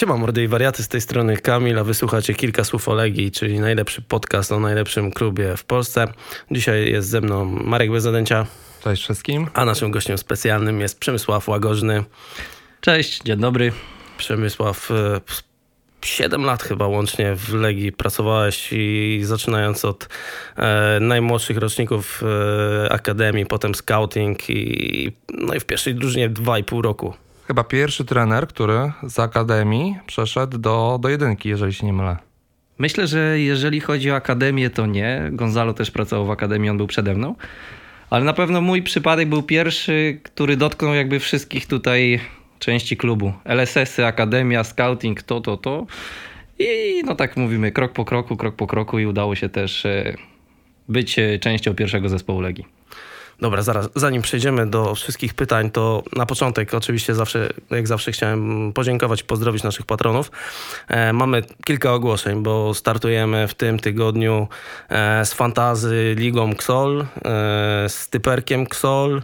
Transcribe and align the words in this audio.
Siema 0.00 0.16
mordy 0.16 0.42
i 0.42 0.48
wariaty, 0.48 0.82
z 0.82 0.88
tej 0.88 1.00
strony 1.00 1.36
Kamil, 1.36 1.78
a 1.78 1.84
wysłuchacie 1.84 2.34
kilka 2.34 2.64
słów 2.64 2.88
o 2.88 2.94
Legii, 2.94 3.30
czyli 3.30 3.60
najlepszy 3.60 4.02
podcast 4.02 4.52
o 4.52 4.60
najlepszym 4.60 5.10
klubie 5.10 5.56
w 5.56 5.64
Polsce. 5.64 6.06
Dzisiaj 6.50 6.90
jest 6.92 7.08
ze 7.08 7.20
mną 7.20 7.44
Marek 7.44 7.90
Bezadęcia, 7.90 8.46
Cześć 8.84 9.02
wszystkim. 9.02 9.48
a 9.54 9.64
naszym 9.64 9.90
gościem 9.90 10.18
specjalnym 10.18 10.80
jest 10.80 11.00
Przemysław 11.00 11.48
Łagożny. 11.48 12.04
Cześć, 12.80 13.22
dzień 13.22 13.36
dobry. 13.36 13.72
Przemysław, 14.18 14.90
e, 14.90 15.20
7 16.04 16.44
lat 16.44 16.62
chyba 16.62 16.86
łącznie 16.86 17.34
w 17.34 17.54
Legii 17.54 17.92
pracowałeś 17.92 18.68
i 18.72 19.20
zaczynając 19.24 19.84
od 19.84 20.08
e, 20.56 20.98
najmłodszych 21.00 21.56
roczników 21.56 22.22
e, 22.84 22.92
Akademii, 22.92 23.46
potem 23.46 23.74
scouting 23.74 24.50
i 24.50 25.12
no 25.34 25.54
i 25.54 25.60
w 25.60 25.64
pierwszej 25.64 25.94
drużynie 25.94 26.30
2,5 26.30 26.80
roku. 26.82 27.14
Chyba 27.50 27.64
pierwszy 27.64 28.04
trener, 28.04 28.48
który 28.48 28.92
z 29.02 29.18
akademii 29.18 29.96
przeszedł 30.06 30.58
do, 30.58 30.98
do 31.02 31.08
jedynki, 31.08 31.48
jeżeli 31.48 31.72
się 31.72 31.86
nie 31.86 31.92
mylę. 31.92 32.16
Myślę, 32.78 33.06
że 33.06 33.40
jeżeli 33.40 33.80
chodzi 33.80 34.10
o 34.10 34.14
akademię, 34.14 34.70
to 34.70 34.86
nie. 34.86 35.28
Gonzalo 35.32 35.74
też 35.74 35.90
pracował 35.90 36.26
w 36.26 36.30
akademii, 36.30 36.70
on 36.70 36.76
był 36.76 36.86
przede 36.86 37.14
mną. 37.14 37.34
Ale 38.10 38.24
na 38.24 38.32
pewno 38.32 38.60
mój 38.60 38.82
przypadek 38.82 39.28
był 39.28 39.42
pierwszy, 39.42 40.20
który 40.22 40.56
dotknął 40.56 40.94
jakby 40.94 41.20
wszystkich 41.20 41.66
tutaj 41.66 42.20
części 42.58 42.96
klubu. 42.96 43.32
LSS-y, 43.44 44.06
akademia, 44.06 44.64
scouting, 44.64 45.22
to, 45.22 45.40
to, 45.40 45.56
to. 45.56 45.86
I 46.58 47.02
no 47.04 47.14
tak 47.14 47.36
mówimy, 47.36 47.72
krok 47.72 47.92
po 47.92 48.04
kroku, 48.04 48.36
krok 48.36 48.56
po 48.56 48.66
kroku 48.66 48.98
i 48.98 49.06
udało 49.06 49.34
się 49.34 49.48
też 49.48 49.86
e, 49.86 50.16
być 50.88 51.18
e, 51.18 51.38
częścią 51.38 51.74
pierwszego 51.74 52.08
zespołu 52.08 52.40
Legii. 52.40 52.79
Dobra, 53.40 53.62
zaraz, 53.62 53.88
zanim 53.94 54.22
przejdziemy 54.22 54.66
do 54.66 54.94
wszystkich 54.94 55.34
pytań, 55.34 55.70
to 55.70 56.02
na 56.16 56.26
początek 56.26 56.74
oczywiście 56.74 57.14
zawsze, 57.14 57.48
jak 57.70 57.88
zawsze 57.88 58.12
chciałem 58.12 58.72
podziękować 58.72 59.22
pozdrowić 59.22 59.62
naszych 59.62 59.86
patronów. 59.86 60.30
E, 60.88 61.12
mamy 61.12 61.42
kilka 61.64 61.92
ogłoszeń, 61.92 62.42
bo 62.42 62.74
startujemy 62.74 63.48
w 63.48 63.54
tym 63.54 63.78
tygodniu 63.78 64.48
e, 64.88 65.24
z 65.24 65.32
Fantazy 65.32 66.14
Ligą 66.18 66.50
Xol, 66.50 67.00
e, 67.00 67.06
z 67.88 68.08
Typerkiem 68.08 68.62
Xol. 68.62 69.22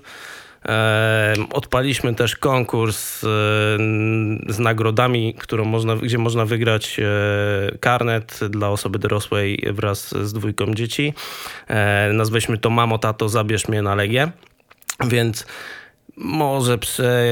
Odpaliśmy 1.52 2.14
też 2.14 2.36
konkurs 2.36 3.20
z 4.48 4.58
nagrodami, 4.58 5.34
którą 5.34 5.64
można, 5.64 5.96
gdzie 5.96 6.18
można 6.18 6.44
wygrać 6.44 7.00
e, 7.00 7.78
karnet 7.78 8.40
dla 8.50 8.68
osoby 8.68 8.98
dorosłej 8.98 9.64
wraz 9.72 10.14
z 10.14 10.32
dwójką 10.32 10.74
dzieci. 10.74 11.14
E, 11.68 12.12
Nazwaliśmy 12.12 12.58
to 12.58 12.70
Mamo, 12.70 12.98
tato, 12.98 13.28
zabierz 13.28 13.68
mnie 13.68 13.82
na 13.82 13.94
Legię. 13.94 14.30
Więc 15.08 15.46
może 16.16 16.78
prze, 16.78 17.24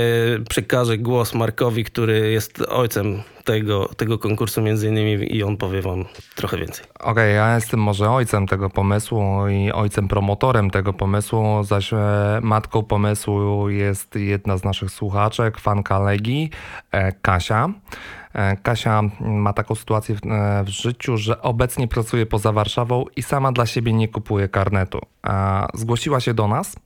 przekażę 0.49 0.99
głos 0.99 1.35
Markowi, 1.35 1.85
który 1.85 2.31
jest 2.31 2.61
ojcem 2.69 3.23
tego, 3.45 3.89
tego 3.97 4.19
konkursu 4.19 4.63
między 4.63 4.89
innymi 4.89 5.37
i 5.37 5.43
on 5.43 5.57
powie 5.57 5.83
wam 5.83 6.05
trochę 6.35 6.57
więcej. 6.57 6.87
Okej, 7.01 7.35
ja 7.35 7.55
jestem 7.55 7.81
może 7.81 8.11
ojcem 8.11 8.47
tego 8.47 8.71
pomysłu 8.71 9.49
i 9.49 9.73
ojcem 9.73 10.09
promotorem 10.09 10.71
tego 10.71 10.93
pomysłu, 10.93 11.65
zaś 11.65 11.93
e, 11.93 11.97
matką 12.43 12.83
pomysłu 12.83 13.71
jest 13.71 14.15
jedna 14.17 14.57
z 14.57 14.65
naszych 14.65 14.91
słuchaczek, 14.91 15.59
fanka 15.59 15.99
Legii, 15.99 16.51
e, 16.91 17.13
Kasia. 17.13 17.69
E, 18.33 18.57
Kasia 18.57 19.03
ma 19.21 19.53
taką 19.53 19.75
sytuację 19.75 20.17
w, 20.65 20.69
życiu, 20.69 21.17
że 21.17 21.43
obecnie 21.43 21.89
pracuje 21.89 22.27
poza 22.27 22.53
Warszawą 22.53 23.05
i 23.17 23.23
sama 23.23 23.53
dla 23.53 23.67
siebie 23.67 23.93
nie 23.93 24.09
kupuje 24.09 24.49
karnetu. 24.49 25.01
Zgłosiła 25.75 26.21
się 26.21 26.35
do 26.35 26.49
nas 26.49 26.77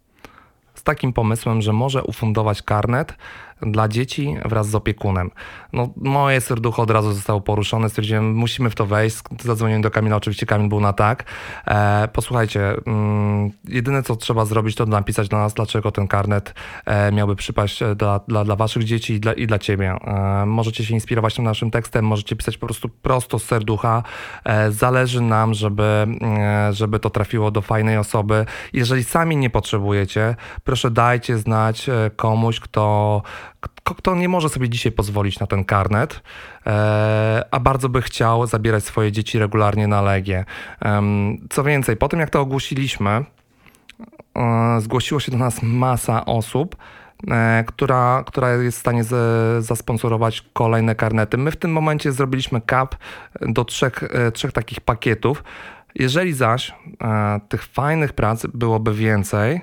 z 0.78 0.82
takim 0.82 1.12
pomysłem, 1.12 1.62
że 1.62 1.72
może 1.72 2.02
ufundować 2.02 2.62
karnet 2.62 3.14
dla 3.62 3.88
dzieci 3.88 4.36
wraz 4.44 4.68
z 4.68 4.74
opiekunem. 4.74 5.30
No, 5.72 5.88
moje 5.96 6.40
serducho 6.40 6.82
od 6.82 6.90
razu 6.90 7.12
zostało 7.12 7.40
poruszone, 7.40 7.88
stwierdziłem, 7.88 8.32
musimy 8.32 8.70
w 8.70 8.74
to 8.74 8.86
wejść. 8.86 9.16
Zadzwoniłem 9.40 9.82
do 9.82 9.90
Kamila, 9.90 10.16
oczywiście 10.16 10.46
Kamil 10.46 10.68
był 10.68 10.80
na 10.80 10.92
tak. 10.92 11.24
E, 11.66 12.08
posłuchajcie, 12.12 12.74
mm, 12.86 13.50
jedyne 13.68 14.02
co 14.02 14.16
trzeba 14.16 14.44
zrobić, 14.44 14.76
to 14.76 14.86
napisać 14.86 15.28
do 15.28 15.38
nas, 15.38 15.54
dlaczego 15.54 15.92
ten 15.92 16.08
karnet 16.08 16.54
e, 16.86 17.12
miałby 17.12 17.36
przypaść 17.36 17.82
e, 17.82 17.94
dla, 17.94 18.20
dla, 18.28 18.44
dla 18.44 18.56
waszych 18.56 18.84
dzieci 18.84 19.14
i 19.14 19.20
dla, 19.20 19.32
i 19.32 19.46
dla 19.46 19.58
ciebie. 19.58 19.96
E, 20.04 20.46
możecie 20.46 20.84
się 20.84 20.94
inspirować 20.94 21.34
tym 21.34 21.44
naszym 21.44 21.70
tekstem, 21.70 22.04
możecie 22.04 22.36
pisać 22.36 22.58
po 22.58 22.66
prostu 22.66 22.88
prosto 22.88 23.38
z 23.38 23.44
serducha. 23.44 24.02
E, 24.44 24.72
zależy 24.72 25.20
nam, 25.20 25.54
żeby, 25.54 26.06
e, 26.22 26.72
żeby 26.72 26.98
to 26.98 27.10
trafiło 27.10 27.50
do 27.50 27.62
fajnej 27.62 27.98
osoby. 27.98 28.46
Jeżeli 28.72 29.04
sami 29.04 29.36
nie 29.36 29.50
potrzebujecie, 29.50 30.36
proszę 30.64 30.90
dajcie 30.90 31.38
znać 31.38 31.90
komuś, 32.16 32.60
kto, 32.60 33.22
kto, 33.94 34.14
nie 34.14 34.28
może 34.28 34.48
sobie 34.48 34.68
dzisiaj 34.68 34.92
pozwolić 34.92 35.40
na 35.40 35.46
ten 35.46 35.64
karnet, 35.64 36.22
e, 36.66 37.44
a 37.50 37.60
bardzo 37.60 37.88
by 37.88 38.02
chciał 38.02 38.46
zabierać 38.46 38.84
swoje 38.84 39.12
dzieci 39.12 39.38
regularnie 39.38 39.86
na 39.86 40.02
Legię. 40.02 40.44
Co 41.50 41.64
więcej, 41.64 41.96
po 41.96 42.08
tym 42.08 42.20
jak 42.20 42.30
to 42.30 42.40
ogłosiliśmy, 42.40 43.10
e, 43.10 43.24
zgłosiło 44.80 45.20
się 45.20 45.32
do 45.32 45.38
nas 45.38 45.62
masa 45.62 46.24
osób, 46.24 46.76
e, 47.30 47.64
która, 47.66 48.24
która 48.26 48.52
jest 48.52 48.78
w 48.78 48.80
stanie 48.80 49.04
z, 49.04 49.64
zasponsorować 49.64 50.44
kolejne 50.52 50.94
karnety. 50.94 51.38
My 51.38 51.50
w 51.50 51.56
tym 51.56 51.72
momencie 51.72 52.12
zrobiliśmy 52.12 52.60
cap 52.70 52.96
do 53.40 53.64
trzech, 53.64 54.04
trzech 54.34 54.52
takich 54.52 54.80
pakietów. 54.80 55.44
Jeżeli 55.94 56.32
zaś 56.32 56.74
tych 57.48 57.64
fajnych 57.64 58.12
prac 58.12 58.46
byłoby 58.46 58.94
więcej, 58.94 59.60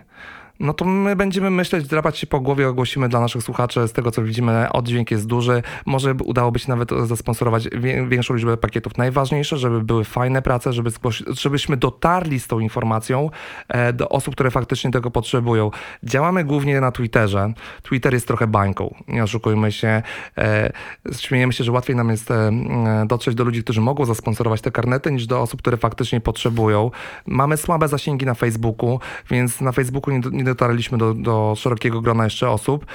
no 0.60 0.74
to 0.74 0.86
my 0.86 1.16
będziemy 1.16 1.50
myśleć, 1.50 1.88
drapać 1.88 2.18
się 2.18 2.28
po 2.28 2.40
głowie, 2.40 2.68
ogłosimy 2.68 3.10
dla 3.10 3.20
naszych 3.20 3.44
słuchaczy, 3.44 3.88
z 3.88 3.92
tego 3.92 4.12
co 4.12 4.24
widzimy, 4.24 4.72
oddźwięk 4.72 5.12
jest 5.12 5.28
duży, 5.28 5.64
może 5.86 6.16
by- 6.16 6.24
udałoby 6.24 6.60
się 6.60 6.70
nawet 6.70 6.90
zasponsorować 7.06 7.70
większą 8.08 8.34
liczbę 8.34 8.58
pakietów. 8.58 8.98
Najważniejsze, 8.98 9.58
żeby 9.58 9.82
były 9.82 10.04
fajne 10.04 10.42
prace, 10.42 10.74
żeby 10.74 10.92
żebyśmy 11.30 11.78
dotarli 11.78 12.40
z 12.40 12.48
tą 12.48 12.60
informacją 12.60 13.30
e, 13.68 13.94
do 13.94 14.10
osób, 14.10 14.36
które 14.36 14.52
faktycznie 14.52 14.92
tego 14.92 15.12
potrzebują. 15.12 15.72
Działamy 16.04 16.44
głównie 16.44 16.82
na 16.82 16.92
Twitterze. 16.92 17.54
Twitter 17.84 18.14
jest 18.14 18.28
trochę 18.28 18.48
bańką, 18.48 18.96
nie 19.08 19.24
oszukujmy 19.24 19.72
się. 19.72 20.02
E, 20.38 20.72
śmiejemy 21.20 21.54
się, 21.54 21.64
że 21.64 21.72
łatwiej 21.72 21.96
nam 21.96 22.10
jest 22.10 22.32
e, 22.32 22.48
m, 22.48 22.64
dotrzeć 23.08 23.36
do 23.36 23.44
ludzi, 23.44 23.64
którzy 23.64 23.82
mogą 23.82 24.06
zasponsorować 24.06 24.62
te 24.62 24.72
karnety, 24.72 25.12
niż 25.12 25.28
do 25.28 25.42
osób, 25.42 25.62
które 25.62 25.78
faktycznie 25.78 26.22
potrzebują. 26.22 26.92
Mamy 27.26 27.58
słabe 27.58 27.88
zasięgi 27.88 28.26
na 28.26 28.34
Facebooku, 28.34 29.00
więc 29.30 29.62
na 29.62 29.72
Facebooku 29.72 30.14
nie 30.32 30.45
dotarliśmy 30.46 30.98
do, 30.98 31.14
do 31.14 31.54
szerokiego 31.58 32.02
grona 32.02 32.24
jeszcze 32.24 32.50
osób. 32.50 32.86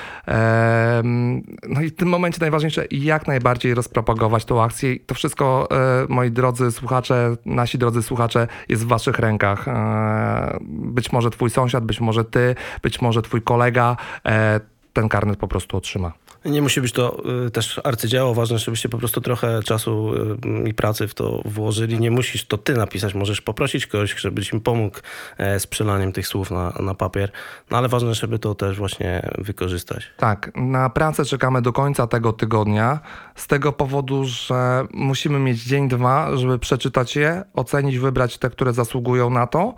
No 1.69 1.83
i 1.83 1.89
w 1.89 1.97
tym 1.97 2.09
momencie 2.09 2.39
najważniejsze 2.41 2.85
jak 2.91 3.27
najbardziej 3.27 3.75
rozpropagować 3.75 4.45
tą 4.45 4.63
akcję. 4.63 5.01
To 5.01 5.15
wszystko, 5.15 5.69
e, 5.71 6.07
moi 6.09 6.31
drodzy 6.31 6.73
słuchacze, 6.73 7.37
nasi 7.47 7.79
drodzy 7.79 8.03
słuchacze, 8.03 8.47
jest 8.69 8.85
w 8.85 8.89
waszych 8.89 9.19
rękach. 9.19 9.69
E, 9.69 10.59
Być 10.71 11.13
może 11.13 11.31
twój 11.31 11.51
sąsiad, 11.51 11.85
być 11.85 12.01
może 12.01 12.25
ty, 12.25 12.55
być 12.83 13.03
może 13.03 13.23
twój 13.23 13.43
kolega 13.43 13.97
e, 14.27 14.61
ten 14.93 15.09
karnet 15.09 15.39
po 15.39 15.49
prostu 15.49 15.77
otrzyma. 15.77 16.13
Nie 16.45 16.63
musi 16.63 16.81
być 16.81 16.93
to 16.93 17.23
y, 17.47 17.51
też 17.51 17.81
arcydzieło, 17.85 18.35
ważne, 18.35 18.59
żebyście 18.59 18.89
po 18.89 18.99
prostu 18.99 19.21
trochę 19.21 19.63
czasu 19.63 20.15
y, 20.15 20.69
i 20.69 20.75
pracy 20.75 21.09
w 21.09 21.15
to 21.15 21.43
włożyli. 21.45 22.01
Nie 22.01 22.11
musisz 22.11 22.45
to 22.45 22.59
ty 22.59 22.75
napisać, 22.75 23.15
możesz 23.15 23.41
poprosić 23.41 23.87
kogoś, 23.87 24.15
żeby 24.21 24.43
ci 24.43 24.61
pomógł 24.61 24.99
e, 25.39 25.61
z 25.61 25.67
przelaniem 25.67 26.13
tych 26.13 26.27
słów 26.27 26.51
na, 26.51 26.73
na 26.81 26.95
papier, 26.95 27.31
no 27.71 27.79
ale 27.79 27.89
ważne, 27.89 28.15
żeby 28.15 28.39
to 28.39 28.55
też 28.55 28.79
właśnie 28.79 29.31
wykorzystać. 29.39 30.11
Tak, 30.17 30.51
na 30.55 30.91
pracę 30.91 31.25
czekamy 31.25 31.63
do 31.63 31.73
końca 31.73 32.07
tego 32.07 32.33
tygodnia, 32.33 33.01
z 33.35 33.47
tego 33.47 33.73
powodu, 33.73 34.25
że 34.25 34.87
musimy 34.93 35.39
mieć 35.39 35.63
dzień, 35.63 35.89
dwa, 35.89 36.37
żeby 36.37 36.59
przeczytać 36.59 37.17
je, 37.17 37.43
ocenić, 37.55 37.99
wybrać 37.99 38.39
te, 38.39 38.51
które 38.51 38.73
zasługują 38.73 39.31
na 39.31 39.47
to. 39.47 39.75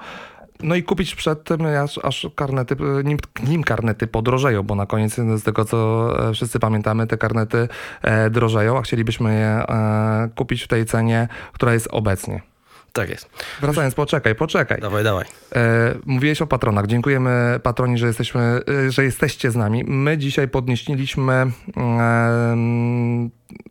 No 0.62 0.75
i 0.75 0.82
kupić 0.82 1.14
przed 1.14 1.44
tym, 1.44 1.67
aż, 1.67 1.99
aż 2.03 2.26
karnety, 2.35 2.76
nim, 3.05 3.19
nim 3.49 3.64
karnety 3.64 4.06
podrożeją, 4.06 4.62
bo 4.62 4.75
na 4.75 4.87
koniec 4.87 5.14
z 5.14 5.43
tego, 5.43 5.64
co 5.64 6.29
e, 6.29 6.35
wszyscy 6.35 6.59
pamiętamy, 6.59 7.06
te 7.06 7.19
karnety 7.19 7.69
e, 8.03 8.31
drożeją, 8.31 8.79
a 8.79 8.82
chcielibyśmy 8.82 9.35
je 9.35 9.47
e, 9.47 10.29
kupić 10.35 10.62
w 10.62 10.69
tej 10.69 10.87
cenie, 10.87 11.29
która 11.53 11.73
jest 11.73 11.88
obecnie. 11.91 12.43
Tak 12.93 13.11
jest. 13.11 13.31
Wracając, 13.61 13.94
poczekaj, 13.94 14.35
poczekaj. 14.35 14.81
Dawaj, 14.81 15.05
dawaj. 15.05 15.25
E, 15.55 15.94
mówiłeś 16.06 16.43
o 16.43 16.47
patronach. 16.47 16.87
Dziękujemy 16.87 17.61
patroni, 17.62 17.99
że, 17.99 18.06
jesteśmy, 18.06 18.61
e, 18.87 18.91
że 18.91 19.05
jesteście 19.05 19.50
z 19.50 19.56
nami. 19.56 19.85
My 19.85 20.19
dzisiaj 20.19 20.49
podnieśliśmy 20.49 21.32
em, 21.32 23.31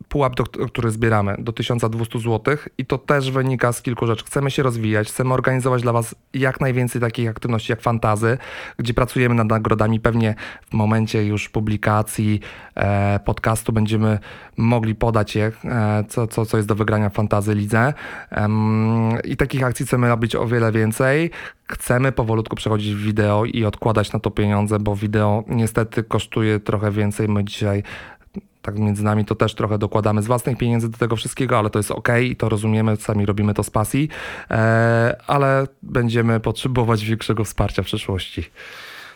pułap, 0.10 0.36
do, 0.36 0.44
który 0.44 0.92
zbieramy 0.92 1.36
do 1.40 1.52
1200 1.52 2.20
zł 2.20 2.58
i 2.78 2.86
to 2.86 2.98
też 2.98 3.32
wynika 3.32 3.74
z 3.74 3.82
kilku 3.82 4.08
rzeczy. 4.08 4.26
Chcemy 4.26 4.52
się 4.52 4.64
rozwijać, 4.64 5.08
chcemy 5.08 5.34
organizować 5.34 5.82
dla 5.82 5.94
Was 5.94 6.16
jak 6.34 6.62
najwięcej 6.62 7.02
takich 7.02 7.30
aktywności 7.30 7.72
jak 7.72 7.82
fantazy, 7.82 8.38
gdzie 8.78 8.94
pracujemy 8.94 9.36
nad 9.36 9.50
nagrodami. 9.50 10.00
Pewnie 10.00 10.36
w 10.70 10.74
momencie 10.74 11.26
już 11.26 11.50
publikacji 11.50 12.40
e, 12.76 13.20
podcastu 13.26 13.74
będziemy 13.74 14.20
mogli 14.58 14.96
podać 14.96 15.36
je, 15.36 15.52
e, 15.66 16.04
co, 16.10 16.28
co, 16.28 16.46
co 16.46 16.58
jest 16.58 16.70
do 16.70 16.76
wygrania 16.76 17.10
w 17.10 17.14
fantazy 17.14 17.56
lidze. 17.56 17.94
Em, 18.30 19.22
I 19.24 19.38
takich 19.38 19.64
akcji 19.64 19.86
chcemy 19.86 20.08
robić 20.08 20.36
o 20.36 20.48
wiele 20.48 20.72
więcej. 20.72 21.32
Chcemy 21.72 22.12
powolutku 22.12 22.56
przechodzić 22.56 22.96
w 22.96 23.04
wideo 23.04 23.46
i 23.46 23.66
odkładać 23.66 24.14
na 24.14 24.20
to 24.20 24.32
pieniądze, 24.32 24.80
bo 24.80 24.96
wideo 24.96 25.44
niestety 25.48 26.04
kosztuje 26.04 26.60
trochę 26.60 26.92
więcej. 26.92 27.28
My 27.28 27.44
dzisiaj 27.44 27.84
tak 28.62 28.80
między 28.80 29.04
nami 29.04 29.26
to 29.26 29.36
też 29.36 29.56
trochę 29.56 29.78
dokładamy 29.78 30.22
z 30.22 30.28
własnych 30.28 30.58
pieniędzy 30.58 30.90
do 30.90 30.98
tego 30.98 31.16
wszystkiego, 31.16 31.60
ale 31.60 31.70
to 31.70 31.80
jest 31.80 31.92
ok 31.92 32.10
to 32.38 32.50
rozumiemy, 32.50 32.96
sami 32.96 33.26
robimy 33.26 33.54
to 33.54 33.64
z 33.64 33.70
pasji, 33.70 34.10
e, 34.52 35.22
ale 35.28 35.68
będziemy 35.84 36.40
potrzebować 36.40 37.06
większego 37.06 37.44
wsparcia 37.44 37.84
w 37.84 37.86
przyszłości. 37.86 38.44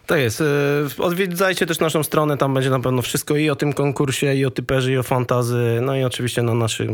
Tak 0.06 0.20
jest. 0.20 0.42
E, 0.42 0.46
odwiedzajcie 1.04 1.66
też 1.66 1.80
naszą 1.80 2.04
stronę, 2.04 2.38
tam 2.38 2.54
będzie 2.54 2.70
na 2.70 2.80
pewno 2.80 3.02
wszystko 3.02 3.36
i 3.36 3.50
o 3.50 3.56
tym 3.56 3.74
konkursie, 3.74 4.36
i 4.36 4.46
o 4.46 4.52
typerze, 4.52 4.92
i 4.92 4.98
o 4.98 5.04
fantazy, 5.04 5.80
no 5.82 5.96
i 5.96 6.04
oczywiście 6.04 6.42
na 6.42 6.54
naszych 6.54 6.90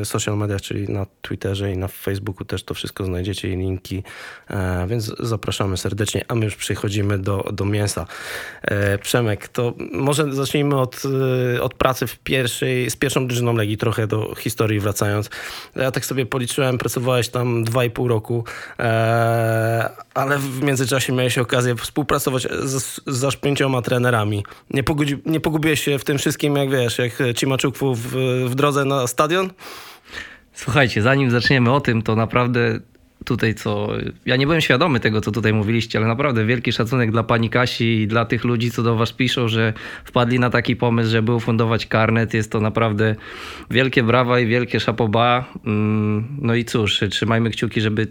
e, 0.00 0.04
social 0.04 0.36
mediach, 0.36 0.60
czyli 0.60 0.88
na 0.88 1.06
Twitterze 1.22 1.72
i 1.72 1.76
na 1.76 1.88
Facebooku 1.88 2.44
też 2.44 2.64
to 2.64 2.74
wszystko 2.74 3.04
znajdziecie 3.04 3.48
i 3.52 3.56
linki, 3.56 4.02
e, 4.50 4.86
więc 4.86 5.12
zapraszamy 5.20 5.76
serdecznie, 5.76 6.24
a 6.28 6.34
my 6.34 6.44
już 6.44 6.56
przechodzimy 6.56 7.18
do, 7.18 7.48
do 7.52 7.64
mięsa. 7.64 8.06
Przemek, 9.02 9.48
to 9.48 9.74
może 9.92 10.32
zacznijmy 10.34 10.80
od, 10.80 11.02
od 11.60 11.74
pracy 11.74 12.06
w 12.06 12.18
pierwszej, 12.18 12.90
z 12.90 12.96
pierwszą 12.96 13.26
drużyną 13.26 13.56
Legii, 13.56 13.76
trochę 13.76 14.06
do 14.06 14.34
historii 14.34 14.80
wracając. 14.80 15.30
Ja 15.76 15.90
tak 15.90 16.04
sobie 16.04 16.26
policzyłem, 16.26 16.78
pracowałeś 16.78 17.28
tam 17.28 17.64
2,5 17.64 18.08
roku, 18.08 18.44
ale 20.14 20.38
w 20.38 20.62
międzyczasie 20.62 21.12
miałeś 21.12 21.38
okazję 21.38 21.76
współpracować 21.76 22.31
pracować 22.32 22.70
z, 22.70 23.00
z 23.06 23.24
aż 23.24 23.36
pięcioma 23.36 23.82
trenerami. 23.82 24.44
Nie, 24.70 24.82
pogudzi, 24.82 25.18
nie 25.26 25.40
pogubiłeś 25.40 25.84
się 25.84 25.98
w 25.98 26.04
tym 26.04 26.18
wszystkim, 26.18 26.56
jak 26.56 26.70
wiesz, 26.70 26.98
jak 26.98 27.18
Cimaczukwu 27.34 27.94
w, 27.94 28.06
w 28.48 28.54
drodze 28.54 28.84
na 28.84 29.06
stadion? 29.06 29.50
Słuchajcie, 30.52 31.02
zanim 31.02 31.30
zaczniemy 31.30 31.72
o 31.72 31.80
tym, 31.80 32.02
to 32.02 32.16
naprawdę 32.16 32.80
tutaj 33.24 33.54
co. 33.54 33.88
Ja 34.26 34.36
nie 34.36 34.46
byłem 34.46 34.60
świadomy 34.60 35.00
tego, 35.00 35.20
co 35.20 35.32
tutaj 35.32 35.52
mówiliście, 35.52 35.98
ale 35.98 36.08
naprawdę 36.08 36.44
wielki 36.44 36.72
szacunek 36.72 37.10
dla 37.10 37.22
pani 37.22 37.50
Kasi 37.50 37.84
i 37.84 38.06
dla 38.06 38.24
tych 38.24 38.44
ludzi, 38.44 38.70
co 38.70 38.82
do 38.82 38.96
was 38.96 39.12
piszą, 39.12 39.48
że 39.48 39.72
wpadli 40.04 40.38
na 40.38 40.50
taki 40.50 40.76
pomysł, 40.76 41.10
żeby 41.10 41.34
ufundować 41.34 41.86
karnet. 41.86 42.34
Jest 42.34 42.52
to 42.52 42.60
naprawdę 42.60 43.14
wielkie 43.70 44.02
brawa 44.02 44.40
i 44.40 44.46
wielkie 44.46 44.80
szapoba. 44.80 45.44
Mm, 45.66 46.24
no 46.40 46.54
i 46.54 46.64
cóż, 46.64 47.00
trzymajmy 47.10 47.50
kciuki, 47.50 47.80
żeby 47.80 48.06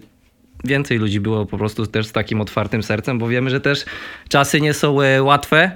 więcej 0.64 0.98
ludzi 0.98 1.20
było 1.20 1.46
po 1.46 1.58
prostu 1.58 1.86
też 1.86 2.06
z 2.06 2.12
takim 2.12 2.40
otwartym 2.40 2.82
sercem, 2.82 3.18
bo 3.18 3.28
wiemy, 3.28 3.50
że 3.50 3.60
też 3.60 3.84
czasy 4.28 4.60
nie 4.60 4.74
są 4.74 5.00
e, 5.00 5.22
łatwe. 5.22 5.72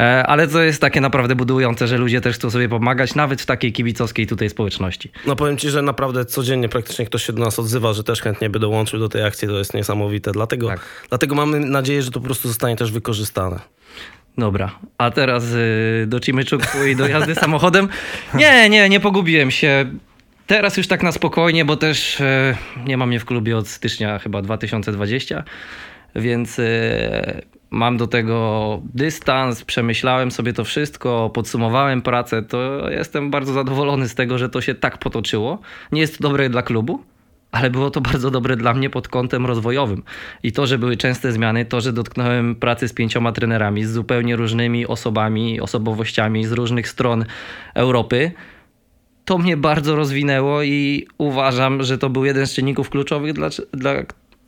E, 0.00 0.26
ale 0.26 0.48
to 0.48 0.62
jest 0.62 0.80
takie 0.80 1.00
naprawdę 1.00 1.34
budujące, 1.34 1.86
że 1.86 1.98
ludzie 1.98 2.20
też 2.20 2.36
chcą 2.36 2.50
sobie 2.50 2.68
pomagać, 2.68 3.14
nawet 3.14 3.42
w 3.42 3.46
takiej 3.46 3.72
kibicowskiej 3.72 4.26
tutaj 4.26 4.50
społeczności. 4.50 5.10
No 5.26 5.36
powiem 5.36 5.56
ci, 5.56 5.70
że 5.70 5.82
naprawdę 5.82 6.24
codziennie 6.24 6.68
praktycznie 6.68 7.06
ktoś 7.06 7.24
się 7.24 7.32
do 7.32 7.44
nas 7.44 7.58
odzywa, 7.58 7.92
że 7.92 8.04
też 8.04 8.22
chętnie 8.22 8.50
by 8.50 8.58
dołączył 8.58 9.00
do 9.00 9.08
tej 9.08 9.24
akcji, 9.24 9.48
to 9.48 9.58
jest 9.58 9.74
niesamowite. 9.74 10.32
Dlatego, 10.32 10.68
tak. 10.68 10.80
dlatego 11.08 11.34
mamy 11.34 11.60
nadzieję, 11.60 12.02
że 12.02 12.10
to 12.10 12.20
po 12.20 12.26
prostu 12.26 12.48
zostanie 12.48 12.76
też 12.76 12.92
wykorzystane. 12.92 13.60
Dobra, 14.38 14.78
a 14.98 15.10
teraz 15.10 15.44
y, 15.44 16.04
do 16.06 16.20
Cimyczuku 16.20 16.84
i 16.90 16.96
do 16.96 17.08
jazdy 17.08 17.34
samochodem. 17.44 17.88
Nie, 18.34 18.70
nie, 18.70 18.88
nie 18.88 19.00
pogubiłem 19.00 19.50
się. 19.50 19.86
Teraz 20.46 20.76
już 20.76 20.86
tak 20.86 21.02
na 21.02 21.12
spokojnie, 21.12 21.64
bo 21.64 21.76
też 21.76 22.20
e, 22.20 22.56
nie 22.86 22.96
mam 22.96 23.08
mnie 23.08 23.20
w 23.20 23.24
klubie 23.24 23.56
od 23.56 23.68
stycznia 23.68 24.18
chyba 24.18 24.42
2020, 24.42 25.44
więc 26.16 26.58
e, 26.58 27.42
mam 27.70 27.96
do 27.96 28.06
tego 28.06 28.80
dystans, 28.94 29.64
przemyślałem 29.64 30.30
sobie 30.30 30.52
to 30.52 30.64
wszystko, 30.64 31.30
podsumowałem 31.34 32.02
pracę, 32.02 32.42
to 32.42 32.90
jestem 32.90 33.30
bardzo 33.30 33.52
zadowolony 33.52 34.08
z 34.08 34.14
tego, 34.14 34.38
że 34.38 34.48
to 34.48 34.60
się 34.60 34.74
tak 34.74 34.98
potoczyło. 34.98 35.58
Nie 35.92 36.00
jest 36.00 36.18
to 36.18 36.22
dobre 36.22 36.48
dla 36.48 36.62
klubu, 36.62 37.04
ale 37.52 37.70
było 37.70 37.90
to 37.90 38.00
bardzo 38.00 38.30
dobre 38.30 38.56
dla 38.56 38.74
mnie 38.74 38.90
pod 38.90 39.08
kątem 39.08 39.46
rozwojowym. 39.46 40.02
I 40.42 40.52
to, 40.52 40.66
że 40.66 40.78
były 40.78 40.96
częste 40.96 41.32
zmiany, 41.32 41.64
to, 41.64 41.80
że 41.80 41.92
dotknąłem 41.92 42.54
pracy 42.54 42.88
z 42.88 42.92
pięcioma 42.92 43.32
trenerami, 43.32 43.84
z 43.84 43.92
zupełnie 43.92 44.36
różnymi 44.36 44.86
osobami, 44.86 45.60
osobowościami 45.60 46.44
z 46.46 46.52
różnych 46.52 46.88
stron 46.88 47.24
Europy, 47.74 48.32
to 49.24 49.38
mnie 49.38 49.56
bardzo 49.56 49.96
rozwinęło 49.96 50.62
i 50.62 51.06
uważam, 51.18 51.82
że 51.82 51.98
to 51.98 52.10
był 52.10 52.24
jeden 52.24 52.46
z 52.46 52.54
czynników 52.54 52.90
kluczowych, 52.90 53.32
dla, 53.32 53.48
dla, 53.72 53.92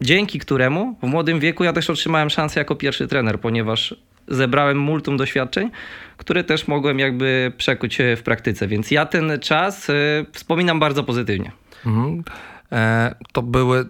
dzięki 0.00 0.38
któremu 0.38 0.96
w 1.02 1.06
młodym 1.06 1.40
wieku 1.40 1.64
ja 1.64 1.72
też 1.72 1.90
otrzymałem 1.90 2.30
szansę 2.30 2.60
jako 2.60 2.76
pierwszy 2.76 3.08
trener, 3.08 3.40
ponieważ 3.40 3.94
zebrałem 4.28 4.78
multum 4.78 5.16
doświadczeń, 5.16 5.70
które 6.16 6.44
też 6.44 6.68
mogłem 6.68 6.98
jakby 6.98 7.52
przekuć 7.56 7.98
w 8.16 8.22
praktyce. 8.22 8.68
Więc 8.68 8.90
ja 8.90 9.06
ten 9.06 9.38
czas 9.40 9.88
y, 9.88 10.26
wspominam 10.32 10.80
bardzo 10.80 11.04
pozytywnie. 11.04 11.52
Mhm. 11.86 12.24
E, 12.72 13.14
to 13.32 13.42
były, 13.42 13.88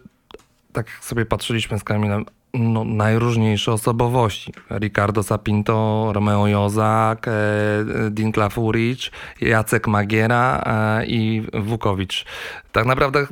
tak 0.73 0.91
sobie 0.91 1.27
patrzyliśmy 1.27 1.79
z 1.79 1.85
Kamilem, 1.85 2.25
no, 2.55 2.85
najróżniejsze 2.85 3.73
osobowości. 3.73 4.53
Ricardo 4.71 5.23
Sapinto, 5.23 6.11
Romeo 6.15 6.47
Jozak, 6.47 7.29
e, 7.29 7.33
Dinkla 8.11 8.49
Furic, 8.49 9.11
Jacek 9.41 9.89
Magiera 9.89 10.63
e, 10.67 11.07
i 11.07 11.43
Wukowicz. 11.53 12.25
Tak 12.73 12.87
naprawdę 12.87 13.27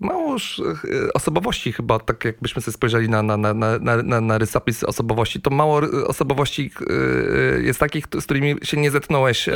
mało 0.00 0.36
e, 0.36 1.12
osobowości 1.12 1.72
chyba, 1.72 1.98
tak 1.98 2.24
jakbyśmy 2.24 2.62
sobie 2.62 2.72
spojrzeli 2.72 3.08
na, 3.08 3.22
na, 3.22 3.36
na, 3.36 3.54
na, 3.54 3.78
na, 4.02 4.20
na 4.20 4.38
rysopis 4.38 4.84
osobowości, 4.84 5.40
to 5.40 5.50
mało 5.50 5.80
osobowości 6.06 6.70
jest 7.62 7.80
takich, 7.80 8.04
z 8.20 8.24
którymi 8.24 8.54
się 8.62 8.76
nie 8.76 8.90
zetknąłeś 8.90 9.48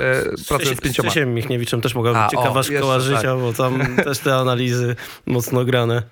pracując 0.48 0.78
z 0.78 0.80
pięcioma. 0.80 1.10
Z 1.10 1.16
Michniewiczem 1.26 1.80
też 1.80 1.94
mogła 1.94 2.22
być 2.22 2.30
ciekawa 2.30 2.60
o, 2.60 2.62
szkoła 2.62 3.00
życia, 3.00 3.22
tak. 3.22 3.38
bo 3.38 3.52
tam 3.52 3.96
też 4.04 4.18
te 4.18 4.34
analizy 4.34 4.96
mocno 5.26 5.64
grane. 5.64 6.02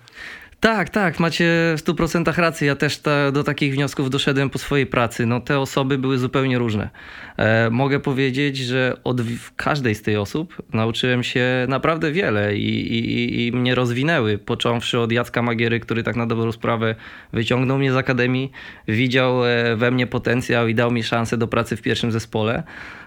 Tak, 0.62 0.90
tak, 0.90 1.20
macie 1.20 1.44
w 1.76 1.80
100% 1.80 2.38
rację. 2.38 2.66
Ja 2.66 2.76
też 2.76 2.98
ta, 2.98 3.32
do 3.32 3.44
takich 3.44 3.74
wniosków 3.74 4.10
doszedłem 4.10 4.50
po 4.50 4.58
swojej 4.58 4.86
pracy. 4.86 5.26
No, 5.26 5.40
te 5.40 5.58
osoby 5.58 5.98
były 5.98 6.18
zupełnie 6.18 6.58
różne. 6.58 6.90
E, 7.36 7.70
mogę 7.70 8.00
powiedzieć, 8.00 8.56
że 8.56 8.96
od 9.04 9.20
każdej 9.56 9.94
z 9.94 10.02
tych 10.02 10.18
osób 10.18 10.62
nauczyłem 10.72 11.22
się 11.22 11.66
naprawdę 11.68 12.12
wiele 12.12 12.56
i, 12.56 12.94
i, 12.94 13.46
i 13.46 13.52
mnie 13.52 13.74
rozwinęły. 13.74 14.38
Począwszy 14.38 15.00
od 15.00 15.12
Jacka 15.12 15.42
Magiery, 15.42 15.80
który 15.80 16.02
tak 16.02 16.16
na 16.16 16.26
dobrą 16.26 16.52
sprawę 16.52 16.94
wyciągnął 17.32 17.78
mnie 17.78 17.92
z 17.92 17.96
akademii, 17.96 18.52
widział 18.88 19.46
e, 19.46 19.76
we 19.76 19.90
mnie 19.90 20.06
potencjał 20.06 20.68
i 20.68 20.74
dał 20.74 20.90
mi 20.90 21.02
szansę 21.02 21.36
do 21.36 21.48
pracy 21.48 21.76
w 21.76 21.82
pierwszym 21.82 22.12
zespole. 22.12 22.62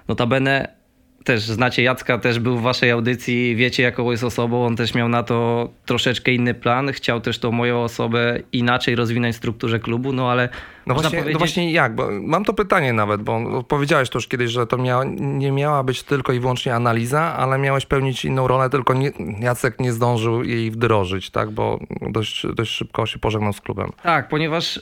Notabene 0.08 0.85
też 1.26 1.42
znacie 1.42 1.84
Jacka, 1.84 2.18
też 2.18 2.40
był 2.40 2.58
w 2.58 2.62
waszej 2.62 2.92
audycji, 2.92 3.56
wiecie 3.56 3.84
jaką 3.84 4.12
jest 4.12 4.24
osobą, 4.24 4.66
on 4.66 4.76
też 4.76 4.94
miał 4.94 5.10
na 5.10 5.24
to 5.24 5.70
troszeczkę 5.86 6.32
inny 6.32 6.54
plan, 6.54 6.92
chciał 6.92 7.22
też 7.22 7.40
tą 7.40 7.52
moją 7.52 7.84
osobę 7.84 8.40
inaczej 8.52 8.96
rozwinąć 8.96 9.36
w 9.36 9.38
strukturze 9.38 9.80
klubu, 9.80 10.14
no 10.14 10.32
ale 10.32 10.50
no 10.88 10.94
właśnie, 10.94 11.10
no 11.10 11.12
powiedzieć... 11.12 11.34
no 11.34 11.40
właśnie 11.40 11.72
jak, 11.72 11.96
bo 11.96 12.08
mam 12.12 12.46
to 12.46 12.54
pytanie 12.54 12.94
nawet, 12.94 13.22
bo 13.22 13.64
powiedziałeś 13.64 14.10
to 14.10 14.18
już 14.18 14.28
kiedyś, 14.28 14.52
że 14.52 14.68
to 14.68 14.78
miała, 14.78 15.04
nie 15.18 15.52
miała 15.52 15.84
być 15.84 16.04
tylko 16.04 16.34
i 16.34 16.40
wyłącznie 16.40 16.76
analiza, 16.76 17.22
ale 17.22 17.58
miałeś 17.58 17.86
pełnić 17.86 18.26
inną 18.26 18.48
rolę, 18.48 18.70
tylko 18.70 18.94
nie, 18.94 19.12
Jacek 19.40 19.80
nie 19.80 19.94
zdążył 19.94 20.44
jej 20.44 20.72
wdrożyć, 20.72 21.30
tak, 21.30 21.52
bo 21.52 21.80
dość, 22.02 22.48
dość 22.56 22.72
szybko 22.72 23.06
się 23.06 23.20
pożegnał 23.20 23.54
z 23.54 23.62
klubem. 23.62 23.92
Tak, 24.04 24.30
ponieważ 24.30 24.80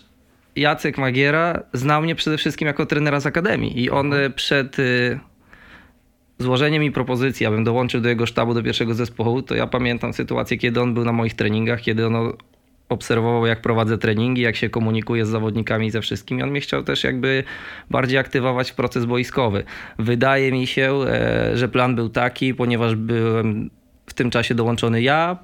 Jacek 0.55 0.97
Magiera 0.97 1.59
znał 1.73 2.01
mnie 2.01 2.15
przede 2.15 2.37
wszystkim 2.37 2.67
jako 2.67 2.85
trenera 2.85 3.19
z 3.19 3.25
Akademii 3.25 3.83
i 3.83 3.89
on 3.89 4.05
mhm. 4.05 4.33
przed 4.33 4.79
y, 4.79 5.19
złożenie 6.39 6.79
mi 6.79 6.91
propozycji, 6.91 7.45
abym 7.45 7.63
dołączył 7.63 8.01
do 8.01 8.09
jego 8.09 8.25
sztabu, 8.25 8.53
do 8.53 8.63
pierwszego 8.63 8.93
zespołu, 8.93 9.41
to 9.41 9.55
ja 9.55 9.67
pamiętam 9.67 10.13
sytuację, 10.13 10.57
kiedy 10.57 10.81
on 10.81 10.93
był 10.93 11.05
na 11.05 11.11
moich 11.11 11.33
treningach, 11.33 11.81
kiedy 11.81 12.07
on 12.07 12.33
obserwował, 12.89 13.45
jak 13.45 13.61
prowadzę 13.61 13.97
treningi, 13.97 14.41
jak 14.41 14.55
się 14.55 14.69
komunikuję 14.69 15.25
z 15.25 15.29
zawodnikami 15.29 15.91
ze 15.91 16.01
wszystkimi. 16.01 16.43
On 16.43 16.51
mnie 16.51 16.61
chciał 16.61 16.83
też 16.83 17.03
jakby 17.03 17.43
bardziej 17.89 18.17
aktywować 18.17 18.71
w 18.71 18.75
proces 18.75 19.05
boiskowy. 19.05 19.63
Wydaje 19.99 20.51
mi 20.51 20.67
się, 20.67 20.95
e, 21.07 21.57
że 21.57 21.69
plan 21.69 21.95
był 21.95 22.09
taki, 22.09 22.53
ponieważ 22.53 22.95
byłem 22.95 23.69
w 24.05 24.13
tym 24.13 24.29
czasie 24.29 24.55
dołączony 24.55 25.01
ja, 25.01 25.37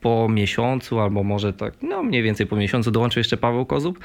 po 0.00 0.28
miesiącu, 0.28 1.00
albo 1.00 1.22
może 1.24 1.52
tak, 1.52 1.74
no 1.82 2.02
mniej 2.02 2.22
więcej 2.22 2.46
po 2.46 2.56
miesiącu 2.56 2.90
dołączył 2.90 3.20
jeszcze 3.20 3.36
Paweł 3.36 3.66
Kozub. 3.66 3.98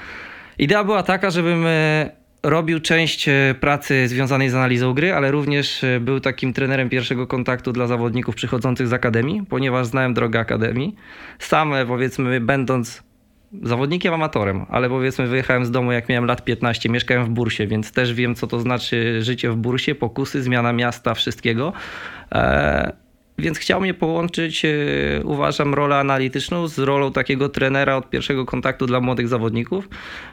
Idea 0.57 0.83
była 0.83 1.03
taka, 1.03 1.29
żebym 1.29 1.65
e, 1.67 2.09
robił 2.43 2.79
część 2.79 3.27
e, 3.27 3.55
pracy 3.59 4.07
związanej 4.07 4.49
z 4.49 4.55
analizą 4.55 4.93
gry, 4.93 5.13
ale 5.13 5.31
również 5.31 5.83
e, 5.83 5.99
był 5.99 6.19
takim 6.19 6.53
trenerem 6.53 6.89
pierwszego 6.89 7.27
kontaktu 7.27 7.71
dla 7.71 7.87
zawodników 7.87 8.35
przychodzących 8.35 8.87
z 8.87 8.93
akademii, 8.93 9.43
ponieważ 9.49 9.87
znałem 9.87 10.13
drogę 10.13 10.39
akademii. 10.39 10.95
Sam, 11.39 11.73
e, 11.73 11.85
powiedzmy, 11.85 12.39
będąc 12.39 13.03
zawodnikiem 13.63 14.13
amatorem, 14.13 14.65
ale 14.69 14.89
powiedzmy 14.89 15.27
wyjechałem 15.27 15.65
z 15.65 15.71
domu 15.71 15.91
jak 15.91 16.09
miałem 16.09 16.25
lat 16.25 16.43
15, 16.43 16.89
mieszkałem 16.89 17.25
w 17.25 17.29
Bursie, 17.29 17.67
więc 17.67 17.91
też 17.91 18.13
wiem 18.13 18.35
co 18.35 18.47
to 18.47 18.59
znaczy 18.59 19.21
życie 19.21 19.51
w 19.51 19.55
Bursie, 19.55 19.95
pokusy, 19.95 20.43
zmiana 20.43 20.73
miasta, 20.73 21.13
wszystkiego. 21.13 21.73
Więc 23.37 23.57
chciał 23.57 23.81
mnie 23.81 23.93
połączyć, 23.93 24.65
e, 24.65 24.69
uważam, 25.23 25.73
rolę 25.73 25.97
analityczną 25.97 26.67
z 26.67 26.79
rolą 26.79 27.11
takiego 27.11 27.49
trenera 27.49 27.95
od 27.95 28.09
pierwszego 28.09 28.45
kontaktu 28.45 28.85
dla 28.85 28.99
młodych 28.99 29.27
zawodników. 29.27 29.89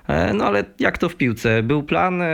E, 0.06 0.34
no 0.34 0.44
ale 0.44 0.64
jak 0.78 0.98
to 0.98 1.08
w 1.08 1.16
piłce? 1.16 1.62
Był 1.62 1.82
plan, 1.82 2.22
e, 2.22 2.26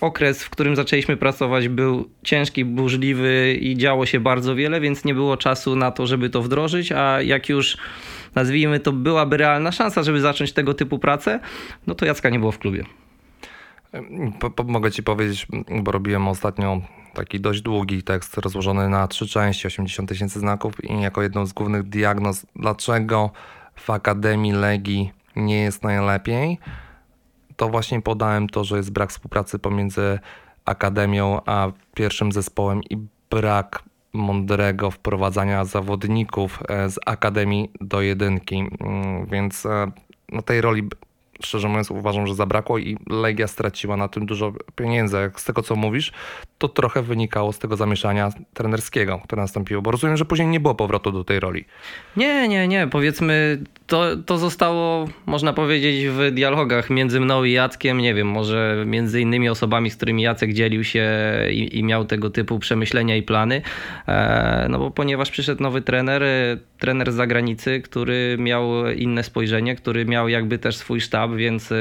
okres, 0.00 0.44
w 0.44 0.50
którym 0.50 0.76
zaczęliśmy 0.76 1.16
pracować, 1.16 1.68
był 1.68 2.08
ciężki, 2.22 2.64
burzliwy 2.64 3.58
i 3.60 3.76
działo 3.76 4.06
się 4.06 4.20
bardzo 4.20 4.54
wiele, 4.54 4.80
więc 4.80 5.04
nie 5.04 5.14
było 5.14 5.36
czasu 5.36 5.76
na 5.76 5.90
to, 5.90 6.06
żeby 6.06 6.30
to 6.30 6.42
wdrożyć, 6.42 6.92
a 6.92 7.22
jak 7.22 7.48
już 7.48 7.76
nazwijmy 8.34 8.80
to 8.80 8.92
byłaby 8.92 9.36
realna 9.36 9.72
szansa, 9.72 10.02
żeby 10.02 10.20
zacząć 10.20 10.52
tego 10.52 10.74
typu 10.74 10.98
pracę, 10.98 11.40
no 11.86 11.94
to 11.94 12.06
Jacka 12.06 12.30
nie 12.30 12.38
było 12.38 12.52
w 12.52 12.58
klubie. 12.58 12.84
Mogę 14.66 14.90
ci 14.90 15.02
powiedzieć, 15.02 15.46
bo 15.82 15.92
robiłem 15.92 16.28
ostatnio 16.28 16.80
taki 17.14 17.40
dość 17.40 17.62
długi 17.62 18.02
tekst 18.02 18.38
rozłożony 18.38 18.88
na 18.88 19.08
trzy 19.08 19.28
części, 19.28 19.66
80 19.66 20.08
tysięcy 20.08 20.40
znaków 20.40 20.84
i 20.84 21.00
jako 21.00 21.22
jedną 21.22 21.46
z 21.46 21.52
głównych 21.52 21.82
diagnoz, 21.82 22.46
dlaczego 22.56 23.30
w 23.74 23.90
Akademii 23.90 24.52
Legii 24.52 25.12
nie 25.36 25.62
jest 25.62 25.82
najlepiej, 25.82 26.58
to 27.56 27.68
właśnie 27.68 28.02
podałem 28.02 28.48
to, 28.48 28.64
że 28.64 28.76
jest 28.76 28.92
brak 28.92 29.10
współpracy 29.10 29.58
pomiędzy 29.58 30.18
Akademią 30.64 31.40
a 31.46 31.72
pierwszym 31.94 32.32
zespołem 32.32 32.80
i 32.90 32.98
brak 33.30 33.82
mądrego 34.12 34.90
wprowadzania 34.90 35.64
zawodników 35.64 36.62
e, 36.68 36.90
z 36.90 36.98
Akademii 37.06 37.70
do 37.80 38.00
jedynki, 38.00 38.58
Mm, 38.80 39.26
więc 39.26 39.66
e, 39.66 39.90
no 40.32 40.42
tej 40.42 40.60
roli 40.60 40.88
szczerze 41.42 41.68
mówiąc 41.68 41.90
uważam, 41.90 42.26
że 42.26 42.34
zabrakło 42.34 42.78
i 42.78 42.96
Legia 43.08 43.46
straciła 43.46 43.96
na 43.96 44.08
tym 44.08 44.26
dużo 44.26 44.52
pieniędzy. 44.76 45.30
Z 45.36 45.44
tego 45.44 45.62
co 45.62 45.76
mówisz, 45.76 46.12
to 46.60 46.68
trochę 46.68 47.02
wynikało 47.02 47.52
z 47.52 47.58
tego 47.58 47.76
zamieszania 47.76 48.30
trenerskiego, 48.54 49.20
które 49.24 49.42
nastąpiło, 49.42 49.82
bo 49.82 49.90
rozumiem, 49.90 50.16
że 50.16 50.24
później 50.24 50.48
nie 50.48 50.60
było 50.60 50.74
powrotu 50.74 51.12
do 51.12 51.24
tej 51.24 51.40
roli. 51.40 51.64
Nie, 52.16 52.48
nie, 52.48 52.68
nie. 52.68 52.86
Powiedzmy, 52.86 53.62
to, 53.86 54.16
to 54.26 54.38
zostało, 54.38 55.08
można 55.26 55.52
powiedzieć, 55.52 56.06
w 56.06 56.30
dialogach 56.30 56.90
między 56.90 57.20
mną 57.20 57.44
i 57.44 57.52
Jackiem. 57.52 57.98
Nie 57.98 58.14
wiem, 58.14 58.28
może 58.28 58.84
między 58.86 59.20
innymi 59.20 59.48
osobami, 59.48 59.90
z 59.90 59.96
którymi 59.96 60.22
Jacek 60.22 60.52
dzielił 60.52 60.84
się 60.84 61.08
i, 61.50 61.78
i 61.78 61.84
miał 61.84 62.04
tego 62.04 62.30
typu 62.30 62.58
przemyślenia 62.58 63.16
i 63.16 63.22
plany. 63.22 63.62
E, 64.08 64.66
no 64.70 64.78
bo 64.78 64.90
ponieważ 64.90 65.30
przyszedł 65.30 65.62
nowy 65.62 65.82
trener, 65.82 66.22
e, 66.22 66.56
trener 66.78 67.12
z 67.12 67.14
zagranicy, 67.14 67.80
który 67.80 68.36
miał 68.38 68.90
inne 68.90 69.22
spojrzenie, 69.22 69.76
który 69.76 70.04
miał 70.04 70.28
jakby 70.28 70.58
też 70.58 70.76
swój 70.76 71.00
sztab, 71.00 71.34
więc 71.34 71.72
e, 71.72 71.76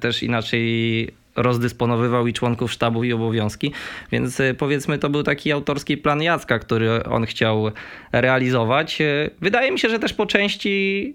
też 0.00 0.22
inaczej 0.22 1.17
rozdysponowywał 1.38 2.26
i 2.26 2.32
członków 2.32 2.72
sztabu 2.72 3.04
i 3.04 3.12
obowiązki, 3.12 3.72
więc 4.12 4.40
e, 4.40 4.54
powiedzmy 4.54 4.98
to 4.98 5.10
był 5.10 5.22
taki 5.22 5.52
autorski 5.52 5.96
plan 5.96 6.22
Jacka, 6.22 6.58
który 6.58 7.04
on 7.04 7.26
chciał 7.26 7.70
realizować. 8.12 9.00
E, 9.00 9.30
Wydaje 9.40 9.72
mi 9.72 9.78
się, 9.78 9.88
że 9.88 9.98
też 9.98 10.12
po 10.12 10.26
części 10.26 11.14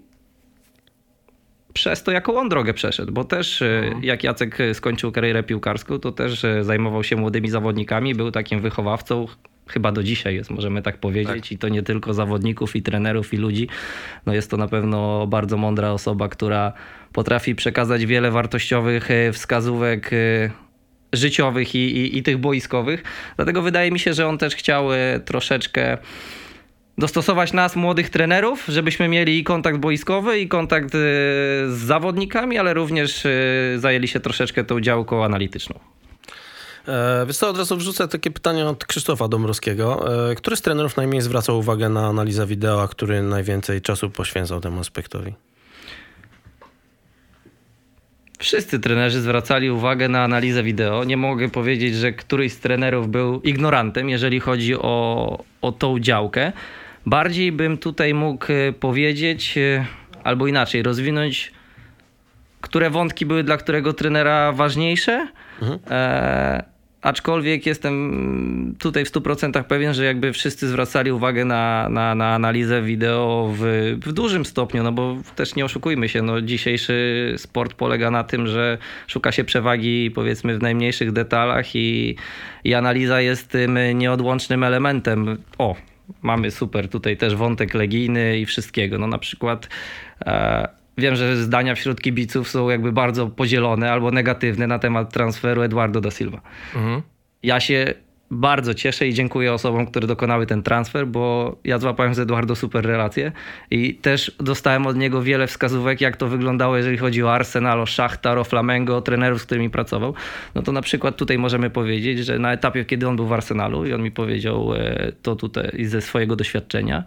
przez 1.72 2.02
to, 2.02 2.12
jaką 2.12 2.36
on 2.36 2.48
drogę 2.48 2.74
przeszedł, 2.74 3.12
bo 3.12 3.24
też 3.24 3.62
e, 3.62 3.92
jak 4.02 4.24
Jacek 4.24 4.58
skończył 4.72 5.12
karierę 5.12 5.42
piłkarską, 5.42 5.98
to 5.98 6.12
też 6.12 6.46
zajmował 6.60 7.04
się 7.04 7.16
młodymi 7.16 7.50
zawodnikami, 7.50 8.14
był 8.14 8.30
takim 8.30 8.60
wychowawcą, 8.60 9.26
chyba 9.66 9.92
do 9.92 10.02
dzisiaj 10.02 10.34
jest, 10.34 10.50
możemy 10.50 10.82
tak 10.82 10.98
powiedzieć, 10.98 11.52
i 11.52 11.58
to 11.58 11.68
nie 11.68 11.82
tylko 11.82 12.14
zawodników 12.14 12.76
i 12.76 12.82
trenerów 12.82 13.34
i 13.34 13.36
ludzi. 13.36 13.68
No 14.26 14.34
jest 14.34 14.50
to 14.50 14.56
na 14.56 14.68
pewno 14.68 15.26
bardzo 15.26 15.56
mądra 15.56 15.92
osoba, 15.92 16.28
która 16.28 16.72
potrafi 17.14 17.54
przekazać 17.54 18.06
wiele 18.06 18.30
wartościowych 18.30 19.10
e, 19.10 19.32
wskazówek 19.32 20.12
e, 20.12 20.50
życiowych 21.12 21.74
i, 21.74 21.78
i, 21.78 22.18
i 22.18 22.22
tych 22.22 22.38
boiskowych. 22.38 23.02
Dlatego 23.36 23.62
wydaje 23.62 23.90
mi 23.90 23.98
się, 23.98 24.14
że 24.14 24.26
on 24.26 24.38
też 24.38 24.54
chciał 24.54 24.92
e, 24.92 25.20
troszeczkę 25.24 25.98
dostosować 26.98 27.52
nas, 27.52 27.76
młodych 27.76 28.10
trenerów, 28.10 28.64
żebyśmy 28.68 29.08
mieli 29.08 29.38
i 29.38 29.44
kontakt 29.44 29.78
boiskowy, 29.78 30.38
i 30.38 30.48
kontakt 30.48 30.90
z 30.92 31.72
zawodnikami, 31.72 32.58
ale 32.58 32.74
również 32.74 33.26
zajęli 33.76 34.08
się 34.08 34.20
troszeczkę 34.20 34.64
tą 34.64 34.80
działką 34.80 35.24
analityczną. 35.24 35.78
Wiesz 37.26 37.36
co, 37.36 37.48
od 37.48 37.58
razu 37.58 37.76
wrzucę 37.76 38.08
takie 38.08 38.30
pytanie 38.30 38.66
od 38.66 38.84
Krzysztofa 38.84 39.28
Dąbrowskiego. 39.28 40.04
Który 40.36 40.56
z 40.56 40.62
trenerów 40.62 40.96
najmniej 40.96 41.22
zwracał 41.22 41.58
uwagę 41.58 41.88
na 41.88 42.06
analizę 42.06 42.46
wideo, 42.46 42.82
a 42.82 42.88
który 42.88 43.22
najwięcej 43.22 43.82
czasu 43.82 44.10
poświęcał 44.10 44.60
temu 44.60 44.80
aspektowi? 44.80 45.34
Wszyscy 48.38 48.80
trenerzy 48.80 49.20
zwracali 49.20 49.70
uwagę 49.70 50.08
na 50.08 50.24
analizę 50.24 50.62
wideo. 50.62 51.04
Nie 51.04 51.16
mogę 51.16 51.48
powiedzieć, 51.48 51.94
że 51.94 52.12
któryś 52.12 52.52
z 52.52 52.58
trenerów 52.58 53.08
był 53.08 53.40
ignorantem, 53.40 54.08
jeżeli 54.08 54.40
chodzi 54.40 54.74
o, 54.76 55.44
o 55.62 55.72
tą 55.72 55.98
działkę. 55.98 56.52
Bardziej 57.06 57.52
bym 57.52 57.78
tutaj 57.78 58.14
mógł 58.14 58.46
e, 58.52 58.72
powiedzieć, 58.72 59.58
e, 59.58 59.86
albo 60.24 60.46
inaczej, 60.46 60.82
rozwinąć, 60.82 61.52
które 62.60 62.90
wątki 62.90 63.26
były 63.26 63.44
dla 63.44 63.56
którego 63.56 63.92
trenera 63.92 64.52
ważniejsze. 64.52 65.28
E, 65.90 66.73
aczkolwiek 67.04 67.66
jestem 67.66 68.74
tutaj 68.78 69.04
w 69.04 69.12
100% 69.12 69.64
pewien, 69.64 69.94
że 69.94 70.04
jakby 70.04 70.32
wszyscy 70.32 70.68
zwracali 70.68 71.12
uwagę 71.12 71.44
na, 71.44 71.88
na, 71.88 72.14
na 72.14 72.34
analizę 72.34 72.82
wideo 72.82 73.52
w, 73.58 73.62
w 74.06 74.12
dużym 74.12 74.44
stopniu, 74.44 74.82
no 74.82 74.92
bo 74.92 75.16
też 75.36 75.54
nie 75.54 75.64
oszukujmy 75.64 76.08
się, 76.08 76.22
no 76.22 76.40
dzisiejszy 76.40 77.34
sport 77.36 77.74
polega 77.74 78.10
na 78.10 78.24
tym, 78.24 78.46
że 78.46 78.78
szuka 79.06 79.32
się 79.32 79.44
przewagi 79.44 80.10
powiedzmy 80.14 80.58
w 80.58 80.62
najmniejszych 80.62 81.12
detalach 81.12 81.76
i, 81.76 82.16
i 82.64 82.74
analiza 82.74 83.20
jest 83.20 83.48
tym 83.48 83.78
nieodłącznym 83.94 84.64
elementem. 84.64 85.38
O, 85.58 85.76
mamy 86.22 86.50
super 86.50 86.88
tutaj 86.88 87.16
też 87.16 87.34
wątek 87.36 87.74
legijny 87.74 88.38
i 88.38 88.46
wszystkiego. 88.46 88.98
No 88.98 89.06
na 89.06 89.18
przykład 89.18 89.68
e, 90.26 90.83
wiem, 90.98 91.16
że 91.16 91.36
zdania 91.36 91.74
wśród 91.74 92.00
kibiców 92.00 92.48
są 92.48 92.70
jakby 92.70 92.92
bardzo 92.92 93.26
podzielone 93.26 93.92
albo 93.92 94.10
negatywne 94.10 94.66
na 94.66 94.78
temat 94.78 95.12
transferu 95.12 95.62
Eduardo 95.62 96.00
da 96.00 96.10
Silva. 96.10 96.40
Ja 97.42 97.60
się 97.60 97.94
bardzo 98.30 98.74
cieszę 98.74 99.08
i 99.08 99.14
dziękuję 99.14 99.52
osobom, 99.52 99.86
które 99.86 100.06
dokonały 100.06 100.46
ten 100.46 100.62
transfer, 100.62 101.06
bo 101.06 101.56
ja 101.64 101.78
złapałem 101.78 102.14
z 102.14 102.18
Eduardo 102.18 102.56
super 102.56 102.86
relacje 102.86 103.32
i 103.70 103.94
też 103.94 104.36
dostałem 104.40 104.86
od 104.86 104.96
niego 104.96 105.22
wiele 105.22 105.46
wskazówek, 105.46 106.00
jak 106.00 106.16
to 106.16 106.28
wyglądało, 106.28 106.76
jeżeli 106.76 106.98
chodzi 106.98 107.22
o 107.22 107.34
Arsenal, 107.34 107.80
o 107.80 107.86
Szachtar, 107.86 108.38
o 108.38 108.44
Flamengo, 108.44 108.96
o 108.96 109.00
trenerów, 109.00 109.40
z 109.40 109.44
którymi 109.44 109.70
pracował. 109.70 110.14
No 110.54 110.62
to 110.62 110.72
na 110.72 110.82
przykład 110.82 111.16
tutaj 111.16 111.38
możemy 111.38 111.70
powiedzieć, 111.70 112.18
że 112.18 112.38
na 112.38 112.52
etapie, 112.52 112.84
kiedy 112.84 113.08
on 113.08 113.16
był 113.16 113.26
w 113.26 113.32
Arsenalu 113.32 113.86
i 113.86 113.92
on 113.92 114.02
mi 114.02 114.10
powiedział 114.10 114.74
e, 114.74 115.12
to 115.22 115.36
tutaj 115.36 115.84
ze 115.84 116.00
swojego 116.00 116.36
doświadczenia, 116.36 117.04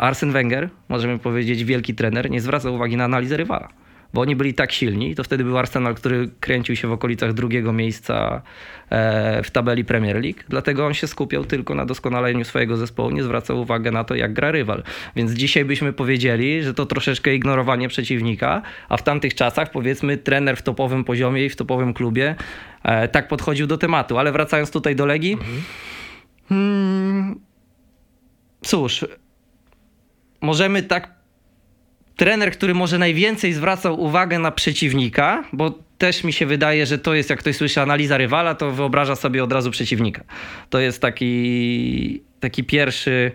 Arsen 0.00 0.32
Wenger, 0.32 0.68
możemy 0.88 1.18
powiedzieć 1.18 1.64
wielki 1.64 1.94
trener, 1.94 2.30
nie 2.30 2.40
zwraca 2.40 2.70
uwagi 2.70 2.96
na 2.96 3.04
analizę 3.04 3.36
rywala. 3.36 3.68
Bo 4.14 4.20
oni 4.20 4.36
byli 4.36 4.54
tak 4.54 4.72
silni, 4.72 5.14
to 5.14 5.24
wtedy 5.24 5.44
był 5.44 5.58
Arsenal, 5.58 5.94
który 5.94 6.30
kręcił 6.40 6.76
się 6.76 6.88
w 6.88 6.92
okolicach 6.92 7.32
drugiego 7.32 7.72
miejsca 7.72 8.42
e, 8.90 9.42
w 9.42 9.50
tabeli 9.50 9.84
Premier 9.84 10.16
League. 10.22 10.38
Dlatego 10.48 10.86
on 10.86 10.94
się 10.94 11.06
skupiał 11.06 11.44
tylko 11.44 11.74
na 11.74 11.86
doskonaleniu 11.86 12.44
swojego 12.44 12.76
zespołu, 12.76 13.10
nie 13.10 13.22
zwracał 13.22 13.60
uwagi 13.60 13.90
na 13.90 14.04
to, 14.04 14.14
jak 14.14 14.32
gra 14.32 14.50
rywal. 14.50 14.82
Więc 15.16 15.32
dzisiaj 15.32 15.64
byśmy 15.64 15.92
powiedzieli, 15.92 16.62
że 16.62 16.74
to 16.74 16.86
troszeczkę 16.86 17.34
ignorowanie 17.34 17.88
przeciwnika, 17.88 18.62
a 18.88 18.96
w 18.96 19.02
tamtych 19.02 19.34
czasach, 19.34 19.70
powiedzmy, 19.70 20.16
trener 20.16 20.56
w 20.56 20.62
topowym 20.62 21.04
poziomie 21.04 21.44
i 21.44 21.48
w 21.48 21.56
topowym 21.56 21.94
klubie 21.94 22.34
e, 22.82 23.08
tak 23.08 23.28
podchodził 23.28 23.66
do 23.66 23.78
tematu. 23.78 24.18
Ale 24.18 24.32
wracając 24.32 24.70
tutaj 24.70 24.96
do 24.96 25.06
Legii, 25.06 25.38
hmm, 26.48 27.40
cóż, 28.62 29.04
możemy 30.40 30.82
tak 30.82 31.16
trener, 32.16 32.52
który 32.52 32.74
może 32.74 32.98
najwięcej 32.98 33.52
zwracał 33.52 34.00
uwagę 34.00 34.38
na 34.38 34.50
przeciwnika, 34.50 35.44
bo 35.52 35.74
też 35.98 36.24
mi 36.24 36.32
się 36.32 36.46
wydaje, 36.46 36.86
że 36.86 36.98
to 36.98 37.14
jest, 37.14 37.30
jak 37.30 37.38
ktoś 37.38 37.56
słyszy 37.56 37.80
analiza 37.80 38.16
rywala, 38.16 38.54
to 38.54 38.70
wyobraża 38.70 39.16
sobie 39.16 39.44
od 39.44 39.52
razu 39.52 39.70
przeciwnika. 39.70 40.24
To 40.70 40.78
jest 40.78 41.02
taki, 41.02 42.22
taki 42.40 42.64
pierwszy, 42.64 43.32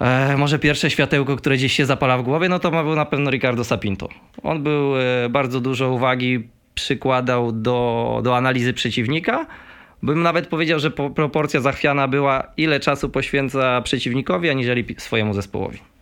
e, 0.00 0.36
może 0.36 0.58
pierwsze 0.58 0.90
światełko, 0.90 1.36
które 1.36 1.56
gdzieś 1.56 1.72
się 1.72 1.86
zapala 1.86 2.18
w 2.18 2.22
głowie, 2.22 2.48
no 2.48 2.58
to 2.58 2.70
był 2.70 2.96
na 2.96 3.04
pewno 3.04 3.30
Ricardo 3.30 3.64
Sapinto. 3.64 4.08
On 4.42 4.62
był, 4.62 4.96
e, 5.00 5.28
bardzo 5.30 5.60
dużo 5.60 5.90
uwagi 5.90 6.48
przykładał 6.74 7.52
do, 7.52 8.20
do 8.24 8.36
analizy 8.36 8.72
przeciwnika. 8.72 9.46
Bym 10.02 10.22
nawet 10.22 10.46
powiedział, 10.46 10.78
że 10.78 10.90
po, 10.90 11.10
proporcja 11.10 11.60
zachwiana 11.60 12.08
była, 12.08 12.52
ile 12.56 12.80
czasu 12.80 13.08
poświęca 13.08 13.82
przeciwnikowi, 13.82 14.50
aniżeli 14.50 14.84
swojemu 14.98 15.34
zespołowi. 15.34 15.93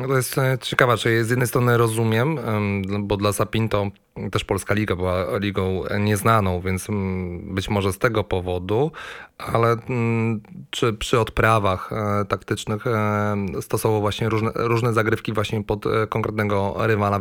No 0.00 0.08
to 0.08 0.16
jest 0.16 0.38
e, 0.38 0.58
ciekawe, 0.60 0.96
czy 0.96 1.24
z 1.24 1.30
jednej 1.30 1.48
strony 1.48 1.76
rozumiem, 1.76 2.38
em, 2.38 2.82
bo 3.06 3.16
dla 3.16 3.32
Sapinto 3.32 3.90
też 4.32 4.44
Polska 4.44 4.74
Liga 4.74 4.96
była 4.96 5.38
ligą 5.38 5.84
nieznaną, 6.00 6.60
więc 6.60 6.90
mm, 6.90 7.54
być 7.54 7.68
może 7.68 7.92
z 7.92 7.98
tego 7.98 8.24
powodu, 8.24 8.92
ale 9.38 9.76
mm, 9.88 10.40
czy 10.70 10.92
przy 10.92 11.20
odprawach 11.20 11.90
e, 11.92 12.24
taktycznych 12.24 12.86
e, 12.86 13.36
stosował 13.60 14.00
właśnie 14.00 14.28
różne, 14.28 14.50
różne 14.54 14.92
zagrywki 14.92 15.32
właśnie 15.32 15.64
pod 15.64 15.84
konkretnego 16.08 16.74
rywala, 16.78 17.20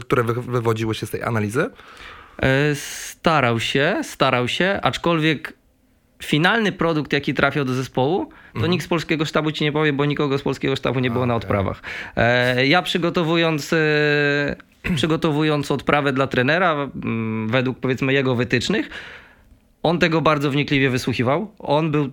które 0.00 0.22
wy, 0.22 0.34
wywodziły 0.34 0.94
się 0.94 1.06
z 1.06 1.10
tej 1.10 1.22
analizy? 1.22 1.70
Starał 2.74 3.60
się, 3.60 4.00
starał 4.02 4.48
się, 4.48 4.80
aczkolwiek 4.82 5.59
finalny 6.24 6.72
produkt, 6.72 7.12
jaki 7.12 7.34
trafiał 7.34 7.64
do 7.64 7.74
zespołu, 7.74 8.30
to 8.60 8.66
nikt 8.66 8.84
z 8.84 8.88
polskiego 8.88 9.24
sztabu 9.24 9.52
ci 9.52 9.64
nie 9.64 9.72
powie, 9.72 9.92
bo 9.92 10.04
nikogo 10.04 10.38
z 10.38 10.42
polskiego 10.42 10.76
sztabu 10.76 11.00
nie 11.00 11.10
było 11.10 11.26
na 11.26 11.34
odprawach. 11.34 11.82
E, 12.16 12.66
Ja 12.66 12.82
przygotowując, 12.82 13.72
e, 13.72 13.76
przygotowując 14.96 15.70
odprawę 15.70 16.12
dla 16.12 16.26
trenera, 16.26 16.90
według 17.46 17.78
powiedzmy 17.78 18.12
jego 18.12 18.34
wytycznych, 18.34 18.90
on 19.82 19.98
tego 19.98 20.20
bardzo 20.20 20.50
wnikliwie 20.50 20.90
wysłuchiwał. 20.90 21.50
On 21.58 21.90
był, 21.90 22.10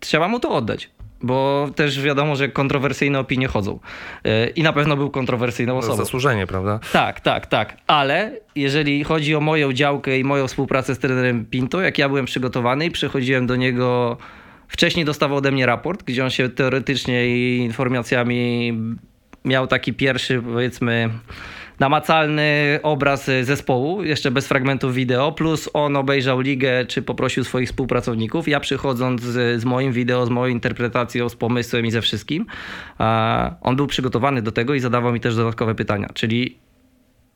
trzeba 0.00 0.28
mu 0.28 0.40
to 0.40 0.50
oddać. 0.50 0.90
Bo 1.24 1.70
też 1.76 2.02
wiadomo, 2.02 2.36
że 2.36 2.48
kontrowersyjne 2.48 3.18
opinie 3.18 3.48
chodzą. 3.48 3.78
E, 4.24 4.46
I 4.46 4.62
na 4.62 4.72
pewno 4.72 4.96
był 4.96 5.10
kontrowersyjną 5.10 5.78
osobą. 5.78 5.96
Zasłużenie, 5.96 6.46
prawda? 6.46 6.80
Tak, 6.92 7.20
tak, 7.20 7.46
tak. 7.46 7.76
Ale 7.86 8.32
jeżeli 8.54 9.04
chodzi 9.04 9.34
o 9.34 9.40
moją 9.40 9.72
działkę 9.72 10.18
i 10.18 10.24
moją 10.24 10.46
współpracę 10.46 10.94
z 10.94 10.98
trenerem 10.98 11.46
Pinto, 11.46 11.80
jak 11.80 11.98
ja 11.98 12.08
byłem 12.08 12.24
przygotowany 12.24 12.86
i 12.86 12.90
przychodziłem 12.90 13.46
do 13.46 13.56
niego, 13.56 14.16
wcześniej 14.68 15.04
dostawał 15.04 15.38
ode 15.38 15.52
mnie 15.52 15.66
raport, 15.66 16.02
gdzie 16.04 16.24
on 16.24 16.30
się 16.30 16.48
teoretycznie 16.48 17.26
i 17.26 17.58
informacjami 17.58 18.72
miał 19.44 19.66
taki 19.66 19.92
pierwszy, 19.92 20.42
powiedzmy, 20.42 21.10
namacalny 21.80 22.78
obraz 22.82 23.30
zespołu, 23.42 24.02
jeszcze 24.02 24.30
bez 24.30 24.48
fragmentów 24.48 24.94
wideo, 24.94 25.32
plus 25.32 25.70
on 25.72 25.96
obejrzał 25.96 26.40
ligę, 26.40 26.86
czy 26.86 27.02
poprosił 27.02 27.44
swoich 27.44 27.68
współpracowników. 27.68 28.48
Ja 28.48 28.60
przychodząc 28.60 29.22
z, 29.22 29.60
z 29.60 29.64
moim 29.64 29.92
wideo, 29.92 30.26
z 30.26 30.30
moją 30.30 30.52
interpretacją, 30.52 31.28
z 31.28 31.36
pomysłem 31.36 31.86
i 31.86 31.90
ze 31.90 32.00
wszystkim, 32.00 32.46
on 33.60 33.76
był 33.76 33.86
przygotowany 33.86 34.42
do 34.42 34.52
tego 34.52 34.74
i 34.74 34.80
zadawał 34.80 35.12
mi 35.12 35.20
też 35.20 35.36
dodatkowe 35.36 35.74
pytania, 35.74 36.08
czyli 36.14 36.63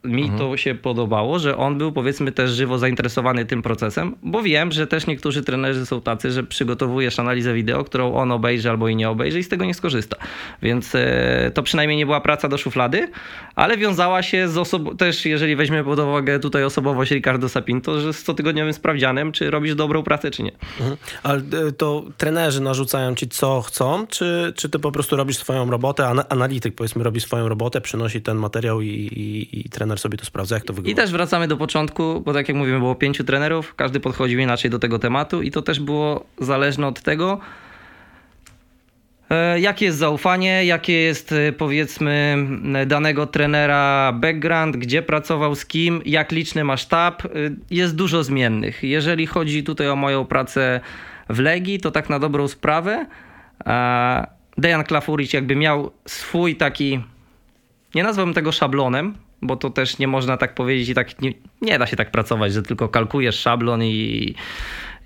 mi 0.04 0.22
mhm. 0.22 0.38
to 0.38 0.56
się 0.56 0.74
podobało, 0.74 1.38
że 1.38 1.56
on 1.56 1.78
był 1.78 1.92
powiedzmy 1.92 2.32
też 2.32 2.50
żywo 2.50 2.78
zainteresowany 2.78 3.44
tym 3.44 3.62
procesem, 3.62 4.16
bo 4.22 4.42
wiem, 4.42 4.72
że 4.72 4.86
też 4.86 5.06
niektórzy 5.06 5.42
trenerzy 5.42 5.86
są 5.86 6.00
tacy, 6.00 6.30
że 6.30 6.42
przygotowujesz 6.42 7.18
analizę 7.18 7.54
wideo, 7.54 7.84
którą 7.84 8.14
on 8.14 8.32
obejrzy 8.32 8.70
albo 8.70 8.88
i 8.88 8.96
nie 8.96 9.10
obejrzy 9.10 9.38
i 9.38 9.42
z 9.42 9.48
tego 9.48 9.64
nie 9.64 9.74
skorzysta. 9.74 10.16
Więc 10.62 10.94
e, 10.94 11.50
to 11.54 11.62
przynajmniej 11.62 11.96
nie 11.96 12.06
była 12.06 12.20
praca 12.20 12.48
do 12.48 12.58
szuflady, 12.58 13.08
ale 13.54 13.76
wiązała 13.76 14.22
się 14.22 14.48
z 14.48 14.58
osobą, 14.58 14.96
też 14.96 15.26
jeżeli 15.26 15.56
weźmiemy 15.56 15.84
pod 15.84 15.98
uwagę 15.98 16.38
tutaj 16.38 16.64
osobowość 16.64 17.10
Ricardo 17.10 17.48
Sapinto, 17.48 18.00
że 18.00 18.12
z 18.12 18.22
cotygodniowym 18.22 18.72
sprawdzianem, 18.72 19.32
czy 19.32 19.50
robisz 19.50 19.74
dobrą 19.74 20.02
pracę, 20.02 20.30
czy 20.30 20.42
nie. 20.42 20.52
Mhm. 20.80 20.96
Ale 21.22 21.38
e, 21.38 21.72
to 21.72 22.04
trenerzy 22.16 22.60
narzucają 22.60 23.14
ci 23.14 23.28
co 23.28 23.62
chcą, 23.62 24.06
czy, 24.06 24.52
czy 24.56 24.68
ty 24.68 24.78
po 24.78 24.92
prostu 24.92 25.16
robisz 25.16 25.36
swoją 25.36 25.70
robotę, 25.70 26.06
analityk 26.28 26.74
powiedzmy 26.74 27.04
robi 27.04 27.20
swoją 27.20 27.48
robotę, 27.48 27.80
przynosi 27.80 28.22
ten 28.22 28.36
materiał 28.36 28.80
i, 28.80 28.88
i, 28.88 29.60
i 29.60 29.68
trener 29.68 29.97
trener 29.98 30.00
sobie 30.00 30.18
to 30.18 30.24
sprawdza, 30.24 30.54
jak 30.54 30.64
to 30.64 30.72
wygląda. 30.72 31.02
I 31.02 31.04
też 31.04 31.12
wracamy 31.12 31.48
do 31.48 31.56
początku, 31.56 32.20
bo 32.20 32.32
tak 32.32 32.48
jak 32.48 32.56
mówimy, 32.56 32.78
było 32.78 32.94
pięciu 32.94 33.24
trenerów, 33.24 33.74
każdy 33.74 34.00
podchodził 34.00 34.40
inaczej 34.40 34.70
do 34.70 34.78
tego 34.78 34.98
tematu 34.98 35.42
i 35.42 35.50
to 35.50 35.62
też 35.62 35.80
było 35.80 36.24
zależne 36.40 36.86
od 36.86 37.02
tego, 37.02 37.40
e, 39.30 39.60
Jakie 39.60 39.86
jest 39.86 39.98
zaufanie, 39.98 40.64
jakie 40.64 40.92
jest 40.92 41.32
e, 41.32 41.52
powiedzmy 41.52 42.36
danego 42.86 43.26
trenera 43.26 44.12
background, 44.12 44.76
gdzie 44.76 45.02
pracował 45.02 45.54
z 45.54 45.66
kim, 45.66 46.02
jak 46.04 46.32
liczny 46.32 46.64
ma 46.64 46.76
sztab. 46.76 47.24
E, 47.24 47.28
jest 47.70 47.96
dużo 47.96 48.24
zmiennych. 48.24 48.82
Jeżeli 48.82 49.26
chodzi 49.26 49.64
tutaj 49.64 49.88
o 49.88 49.96
moją 49.96 50.24
pracę 50.24 50.80
w 51.28 51.38
Legii, 51.38 51.80
to 51.80 51.90
tak 51.90 52.10
na 52.10 52.18
dobrą 52.18 52.48
sprawę 52.48 53.06
Dejan 54.58 54.84
Klafuric 54.84 55.32
jakby 55.32 55.56
miał 55.56 55.90
swój 56.06 56.56
taki, 56.56 57.00
nie 57.94 58.02
nazwałbym 58.02 58.34
tego 58.34 58.52
szablonem, 58.52 59.14
bo 59.42 59.56
to 59.56 59.70
też 59.70 59.98
nie 59.98 60.08
można 60.08 60.36
tak 60.36 60.54
powiedzieć 60.54 60.88
i 60.88 60.94
tak 60.94 61.22
nie, 61.22 61.32
nie 61.62 61.78
da 61.78 61.86
się 61.86 61.96
tak 61.96 62.10
pracować, 62.10 62.52
że 62.52 62.62
tylko 62.62 62.88
kalkujesz 62.88 63.40
szablon 63.40 63.82
i, 63.82 64.34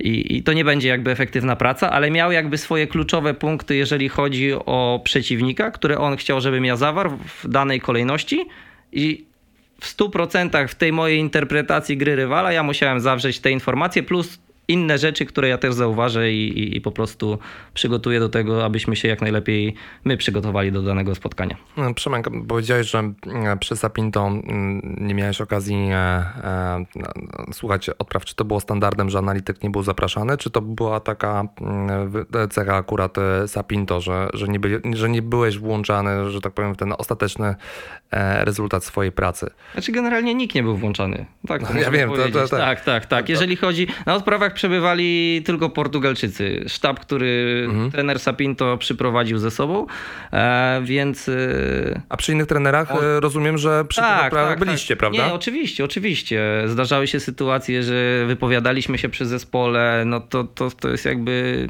i, 0.00 0.36
i, 0.36 0.42
to 0.42 0.52
nie 0.52 0.64
będzie 0.64 0.88
jakby 0.88 1.10
efektywna 1.10 1.56
praca, 1.56 1.90
ale 1.90 2.10
miał 2.10 2.32
jakby 2.32 2.58
swoje 2.58 2.86
kluczowe 2.86 3.34
punkty, 3.34 3.76
jeżeli 3.76 4.08
chodzi 4.08 4.52
o 4.52 5.00
przeciwnika, 5.04 5.70
które 5.70 5.98
on 5.98 6.16
chciał, 6.16 6.40
żebym 6.40 6.64
ja 6.64 6.76
zawarł 6.76 7.18
w 7.26 7.48
danej 7.48 7.80
kolejności 7.80 8.46
i 8.92 9.24
w 9.80 9.96
100% 9.96 10.68
w 10.68 10.74
tej 10.74 10.92
mojej 10.92 11.18
interpretacji 11.18 11.96
gry 11.96 12.16
rywala 12.16 12.52
ja 12.52 12.62
musiałem 12.62 13.00
zawrzeć 13.00 13.40
te 13.40 13.50
informacje 13.50 14.02
plus 14.02 14.38
inne 14.68 14.98
rzeczy, 14.98 15.26
które 15.26 15.48
ja 15.48 15.58
też 15.58 15.74
zauważę 15.74 16.32
i, 16.32 16.58
i, 16.58 16.76
i, 16.76 16.80
po 16.80 16.92
prostu 16.92 17.38
przygotuję 17.74 18.20
do 18.20 18.28
tego, 18.28 18.64
abyśmy 18.64 18.96
się 18.96 19.08
jak 19.08 19.20
najlepiej 19.20 19.74
my 20.04 20.16
przygotowali 20.16 20.72
do 20.72 20.82
danego 20.82 21.14
spotkania. 21.14 21.56
No, 21.76 21.94
Przemek, 21.94 22.26
powiedziałeś, 22.48 22.90
że 22.90 22.98
mm, 22.98 23.58
przy 23.58 23.76
Sapinto 23.76 24.26
mm, 24.26 24.96
nie 25.00 25.14
miałeś 25.14 25.40
okazji 25.40 25.76
e, 25.76 25.96
e, 25.96 26.84
słuchać 27.52 27.88
odpraw. 27.88 28.24
Czy 28.24 28.34
to 28.34 28.44
było 28.44 28.60
standardem, 28.60 29.10
że 29.10 29.18
analityk 29.18 29.62
nie 29.62 29.70
był 29.70 29.82
zapraszany, 29.82 30.36
czy 30.36 30.50
to 30.50 30.60
była 30.60 31.00
taka 31.00 31.44
mm, 31.60 32.12
cecha 32.50 32.76
akurat 32.76 33.18
e, 33.18 33.48
Sapinto, 33.48 34.00
że, 34.00 34.28
że, 34.34 34.48
nie, 34.48 34.60
byli, 34.60 34.96
że 34.96 35.08
nie 35.08 35.22
byłeś 35.22 35.58
włączany, 35.58 36.30
że 36.30 36.40
tak 36.40 36.52
powiem, 36.52 36.74
w 36.74 36.76
ten 36.76 36.94
ostateczny 36.98 37.54
e, 38.10 38.44
rezultat 38.44 38.84
swojej 38.84 39.12
pracy? 39.12 39.50
Znaczy 39.72 39.92
generalnie 39.92 40.34
nikt 40.34 40.54
nie 40.54 40.62
był 40.62 40.76
włączany. 40.76 41.26
Tak, 41.48 41.74
no, 41.74 41.80
ja 41.80 41.90
wiem, 41.90 42.10
to, 42.10 42.16
to, 42.16 42.48
to, 42.48 42.56
tak, 42.56 42.80
tak, 42.84 43.06
tak. 43.06 43.28
Jeżeli 43.28 43.56
chodzi 43.56 43.86
na 44.06 44.14
odprawach 44.14 44.51
przebywali 44.54 45.42
tylko 45.44 45.70
Portugalczycy. 45.70 46.64
Sztab, 46.68 47.00
który 47.00 47.62
mhm. 47.68 47.90
trener 47.90 48.18
Sapinto 48.18 48.78
przyprowadził 48.78 49.38
ze 49.38 49.50
sobą, 49.50 49.86
e, 50.32 50.80
więc... 50.84 51.28
E, 51.28 52.02
A 52.08 52.16
przy 52.16 52.32
innych 52.32 52.46
trenerach 52.46 52.90
on... 52.90 53.04
E, 53.04 53.20
rozumiem, 53.20 53.58
że 53.58 53.84
przy 53.84 54.00
tak, 54.00 54.32
tych 54.32 54.40
tak, 54.40 54.58
byliście, 54.58 54.94
tak. 54.94 54.98
prawda? 54.98 55.26
Nie, 55.26 55.34
oczywiście, 55.34 55.84
oczywiście. 55.84 56.62
Zdarzały 56.66 57.06
się 57.06 57.20
sytuacje, 57.20 57.82
że 57.82 58.24
wypowiadaliśmy 58.26 58.98
się 58.98 59.08
przy 59.08 59.26
zespole, 59.26 60.02
no 60.06 60.20
to, 60.20 60.44
to, 60.44 60.70
to 60.70 60.88
jest 60.88 61.04
jakby 61.04 61.66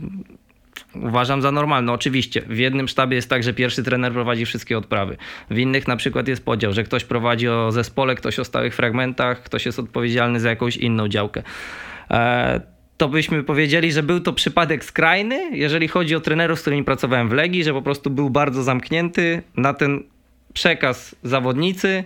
uważam 0.95 1.43
za 1.43 1.53
normalne. 1.53 1.93
Oczywiście, 1.93 2.43
w 2.47 2.59
jednym 2.59 2.89
sztabie 2.89 3.17
jest 3.17 3.31
tak, 3.31 3.43
że 3.43 3.55
pierwszy 3.55 3.83
trener 3.83 4.13
prowadzi 4.13 4.45
wszystkie 4.45 4.79
odprawy. 4.79 5.17
W 5.51 5.59
innych 5.59 5.89
na 5.89 5.97
przykład 5.97 6.29
jest 6.29 6.45
podział, 6.45 6.73
że 6.73 6.85
ktoś 6.85 7.05
prowadzi 7.05 7.49
o 7.49 7.73
zespole, 7.73 8.15
ktoś 8.15 8.39
o 8.39 8.45
stałych 8.45 8.75
fragmentach, 8.75 9.43
ktoś 9.43 9.67
jest 9.67 9.79
odpowiedzialny 9.79 10.41
za 10.41 10.49
jakąś 10.49 10.77
inną 10.77 11.09
działkę 11.09 11.43
to 13.03 13.09
byśmy 13.09 13.45
powiedzieli, 13.45 13.93
że 13.93 14.03
był 14.03 14.21
to 14.21 14.33
przypadek 14.33 14.85
skrajny, 14.85 15.57
jeżeli 15.57 15.89
chodzi 15.89 16.17
o 16.17 16.21
trenerów, 16.21 16.59
z 16.59 16.63
którymi 16.63 16.85
pracowałem 16.85 17.29
w 17.29 17.33
Legii, 17.33 17.65
że 17.65 17.73
po 17.73 17.83
prostu 17.83 18.11
był 18.11 18.31
bardzo 18.31 18.63
zamknięty 18.63 19.43
na 19.57 19.75
ten 19.75 20.03
przekaz 20.53 21.17
zawodnicy 21.23 22.05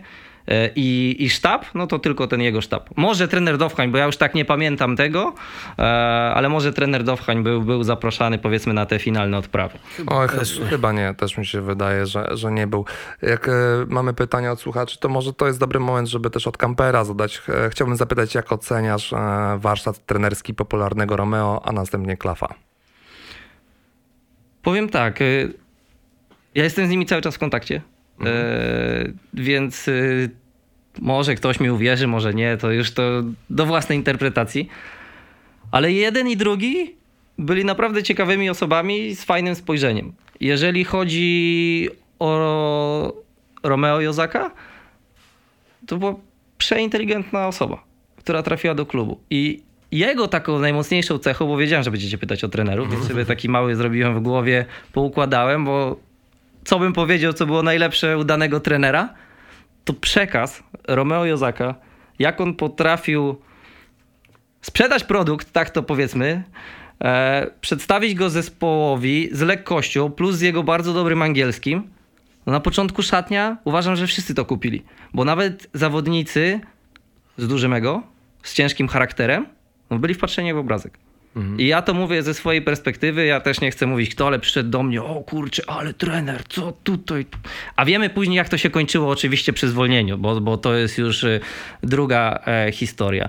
i, 0.76 1.16
i 1.18 1.30
sztab, 1.30 1.64
no 1.74 1.87
to 1.87 1.98
tylko 1.98 2.26
ten 2.26 2.40
jego 2.40 2.61
sztab. 2.61 2.90
Może 2.96 3.28
trener 3.28 3.59
Dowchań, 3.59 3.90
bo 3.90 3.98
ja 3.98 4.06
już 4.06 4.16
tak 4.16 4.35
nie 4.35 4.44
pamiętam 4.44 4.96
tego, 4.96 5.35
e, 5.78 5.82
ale 6.35 6.48
może 6.48 6.72
trener 6.72 7.04
Dowchań 7.04 7.42
był, 7.42 7.62
był 7.62 7.82
zaproszony 7.82 8.38
powiedzmy 8.38 8.74
na 8.74 8.87
te 8.87 8.98
finalne 8.98 9.38
odprawy. 9.38 9.78
Oj, 10.06 10.28
chyba 10.70 10.92
nie, 10.92 11.14
też 11.14 11.38
mi 11.38 11.46
się 11.46 11.61
wydaje, 11.61 12.06
że, 12.06 12.28
że 12.32 12.52
nie 12.52 12.66
był. 12.66 12.85
Jak 13.22 13.48
e, 13.48 13.52
mamy 13.88 14.14
pytania 14.14 14.52
od 14.52 14.61
słuchaczy, 14.61 14.98
to 15.00 15.09
może 15.09 15.32
to 15.32 15.46
jest 15.46 15.61
dobry 15.61 15.80
moment, 15.80 16.09
żeby 16.09 16.30
też 16.30 16.46
od 16.46 16.56
kampera 16.56 17.04
zadać. 17.04 17.42
Chciałbym 17.70 17.96
zapytać, 17.96 18.35
jak 18.35 18.52
oceniasz 18.52 19.14
warsztat 19.56 20.06
trenerski 20.06 20.54
popularnego 20.54 21.16
Romeo, 21.16 21.62
a 21.64 21.72
następnie 21.72 22.16
Klafa? 22.16 22.54
Powiem 24.62 24.88
tak, 24.88 25.20
ja 26.54 26.64
jestem 26.64 26.87
z 26.87 26.90
nimi 26.90 27.06
cały 27.06 27.22
czas 27.22 27.35
w 27.35 27.38
kontakcie. 27.38 27.82
E, 28.24 29.05
więc 29.35 29.88
y, 29.88 30.31
może 30.98 31.35
ktoś 31.35 31.61
mi 31.61 31.70
uwierzy, 31.70 32.07
może 32.07 32.35
nie, 32.35 32.57
to 32.57 32.72
już 32.72 32.90
to 32.90 33.02
do 33.50 33.66
własnej 33.66 33.98
interpretacji. 33.98 34.68
Ale 35.70 35.92
jeden 35.92 36.29
i 36.29 36.37
drugi 36.37 36.94
byli 37.38 37.64
naprawdę 37.64 38.02
ciekawymi 38.02 38.50
osobami 38.50 39.14
z 39.14 39.24
fajnym 39.24 39.55
spojrzeniem. 39.55 40.12
Jeżeli 40.40 40.85
chodzi 40.85 41.88
o 42.18 43.12
Romeo 43.62 44.00
Jozaka, 44.00 44.50
to 45.87 45.96
była 45.96 46.14
przeinteligentna 46.59 47.48
osoba, 47.48 47.85
która 48.16 48.42
trafiła 48.42 48.74
do 48.74 48.87
klubu. 48.87 49.20
I 49.31 49.62
jego 49.92 50.29
taką 50.29 50.59
najmocniejszą 50.59 51.18
cechą, 51.18 51.46
bo 51.46 51.57
wiedziałem, 51.57 51.85
że 51.85 51.90
będziecie 51.90 52.18
pytać 52.18 52.44
o 52.44 52.48
trenerów, 52.48 52.90
więc 52.90 53.09
sobie 53.09 53.24
taki 53.24 53.48
mały 53.48 53.76
zrobiłem 53.76 54.14
w 54.14 54.22
głowie, 54.22 54.64
poukładałem, 54.92 55.64
bo 55.64 55.96
co 56.66 56.79
bym 56.79 56.92
powiedział, 56.92 57.33
co 57.33 57.46
było 57.46 57.62
najlepsze 57.62 58.18
u 58.18 58.24
danego 58.24 58.61
trenera, 58.61 59.14
to 59.85 59.92
przekaz 59.92 60.62
Romeo 60.88 61.24
Jozaka, 61.24 61.74
jak 62.18 62.40
on 62.40 62.55
potrafił 62.55 63.37
sprzedać 64.61 65.05
produkt, 65.05 65.52
tak 65.52 65.70
to 65.70 65.83
powiedzmy, 65.83 66.42
e, 67.05 67.50
przedstawić 67.61 68.14
go 68.14 68.31
zespołowi 68.31 69.29
z 69.33 69.40
lekkością, 69.40 70.11
plus 70.11 70.37
z 70.37 70.40
jego 70.40 70.62
bardzo 70.62 70.94
dobrym 70.94 71.22
angielskim. 71.22 71.90
No 72.46 72.52
na 72.52 72.61
początku 72.61 73.02
szatnia 73.02 73.57
uważam, 73.64 73.96
że 73.96 74.07
wszyscy 74.07 74.35
to 74.35 74.44
kupili, 74.44 74.83
bo 75.14 75.24
nawet 75.24 75.68
zawodnicy 75.74 76.61
z 77.37 77.48
dużym 77.48 77.72
ego, 77.72 78.02
z 78.42 78.55
ciężkim 78.55 78.88
charakterem, 78.88 79.46
no 79.90 79.98
byli 79.98 80.14
wpatrzeni 80.14 80.55
w 80.55 80.59
obrazek. 80.59 81.06
Mhm. 81.37 81.61
I 81.61 81.66
ja 81.66 81.83
to 81.83 81.94
mówię 81.94 82.22
ze 82.22 82.35
swojej 82.35 82.62
perspektywy, 82.62 83.27
ja 83.27 83.40
też 83.40 83.61
nie 83.61 83.70
chcę 83.70 83.87
mówić 83.87 84.14
kto, 84.14 84.27
ale 84.27 84.38
przyszedł 84.38 84.70
do 84.70 84.83
mnie, 84.83 85.03
o 85.03 85.14
kurczę, 85.14 85.62
ale 85.66 85.94
trener, 85.94 86.44
co 86.49 86.72
tutaj? 86.72 87.27
A 87.77 87.85
wiemy 87.85 88.11
później 88.11 88.37
jak 88.37 88.49
to 88.49 88.59
się 88.59 88.70
kończyło 88.70 89.11
oczywiście 89.11 89.53
przy 89.53 89.68
zwolnieniu, 89.68 90.18
bo, 90.18 90.40
bo 90.40 90.57
to 90.57 90.75
jest 90.75 90.99
już 90.99 91.25
y, 91.25 91.40
druga 91.83 92.42
e, 92.46 92.72
historia. 92.72 93.29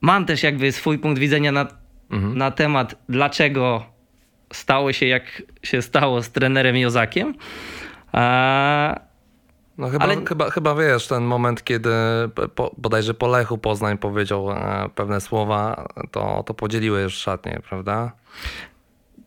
Mam 0.00 0.26
też 0.26 0.42
jakby 0.42 0.72
swój 0.72 0.98
punkt 0.98 1.20
widzenia 1.20 1.52
na, 1.52 1.68
mhm. 2.10 2.38
na 2.38 2.50
temat, 2.50 2.94
dlaczego 3.08 3.86
stało 4.52 4.92
się 4.92 5.06
jak 5.06 5.42
się 5.62 5.82
stało 5.82 6.22
z 6.22 6.30
trenerem 6.30 6.76
Jozakiem. 6.76 7.34
A, 8.12 9.00
no 9.78 9.88
chyba, 9.88 10.04
Ale... 10.04 10.24
chyba, 10.26 10.50
chyba 10.50 10.74
wiesz, 10.74 11.08
ten 11.08 11.24
moment, 11.24 11.64
kiedy 11.64 11.90
po, 12.54 12.70
bodajże 12.78 13.14
po 13.14 13.26
Lechu 13.26 13.58
Poznań 13.58 13.98
powiedział 13.98 14.50
e, 14.50 14.88
pewne 14.94 15.20
słowa, 15.20 15.88
to, 16.10 16.42
to 16.46 16.54
podzieliły 16.54 17.02
już 17.02 17.14
szatnie, 17.14 17.60
prawda? 17.68 18.12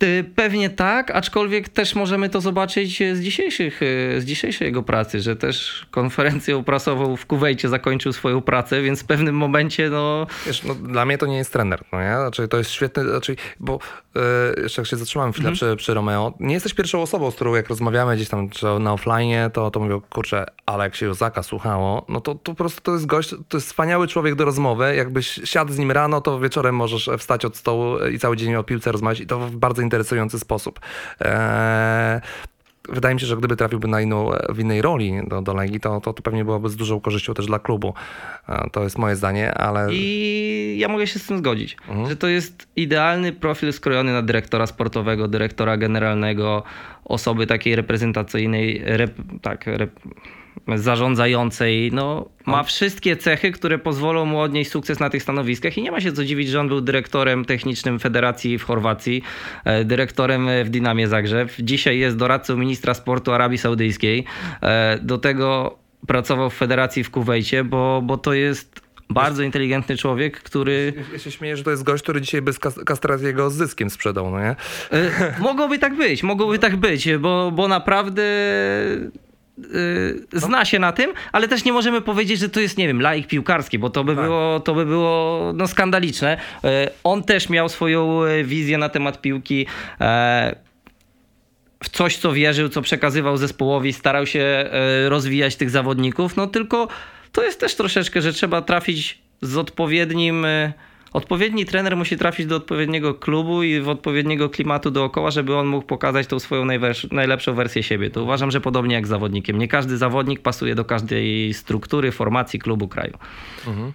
Y, 0.03 0.25
Pewnie 0.36 0.69
tak, 0.69 1.12
aczkolwiek 1.12 1.69
też 1.69 1.95
możemy 1.95 2.29
to 2.29 2.41
zobaczyć 2.41 3.03
z, 3.13 3.19
dzisiejszych, 3.19 3.81
y, 3.81 4.21
z 4.21 4.25
dzisiejszej 4.25 4.65
jego 4.65 4.84
pracy, 4.84 5.21
że 5.21 5.36
też 5.36 5.86
konferencją 5.91 6.63
prasową 6.63 7.15
w 7.15 7.25
Kuwejcie 7.25 7.69
zakończył 7.69 8.13
swoją 8.13 8.41
pracę, 8.41 8.81
więc 8.81 9.03
w 9.03 9.05
pewnym 9.05 9.36
momencie 9.36 9.89
no, 9.89 10.27
Wiesz, 10.45 10.63
no, 10.63 10.75
dla 10.75 11.05
mnie 11.05 11.17
to 11.17 11.25
nie 11.25 11.38
jest 11.38 11.53
trener, 11.53 11.84
no 11.93 12.01
nie? 12.01 12.15
Znaczy, 12.15 12.47
to 12.47 12.58
jest 12.58 12.71
świetny, 12.71 13.03
znaczy, 13.03 13.36
bo 13.60 13.79
e, 14.15 14.62
jeszcze 14.62 14.81
jak 14.81 14.89
się 14.89 14.97
zatrzymałem 14.97 15.34
chwilę 15.34 15.51
przy, 15.51 15.75
przy 15.75 15.93
Romeo, 15.93 16.34
nie 16.39 16.53
jesteś 16.53 16.73
pierwszą 16.73 17.01
osobą, 17.01 17.31
z 17.31 17.36
którą 17.36 17.55
jak 17.55 17.69
rozmawiamy 17.69 18.15
gdzieś 18.15 18.29
tam 18.29 18.49
na 18.79 18.93
offline, 18.93 19.51
to, 19.53 19.71
to 19.71 19.79
mówię, 19.79 19.99
kurczę, 20.10 20.45
ale 20.65 20.84
jak 20.84 20.95
się 20.95 21.05
Jozaka 21.05 21.43
słuchało, 21.43 22.05
no 22.10 22.21
to, 22.21 22.36
to 22.36 22.51
po 22.51 22.55
prostu 22.55 22.81
to 22.81 22.93
jest 22.93 23.05
gość, 23.05 23.29
to 23.29 23.58
jest 23.58 23.67
wspaniały 23.67 24.08
człowiek 24.08 24.36
do 24.36 24.45
rozmowy, 24.45 24.95
jakbyś 24.95 25.39
siadł 25.43 25.73
z 25.73 25.77
nim 25.77 25.91
rano, 25.91 26.21
to 26.21 26.39
wieczorem 26.39 26.75
możesz 26.75 27.10
wstać 27.17 27.45
od 27.45 27.58
stołu 27.58 28.05
i 28.13 28.19
cały 28.19 28.38
dzień 28.38 28.55
o 28.55 28.63
piłce 28.63 28.91
rozmawiać 28.91 29.19
i 29.19 29.27
to 29.27 29.49
bardzo 29.53 29.85
interesujący 29.86 30.39
sposób. 30.39 30.80
E, 31.21 32.21
Wydaje 32.89 33.15
mi 33.15 33.21
się, 33.21 33.28
że 33.28 33.38
gdyby 33.38 33.56
trafiłby 33.56 33.88
na 33.88 34.02
inną, 34.02 34.32
w 34.50 34.60
innej 34.60 34.82
roli 34.82 35.13
do, 35.28 35.41
do 35.41 35.54
Legii, 35.54 35.80
to, 35.80 36.02
to, 36.02 36.13
to 36.13 36.21
pewnie 36.24 36.45
byłoby 36.45 36.69
z 36.69 36.76
dużą 36.76 37.00
korzyścią 37.02 37.34
też 37.34 37.45
dla 37.45 37.60
klubu. 37.60 37.93
E, 38.50 38.69
To 38.71 38.84
jest 38.84 38.98
moje 38.98 39.15
zdanie, 39.15 39.54
ale... 39.54 39.88
I 39.91 40.76
ja 40.80 40.88
mogę 40.88 41.08
się 41.08 41.19
z 41.19 41.28
tym 41.28 41.38
zgodzić, 41.38 41.78
Mhm. 41.88 42.10
że 42.10 42.15
to 42.15 42.28
jest 42.28 42.67
idealny 42.76 43.34
profil 43.34 43.74
skrojony 43.74 44.13
na 44.13 44.21
dyrektora 44.21 44.67
sportowego, 44.67 45.28
dyrektora 45.28 45.78
generalnego, 45.78 46.63
osoby 47.06 47.48
takiej 47.48 47.76
reprezentacyjnej, 47.76 48.82
rep, 48.86 49.13
tak, 49.41 49.67
rep, 49.67 49.91
zarządzającej. 50.76 51.91
No, 51.94 52.30
ma 52.46 52.63
wszystkie 52.63 53.18
cechy, 53.18 53.52
które 53.52 53.78
pozwolą 53.80 54.26
mu 54.26 54.39
odnieść 54.39 54.72
sukces 54.72 55.00
na 55.00 55.10
tych 55.10 55.24
stanowiskach 55.24 55.78
i 55.78 55.82
nie 55.82 55.91
ma 55.91 56.02
się 56.02 56.12
co 56.12 56.24
dziwić, 56.26 56.50
że 56.50 56.60
on 56.60 56.68
był 56.68 56.82
dyrektorem 56.82 57.46
technicznym 57.46 58.00
Federacji 58.00 58.58
w 58.58 58.63
Chorwacji, 58.63 59.22
e, 59.65 59.86
dyrektorem 59.86 60.48
w 60.65 60.70
Dynamie 60.70 61.08
Zagrzeb. 61.08 61.50
Dzisiaj 61.60 62.00
jest 62.00 62.18
doradcą 62.18 62.58
ministra 62.58 62.94
sportu 62.94 63.32
Arabii 63.34 63.58
Saudyjskiej. 63.58 64.26
E, 64.62 65.00
Do 65.02 65.18
tego 65.18 65.78
pracował 66.08 66.50
w 66.50 66.54
Federacji 66.54 67.04
w 67.04 67.12
Kuwejcie, 67.12 67.63
bo, 67.63 68.02
bo 68.04 68.18
to 68.18 68.34
jest 68.34 68.86
bardzo 69.10 69.44
inteligentny 69.44 69.98
człowiek, 69.98 70.41
który. 70.41 70.94
Ja 71.13 71.20
się 71.20 71.32
śmieję, 71.32 71.58
że 71.58 71.63
to 71.63 71.72
jest 71.72 71.84
gość, 71.84 72.04
który 72.04 72.22
dzisiaj 72.22 72.41
bez 72.41 72.60
kas- 72.60 72.84
kastracji 72.86 73.28
z 73.50 73.54
zyskiem 73.54 73.89
sprzedał, 73.89 74.32
no 74.32 74.39
nie? 74.39 74.56
E, 74.91 75.36
mogłoby 75.39 75.80
tak 75.80 75.96
być, 75.96 76.24
mogłoby 76.24 76.60
tak 76.60 76.76
być, 76.76 77.10
bo, 77.18 77.52
bo 77.52 77.68
naprawdę 77.68 78.24
e, 78.24 79.25
zna 80.34 80.65
się 80.65 80.80
na 80.80 80.91
tym, 80.91 81.13
ale 81.32 81.48
też 81.48 81.65
nie 81.65 81.74
możemy 81.74 82.02
powiedzieć, 82.02 82.39
że 82.39 82.50
to 82.50 82.60
jest, 82.60 82.78
nie 82.78 82.88
wiem, 82.88 83.02
laik 83.02 83.28
piłkarski, 83.28 83.80
bo 83.80 83.89
to 83.89 84.04
by 84.04 84.15
było, 84.15 84.60
to 84.60 84.76
by 84.76 84.86
było 84.86 85.52
no, 85.56 85.68
skandaliczne. 85.68 86.38
E, 86.63 86.91
On 87.04 87.24
też 87.24 87.50
miał 87.50 87.70
swoją 87.70 88.24
e, 88.24 88.44
wizję 88.44 88.78
na 88.78 88.89
temat 88.89 89.22
piłki. 89.22 89.65
e, 90.02 90.56
W 91.84 91.89
coś, 91.89 92.18
co 92.18 92.32
wierzył, 92.34 92.70
co 92.70 92.82
przekazywał 92.82 93.38
zespołowi, 93.38 93.94
starał 93.94 94.26
się 94.26 94.39
e, 94.39 95.10
rozwijać 95.10 95.56
tych 95.56 95.70
zawodników, 95.70 96.36
no 96.36 96.48
tylko 96.48 96.88
to 97.32 97.44
jest 97.44 97.60
też 97.60 97.76
troszeczkę, 97.76 98.22
że 98.22 98.34
trzeba 98.34 98.62
trafić 98.62 99.20
z 99.41 99.58
odpowiednim. 99.58 100.46
Odpowiedni 101.15 101.65
trener 101.65 101.97
musi 101.97 102.17
trafić 102.17 102.45
do 102.45 102.56
odpowiedniego 102.56 103.13
klubu 103.13 103.63
i 103.63 103.82
w 103.82 103.89
odpowiedniego 103.89 104.49
klimatu 104.49 104.91
dookoła, 104.91 105.32
żeby 105.32 105.56
on 105.56 105.67
mógł 105.67 105.88
pokazać 105.88 106.28
tą 106.28 106.39
swoją 106.39 106.65
najlepszą 107.12 107.54
wersję 107.54 107.84
siebie. 107.84 108.10
To 108.10 108.23
uważam, 108.23 108.51
że 108.51 108.62
podobnie 108.62 108.95
jak 108.95 109.08
z 109.08 109.10
zawodnikiem. 109.10 109.58
Nie 109.58 109.67
każdy 109.67 109.97
zawodnik 109.97 110.39
pasuje 110.39 110.75
do 110.75 110.86
każdej 110.86 111.54
struktury, 111.54 112.12
formacji 112.12 112.60
klubu, 112.60 112.88
kraju. 112.88 113.17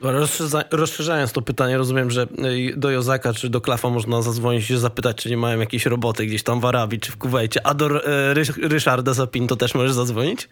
Rozszerza, 0.00 0.64
rozszerzając 0.70 1.32
to 1.32 1.42
pytanie, 1.42 1.78
rozumiem, 1.78 2.10
że 2.10 2.22
y, 2.22 2.76
do 2.76 2.90
Jozaka 2.90 3.32
czy 3.32 3.48
do 3.48 3.60
Klafa 3.60 3.90
można 3.90 4.22
zadzwonić 4.22 4.64
i 4.64 4.66
się 4.66 4.78
zapytać, 4.78 5.16
czy 5.16 5.30
nie 5.30 5.36
mają 5.36 5.60
jakiejś 5.60 5.86
roboty 5.86 6.26
gdzieś 6.26 6.42
tam 6.42 6.60
w 6.60 6.64
Arabii 6.64 7.00
czy 7.00 7.12
w 7.12 7.16
Kuwejcie. 7.16 7.66
A 7.66 7.74
do 7.74 7.88
Rysz, 8.32 8.52
Ryszarda 8.56 9.14
Zapinto 9.14 9.56
też 9.56 9.74
możesz 9.74 9.92
zadzwonić? 9.92 10.48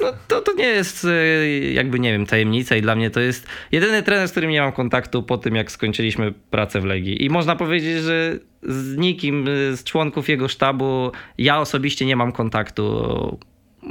No, 0.00 0.12
to, 0.28 0.40
to 0.40 0.52
nie 0.52 0.68
jest 0.68 1.04
e, 1.04 1.48
jakby, 1.72 2.00
nie 2.00 2.12
wiem, 2.12 2.26
tajemnica 2.26 2.76
i 2.76 2.82
dla 2.82 2.96
mnie 2.96 3.10
to 3.10 3.20
jest 3.20 3.46
jedyny 3.72 4.02
trener, 4.02 4.28
z 4.28 4.30
którym 4.30 4.50
nie 4.50 4.60
mam 4.60 4.72
kontaktu 4.72 5.22
po 5.22 5.38
tym, 5.38 5.54
jak 5.54 5.70
skończyliśmy 6.00 6.32
pracę 6.50 6.80
w 6.80 6.84
Legii. 6.84 7.24
I 7.24 7.30
można 7.30 7.56
powiedzieć, 7.56 7.98
że 7.98 8.38
z 8.62 8.96
nikim 8.96 9.48
e, 9.48 9.76
z 9.76 9.84
członków 9.84 10.28
jego 10.28 10.48
sztabu 10.48 11.12
ja 11.38 11.60
osobiście 11.60 12.06
nie 12.06 12.16
mam 12.16 12.32
kontaktu. 12.32 13.38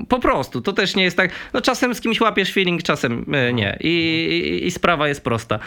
Po 0.07 0.19
prostu, 0.19 0.61
to 0.61 0.73
też 0.73 0.95
nie 0.95 1.03
jest 1.03 1.17
tak. 1.17 1.31
No 1.53 1.61
czasem 1.61 1.95
z 1.95 2.01
kimś 2.01 2.21
łapiesz 2.21 2.53
feeling, 2.53 2.83
czasem 2.83 3.25
e, 3.33 3.53
nie. 3.53 3.77
I, 3.79 3.89
i, 3.89 4.67
I 4.67 4.71
sprawa 4.71 5.07
jest 5.07 5.23
prosta. 5.23 5.59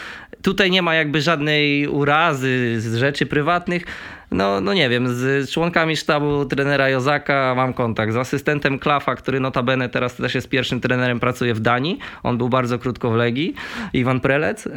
Tutaj 0.42 0.70
nie 0.70 0.82
ma 0.82 0.94
jakby 0.94 1.20
żadnej 1.20 1.88
urazy 1.88 2.80
z 2.80 2.96
rzeczy 2.96 3.26
prywatnych. 3.26 3.84
No, 4.30 4.60
no 4.60 4.74
nie 4.74 4.88
wiem, 4.88 5.08
z 5.08 5.50
członkami 5.50 5.96
sztabu 5.96 6.44
trenera 6.44 6.88
Jozaka 6.88 7.54
mam 7.56 7.72
kontakt. 7.72 8.12
Z 8.12 8.16
asystentem 8.16 8.78
Klafa, 8.78 9.14
który 9.14 9.40
notabene 9.40 9.88
teraz 9.88 10.16
też 10.16 10.34
jest 10.34 10.48
pierwszym 10.48 10.80
trenerem, 10.80 11.20
pracuje 11.20 11.54
w 11.54 11.60
Danii. 11.60 11.98
On 12.22 12.38
był 12.38 12.48
bardzo 12.48 12.78
krótko 12.78 13.10
w 13.10 13.14
Legii. 13.14 13.54
Iwan 13.92 14.20
Prelec. 14.20 14.68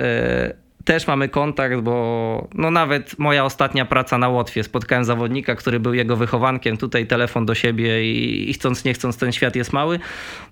Też 0.86 1.08
mamy 1.08 1.30
kontakt, 1.30 1.80
bo 1.80 2.48
no 2.54 2.72
nawet 2.72 3.20
moja 3.20 3.46
ostatnia 3.46 3.86
praca 3.86 4.18
na 4.18 4.30
Łotwie, 4.30 4.64
spotkałem 4.64 5.06
zawodnika, 5.06 5.56
który 5.56 5.80
był 5.80 5.94
jego 5.94 6.16
wychowankiem, 6.16 6.78
tutaj 6.78 7.08
telefon 7.08 7.46
do 7.46 7.56
siebie 7.56 8.12
i, 8.12 8.50
i 8.50 8.54
chcąc 8.54 8.86
nie 8.86 8.94
chcąc 8.94 9.18
ten 9.18 9.32
świat 9.32 9.56
jest 9.56 9.74
mały. 9.74 10.00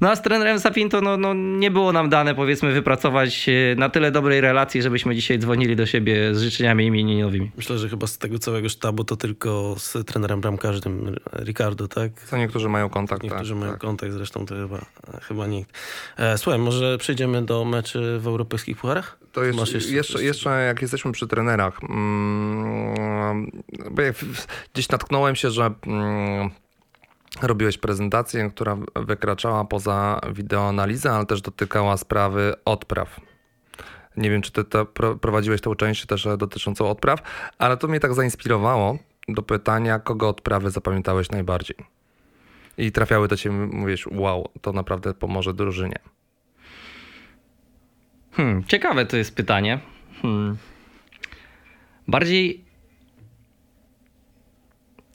No 0.02 0.10
a 0.10 0.16
z 0.16 0.22
trenerem 0.22 0.60
Sapinto 0.60 1.02
no, 1.02 1.18
no, 1.18 1.34
nie 1.34 1.72
było 1.72 1.92
nam 1.92 2.10
dane 2.10 2.36
powiedzmy 2.36 2.72
wypracować 2.72 3.50
e, 3.50 3.76
na 3.76 3.90
tyle 3.90 4.12
dobrej 4.12 4.42
relacji, 4.42 4.82
żebyśmy 4.82 5.16
dzisiaj 5.16 5.40
dzwonili 5.40 5.76
do 5.76 5.86
siebie 5.86 6.36
z 6.36 6.42
życzeniami 6.42 6.86
imieninowymi. 6.86 7.52
Myślę, 7.58 7.78
że 7.78 7.90
chyba 7.90 8.08
z 8.08 8.18
tego 8.18 8.40
całego 8.40 8.70
sztabu 8.70 9.04
to 9.04 9.16
tylko 9.16 9.76
z 9.78 10.06
trenerem 10.06 10.42
bramkarzem 10.42 11.16
Ricardo, 11.40 11.88
tak? 11.88 12.12
Co 12.14 12.38
niektórzy 12.38 12.70
mają 12.70 12.90
kontakt. 12.90 13.24
Niektórzy 13.24 13.54
tak, 13.54 13.60
mają 13.60 13.72
tak. 13.72 13.82
kontakt, 13.82 14.14
zresztą 14.14 14.46
to 14.46 14.56
chyba, 14.56 14.86
chyba 15.22 15.48
nikt. 15.48 15.72
E, 16.18 16.38
słuchaj, 16.38 16.60
może 16.60 16.98
przejdziemy 16.98 17.42
do 17.42 17.66
meczy 17.66 18.20
w 18.20 18.28
europejskich 18.28 18.78
pucharach? 18.78 19.24
To 19.34 19.44
jest, 19.44 19.60
Masz 19.60 19.72
jeszcze, 19.72 19.94
jeszcze 19.94 20.23
jeszcze, 20.24 20.50
jak 20.50 20.82
jesteśmy 20.82 21.12
przy 21.12 21.28
trenerach, 21.28 21.80
mm, 21.84 23.52
gdzieś 24.74 24.90
natknąłem 24.90 25.36
się, 25.36 25.50
że 25.50 25.74
mm, 25.88 26.50
robiłeś 27.42 27.78
prezentację, 27.78 28.50
która 28.50 28.78
wykraczała 28.96 29.66
poza 29.66 30.20
wideoanalizę, 30.34 31.12
ale 31.12 31.26
też 31.26 31.42
dotykała 31.42 31.98
sprawy 31.98 32.54
odpraw. 32.66 33.20
Nie 34.18 34.30
wiem, 34.30 34.42
czy 34.42 34.52
ty 34.52 34.64
to 34.64 34.86
pro- 34.86 35.16
prowadziłeś 35.16 35.62
tę 35.62 35.76
część 35.76 36.06
też 36.06 36.26
e, 36.26 36.38
dotyczącą 36.38 36.90
odpraw, 36.90 37.20
ale 37.58 37.78
to 37.78 37.88
mnie 37.88 38.00
tak 38.00 38.14
zainspirowało 38.14 38.98
do 39.28 39.42
pytania, 39.42 40.00
kogo 40.00 40.30
odprawy 40.30 40.72
zapamiętałeś 40.72 41.32
najbardziej. 41.32 41.78
I 42.78 42.92
trafiały 42.92 43.28
do 43.28 43.38
ciebie, 43.38 43.56
mówisz, 43.56 44.08
wow, 44.12 44.50
to 44.62 44.74
naprawdę 44.74 45.14
pomoże 45.14 45.54
drużynie. 45.54 46.00
Hmm, 48.32 48.64
ciekawe 48.64 49.06
to 49.06 49.18
jest 49.18 49.36
pytanie. 49.36 49.80
Hmm. 50.24 50.58
Bardziej. 52.08 52.64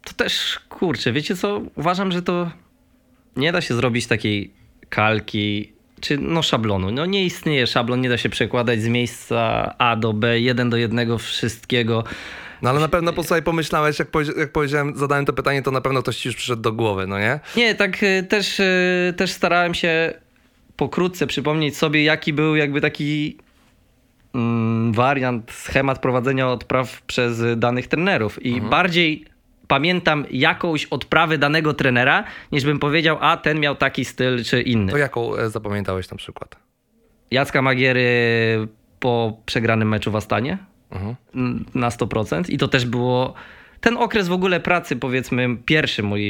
To 0.05 0.13
też 0.13 0.61
kurczę, 0.69 1.13
wiecie 1.13 1.37
co? 1.37 1.63
Uważam, 1.75 2.13
że 2.13 2.23
to 2.23 2.51
nie 3.37 3.53
da 3.53 3.61
się 3.61 3.75
zrobić 3.75 4.07
takiej 4.07 4.53
kalki 4.89 5.73
czy 6.01 6.19
no 6.19 6.43
szablonu. 6.43 6.91
No 6.91 7.07
nie 7.07 7.25
istnieje 7.25 7.67
szablon, 7.67 8.01
nie 8.01 8.09
da 8.09 8.19
się 8.19 8.29
przekładać 8.29 8.83
z 8.83 8.89
miejsca 8.89 9.75
A 9.79 9.97
do 9.97 10.13
B, 10.13 10.41
jeden 10.41 10.71
do 10.71 10.77
jednego 10.77 11.19
wszystkiego. 11.19 12.05
No 12.63 12.71
ale 12.71 12.81
na 12.81 12.89
pewno 12.89 13.13
po 13.13 13.23
sobie 13.23 13.43
pomyślałeś, 13.43 13.99
jak, 13.99 14.11
powie- 14.11 14.39
jak 14.39 14.53
powiedziałem, 14.53 14.97
zadałem 14.97 15.25
to 15.27 15.33
pytanie, 15.33 15.63
to 15.63 15.71
na 15.71 15.81
pewno 15.81 16.03
ktoś 16.03 16.17
ci 16.17 16.29
już 16.29 16.37
przyszedł 16.37 16.63
do 16.63 16.73
głowy, 16.73 17.07
no 17.07 17.19
nie? 17.19 17.41
Nie, 17.57 17.75
tak 17.75 18.03
y, 18.03 18.23
też, 18.29 18.61
y, 18.61 19.15
też 19.17 19.31
starałem 19.33 19.75
się 19.75 20.15
pokrótce 20.77 21.27
przypomnieć 21.27 21.77
sobie, 21.77 22.05
jaki 22.05 22.33
był 22.33 22.57
jakby 22.57 22.81
taki 22.81 23.37
wariant, 24.93 25.51
schemat 25.53 25.99
prowadzenia 25.99 26.49
odpraw 26.49 27.03
przez 27.03 27.43
danych 27.57 27.87
trenerów. 27.89 28.43
I 28.47 28.61
bardziej 28.61 29.25
pamiętam 29.69 30.25
jakąś 30.31 30.85
odprawę 30.85 31.39
danego 31.39 31.75
trenera, 31.75 32.25
niż 32.53 32.65
bym 32.65 32.79
powiedział, 32.79 33.17
a 33.21 33.37
ten 33.37 33.61
miał 33.61 33.75
taki 33.77 34.05
styl 34.05 34.45
czy 34.45 34.63
inny. 34.63 34.93
To 34.93 34.99
jaką 34.99 35.37
e, 35.37 35.51
zapamiętałeś 35.51 36.11
na 36.11 36.17
przykład? 36.17 36.57
Jacka 37.31 37.63
Magiery 37.63 38.09
po 39.01 39.37
przegranym 39.47 39.89
meczu 39.89 40.11
w 40.11 40.17
Astanie 40.17 40.59
Mhm. 40.91 41.15
na 41.75 41.89
100% 41.89 42.51
i 42.51 42.59
to 42.59 42.69
też 42.69 42.87
było 42.87 43.35
ten 43.81 43.97
okres 43.97 44.29
w 44.29 44.33
ogóle 44.33 44.61
pracy, 44.61 44.97
powiedzmy, 44.97 45.57
pierwszy 45.67 46.03
mój 46.03 46.23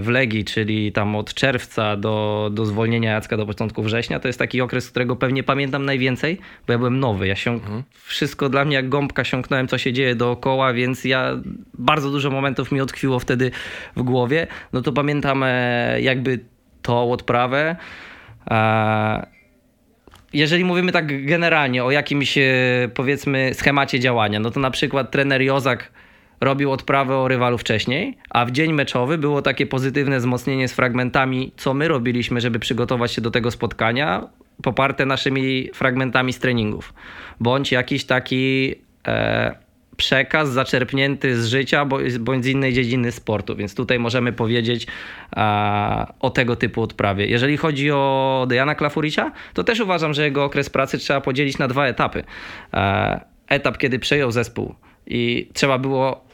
w 0.00 0.08
Legii, 0.08 0.44
czyli 0.44 0.92
tam 0.92 1.16
od 1.16 1.34
czerwca 1.34 1.96
do, 1.96 2.50
do 2.52 2.66
zwolnienia 2.66 3.12
Jacka 3.12 3.36
do 3.36 3.46
początku 3.46 3.82
września, 3.82 4.20
to 4.20 4.28
jest 4.28 4.38
taki 4.38 4.60
okres, 4.60 4.90
którego 4.90 5.16
pewnie 5.16 5.42
pamiętam 5.42 5.84
najwięcej, 5.84 6.38
bo 6.66 6.72
ja 6.72 6.78
byłem 6.78 7.00
nowy. 7.00 7.26
Ja 7.26 7.36
się 7.36 7.60
wszystko 8.04 8.48
dla 8.48 8.64
mnie 8.64 8.76
jak 8.76 8.88
gąbka 8.88 9.24
siąknąłem, 9.24 9.68
co 9.68 9.78
się 9.78 9.92
dzieje 9.92 10.14
dookoła, 10.14 10.72
więc 10.72 11.04
ja 11.04 11.40
bardzo 11.74 12.10
dużo 12.10 12.30
momentów 12.30 12.72
mi 12.72 12.82
utkwiło 12.82 13.18
wtedy 13.18 13.50
w 13.96 14.02
głowie. 14.02 14.46
No 14.72 14.82
to 14.82 14.92
pamiętam 14.92 15.42
e, 15.42 16.00
jakby 16.00 16.40
tą 16.82 17.12
odprawę. 17.12 17.76
E, 18.50 19.26
jeżeli 20.32 20.64
mówimy 20.64 20.92
tak 20.92 21.26
generalnie 21.26 21.84
o 21.84 21.90
jakimś 21.90 22.38
e, 22.38 22.44
powiedzmy 22.94 23.54
schemacie 23.54 24.00
działania, 24.00 24.40
no 24.40 24.50
to 24.50 24.60
na 24.60 24.70
przykład 24.70 25.10
trener 25.10 25.42
Jozak 25.42 25.90
robił 26.40 26.72
odprawę 26.72 27.16
o 27.16 27.28
rywalu 27.28 27.58
wcześniej, 27.58 28.18
a 28.30 28.44
w 28.44 28.50
dzień 28.50 28.72
meczowy 28.72 29.18
było 29.18 29.42
takie 29.42 29.66
pozytywne 29.66 30.18
wzmocnienie 30.18 30.68
z 30.68 30.72
fragmentami, 30.72 31.52
co 31.56 31.74
my 31.74 31.88
robiliśmy, 31.88 32.40
żeby 32.40 32.58
przygotować 32.58 33.12
się 33.12 33.20
do 33.20 33.30
tego 33.30 33.50
spotkania, 33.50 34.28
poparte 34.62 35.06
naszymi 35.06 35.70
fragmentami 35.74 36.32
z 36.32 36.38
treningów. 36.38 36.94
Bądź 37.40 37.72
jakiś 37.72 38.04
taki 38.04 38.74
e, 39.06 39.54
przekaz 39.96 40.48
zaczerpnięty 40.48 41.42
z 41.42 41.46
życia 41.46 41.84
bądź 42.20 42.44
z 42.44 42.46
innej 42.46 42.72
dziedziny 42.72 43.12
sportu, 43.12 43.56
więc 43.56 43.74
tutaj 43.74 43.98
możemy 43.98 44.32
powiedzieć 44.32 44.86
e, 45.36 46.06
o 46.20 46.30
tego 46.30 46.56
typu 46.56 46.82
odprawie. 46.82 47.26
Jeżeli 47.26 47.56
chodzi 47.56 47.90
o 47.90 48.46
Dejana 48.48 48.74
Klafuricia, 48.74 49.32
to 49.54 49.64
też 49.64 49.80
uważam, 49.80 50.14
że 50.14 50.24
jego 50.24 50.44
okres 50.44 50.70
pracy 50.70 50.98
trzeba 50.98 51.20
podzielić 51.20 51.58
na 51.58 51.68
dwa 51.68 51.86
etapy. 51.86 52.24
E, 52.74 53.20
etap, 53.48 53.78
kiedy 53.78 53.98
przejął 53.98 54.30
zespół 54.30 54.74
i 55.06 55.48
trzeba 55.52 55.78
było 55.78 56.26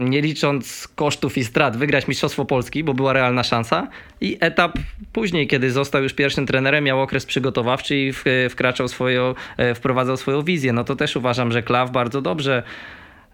nie 0.00 0.20
licząc 0.20 0.88
kosztów 0.94 1.38
i 1.38 1.44
strat, 1.44 1.76
wygrać 1.76 2.08
Mistrzostwo 2.08 2.44
Polski, 2.44 2.84
bo 2.84 2.94
była 2.94 3.12
realna 3.12 3.42
szansa. 3.42 3.88
I 4.20 4.36
etap 4.40 4.78
później, 5.12 5.46
kiedy 5.46 5.70
został 5.70 6.02
już 6.02 6.12
pierwszym 6.12 6.46
trenerem, 6.46 6.84
miał 6.84 7.02
okres 7.02 7.26
przygotowawczy 7.26 7.96
i 7.96 8.12
wkraczał 8.50 8.88
swoją, 8.88 9.34
e, 9.56 9.74
wprowadzał 9.74 10.16
swoją 10.16 10.42
wizję. 10.42 10.72
No 10.72 10.84
to 10.84 10.96
też 10.96 11.16
uważam, 11.16 11.52
że 11.52 11.62
Klaw 11.62 11.90
bardzo 11.90 12.22
dobrze 12.22 12.62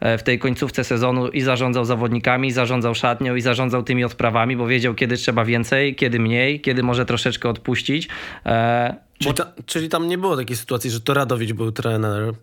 e, 0.01 0.19
w 0.19 0.23
tej 0.23 0.39
końcówce 0.39 0.85
sezonu 0.85 1.29
i 1.29 1.41
zarządzał 1.41 1.85
zawodnikami, 1.85 2.49
i 2.49 2.53
zarządzał 2.53 2.95
szatnią, 2.95 3.35
i 3.35 3.41
zarządzał 3.41 3.83
tymi 3.83 4.05
odprawami, 4.05 4.57
bo 4.57 4.67
wiedział, 4.67 4.95
kiedy 4.95 5.17
trzeba 5.17 5.45
więcej, 5.45 5.95
kiedy 5.95 6.19
mniej, 6.19 6.61
kiedy 6.61 6.83
może 6.83 7.07
troszeczkę 7.07 7.49
odpuścić. 7.49 8.09
E, 9.21 9.25
czyli, 9.25 9.35
ta, 9.35 9.53
czyli 9.67 9.89
tam 9.89 10.09
nie 10.09 10.19
było 10.19 10.37
takiej 10.37 10.57
sytuacji, 10.57 10.91
że 10.91 11.01
to 11.01 11.15
Radowicz 11.15 11.53
był 11.53 11.73
trener 11.73 12.35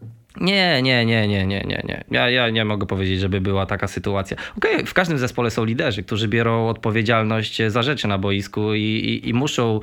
nie, 0.42 0.82
nie, 0.82 1.06
nie, 1.06 1.28
nie, 1.28 1.46
nie, 1.48 1.62
nie, 1.62 1.84
nie. 1.84 2.04
Ja, 2.12 2.30
ja 2.30 2.50
nie 2.50 2.66
mogę 2.66 2.86
powiedzieć, 2.86 3.20
żeby 3.20 3.42
była 3.42 3.66
taka 3.66 3.88
sytuacja. 3.88 4.38
Okej, 4.58 4.74
okay, 4.74 4.86
w 4.86 4.94
każdym 4.94 5.18
zespole 5.18 5.52
są 5.52 5.66
liderzy, 5.66 6.04
którzy 6.04 6.28
biorą 6.28 6.68
odpowiedzialność 6.68 7.62
za 7.68 7.84
rzeczy 7.84 8.08
na 8.08 8.18
boisku 8.18 8.74
i, 8.74 8.82
i, 8.82 9.30
i 9.30 9.34
muszą 9.34 9.80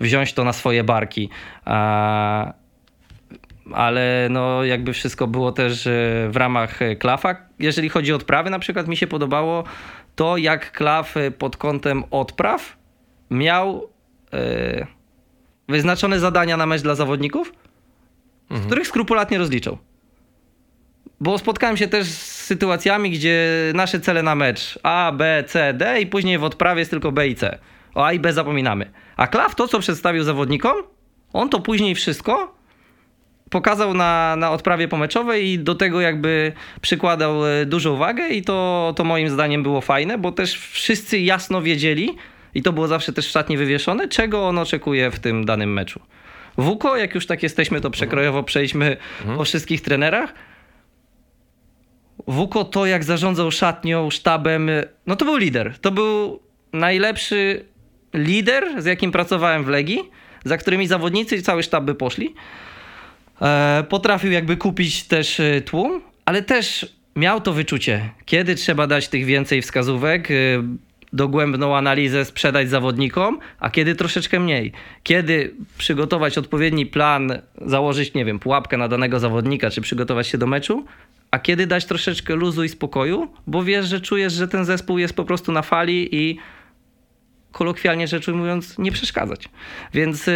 wziąć 0.00 0.32
to 0.32 0.44
na 0.44 0.52
swoje 0.52 0.84
barki. 0.84 1.28
A, 1.64 2.52
ale 3.72 4.28
no 4.30 4.64
jakby 4.64 4.92
wszystko 4.92 5.26
było 5.26 5.52
też 5.52 5.86
e, 5.86 5.90
w 6.30 6.36
ramach 6.36 6.78
klafa. 6.98 7.36
Jeżeli 7.58 7.88
chodzi 7.88 8.12
o 8.12 8.16
odprawy, 8.16 8.50
na 8.50 8.58
przykład 8.58 8.88
mi 8.88 8.96
się 8.96 9.06
podobało 9.06 9.64
to, 10.16 10.36
jak 10.36 10.72
klaf 10.72 11.14
pod 11.38 11.56
kątem 11.56 12.04
odpraw 12.10 12.76
miał 13.30 13.88
yy, 14.32 14.86
wyznaczone 15.68 16.20
zadania 16.20 16.56
na 16.56 16.66
mecz 16.66 16.82
dla 16.82 16.94
zawodników 16.94 17.52
mhm. 18.50 18.66
których 18.66 18.86
skrupulatnie 18.86 19.38
rozliczą. 19.38 19.78
Bo 21.20 21.38
spotkałem 21.38 21.76
się 21.76 21.88
też 21.88 22.06
z 22.06 22.44
sytuacjami, 22.44 23.10
gdzie 23.10 23.48
nasze 23.74 24.00
cele 24.00 24.22
na 24.22 24.34
mecz 24.34 24.78
A, 24.82 25.12
B, 25.12 25.44
C, 25.46 25.74
D 25.74 26.00
i 26.00 26.06
później 26.06 26.38
w 26.38 26.44
odprawie 26.44 26.78
jest 26.78 26.90
tylko 26.90 27.12
B 27.12 27.28
i 27.28 27.34
C. 27.34 27.58
O 27.94 28.06
A 28.06 28.12
i 28.12 28.18
B 28.18 28.32
zapominamy. 28.32 28.90
A 29.16 29.26
Klaw 29.26 29.54
to, 29.54 29.68
co 29.68 29.78
przedstawił 29.78 30.24
zawodnikom, 30.24 30.76
on 31.32 31.48
to 31.48 31.60
później 31.60 31.94
wszystko 31.94 32.56
pokazał 33.50 33.94
na, 33.94 34.36
na 34.36 34.50
odprawie 34.50 34.88
pomeczowej 34.88 35.46
i 35.46 35.58
do 35.58 35.74
tego 35.74 36.00
jakby 36.00 36.52
przykładał 36.80 37.46
e, 37.46 37.66
dużą 37.66 37.96
wagę 37.96 38.28
i 38.28 38.42
to, 38.42 38.92
to 38.96 39.04
moim 39.04 39.30
zdaniem 39.30 39.62
było 39.62 39.80
fajne, 39.80 40.18
bo 40.18 40.32
też 40.32 40.58
wszyscy 40.58 41.18
jasno 41.18 41.62
wiedzieli 41.62 42.16
i 42.56 42.62
to 42.62 42.72
było 42.72 42.88
zawsze 42.88 43.12
też 43.12 43.28
w 43.28 43.30
szatni 43.30 43.56
wywieszone, 43.56 44.08
czego 44.08 44.48
on 44.48 44.58
oczekuje 44.58 45.10
w 45.10 45.18
tym 45.18 45.44
danym 45.44 45.72
meczu. 45.72 46.00
Wuko, 46.58 46.96
jak 46.96 47.14
już 47.14 47.26
tak 47.26 47.42
jesteśmy, 47.42 47.80
to 47.80 47.90
przekrojowo 47.90 48.42
przejdźmy 48.42 48.96
mhm. 49.20 49.40
o 49.40 49.44
wszystkich 49.44 49.80
trenerach. 49.80 50.34
Wuko 52.26 52.64
to, 52.64 52.86
jak 52.86 53.04
zarządzał 53.04 53.50
szatnią, 53.50 54.10
sztabem, 54.10 54.70
no 55.06 55.16
to 55.16 55.24
był 55.24 55.36
lider. 55.36 55.78
To 55.80 55.90
był 55.90 56.40
najlepszy 56.72 57.64
lider, 58.14 58.82
z 58.82 58.84
jakim 58.84 59.12
pracowałem 59.12 59.64
w 59.64 59.68
Legii, 59.68 60.10
za 60.44 60.56
którymi 60.56 60.86
zawodnicy 60.86 61.36
i 61.36 61.42
cały 61.42 61.62
sztab 61.62 61.84
by 61.84 61.94
poszli. 61.94 62.34
E, 63.42 63.84
potrafił 63.88 64.32
jakby 64.32 64.56
kupić 64.56 65.04
też 65.04 65.40
e, 65.40 65.60
tłum, 65.60 66.02
ale 66.24 66.42
też 66.42 66.96
miał 67.16 67.40
to 67.40 67.52
wyczucie, 67.52 68.10
kiedy 68.24 68.54
trzeba 68.54 68.86
dać 68.86 69.08
tych 69.08 69.24
więcej 69.24 69.62
wskazówek. 69.62 70.28
Dogłębną 71.16 71.76
analizę 71.76 72.24
sprzedać 72.24 72.70
zawodnikom, 72.70 73.38
a 73.58 73.70
kiedy 73.70 73.94
troszeczkę 73.94 74.40
mniej. 74.40 74.72
Kiedy 75.02 75.54
przygotować 75.78 76.38
odpowiedni 76.38 76.86
plan, 76.86 77.32
założyć, 77.66 78.14
nie 78.14 78.24
wiem, 78.24 78.38
pułapkę 78.38 78.76
na 78.76 78.88
danego 78.88 79.18
zawodnika, 79.18 79.70
czy 79.70 79.80
przygotować 79.80 80.26
się 80.26 80.38
do 80.38 80.46
meczu, 80.46 80.84
a 81.30 81.38
kiedy 81.38 81.66
dać 81.66 81.84
troszeczkę 81.84 82.34
luzu 82.34 82.64
i 82.64 82.68
spokoju, 82.68 83.28
bo 83.46 83.64
wiesz, 83.64 83.86
że 83.86 84.00
czujesz, 84.00 84.32
że 84.32 84.48
ten 84.48 84.64
zespół 84.64 84.98
jest 84.98 85.14
po 85.14 85.24
prostu 85.24 85.52
na 85.52 85.62
fali 85.62 86.16
i 86.16 86.38
kolokwialnie 87.52 88.08
rzecz 88.08 88.28
ujmując, 88.28 88.78
nie 88.78 88.92
przeszkadzać. 88.92 89.48
Więc 89.94 90.26
yy, 90.26 90.34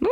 no, 0.00 0.08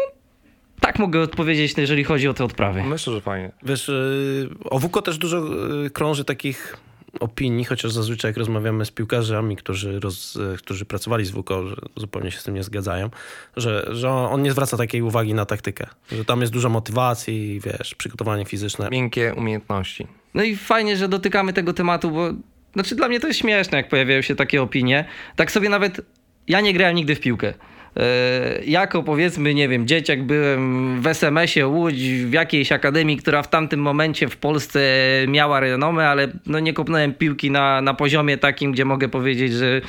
tak 0.81 0.99
mogę 0.99 1.21
odpowiedzieć, 1.21 1.75
jeżeli 1.79 2.05
chodzi 2.05 2.29
o 2.29 2.35
te 2.35 2.45
odprawy. 2.45 2.83
Myślę, 2.83 3.13
że 3.13 3.21
fajnie. 3.21 3.53
Wiesz, 3.63 3.89
yy, 3.89 4.49
o 4.65 4.79
WUKO 4.79 5.03
też 5.03 5.19
dużo 5.19 5.39
yy, 5.39 5.91
krąży 5.91 6.25
takich 6.25 6.77
opinii, 7.21 7.65
chociaż 7.65 7.93
zazwyczaj 7.93 8.29
jak 8.29 8.37
rozmawiamy 8.37 8.85
z 8.85 8.91
piłkarzami, 8.91 9.57
którzy, 9.57 10.01
roz, 10.01 10.39
którzy 10.59 10.85
pracowali 10.85 11.25
z 11.25 11.31
WUKO, 11.31 11.67
że 11.67 11.77
zupełnie 11.97 12.31
się 12.31 12.39
z 12.39 12.43
tym 12.43 12.55
nie 12.55 12.63
zgadzają, 12.63 13.11
że, 13.57 13.89
że 13.91 14.11
on 14.11 14.43
nie 14.43 14.53
zwraca 14.53 14.77
takiej 14.77 15.03
uwagi 15.03 15.35
na 15.35 15.47
taktykę, 15.47 15.87
że 16.13 16.25
tam 16.25 16.41
jest 16.41 16.53
dużo 16.53 16.69
motywacji, 16.69 17.61
wiesz, 17.65 17.95
przygotowanie 17.95 18.45
fizyczne. 18.45 18.89
Miękkie 18.91 19.35
umiejętności. 19.37 20.07
No 20.35 20.43
i 20.43 20.57
fajnie, 20.57 20.97
że 20.97 21.09
dotykamy 21.09 21.53
tego 21.53 21.73
tematu, 21.73 22.11
bo 22.11 22.31
znaczy 22.75 22.95
dla 22.95 23.09
mnie 23.09 23.21
to 23.21 23.27
jest 23.27 23.41
śmieszne, 23.41 23.79
jak 23.79 23.89
pojawiają 23.89 24.23
się 24.23 24.35
takie 24.35 24.63
opinie. 24.63 25.05
Tak 25.37 25.53
sobie 25.53 25.69
nawet, 25.69 26.01
ja 26.49 26.61
nie 26.61 26.73
grałem 26.73 26.97
nigdy 26.97 27.15
w 27.15 27.21
piłkę. 27.21 27.55
E, 27.97 28.65
jako 28.65 29.03
powiedzmy, 29.03 29.55
nie 29.55 29.69
wiem, 29.69 29.87
dzieciak 29.87 30.23
byłem 30.23 31.01
w 31.01 31.07
SMS-ie 31.07 31.67
Łódź, 31.67 32.03
w 32.03 32.33
jakiejś 32.33 32.73
akademii, 32.73 33.17
która 33.17 33.43
w 33.43 33.49
tamtym 33.49 33.81
momencie 33.81 34.29
w 34.29 34.37
Polsce 34.37 34.81
miała 35.29 35.61
renomę, 35.61 36.09
ale 36.09 36.29
no 36.47 36.61
nie 36.61 36.73
kopnąłem 36.73 37.15
piłki 37.15 37.51
na, 37.51 37.81
na 37.81 37.95
poziomie 37.95 38.39
takim, 38.39 38.73
gdzie 38.73 38.85
mogę 38.85 39.09
powiedzieć, 39.09 39.53
że 39.53 39.81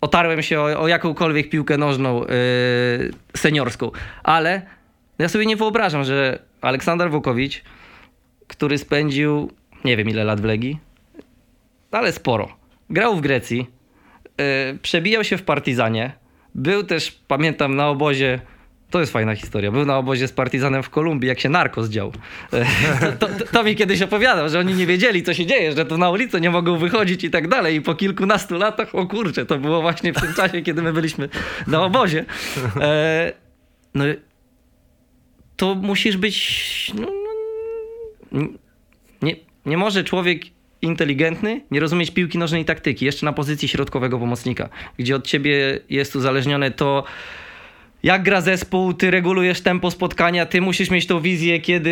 otarłem 0.00 0.42
się 0.42 0.60
o, 0.60 0.80
o 0.80 0.88
jakąkolwiek 0.88 1.50
piłkę 1.50 1.78
nożną 1.78 2.20
yy, 2.20 2.28
seniorską. 3.36 3.90
Ale 4.22 4.62
ja 5.18 5.28
sobie 5.28 5.46
nie 5.46 5.56
wyobrażam, 5.56 6.04
że 6.04 6.38
Aleksander 6.60 7.10
Wukowicz, 7.10 7.62
który 8.46 8.78
spędził 8.78 9.50
nie 9.84 9.96
wiem 9.96 10.08
ile 10.08 10.24
lat 10.24 10.40
w 10.40 10.44
Legii, 10.44 10.78
ale 11.90 12.12
sporo. 12.12 12.56
Grał 12.90 13.16
w 13.16 13.20
Grecji, 13.20 13.66
yy, 14.38 14.78
przebijał 14.82 15.24
się 15.24 15.36
w 15.38 15.42
Partizanie, 15.42 16.12
był 16.56 16.82
też, 16.82 17.10
pamiętam, 17.28 17.76
na 17.76 17.88
obozie 17.88 18.40
to 18.90 19.00
jest 19.00 19.12
fajna 19.12 19.34
historia. 19.34 19.70
Był 19.70 19.84
na 19.84 19.98
obozie 19.98 20.28
z 20.28 20.32
partizanem 20.32 20.82
w 20.82 20.90
Kolumbii, 20.90 21.28
jak 21.28 21.40
się 21.40 21.48
narkos 21.48 21.88
dział. 21.88 22.12
To, 23.18 23.28
to, 23.28 23.44
to, 23.52 23.64
mi 23.64 23.76
kiedyś 23.76 24.02
opowiadał, 24.02 24.48
że 24.48 24.58
oni 24.58 24.74
nie 24.74 24.86
wiedzieli, 24.86 25.22
co 25.22 25.34
się 25.34 25.46
dzieje, 25.46 25.72
że 25.72 25.84
to 25.84 25.98
na 25.98 26.10
ulicę 26.10 26.40
nie 26.40 26.50
mogą 26.50 26.76
wychodzić 26.76 27.24
i 27.24 27.30
tak 27.30 27.48
dalej. 27.48 27.76
I 27.76 27.80
po 27.80 27.94
kilkunastu 27.94 28.58
latach, 28.58 28.94
o 28.94 29.06
kurczę, 29.06 29.46
to 29.46 29.58
było 29.58 29.82
właśnie 29.82 30.12
w 30.12 30.20
tym 30.20 30.34
czasie, 30.34 30.62
kiedy 30.62 30.82
my 30.82 30.92
byliśmy 30.92 31.28
na 31.66 31.82
obozie. 31.82 32.24
E, 32.80 33.32
no, 33.94 34.04
to 35.56 35.74
musisz 35.74 36.16
być... 36.16 36.92
No, 36.94 37.08
no, 38.32 38.42
nie, 39.22 39.36
nie 39.66 39.76
może 39.76 40.04
człowiek 40.04 40.42
inteligentny, 40.82 41.60
nie 41.70 41.80
rozumieć 41.80 42.10
piłki 42.10 42.38
nożnej 42.38 42.62
i 42.62 42.64
taktyki, 42.64 43.04
jeszcze 43.04 43.26
na 43.26 43.32
pozycji 43.32 43.68
środkowego 43.68 44.18
pomocnika, 44.18 44.68
gdzie 44.98 45.16
od 45.16 45.26
ciebie 45.26 45.80
jest 45.90 46.16
uzależnione 46.16 46.70
to, 46.70 47.04
jak 48.02 48.22
gra 48.22 48.40
zespół, 48.40 48.94
ty 48.94 49.10
regulujesz 49.10 49.60
tempo 49.60 49.90
spotkania, 49.90 50.46
ty 50.46 50.60
musisz 50.60 50.90
mieć 50.90 51.06
tą 51.06 51.20
wizję, 51.20 51.60
kiedy 51.60 51.90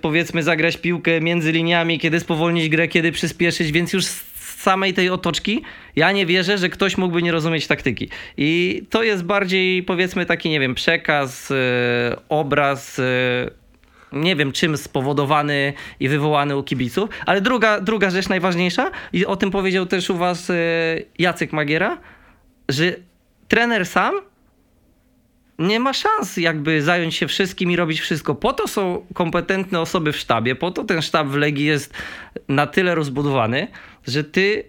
powiedzmy 0.00 0.42
zagrać 0.42 0.76
piłkę 0.76 1.20
między 1.20 1.52
liniami, 1.52 1.98
kiedy 1.98 2.20
spowolnić 2.20 2.68
grę, 2.68 2.88
kiedy 2.88 3.12
przyspieszyć, 3.12 3.72
więc 3.72 3.92
już 3.92 4.06
z 4.06 4.30
samej 4.62 4.94
tej 4.94 5.10
otoczki 5.10 5.62
ja 5.96 6.12
nie 6.12 6.26
wierzę, 6.26 6.58
że 6.58 6.68
ktoś 6.68 6.98
mógłby 6.98 7.22
nie 7.22 7.32
rozumieć 7.32 7.66
taktyki. 7.66 8.08
I 8.36 8.82
to 8.90 9.02
jest 9.02 9.24
bardziej 9.24 9.82
powiedzmy 9.82 10.26
taki, 10.26 10.50
nie 10.50 10.60
wiem, 10.60 10.74
przekaz, 10.74 11.50
yy, 11.50 11.56
obraz, 12.28 12.98
yy, 12.98 13.04
nie 14.12 14.36
wiem 14.36 14.52
czym 14.52 14.76
spowodowany 14.76 15.72
i 16.00 16.08
wywołany 16.08 16.56
u 16.56 16.62
kibiców. 16.62 17.10
Ale 17.26 17.40
druga, 17.40 17.80
druga 17.80 18.10
rzecz 18.10 18.28
najważniejsza, 18.28 18.90
i 19.12 19.26
o 19.26 19.36
tym 19.36 19.50
powiedział 19.50 19.86
też 19.86 20.10
u 20.10 20.16
was 20.16 20.50
e, 20.50 20.54
Jacek 21.18 21.52
Magiera, 21.52 21.98
że 22.68 22.92
trener 23.48 23.86
sam 23.86 24.14
nie 25.58 25.80
ma 25.80 25.92
szans 25.92 26.36
jakby 26.36 26.82
zająć 26.82 27.14
się 27.14 27.26
wszystkim 27.26 27.70
i 27.70 27.76
robić 27.76 28.00
wszystko. 28.00 28.34
Po 28.34 28.52
to 28.52 28.68
są 28.68 29.06
kompetentne 29.14 29.80
osoby 29.80 30.12
w 30.12 30.16
sztabie, 30.16 30.54
po 30.54 30.70
to 30.70 30.84
ten 30.84 31.02
sztab 31.02 31.26
w 31.26 31.34
Legii 31.34 31.64
jest 31.64 31.94
na 32.48 32.66
tyle 32.66 32.94
rozbudowany, 32.94 33.68
że 34.06 34.24
ty 34.24 34.64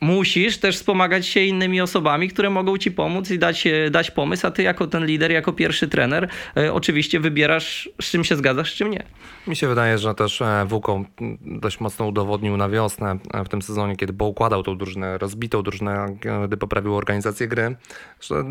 musisz 0.00 0.58
też 0.58 0.76
wspomagać 0.76 1.26
się 1.26 1.40
innymi 1.40 1.80
osobami, 1.80 2.28
które 2.28 2.50
mogą 2.50 2.78
ci 2.78 2.90
pomóc 2.90 3.30
i 3.30 3.38
dać, 3.38 3.66
e, 3.66 3.90
dać 3.90 4.10
pomysł, 4.10 4.46
a 4.46 4.50
ty 4.50 4.62
jako 4.62 4.86
ten 4.86 5.06
lider, 5.06 5.30
jako 5.30 5.52
pierwszy 5.52 5.88
trener, 5.88 6.28
e, 6.56 6.72
oczywiście 6.72 7.20
wybierasz, 7.20 7.88
z 8.00 8.10
czym 8.10 8.24
się 8.24 8.36
zgadzasz, 8.36 8.72
z 8.72 8.76
czym 8.76 8.90
nie. 8.90 9.02
Mi 9.46 9.56
się 9.56 9.68
wydaje, 9.68 9.98
że 9.98 10.14
też 10.14 10.42
e, 10.42 10.64
Wuko 10.68 11.04
dość 11.40 11.80
mocno 11.80 12.06
udowodnił 12.06 12.56
na 12.56 12.68
wiosnę 12.68 13.18
w 13.44 13.48
tym 13.48 13.62
sezonie, 13.62 13.96
kiedy 13.96 14.12
poukładał 14.12 14.62
tą 14.62 14.78
drużynę, 14.78 15.18
rozbitą 15.18 15.62
drużynę, 15.62 16.16
kiedy 16.22 16.56
poprawił 16.56 16.96
organizację 16.96 17.48
gry, 17.48 17.76
że, 18.20 18.44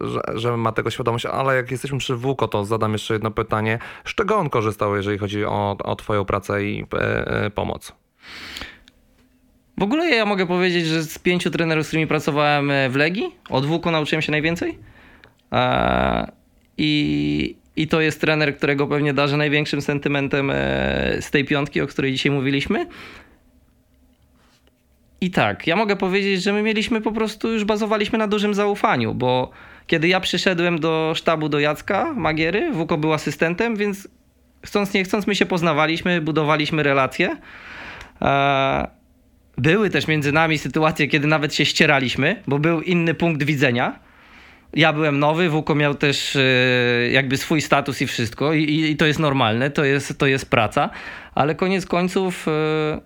że, 0.00 0.20
że, 0.34 0.56
ma 0.56 0.72
tego 0.72 0.90
świadomość, 0.90 1.26
ale 1.26 1.56
jak 1.56 1.70
jesteśmy 1.70 1.98
przy 1.98 2.16
Wuko, 2.16 2.48
to 2.48 2.64
zadam 2.64 2.92
jeszcze 2.92 3.14
jedno 3.14 3.30
pytanie. 3.30 3.78
Z 4.04 4.14
czego 4.14 4.36
on 4.36 4.50
korzystał, 4.50 4.96
jeżeli 4.96 5.18
chodzi 5.18 5.44
o, 5.44 5.76
o 5.84 5.96
twoją 5.96 6.24
pracę 6.24 6.64
i 6.64 6.86
pomoc? 7.54 7.92
W 9.78 9.82
ogóle 9.82 10.08
ja 10.08 10.26
mogę 10.26 10.46
powiedzieć, 10.46 10.86
że 10.86 11.02
z 11.02 11.18
pięciu 11.18 11.50
trenerów, 11.50 11.84
z 11.84 11.88
którymi 11.88 12.06
pracowałem 12.06 12.70
e, 12.70 12.88
w 12.88 12.96
Legii, 12.96 13.36
od 13.50 13.66
WUKO 13.66 13.90
nauczyłem 13.90 14.22
się 14.22 14.32
najwięcej. 14.32 14.78
I, 16.78 17.56
I 17.76 17.88
to 17.88 18.00
jest 18.00 18.20
trener, 18.20 18.56
którego 18.56 18.86
pewnie 18.86 19.14
darzę 19.14 19.36
największym 19.36 19.82
sentymentem 19.82 20.50
e, 20.50 20.54
z 21.20 21.30
tej 21.30 21.44
piątki, 21.44 21.80
o 21.80 21.86
której 21.86 22.12
dzisiaj 22.12 22.32
mówiliśmy. 22.32 22.86
I 25.20 25.30
tak, 25.30 25.66
ja 25.66 25.76
mogę 25.76 25.96
powiedzieć, 25.96 26.42
że 26.42 26.52
my 26.52 26.62
mieliśmy 26.62 27.00
po 27.00 27.12
prostu, 27.12 27.52
już 27.52 27.64
bazowaliśmy 27.64 28.18
na 28.18 28.26
dużym 28.26 28.54
zaufaniu, 28.54 29.14
bo 29.14 29.50
kiedy 29.86 30.08
ja 30.08 30.20
przyszedłem 30.20 30.78
do 30.80 31.12
sztabu 31.16 31.48
do 31.48 31.60
Jacka 31.60 32.14
Magiery, 32.14 32.72
WUKO 32.72 32.98
był 32.98 33.12
asystentem, 33.12 33.76
więc 33.76 34.08
chcąc 34.66 34.94
nie 34.94 35.04
chcąc 35.04 35.26
my 35.26 35.34
się 35.34 35.46
poznawaliśmy, 35.46 36.20
budowaliśmy 36.20 36.82
relacje. 36.82 37.36
Były 39.58 39.90
też 39.90 40.08
między 40.08 40.32
nami 40.32 40.58
sytuacje, 40.58 41.08
kiedy 41.08 41.26
nawet 41.26 41.54
się 41.54 41.64
ścieraliśmy, 41.64 42.42
bo 42.46 42.58
był 42.58 42.80
inny 42.80 43.14
punkt 43.14 43.42
widzenia. 43.42 43.98
Ja 44.74 44.92
byłem 44.92 45.18
nowy, 45.18 45.48
Wuko 45.48 45.74
miał 45.74 45.94
też 45.94 46.36
e, 46.36 46.42
jakby 47.10 47.36
swój 47.36 47.60
status 47.60 48.02
i 48.02 48.06
wszystko 48.06 48.52
i, 48.52 48.90
i 48.90 48.96
to 48.96 49.06
jest 49.06 49.18
normalne, 49.18 49.70
to 49.70 49.84
jest, 49.84 50.18
to 50.18 50.26
jest 50.26 50.50
praca, 50.50 50.90
ale 51.34 51.54
koniec 51.54 51.86
końców 51.86 52.48
e, 52.48 53.00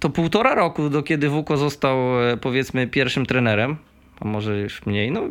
to 0.00 0.10
półtora 0.10 0.54
roku, 0.54 0.90
do 0.90 1.02
kiedy 1.02 1.28
Wuko 1.28 1.56
został 1.56 2.22
e, 2.22 2.36
powiedzmy 2.36 2.86
pierwszym 2.86 3.26
trenerem, 3.26 3.76
a 4.20 4.24
może 4.24 4.58
już 4.58 4.86
mniej, 4.86 5.10
no 5.10 5.22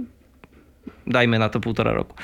dajmy 1.08 1.40
na 1.40 1.50
to 1.50 1.60
półtora 1.60 1.94
roku. 1.94 2.16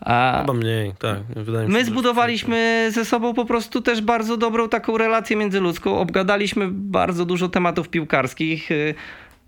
A 0.00 0.38
Chyba 0.40 0.52
mniej, 0.52 0.92
tak. 0.98 1.18
Wydaje 1.36 1.68
my 1.68 1.78
się, 1.78 1.84
zbudowaliśmy 1.84 2.88
ze 2.92 3.04
sobą 3.04 3.34
po 3.34 3.44
prostu 3.44 3.80
też 3.80 4.00
bardzo 4.00 4.36
dobrą 4.36 4.68
taką 4.68 4.98
relację 4.98 5.36
międzyludzką. 5.36 5.98
Obgadaliśmy 5.98 6.68
bardzo 6.70 7.24
dużo 7.24 7.48
tematów 7.48 7.88
piłkarskich. 7.88 8.70
Y, 8.70 8.94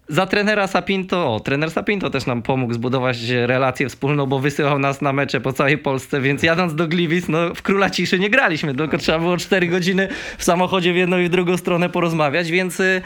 za 0.09 0.27
trenera 0.27 0.67
Sapinto, 0.67 1.35
o, 1.35 1.41
trener 1.41 1.71
Sapinto 1.71 2.11
też 2.11 2.27
nam 2.27 2.43
pomógł 2.43 2.75
zbudować 2.75 3.29
relację 3.29 3.89
wspólną, 3.89 4.27
bo 4.27 4.39
wysyłał 4.39 4.79
nas 4.79 5.03
na 5.03 5.13
mecze 5.13 5.41
po 5.41 5.53
całej 5.53 5.79
Polsce, 5.79 6.21
więc 6.21 6.43
jadąc 6.43 6.75
do 6.75 6.89
Gliwic, 6.89 7.29
no 7.29 7.55
w 7.55 7.63
Króla 7.63 7.91
Ciszy 7.91 8.19
nie 8.19 8.31
graliśmy, 8.31 8.75
tylko 8.75 8.99
trzeba 8.99 9.19
było 9.19 9.37
4 9.37 9.67
godziny 9.67 10.09
w 10.39 10.45
samochodzie 10.45 10.93
w 10.93 10.97
jedną 10.97 11.19
i 11.19 11.25
w 11.25 11.29
drugą 11.29 11.57
stronę 11.57 11.89
porozmawiać, 11.89 12.51
więc 12.51 12.81
y, 12.81 13.03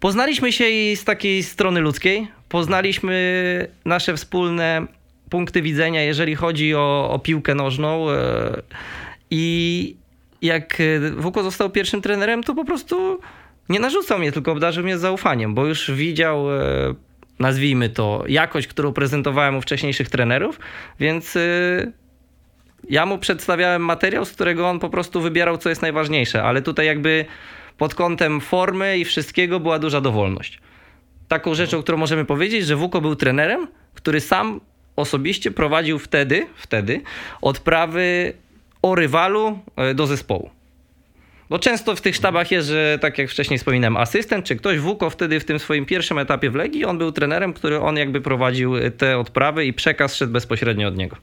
poznaliśmy 0.00 0.52
się 0.52 0.68
i 0.68 0.96
z 0.96 1.04
takiej 1.04 1.42
strony 1.42 1.80
ludzkiej, 1.80 2.28
poznaliśmy 2.48 3.68
nasze 3.84 4.16
wspólne 4.16 4.86
punkty 5.30 5.62
widzenia, 5.62 6.02
jeżeli 6.02 6.34
chodzi 6.34 6.74
o, 6.74 7.10
o 7.10 7.18
piłkę 7.18 7.54
nożną. 7.54 8.10
E, 8.10 8.62
I 9.30 9.96
jak 10.42 10.78
Wuko 11.16 11.42
został 11.42 11.70
pierwszym 11.70 12.02
trenerem, 12.02 12.42
to 12.42 12.54
po 12.54 12.64
prostu 12.64 13.20
nie 13.68 13.80
narzucał 13.80 14.18
mnie, 14.18 14.32
tylko 14.32 14.52
obdarzył 14.52 14.84
mnie 14.84 14.98
zaufaniem, 14.98 15.54
bo 15.54 15.66
już 15.66 15.90
widział, 15.90 16.60
e, 16.60 16.94
nazwijmy 17.38 17.88
to, 17.88 18.24
jakość, 18.28 18.66
którą 18.66 18.92
prezentowałem 18.92 19.56
u 19.56 19.60
wcześniejszych 19.60 20.10
trenerów, 20.10 20.60
więc 21.00 21.36
e, 21.36 21.40
ja 22.90 23.06
mu 23.06 23.18
przedstawiałem 23.18 23.84
materiał, 23.84 24.24
z 24.24 24.32
którego 24.32 24.68
on 24.68 24.78
po 24.78 24.90
prostu 24.90 25.20
wybierał, 25.20 25.58
co 25.58 25.68
jest 25.68 25.82
najważniejsze, 25.82 26.42
ale 26.42 26.62
tutaj 26.62 26.86
jakby 26.86 27.24
pod 27.78 27.94
kątem 27.94 28.40
formy 28.40 28.98
i 28.98 29.04
wszystkiego 29.04 29.60
była 29.60 29.78
duża 29.78 30.00
dowolność. 30.00 30.60
Taką 31.28 31.54
rzeczą, 31.54 31.82
którą 31.82 31.98
możemy 31.98 32.24
powiedzieć, 32.24 32.66
że 32.66 32.76
Wuko 32.76 33.00
był 33.00 33.16
trenerem, 33.16 33.68
który 33.94 34.20
sam 34.20 34.60
osobiście 34.98 35.50
prowadził 35.50 35.98
wtedy, 35.98 36.46
wtedy 36.56 37.00
odprawy 37.42 38.32
o 38.82 38.94
rywalu 38.94 39.58
e, 39.76 39.94
do 39.94 40.06
zespołu. 40.06 40.50
Bo 41.50 41.58
często 41.58 41.96
w 41.96 42.00
tych 42.00 42.16
sztabach 42.16 42.50
jest, 42.50 42.68
że 42.68 42.98
tak 43.00 43.18
jak 43.18 43.30
wcześniej 43.30 43.58
wspominałem, 43.58 43.96
asystent 43.96 44.44
czy 44.44 44.56
ktoś 44.56 44.78
Wuko 44.78 45.10
wtedy 45.10 45.40
w 45.40 45.44
tym 45.44 45.58
swoim 45.58 45.86
pierwszym 45.86 46.18
etapie 46.18 46.50
w 46.50 46.54
Legii, 46.54 46.84
on 46.84 46.98
był 46.98 47.12
trenerem, 47.12 47.52
który 47.52 47.80
on 47.80 47.96
jakby 47.96 48.20
prowadził 48.20 48.74
te 48.98 49.18
odprawy 49.18 49.64
i 49.64 49.72
przekaz 49.72 50.14
szedł 50.14 50.32
bezpośrednio 50.32 50.88
od 50.88 50.96
niego. 50.96 51.16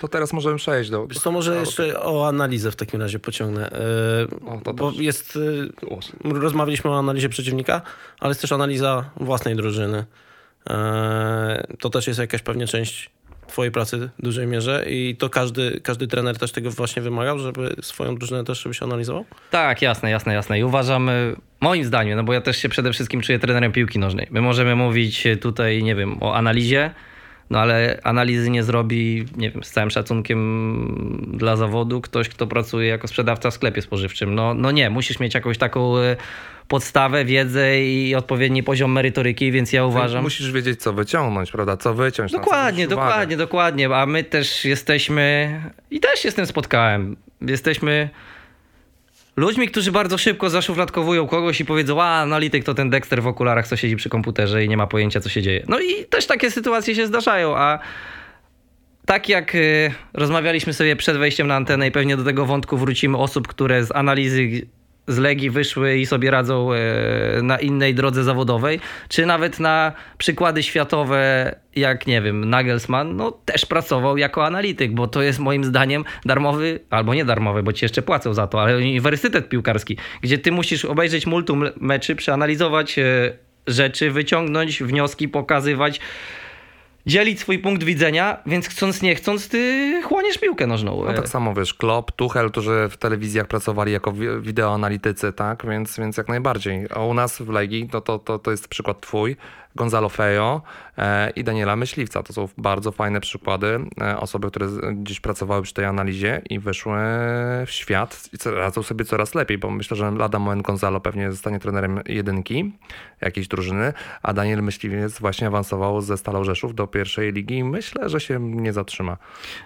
To 0.00 0.08
teraz 0.08 0.32
możemy 0.32 0.56
przejść 0.56 0.90
do... 0.90 1.06
Wiesz 1.06 1.18
co, 1.18 1.32
może 1.32 1.60
jeszcze 1.60 2.02
o 2.02 2.28
analizę 2.28 2.70
w 2.70 2.76
takim 2.76 3.00
razie 3.00 3.18
pociągnę. 3.18 3.70
Yy, 4.66 4.74
bo 4.74 4.92
jest... 4.98 5.36
Yy, 6.24 6.40
rozmawialiśmy 6.40 6.90
o 6.90 6.98
analizie 6.98 7.28
przeciwnika, 7.28 7.82
ale 8.20 8.30
jest 8.30 8.40
też 8.40 8.52
analiza 8.52 9.10
własnej 9.16 9.56
drużyny. 9.56 10.04
E, 10.68 11.66
to 11.80 11.90
też 11.90 12.06
jest 12.06 12.18
jakaś 12.18 12.42
pewnie 12.42 12.66
część 12.66 13.10
twojej 13.46 13.72
pracy 13.72 14.10
w 14.18 14.22
dużej 14.22 14.46
mierze 14.46 14.84
i 14.88 15.16
to 15.16 15.30
każdy, 15.30 15.80
każdy 15.82 16.06
trener 16.06 16.38
też 16.38 16.52
tego 16.52 16.70
właśnie 16.70 17.02
wymagał, 17.02 17.38
żeby 17.38 17.76
swoją 17.82 18.16
drużynę 18.16 18.44
też 18.44 18.62
żeby 18.62 18.74
się 18.74 18.84
analizował? 18.84 19.24
Tak, 19.50 19.82
jasne, 19.82 20.10
jasne, 20.10 20.34
jasne. 20.34 20.58
I 20.58 20.64
uważam, 20.64 21.10
moim 21.60 21.84
zdaniem, 21.84 22.16
no 22.16 22.24
bo 22.24 22.32
ja 22.32 22.40
też 22.40 22.56
się 22.56 22.68
przede 22.68 22.92
wszystkim 22.92 23.20
czuję 23.20 23.38
trenerem 23.38 23.72
piłki 23.72 23.98
nożnej. 23.98 24.26
My 24.30 24.40
możemy 24.40 24.76
mówić 24.76 25.24
tutaj, 25.40 25.82
nie 25.82 25.94
wiem, 25.94 26.22
o 26.22 26.34
analizie, 26.34 26.90
no 27.50 27.58
ale 27.58 28.00
analizy 28.02 28.50
nie 28.50 28.62
zrobi, 28.62 29.24
nie 29.36 29.50
wiem, 29.50 29.64
z 29.64 29.70
całym 29.70 29.90
szacunkiem 29.90 31.32
dla 31.36 31.56
zawodu 31.56 32.00
ktoś, 32.00 32.28
kto 32.28 32.46
pracuje 32.46 32.88
jako 32.88 33.08
sprzedawca 33.08 33.50
w 33.50 33.54
sklepie 33.54 33.82
spożywczym. 33.82 34.34
No, 34.34 34.54
no 34.54 34.70
nie, 34.70 34.90
musisz 34.90 35.20
mieć 35.20 35.34
jakąś 35.34 35.58
taką 35.58 35.98
e, 35.98 36.16
podstawę, 36.68 37.24
wiedzę 37.24 37.80
i 37.80 38.14
odpowiedni 38.14 38.62
poziom 38.62 38.92
merytoryki, 38.92 39.52
więc 39.52 39.72
ja 39.72 39.84
uważam... 39.84 40.22
Musisz 40.22 40.52
wiedzieć, 40.52 40.82
co 40.82 40.92
wyciągnąć, 40.92 41.50
prawda? 41.50 41.76
Co 41.76 41.94
wyciąć. 41.94 42.32
Dokładnie, 42.32 42.88
dokładnie, 42.88 43.36
dokładnie. 43.36 43.88
A 43.96 44.06
my 44.06 44.24
też 44.24 44.64
jesteśmy, 44.64 45.52
i 45.90 46.00
też 46.00 46.20
się 46.20 46.30
z 46.30 46.34
tym 46.34 46.46
spotkałem, 46.46 47.16
jesteśmy 47.40 48.08
ludźmi, 49.38 49.68
którzy 49.68 49.92
bardzo 49.92 50.18
szybko 50.18 50.50
zaszufladkowują 50.50 51.26
kogoś 51.26 51.60
i 51.60 51.64
powiedzą, 51.64 52.02
a 52.02 52.06
analityk 52.06 52.64
to 52.64 52.74
ten 52.74 52.90
Dexter 52.90 53.22
w 53.22 53.26
okularach, 53.26 53.68
co 53.68 53.76
siedzi 53.76 53.96
przy 53.96 54.08
komputerze 54.08 54.64
i 54.64 54.68
nie 54.68 54.76
ma 54.76 54.86
pojęcia, 54.86 55.20
co 55.20 55.28
się 55.28 55.42
dzieje. 55.42 55.64
No 55.68 55.80
i 55.80 56.04
też 56.04 56.26
takie 56.26 56.50
sytuacje 56.50 56.94
się 56.94 57.06
zdarzają, 57.06 57.56
a 57.56 57.78
tak 59.06 59.28
jak 59.28 59.54
y, 59.54 59.92
rozmawialiśmy 60.14 60.72
sobie 60.72 60.96
przed 60.96 61.16
wejściem 61.16 61.46
na 61.46 61.56
antenę 61.56 61.86
i 61.88 61.90
pewnie 61.90 62.16
do 62.16 62.24
tego 62.24 62.46
wątku 62.46 62.76
wrócimy 62.76 63.18
osób, 63.18 63.48
które 63.48 63.84
z 63.84 63.92
analizy 63.92 64.66
z 65.08 65.18
Legii 65.18 65.50
wyszły 65.50 65.98
i 65.98 66.06
sobie 66.06 66.30
radzą 66.30 66.72
e, 66.72 66.78
na 67.42 67.58
innej 67.58 67.94
drodze 67.94 68.24
zawodowej, 68.24 68.80
czy 69.08 69.26
nawet 69.26 69.60
na 69.60 69.92
przykłady 70.18 70.62
światowe, 70.62 71.54
jak 71.76 72.06
nie 72.06 72.22
wiem, 72.22 72.50
Nagelsmann, 72.50 73.16
no 73.16 73.30
też 73.30 73.66
pracował 73.66 74.16
jako 74.16 74.46
analityk, 74.46 74.92
bo 74.92 75.06
to 75.06 75.22
jest 75.22 75.38
moim 75.38 75.64
zdaniem 75.64 76.04
darmowy, 76.24 76.80
albo 76.90 77.14
nie 77.14 77.24
darmowy, 77.24 77.62
bo 77.62 77.72
ci 77.72 77.84
jeszcze 77.84 78.02
płacą 78.02 78.34
za 78.34 78.46
to, 78.46 78.62
ale 78.62 78.76
uniwersytet 78.76 79.48
piłkarski, 79.48 79.96
gdzie 80.22 80.38
ty 80.38 80.52
musisz 80.52 80.84
obejrzeć 80.84 81.26
multum 81.26 81.64
meczy, 81.80 82.16
przeanalizować 82.16 82.98
e, 82.98 83.32
rzeczy, 83.66 84.10
wyciągnąć 84.10 84.82
wnioski, 84.82 85.28
pokazywać 85.28 86.00
dzielić 87.06 87.40
swój 87.40 87.58
punkt 87.58 87.82
widzenia, 87.82 88.36
więc 88.46 88.68
chcąc 88.68 89.02
nie 89.02 89.14
chcąc, 89.14 89.48
ty 89.48 90.02
chłoniesz 90.04 90.38
piłkę 90.38 90.66
nożną. 90.66 91.04
No 91.04 91.12
tak 91.12 91.28
samo 91.28 91.54
wiesz, 91.54 91.74
Klopp, 91.74 92.12
Tuchel, 92.12 92.50
którzy 92.50 92.88
w 92.90 92.96
telewizjach 92.96 93.46
pracowali 93.46 93.92
jako 93.92 94.12
wideoanalitycy, 94.40 95.32
tak, 95.32 95.66
więc, 95.66 95.98
więc 95.98 96.16
jak 96.16 96.28
najbardziej. 96.28 96.86
A 96.94 97.04
u 97.04 97.14
nas 97.14 97.38
w 97.38 97.48
Legii, 97.48 97.88
no 97.92 98.00
to, 98.00 98.18
to, 98.18 98.38
to 98.38 98.50
jest 98.50 98.68
przykład 98.68 99.00
twój, 99.00 99.36
Gonzalo 99.76 100.08
Fejo 100.08 100.62
e, 100.98 101.30
i 101.30 101.44
Daniela 101.44 101.76
Myśliwca. 101.76 102.22
To 102.22 102.32
są 102.32 102.48
bardzo 102.58 102.92
fajne 102.92 103.20
przykłady. 103.20 103.80
E, 104.00 104.20
osoby, 104.20 104.50
które 104.50 104.66
gdzieś 104.92 105.20
pracowały 105.20 105.62
przy 105.62 105.74
tej 105.74 105.84
analizie 105.84 106.42
i 106.50 106.58
wyszły 106.58 106.98
w 107.66 107.70
świat 107.70 108.28
i 108.32 108.50
radzą 108.50 108.82
sobie 108.82 109.04
coraz 109.04 109.34
lepiej, 109.34 109.58
bo 109.58 109.70
myślę, 109.70 109.96
że 109.96 110.10
lada 110.10 110.38
moment 110.38 110.62
Gonzalo 110.62 111.00
pewnie 111.00 111.30
zostanie 111.30 111.60
trenerem 111.60 112.00
jedynki 112.06 112.72
jakiejś 113.20 113.48
drużyny, 113.48 113.92
a 114.22 114.32
Daniel 114.32 114.62
Myśliwiec 114.62 115.18
właśnie 115.20 115.46
awansował 115.46 116.00
ze 116.00 116.16
Stalą 116.16 116.44
Rzeszów 116.44 116.74
do 116.74 116.86
pierwszej 116.86 117.32
ligi 117.32 117.58
i 117.58 117.64
myślę, 117.64 118.08
że 118.08 118.20
się 118.20 118.40
nie 118.40 118.72
zatrzyma. 118.72 119.16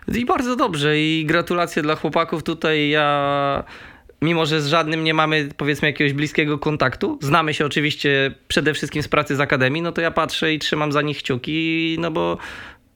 I 0.09 0.27
bardzo 0.27 0.57
dobrze 0.57 0.99
i 0.99 1.25
gratulacje 1.27 1.83
dla 1.83 1.97
chłopaków 1.97 2.43
tutaj. 2.43 2.89
Ja 2.89 3.65
mimo 4.23 4.47
że 4.47 4.61
z 4.61 4.67
żadnym 4.67 5.05
nie 5.05 5.15
mamy 5.15 5.49
powiedzmy 5.57 5.89
jakiegoś 5.89 6.13
bliskiego 6.13 6.59
kontaktu, 6.59 7.19
znamy 7.21 7.55
się 7.55 7.67
oczywiście 7.67 8.35
przede 8.49 8.75
wszystkim 8.75 9.03
z 9.03 9.09
pracy 9.09 9.37
z 9.37 9.41
Akademii, 9.41 9.83
no 9.83 9.93
to 9.93 10.01
ja 10.01 10.11
patrzę 10.11 10.55
i 10.55 10.59
trzymam 10.59 10.93
za 10.93 11.03
nich 11.03 11.19
kciuki, 11.19 11.97
no 12.01 12.11
bo 12.11 12.39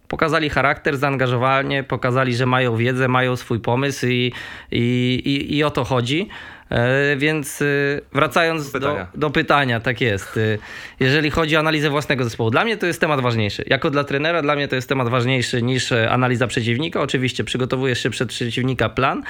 Pokazali 0.08 0.50
charakter, 0.50 0.96
zaangażowanie, 0.96 1.84
pokazali, 1.84 2.36
że 2.36 2.46
mają 2.46 2.76
wiedzę, 2.76 3.08
mają 3.08 3.36
swój 3.36 3.60
pomysł 3.60 4.06
i, 4.06 4.32
i, 4.72 5.22
i, 5.24 5.56
i 5.56 5.64
o 5.64 5.70
to 5.70 5.84
chodzi. 5.84 6.28
E, 6.70 7.16
więc 7.16 7.62
e, 7.62 7.64
wracając 8.12 8.72
do 8.72 8.78
pytania. 8.78 9.06
Do, 9.14 9.20
do 9.20 9.30
pytania, 9.30 9.80
tak 9.80 10.00
jest. 10.00 10.36
E, 10.36 10.58
jeżeli 11.00 11.30
chodzi 11.30 11.56
o 11.56 11.58
analizę 11.58 11.90
własnego 11.90 12.24
zespołu, 12.24 12.50
dla 12.50 12.64
mnie 12.64 12.76
to 12.76 12.86
jest 12.86 13.00
temat 13.00 13.20
ważniejszy. 13.20 13.64
Jako 13.66 13.90
dla 13.90 14.04
trenera, 14.04 14.42
dla 14.42 14.56
mnie 14.56 14.68
to 14.68 14.76
jest 14.76 14.88
temat 14.88 15.08
ważniejszy 15.08 15.62
niż 15.62 15.92
analiza 15.92 16.46
przeciwnika. 16.46 17.00
Oczywiście 17.00 17.44
przygotowujesz 17.44 18.02
się 18.02 18.10
przed 18.10 18.28
przeciwnika 18.28 18.88
plan, 18.88 19.22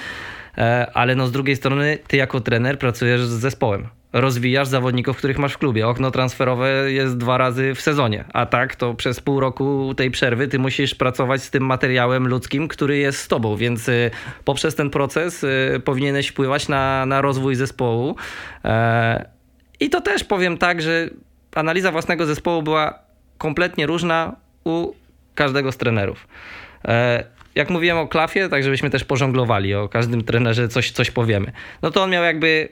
ale 0.95 1.15
no 1.15 1.27
z 1.27 1.33
drugiej 1.33 1.57
strony 1.57 1.99
ty 2.09 2.17
jako 2.17 2.41
trener 2.41 2.79
pracujesz 2.79 3.21
z 3.21 3.41
zespołem 3.41 3.89
rozwijasz 4.13 4.69
zawodników, 4.69 5.17
których 5.17 5.39
masz 5.39 5.53
w 5.53 5.59
klubie. 5.59 5.89
Okno 5.89 6.11
transferowe 6.11 6.93
jest 6.93 7.17
dwa 7.17 7.39
razy 7.39 7.75
w 7.75 7.81
sezonie, 7.81 8.25
a 8.33 8.47
tak 8.47 8.77
to 8.77 8.95
przez 8.95 9.21
pół 9.21 9.41
roku 9.41 9.95
tej 9.97 10.11
przerwy 10.11 10.49
ty 10.49 10.59
musisz 10.59 10.95
pracować 10.95 11.43
z 11.43 11.51
tym 11.51 11.67
materiałem 11.67 12.29
ludzkim, 12.29 12.69
który 12.69 12.99
jest 12.99 13.19
z 13.19 13.29
tobą, 13.29 13.57
więc 13.57 13.89
y, 13.89 14.11
poprzez 14.45 14.75
ten 14.75 14.91
proces 14.91 15.45
y, 15.45 15.81
powinieneś 15.85 16.29
wpływać 16.29 16.69
na, 16.69 17.07
na 17.07 17.21
rozwój 17.21 17.55
zespołu. 17.55 18.17
E, 18.65 19.29
I 19.81 19.91
to 19.91 20.01
też 20.01 20.25
powiem 20.25 20.59
tak, 20.59 20.83
że 20.83 21.11
analiza 21.55 21.93
własnego 21.93 22.27
zespołu 22.27 22.63
była 22.63 22.99
kompletnie 23.39 23.87
różna 23.87 24.37
u 24.65 24.93
każdego 25.35 25.73
z 25.73 25.77
trenerów. 25.77 26.29
Jak 27.57 27.71
mówiłem 27.71 27.99
o 27.99 28.07
Klafie, 28.09 28.49
tak 28.49 28.63
żebyśmy 28.63 28.91
też 28.91 29.05
pożonglowali, 29.05 29.75
o 29.75 29.89
każdym 29.89 30.25
trenerze 30.25 30.69
coś, 30.69 30.91
coś 30.91 31.11
powiemy. 31.11 31.53
No 31.83 31.91
to 31.91 32.03
on 32.03 32.11
miał 32.11 32.25
jakby 32.25 32.69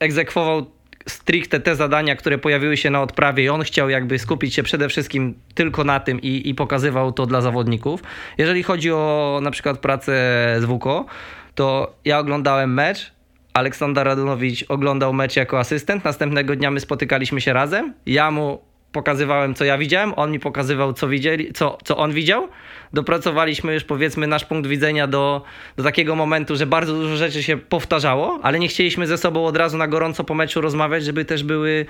egzekwował 0.00 0.66
stricte 1.08 1.60
te 1.60 1.76
zadania, 1.76 2.16
które 2.16 2.38
pojawiły 2.38 2.76
się 2.76 2.90
na 2.90 3.02
odprawie 3.02 3.44
i 3.44 3.48
on 3.48 3.62
chciał 3.62 3.88
jakby 3.90 4.18
skupić 4.18 4.54
się 4.54 4.62
przede 4.62 4.88
wszystkim 4.88 5.34
tylko 5.54 5.84
na 5.84 6.00
tym 6.00 6.22
i, 6.22 6.48
i 6.48 6.54
pokazywał 6.54 7.12
to 7.12 7.26
dla 7.26 7.40
zawodników. 7.40 8.02
Jeżeli 8.38 8.62
chodzi 8.62 8.92
o 8.92 9.40
na 9.42 9.50
przykład 9.50 9.78
pracę 9.78 10.12
z 10.60 10.64
WUKO, 10.64 11.06
to 11.54 11.94
ja 12.04 12.18
oglądałem 12.18 12.74
mecz, 12.74 13.12
Aleksander 13.54 14.06
Radonowicz 14.06 14.64
oglądał 14.68 15.12
mecz 15.12 15.36
jako 15.36 15.58
asystent, 15.58 16.04
następnego 16.04 16.56
dnia 16.56 16.70
my 16.70 16.80
spotykaliśmy 16.80 17.40
się 17.40 17.52
razem, 17.52 17.94
ja 18.06 18.30
mu 18.30 18.60
pokazywałem, 18.94 19.54
co 19.54 19.64
ja 19.64 19.78
widziałem, 19.78 20.12
on 20.16 20.30
mi 20.30 20.40
pokazywał, 20.40 20.92
co, 20.92 21.08
widzieli, 21.08 21.52
co, 21.52 21.78
co 21.84 21.96
on 21.96 22.12
widział. 22.12 22.48
Dopracowaliśmy 22.94 23.74
już, 23.74 23.84
powiedzmy, 23.84 24.26
nasz 24.26 24.44
punkt 24.44 24.68
widzenia 24.68 25.06
do, 25.06 25.42
do 25.76 25.82
takiego 25.82 26.14
momentu, 26.16 26.56
że 26.56 26.66
bardzo 26.66 26.94
dużo 26.94 27.16
rzeczy 27.16 27.42
się 27.42 27.56
powtarzało, 27.56 28.40
ale 28.42 28.58
nie 28.58 28.68
chcieliśmy 28.68 29.06
ze 29.06 29.18
sobą 29.18 29.46
od 29.46 29.56
razu 29.56 29.78
na 29.78 29.88
gorąco 29.88 30.24
po 30.24 30.34
meczu 30.34 30.60
rozmawiać, 30.60 31.04
żeby 31.04 31.24
też 31.24 31.42
były, 31.42 31.86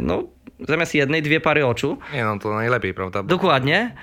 no, 0.00 0.24
zamiast 0.68 0.94
jednej, 0.94 1.22
dwie 1.22 1.40
pary 1.40 1.66
oczu. 1.66 1.98
Nie, 2.14 2.24
no 2.24 2.38
to 2.38 2.54
najlepiej, 2.54 2.94
prawda? 2.94 3.22
Dokładnie 3.22 3.94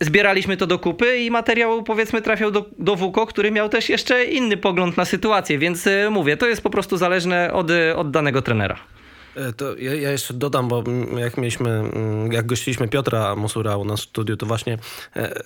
zbieraliśmy 0.00 0.56
to 0.56 0.66
do 0.66 0.78
kupy 0.78 1.18
i 1.18 1.30
materiał 1.30 1.82
powiedzmy 1.82 2.22
trafiał 2.22 2.50
do, 2.50 2.64
do 2.78 2.96
WUKO, 2.96 3.26
który 3.26 3.50
miał 3.50 3.68
też 3.68 3.88
jeszcze 3.88 4.24
inny 4.24 4.56
pogląd 4.56 4.96
na 4.96 5.04
sytuację, 5.04 5.58
więc 5.58 5.86
y, 5.86 6.10
mówię, 6.10 6.36
to 6.36 6.46
jest 6.46 6.62
po 6.62 6.70
prostu 6.70 6.96
zależne 6.96 7.52
od, 7.52 7.70
od 7.96 8.10
danego 8.10 8.42
trenera. 8.42 8.78
E, 9.36 9.52
to 9.52 9.76
ja, 9.76 9.94
ja, 9.94 10.10
jeszcze 10.10 10.34
dodam, 10.34 10.68
bo 10.68 10.84
jak 11.18 11.36
mieliśmy, 11.36 11.82
jak 12.30 12.46
gościliśmy 12.46 12.88
Piotra 12.88 13.36
Mosura 13.36 13.76
u 13.76 13.84
nas 13.84 14.00
w 14.00 14.02
studiu, 14.02 14.36
to 14.36 14.46
właśnie 14.46 14.78
e, 15.16 15.42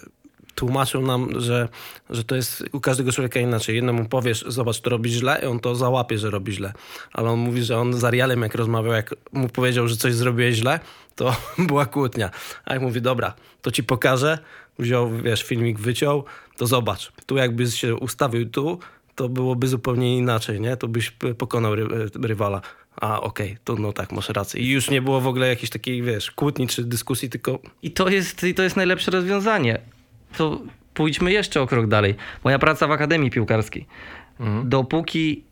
tłumaczył 0.55 1.03
nam, 1.03 1.41
że, 1.41 1.69
że 2.11 2.25
to 2.25 2.37
jest 2.37 2.65
u 2.73 2.81
każdego 2.81 3.13
człowieka 3.13 3.41
inaczej. 3.41 3.77
Jednemu 3.77 4.05
powiesz, 4.05 4.45
zobacz, 4.49 4.81
to 4.81 4.91
robi 4.91 5.11
źle 5.11 5.41
i 5.43 5.47
on 5.47 5.61
to 5.61 5.75
załapie, 5.75 6.19
że 6.19 6.31
robi 6.31 6.53
źle. 6.53 6.73
Ale 7.13 7.31
on 7.31 7.39
mówi, 7.39 7.63
że 7.63 7.79
on 7.79 7.95
z 7.95 8.05
Arielem 8.05 8.43
jak 8.43 8.55
rozmawiał, 8.55 8.93
jak 8.93 9.15
mu 9.33 9.49
powiedział, 9.49 9.89
że 9.89 9.97
coś 9.97 10.15
zrobiłeś 10.15 10.57
źle, 10.57 10.81
to 11.15 11.37
była 11.69 11.87
kłótnia. 11.87 12.31
A 12.65 12.73
jak 12.73 12.83
mówi, 12.83 13.03
dobra, 13.03 13.35
to 13.63 13.71
ci 13.71 13.85
pokażę, 13.85 14.39
wziął, 14.79 15.11
wiesz, 15.11 15.43
filmik 15.43 15.79
wyciął, 15.79 16.25
to 16.57 16.67
zobacz. 16.67 17.13
Tu 17.27 17.37
jakbyś 17.37 17.81
się 17.81 17.97
ustawił 17.97 18.51
tu, 18.51 18.79
to 19.15 19.29
byłoby 19.29 19.69
zupełnie 19.69 20.17
inaczej, 20.17 20.61
nie? 20.61 20.77
To 20.77 20.89
byś 20.89 21.11
pokonał 21.39 21.75
ry 21.75 21.87
rywala 22.23 22.61
a 22.97 23.21
okej, 23.21 23.47
okay, 23.47 23.59
to 23.65 23.75
no 23.77 23.93
tak, 23.93 24.13
masz 24.13 24.29
rację. 24.29 24.61
I 24.61 24.71
już 24.71 24.91
nie 24.91 25.03
było 25.03 25.21
w 25.21 25.27
ogóle 25.27 25.49
jakiejś 25.49 25.71
takiej, 25.71 26.03
wiesz, 26.03 26.31
kłótni 26.31 26.69
czy 26.69 26.85
dyskusji, 26.85 27.31
tylko... 27.31 27.59
I 27.83 27.91
to 27.91 28.09
jest, 28.09 28.45
i 28.45 28.55
to 28.55 28.63
jest 28.63 28.77
najlepsze 28.77 29.11
rozwiązanie. 29.11 29.81
To 30.37 30.61
pójdźmy 30.95 31.33
jeszcze 31.33 31.61
o 31.61 31.67
krok 31.67 31.87
dalej. 31.87 32.15
Moja 32.45 32.59
praca 32.59 32.87
w 32.87 32.91
Akademii 32.91 33.31
Piłkarskiej. 33.31 33.87
Mhm. 34.41 34.69
Dopóki 34.69 35.45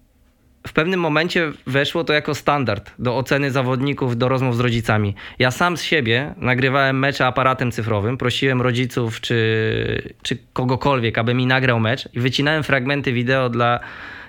w 0.67 0.73
pewnym 0.73 1.01
momencie 1.01 1.53
weszło 1.67 2.05
to 2.05 2.13
jako 2.13 2.35
standard 2.35 2.91
do 2.99 3.17
oceny 3.17 3.51
zawodników, 3.51 4.17
do 4.17 4.29
rozmów 4.29 4.57
z 4.57 4.61
rodzicami. 4.61 5.15
Ja 5.39 5.51
sam 5.51 5.77
z 5.77 5.83
siebie 5.83 6.35
nagrywałem 6.37 6.99
mecze 6.99 7.27
aparatem 7.27 7.73
cyfrowym, 7.73 8.17
prosiłem 8.17 8.63
rodziców 8.63 9.21
czy, 9.21 10.15
czy 10.23 10.39
kogokolwiek, 10.53 11.19
aby 11.19 11.35
mi 11.35 11.47
nagrał 11.47 11.81
mecz 11.81 12.09
i 12.15 12.21
wycinałem 12.21 12.63
fragmenty 12.63 13.13
wideo 13.13 13.49
dla 13.49 13.81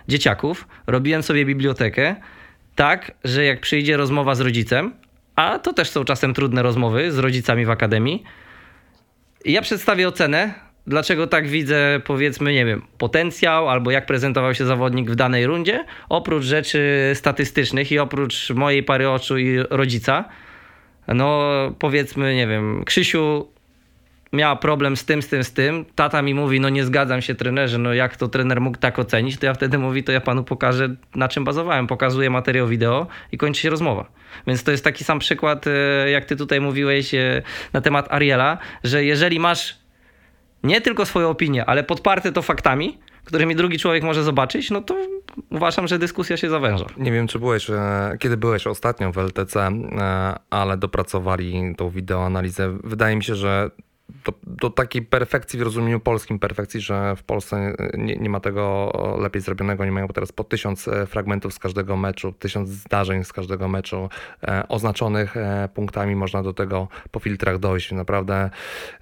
dzieciaków, 0.07 0.67
robiłem 0.87 1.23
sobie 1.23 1.45
bibliotekę 1.45 2.15
tak, 2.75 3.11
że 3.23 3.45
jak 3.45 3.59
przyjdzie 3.59 3.97
rozmowa 3.97 4.35
z 4.35 4.41
rodzicem, 4.41 4.93
a 5.35 5.59
to 5.59 5.73
też 5.73 5.89
są 5.89 6.03
czasem 6.03 6.33
trudne 6.33 6.63
rozmowy 6.63 7.11
z 7.11 7.17
rodzicami 7.17 7.65
w 7.65 7.69
akademii, 7.69 8.23
ja 9.45 9.61
przedstawię 9.61 10.07
ocenę, 10.07 10.53
dlaczego 10.87 11.27
tak 11.27 11.47
widzę, 11.47 12.01
powiedzmy, 12.05 12.53
nie 12.53 12.65
wiem, 12.65 12.81
potencjał 12.97 13.69
albo 13.69 13.91
jak 13.91 14.05
prezentował 14.05 14.53
się 14.55 14.65
zawodnik 14.65 15.11
w 15.11 15.15
danej 15.15 15.45
rundzie, 15.45 15.85
oprócz 16.09 16.43
rzeczy 16.43 17.11
statystycznych 17.13 17.91
i 17.91 17.99
oprócz 17.99 18.49
mojej 18.49 18.83
pary 18.83 19.09
oczu 19.09 19.37
i 19.37 19.57
rodzica. 19.69 20.25
No, 21.07 21.51
powiedzmy, 21.79 22.35
nie 22.35 22.47
wiem, 22.47 22.83
Krzysiu 22.85 23.47
miała 24.33 24.55
problem 24.55 24.97
z 24.97 25.05
tym, 25.05 25.21
z 25.21 25.27
tym, 25.27 25.43
z 25.43 25.53
tym. 25.53 25.85
Tata 25.95 26.21
mi 26.21 26.33
mówi, 26.33 26.59
no 26.59 26.69
nie 26.69 26.85
zgadzam 26.85 27.21
się 27.21 27.35
trenerze, 27.35 27.77
no 27.77 27.93
jak 27.93 28.17
to 28.17 28.27
trener 28.27 28.61
mógł 28.61 28.77
tak 28.77 28.99
ocenić, 28.99 29.37
to 29.37 29.45
ja 29.45 29.53
wtedy 29.53 29.77
mówi, 29.77 30.03
to 30.03 30.11
ja 30.11 30.21
panu 30.21 30.43
pokażę, 30.43 30.95
na 31.15 31.27
czym 31.27 31.43
bazowałem. 31.43 31.87
Pokazuję 31.87 32.29
materiał 32.29 32.67
wideo 32.67 33.07
i 33.31 33.37
kończy 33.37 33.61
się 33.61 33.69
rozmowa. 33.69 34.05
Więc 34.47 34.63
to 34.63 34.71
jest 34.71 34.83
taki 34.83 35.03
sam 35.03 35.19
przykład, 35.19 35.65
e, 35.67 36.09
jak 36.11 36.25
ty 36.25 36.35
tutaj 36.35 36.61
mówiłeś 36.61 37.13
e, 37.13 37.41
na 37.73 37.81
temat 37.81 38.13
Ariela, 38.13 38.57
że 38.83 39.03
jeżeli 39.03 39.39
masz 39.39 39.81
nie 40.63 40.81
tylko 40.81 41.05
swoją 41.05 41.29
opinię, 41.29 41.65
ale 41.65 41.83
podparte 41.83 42.31
to 42.31 42.41
faktami, 42.41 42.97
którymi 43.23 43.55
drugi 43.55 43.79
człowiek 43.79 44.03
może 44.03 44.23
zobaczyć, 44.23 44.71
no 44.71 44.81
to 44.81 44.95
uważam, 45.49 45.87
że 45.87 45.99
dyskusja 45.99 46.37
się 46.37 46.49
zawęża. 46.49 46.85
Nie 46.97 47.11
wiem, 47.11 47.27
czy 47.27 47.39
byłeś, 47.39 47.69
e, 47.69 48.17
kiedy 48.19 48.37
byłeś 48.37 48.67
ostatnio 48.67 49.11
w 49.11 49.17
LTC, 49.17 49.71
ale 50.49 50.77
dopracowali 50.77 51.75
tą 51.77 51.89
wideoanalizę. 51.89 52.77
Wydaje 52.83 53.15
mi 53.15 53.23
się, 53.23 53.35
że 53.35 53.71
do, 54.25 54.33
do, 54.43 54.69
takiej 54.69 55.01
perfekcji 55.01 55.59
w 55.59 55.61
rozumieniu 55.61 55.99
polskim, 55.99 56.39
perfekcji, 56.39 56.81
że 56.81 57.15
w 57.15 57.23
Polsce 57.23 57.75
nie, 57.93 58.15
nie, 58.15 58.29
ma 58.29 58.39
tego 58.39 58.91
lepiej 59.21 59.41
zrobionego. 59.41 59.85
Nie 59.85 59.91
mają 59.91 60.07
teraz 60.07 60.31
po 60.31 60.43
tysiąc 60.43 60.87
e, 60.87 61.05
fragmentów 61.05 61.53
z 61.53 61.59
każdego 61.59 61.97
meczu, 61.97 62.31
tysiąc 62.31 62.69
zdarzeń 62.69 63.23
z 63.23 63.33
każdego 63.33 63.67
meczu 63.67 64.09
e, 64.43 64.67
oznaczonych 64.67 65.37
e, 65.37 65.69
punktami. 65.73 66.15
Można 66.15 66.43
do 66.43 66.53
tego 66.53 66.87
po 67.11 67.19
filtrach 67.19 67.59
dojść. 67.59 67.91
Naprawdę 67.91 68.49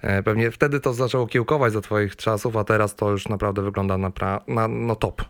e, 0.00 0.22
pewnie 0.22 0.50
wtedy 0.50 0.80
to 0.80 0.94
zaczęło 0.94 1.26
kiełkować 1.26 1.72
za 1.72 1.80
twoich 1.80 2.16
czasów, 2.16 2.56
a 2.56 2.64
teraz 2.64 2.94
to 2.94 3.10
już 3.10 3.28
naprawdę 3.28 3.62
wygląda 3.62 3.98
na, 3.98 4.10
pra, 4.10 4.40
na 4.48 4.68
no 4.68 4.96
top. 4.96 5.22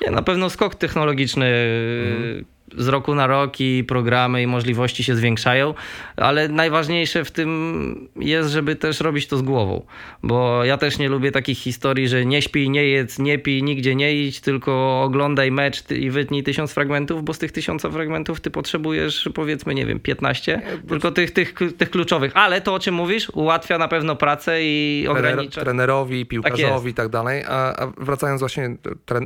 Nie, 0.00 0.10
na 0.10 0.22
pewno 0.22 0.50
skok 0.50 0.74
technologiczny. 0.74 1.46
Mm 1.46 2.44
z 2.76 2.88
roku 2.88 3.14
na 3.14 3.26
rok 3.26 3.60
i 3.60 3.84
programy 3.84 4.42
i 4.42 4.46
możliwości 4.46 5.04
się 5.04 5.16
zwiększają, 5.16 5.74
ale 6.16 6.48
najważniejsze 6.48 7.24
w 7.24 7.30
tym 7.30 8.08
jest, 8.16 8.50
żeby 8.50 8.76
też 8.76 9.00
robić 9.00 9.26
to 9.26 9.36
z 9.36 9.42
głową, 9.42 9.86
bo 10.22 10.64
ja 10.64 10.78
też 10.78 10.98
nie 10.98 11.08
lubię 11.08 11.32
takich 11.32 11.58
historii, 11.58 12.08
że 12.08 12.26
nie 12.26 12.42
śpij, 12.42 12.70
nie 12.70 12.84
jedz, 12.84 13.18
nie 13.18 13.38
pij, 13.38 13.62
nigdzie 13.62 13.94
nie 13.94 14.14
idź, 14.14 14.40
tylko 14.40 15.02
oglądaj 15.02 15.50
mecz 15.50 15.90
i 15.90 16.10
wytnij 16.10 16.42
tysiąc 16.42 16.72
fragmentów, 16.72 17.24
bo 17.24 17.34
z 17.34 17.38
tych 17.38 17.52
tysiąca 17.52 17.90
fragmentów 17.90 18.40
ty 18.40 18.50
potrzebujesz 18.50 19.28
powiedzmy, 19.34 19.74
nie 19.74 19.86
wiem, 19.86 20.00
15, 20.00 20.62
tylko 20.88 21.10
tych, 21.10 21.30
tych, 21.30 21.54
tych 21.78 21.90
kluczowych, 21.90 22.32
ale 22.34 22.60
to 22.60 22.74
o 22.74 22.78
czym 22.78 22.94
mówisz 22.94 23.30
ułatwia 23.30 23.78
na 23.78 23.88
pewno 23.88 24.16
pracę 24.16 24.58
i 24.62 25.06
ogranicza. 25.08 25.60
Trenerowi, 25.60 26.26
piłkarzowi 26.26 26.84
tak 26.84 26.92
i 26.92 26.94
tak 26.94 27.08
dalej, 27.08 27.44
a, 27.48 27.76
a 27.76 27.92
wracając 27.96 28.40
właśnie, 28.40 28.76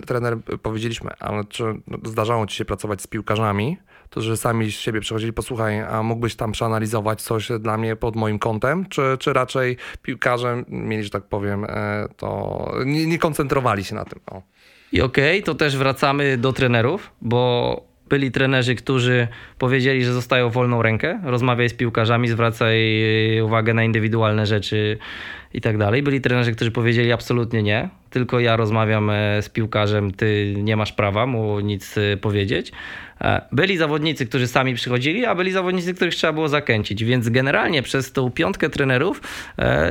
trener 0.07 0.37
powiedzieliśmy, 0.63 1.11
ale 1.21 1.45
czy 1.45 1.65
zdarzało 2.05 2.47
ci 2.47 2.57
się 2.57 2.65
pracować 2.65 3.03
z 3.03 3.07
piłkarzami 3.07 3.36
to 4.11 4.21
że 4.21 4.37
sami 4.37 4.73
z 4.73 4.75
siebie 4.75 5.01
przychodzili, 5.01 5.33
posłuchaj, 5.33 5.81
a 5.81 6.03
mógłbyś 6.03 6.35
tam 6.35 6.53
przeanalizować 6.53 7.23
coś 7.23 7.49
dla 7.61 7.79
mnie 7.79 7.97
pod 7.97 8.17
moim 8.17 8.39
kątem, 8.39 8.87
czy, 8.89 9.03
czy 9.19 9.33
raczej 9.33 9.77
piłkarze 10.03 10.65
mieli, 10.69 11.05
że 11.05 11.11
tak 11.11 11.23
powiem, 11.23 11.65
e, 11.65 12.09
to 12.17 12.71
nie, 12.85 13.07
nie 13.07 13.19
koncentrowali 13.19 13.85
się 13.85 13.95
na 13.95 14.05
tym. 14.05 14.21
O. 14.31 14.43
I 14.93 15.01
okej, 15.01 15.39
okay, 15.39 15.43
to 15.43 15.55
też 15.55 15.77
wracamy 15.77 16.39
do 16.39 16.53
trenerów, 16.53 17.13
bo 17.21 17.83
byli 18.09 18.31
trenerzy, 18.31 18.75
którzy 18.75 19.29
powiedzieli, 19.59 20.05
że 20.05 20.13
zostają 20.13 20.51
wolną 20.51 20.83
rękę, 20.83 21.21
rozmawiaj 21.25 21.69
z 21.69 21.75
piłkarzami, 21.75 22.29
zwracaj 22.29 22.81
uwagę 23.41 23.75
na 23.75 23.85
indywidualne 23.85 24.47
rzeczy 24.47 24.99
i 25.57 25.61
tak 25.61 25.79
dalej. 25.79 26.03
Byli 26.03 26.21
trenerzy, 26.21 26.53
którzy 26.53 26.71
powiedzieli 26.71 27.13
absolutnie 27.13 27.63
nie, 27.63 27.89
tylko 28.11 28.41
ja 28.41 28.57
rozmawiam 28.57 29.11
e, 29.11 29.43
z 29.43 29.49
piłkarzem, 29.49 30.11
ty 30.13 30.55
nie 30.57 30.77
masz 30.77 30.93
prawa 30.93 31.27
mu 31.27 31.61
nic 31.61 31.99
e, 31.99 32.17
powiedzieć. 32.17 32.73
E, 33.21 33.43
byli 33.53 33.77
zawodnicy, 33.77 34.27
którzy 34.27 34.47
sami 34.47 34.75
przychodzili, 34.75 35.25
a 35.25 35.35
byli 35.35 35.53
zawodnicy, 35.53 35.95
których 35.95 36.15
trzeba 36.15 36.33
było 36.33 36.49
zakręcić. 36.49 37.05
Więc 37.05 37.29
generalnie 37.29 37.83
przez 37.83 38.13
tą 38.13 38.31
piątkę 38.31 38.71
trenerów, 38.71 39.21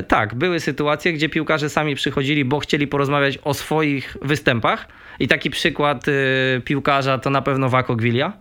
tak, 0.07 0.35
były 0.35 0.59
sytuacje, 0.59 1.13
gdzie 1.13 1.29
piłkarze 1.29 1.69
sami 1.69 1.95
przychodzili, 1.95 2.45
bo 2.45 2.59
chcieli 2.59 2.87
porozmawiać 2.87 3.39
o 3.43 3.53
swoich 3.53 4.17
występach. 4.21 4.87
I 5.19 5.27
taki 5.27 5.49
przykład 5.49 6.05
piłkarza 6.65 7.17
to 7.17 7.29
na 7.29 7.41
pewno 7.41 7.69
Wako 7.69 7.95
Gwilia 7.95 8.33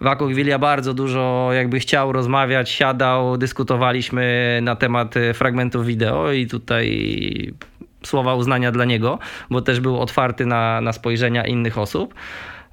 Wakuk 0.00 0.34
Wilia 0.34 0.58
bardzo 0.58 0.94
dużo 0.94 1.48
jakby 1.52 1.78
chciał 1.80 2.12
rozmawiać, 2.12 2.70
siadał, 2.70 3.36
dyskutowaliśmy 3.36 4.58
na 4.62 4.76
temat 4.76 5.16
e, 5.16 5.34
fragmentów 5.34 5.86
wideo 5.86 6.32
i 6.32 6.46
tutaj 6.46 7.54
słowa 8.02 8.34
uznania 8.34 8.72
dla 8.72 8.84
niego, 8.84 9.18
bo 9.50 9.62
też 9.62 9.80
był 9.80 10.00
otwarty 10.00 10.46
na, 10.46 10.80
na 10.80 10.92
spojrzenia 10.92 11.46
innych 11.46 11.78
osób. 11.78 12.14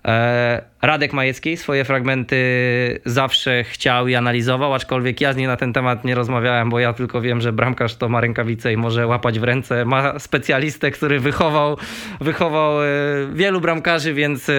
E, 0.05 0.61
Radek 0.81 1.13
Majecki 1.13 1.57
swoje 1.57 1.85
fragmenty 1.85 2.37
zawsze 3.05 3.63
chciał 3.63 4.07
i 4.07 4.15
analizował, 4.15 4.73
aczkolwiek 4.73 5.21
ja 5.21 5.33
z 5.33 5.37
nim 5.37 5.47
na 5.47 5.57
ten 5.57 5.73
temat 5.73 6.05
nie 6.05 6.15
rozmawiałem, 6.15 6.69
bo 6.69 6.79
ja 6.79 6.93
tylko 6.93 7.21
wiem, 7.21 7.41
że 7.41 7.53
bramkarz 7.53 7.95
to 7.95 8.09
ma 8.09 8.21
rękawice 8.21 8.73
i 8.73 8.77
może 8.77 9.07
łapać 9.07 9.39
w 9.39 9.43
ręce. 9.43 9.85
Ma 9.85 10.19
specjalistę, 10.19 10.91
który 10.91 11.19
wychował, 11.19 11.77
wychował 12.21 12.83
e, 12.83 12.87
wielu 13.33 13.61
bramkarzy, 13.61 14.13
więc 14.13 14.51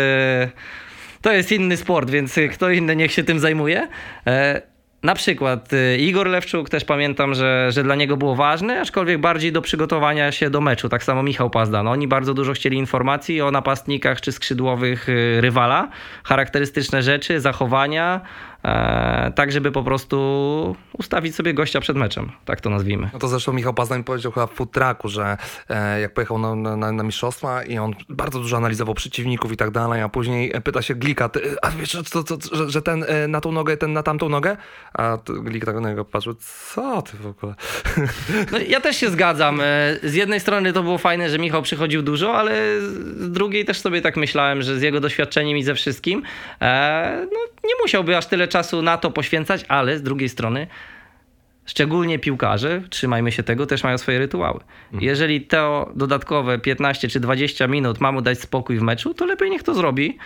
to 1.24 1.32
jest 1.32 1.52
inny 1.52 1.76
sport, 1.76 2.10
więc 2.10 2.38
kto 2.52 2.70
inny 2.70 2.96
niech 2.96 3.12
się 3.12 3.24
tym 3.24 3.40
zajmuje. 3.40 3.88
E, 4.26 4.62
na 5.02 5.14
przykład 5.14 5.72
y, 5.72 5.96
Igor 5.98 6.26
Lewczuk 6.26 6.70
też 6.70 6.84
pamiętam, 6.84 7.34
że, 7.34 7.72
że 7.72 7.82
dla 7.82 7.94
niego 7.94 8.16
było 8.16 8.34
ważne, 8.34 8.80
aczkolwiek 8.80 9.20
bardziej 9.20 9.52
do 9.52 9.62
przygotowania 9.62 10.32
się 10.32 10.50
do 10.50 10.60
meczu. 10.60 10.88
Tak 10.88 11.04
samo 11.04 11.22
Michał 11.22 11.50
Pazdan. 11.50 11.88
Oni 11.88 12.08
bardzo 12.08 12.34
dużo 12.34 12.52
chcieli 12.52 12.76
informacji 12.76 13.42
o 13.42 13.50
napastnikach 13.50 14.20
czy 14.20 14.32
skrzydłowych 14.32 15.08
y, 15.08 15.40
rywala, 15.40 15.88
charakterystyczne 16.24 17.02
rzeczy, 17.02 17.40
zachowania, 17.40 18.20
tak 19.34 19.52
żeby 19.52 19.72
po 19.72 19.82
prostu 19.82 20.76
ustawić 20.92 21.34
sobie 21.34 21.54
gościa 21.54 21.80
przed 21.80 21.96
meczem, 21.96 22.32
tak 22.44 22.60
to 22.60 22.70
nazwijmy. 22.70 23.10
No 23.12 23.18
to 23.18 23.28
zresztą 23.28 23.52
Michał 23.52 23.74
Paznań 23.74 24.04
powiedział 24.04 24.32
chyba 24.32 24.46
w 24.46 24.52
futraku, 24.52 25.08
że 25.08 25.36
e, 25.68 26.00
jak 26.00 26.14
pojechał 26.14 26.38
na, 26.38 26.76
na, 26.76 26.92
na, 26.92 27.02
mistrzostwa 27.02 27.62
i 27.62 27.78
on 27.78 27.94
bardzo 28.08 28.38
dużo 28.38 28.56
analizował 28.56 28.94
przeciwników 28.94 29.52
i 29.52 29.56
tak 29.56 29.70
dalej, 29.70 30.02
a 30.02 30.08
później 30.08 30.52
pyta 30.64 30.82
się 30.82 30.94
Glika, 30.94 31.28
ty, 31.28 31.56
a 31.62 31.70
wiesz, 31.70 31.96
co, 32.04 32.24
co, 32.24 32.56
że, 32.56 32.70
że, 32.70 32.82
ten 32.82 33.04
e, 33.08 33.28
na 33.28 33.40
tą 33.40 33.52
nogę, 33.52 33.76
ten 33.76 33.92
na 33.92 34.02
tamtą 34.02 34.28
nogę? 34.28 34.56
A 34.94 35.18
Glik 35.42 35.64
tak 35.64 35.80
na 35.80 35.88
niego 35.90 36.04
patrzył, 36.04 36.34
co 36.34 37.02
ty 37.02 37.16
w 37.16 37.26
ogóle? 37.26 37.54
No, 38.52 38.58
ja 38.68 38.80
też 38.80 38.96
się 38.96 39.10
zgadzam. 39.10 39.60
Z 40.02 40.14
jednej 40.14 40.40
strony 40.40 40.72
to 40.72 40.82
było 40.82 40.98
fajne, 40.98 41.30
że 41.30 41.38
Michał 41.38 41.62
przychodził 41.62 42.02
dużo, 42.02 42.34
ale 42.34 42.80
z 42.80 43.30
drugiej 43.30 43.64
też 43.64 43.80
sobie 43.80 44.02
tak 44.02 44.16
myślałem, 44.16 44.62
że 44.62 44.78
z 44.78 44.82
jego 44.82 45.00
doświadczeniem 45.00 45.58
i 45.58 45.62
ze 45.62 45.74
wszystkim 45.74 46.22
no, 47.32 47.53
nie 47.64 47.74
musiałby 47.82 48.16
aż 48.16 48.26
tyle 48.26 48.48
czasu 48.48 48.82
na 48.82 48.98
to 48.98 49.10
poświęcać, 49.10 49.64
ale 49.68 49.98
z 49.98 50.02
drugiej 50.02 50.28
strony 50.28 50.66
szczególnie 51.66 52.18
piłkarze, 52.18 52.82
trzymajmy 52.90 53.32
się 53.32 53.42
tego, 53.42 53.66
też 53.66 53.84
mają 53.84 53.98
swoje 53.98 54.18
rytuały. 54.18 54.60
Mhm. 54.84 55.04
Jeżeli 55.04 55.40
to 55.40 55.92
dodatkowe 55.96 56.58
15 56.58 57.08
czy 57.08 57.20
20 57.20 57.66
minut 57.66 58.00
ma 58.00 58.12
mu 58.12 58.22
dać 58.22 58.40
spokój 58.40 58.78
w 58.78 58.82
meczu, 58.82 59.14
to 59.14 59.26
lepiej 59.26 59.50
niech 59.50 59.62
to 59.62 59.74
zrobi, 59.74 60.18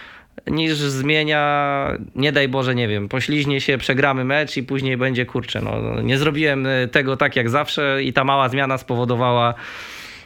niż 0.47 0.75
zmienia, 0.75 1.99
nie 2.15 2.33
daj 2.33 2.49
Boże, 2.49 2.75
nie 2.75 2.89
wiem, 2.89 3.09
pośliźnie 3.09 3.61
się, 3.61 3.79
przegramy 3.79 4.25
mecz 4.25 4.57
i 4.57 4.63
później 4.63 4.97
będzie, 4.97 5.27
kurczę, 5.27 5.61
no, 5.63 6.03
nie 6.03 6.19
zrobiłem 6.19 6.69
tego 6.93 7.17
tak 7.17 7.37
jak 7.37 7.51
zawsze 7.51 8.03
i 8.03 8.13
ta 8.13 8.25
mała 8.25 8.49
zmiana 8.49 8.79
spowodowała 8.79 9.55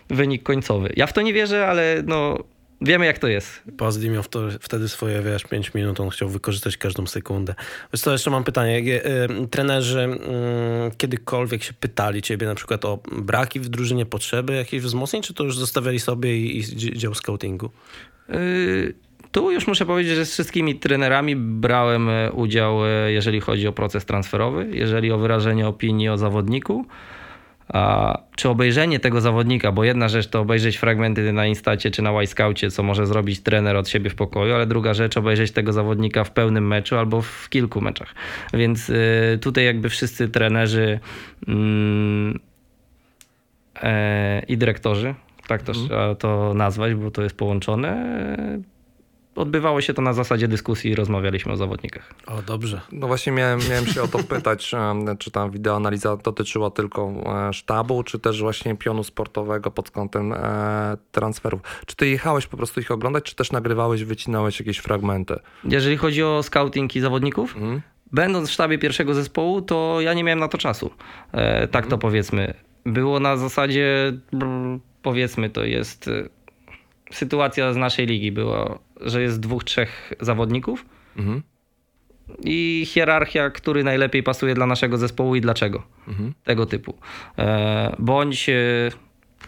wynik 0.08 0.42
końcowy. 0.42 0.92
Ja 0.96 1.06
w 1.06 1.12
to 1.12 1.22
nie 1.22 1.32
wierzę, 1.32 1.66
ale 1.66 2.02
no, 2.06 2.38
Wiemy, 2.85 3.07
jak 3.07 3.18
to 3.18 3.28
jest. 3.28 3.62
Pazdi 3.78 4.11
miał 4.11 4.22
wtedy 4.61 4.89
swoje, 4.89 5.22
wiesz, 5.22 5.45
5 5.45 5.74
minut, 5.74 6.01
on 6.01 6.11
chciał 6.11 6.28
wykorzystać 6.28 6.76
każdą 6.76 7.07
sekundę. 7.07 7.55
Wiesz 7.93 8.01
co, 8.01 8.12
jeszcze 8.12 8.30
mam 8.30 8.45
pytanie. 8.45 8.78
Y, 8.78 9.49
trenerzy 9.51 10.18
y, 10.93 10.97
kiedykolwiek 10.97 11.62
się 11.62 11.72
pytali 11.72 12.22
ciebie 12.22 12.47
na 12.47 12.55
przykład 12.55 12.85
o 12.85 12.99
braki 13.12 13.61
w 13.61 13.68
drużynie, 13.68 14.07
potrzeby 14.07 14.55
jakichś 14.55 14.85
wzmocnień, 14.85 15.22
czy 15.22 15.35
to 15.35 15.45
już 15.45 15.59
zostawiali 15.59 16.01
sobie 16.01 16.37
i, 16.37 16.59
i 16.59 16.64
dział 16.99 17.14
scoutingu? 17.14 17.70
Y 18.30 18.95
tu 19.33 19.51
już 19.51 19.66
muszę 19.66 19.87
powiedzieć, 19.87 20.14
że 20.14 20.26
z 20.26 20.33
wszystkimi 20.33 20.74
trenerami 20.74 21.37
brałem 21.37 22.09
e, 22.09 22.33
udział, 22.33 22.87
e, 22.87 23.12
jeżeli 23.12 23.41
chodzi 23.41 23.68
o 23.68 23.72
proces 23.72 24.05
transferowy, 24.05 24.68
jeżeli 24.72 25.12
o 25.12 25.18
wyrażenie 25.18 25.68
opinii 25.68 26.09
o 26.09 26.18
zawodniku. 26.18 26.87
A, 27.68 28.18
czy 28.36 28.48
obejrzenie 28.48 29.00
tego 29.00 29.20
zawodnika, 29.20 29.72
bo 29.72 29.84
jedna 29.84 30.08
rzecz 30.08 30.26
to 30.26 30.40
obejrzeć 30.40 30.76
fragmenty 30.76 31.32
na 31.32 31.46
Instacie 31.46 31.90
czy 31.90 32.02
na 32.02 32.26
Scoutie, 32.26 32.70
co 32.70 32.82
może 32.82 33.06
zrobić 33.06 33.40
trener 33.40 33.76
od 33.76 33.88
siebie 33.88 34.10
w 34.10 34.14
pokoju, 34.14 34.54
ale 34.54 34.66
druga 34.66 34.94
rzecz 34.94 35.16
obejrzeć 35.16 35.52
tego 35.52 35.72
zawodnika 35.72 36.24
w 36.24 36.30
pełnym 36.30 36.66
meczu 36.66 36.96
albo 36.96 37.22
w 37.22 37.48
kilku 37.48 37.80
meczach. 37.80 38.14
Więc 38.54 38.90
y, 38.90 39.38
tutaj 39.42 39.64
jakby 39.64 39.88
wszyscy 39.88 40.28
trenerzy 40.28 41.00
mm, 41.48 42.38
e, 43.82 44.42
i 44.48 44.56
dyrektorzy, 44.56 45.14
tak 45.46 45.62
to, 45.62 45.72
mhm. 45.72 46.16
to 46.16 46.54
nazwać, 46.54 46.94
bo 46.94 47.10
to 47.10 47.22
jest 47.22 47.36
połączone, 47.36 48.16
odbywało 49.35 49.80
się 49.80 49.95
to 49.95 50.03
na 50.03 50.12
zasadzie 50.12 50.49
dyskusji 50.49 50.91
i 50.91 50.95
rozmawialiśmy 50.95 51.53
o 51.53 51.57
zawodnikach. 51.57 52.14
O, 52.26 52.43
dobrze. 52.43 52.80
No 52.93 53.07
właśnie 53.07 53.33
miałem, 53.33 53.61
miałem 53.70 53.87
się 53.87 54.03
o 54.03 54.09
to 54.09 54.18
pytać, 54.18 54.70
czy 55.18 55.30
ta 55.30 55.49
wideoanaliza 55.49 56.16
dotyczyła 56.16 56.70
tylko 56.70 57.12
e, 57.49 57.53
sztabu, 57.53 58.03
czy 58.03 58.18
też 58.18 58.43
właśnie 58.43 58.76
pionu 58.76 59.05
sportowego 59.05 59.70
pod 59.70 59.91
kątem 59.91 60.33
e, 60.33 60.97
transferów. 61.12 61.61
Czy 61.87 61.97
ty 61.97 62.09
jechałeś 62.09 62.47
po 62.47 62.57
prostu 62.57 62.80
ich 62.80 62.91
oglądać, 62.91 63.24
czy 63.24 63.35
też 63.35 63.53
nagrywałeś, 63.53 64.05
wycinałeś 64.05 64.61
jakieś 64.61 64.78
fragmenty? 64.78 65.39
Jeżeli 65.64 65.97
chodzi 65.97 66.22
o 66.22 66.43
scouting 66.43 66.97
i 66.97 67.01
zawodników, 67.01 67.57
mhm. 67.57 67.83
będąc 68.12 68.49
w 68.49 68.53
sztabie 68.53 68.78
pierwszego 68.78 69.14
zespołu, 69.14 69.62
to 69.62 70.01
ja 70.01 70.14
nie 70.14 70.24
miałem 70.24 70.39
na 70.39 70.49
to 70.49 70.59
czasu. 70.59 70.91
E, 71.33 71.68
tak 71.68 71.85
mhm. 71.85 71.91
to 71.91 71.99
powiedzmy. 71.99 72.55
Było 72.87 73.20
na 73.20 73.37
zasadzie, 73.37 74.12
powiedzmy, 75.03 75.51
to 75.51 75.64
jest 75.64 76.11
sytuacja 77.12 77.72
z 77.72 77.76
naszej 77.76 78.07
ligi 78.07 78.33
była, 78.33 78.78
że 79.05 79.22
jest 79.22 79.40
dwóch, 79.40 79.64
trzech 79.64 80.12
zawodników 80.20 80.84
mhm. 81.16 81.42
i 82.44 82.86
hierarchia, 82.86 83.50
który 83.50 83.84
najlepiej 83.84 84.22
pasuje 84.22 84.55
dla 84.55 84.66
naszego 84.66 84.98
zespołu 84.98 85.34
i 85.34 85.40
dlaczego. 85.40 85.82
Mhm. 86.09 86.34
Tego 86.44 86.66
typu. 86.66 86.94
E, 87.38 87.96
bądź 87.98 88.48
e, 88.48 88.55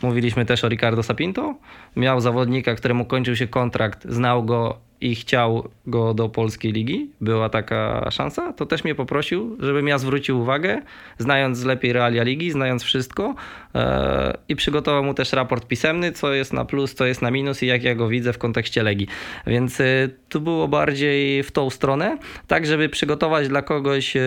mówiliśmy 0.03 0.45
też 0.45 0.65
o 0.65 0.69
Ricardo 0.69 1.03
Sapinto, 1.03 1.55
miał 1.97 2.21
zawodnika, 2.21 2.75
któremu 2.75 3.05
kończył 3.05 3.37
się 3.37 3.47
kontrakt, 3.47 4.05
znał 4.09 4.45
go 4.45 4.79
i 5.05 5.15
chciał 5.15 5.69
go 5.87 6.15
do 6.15 6.29
polskiej 6.29 6.73
ligi, 6.73 7.11
była 7.21 7.49
taka 7.49 8.11
szansa, 8.11 8.53
to 8.53 8.67
też 8.67 8.85
mnie 8.85 8.95
poprosił, 8.95 9.57
żebym 9.61 9.89
ja 9.89 9.99
zwrócił 9.99 10.41
uwagę, 10.41 10.83
znając 11.19 11.65
lepiej 11.65 11.93
realia 11.93 12.23
ligi, 12.23 12.51
znając 12.51 12.83
wszystko 12.83 13.35
e, 13.75 14.39
i 14.49 14.57
przygotował 14.57 15.05
mu 15.05 15.15
też 15.15 15.33
raport 15.33 15.67
pisemny, 15.67 16.13
co 16.13 16.33
jest 16.33 16.53
na 16.53 16.65
plus, 16.65 16.95
co 16.95 17.07
jest 17.07 17.23
na 17.23 17.31
minus 17.31 17.63
i 17.63 17.67
jak 17.67 17.83
ja 17.83 17.95
go 17.95 18.09
widzę 18.09 18.33
w 18.33 18.39
kontekście 18.39 18.83
legii. 18.83 19.07
Więc 19.47 19.81
e, 19.81 19.85
tu 20.29 20.41
było 20.41 20.69
bardziej 20.69 21.43
w 21.43 21.53
tą 21.53 21.71
stronę, 21.71 22.19
tak 22.47 22.67
żeby 22.67 22.89
przygotować 22.89 23.49
dla 23.49 23.63
kogoś 23.63 24.17
e, 24.17 24.21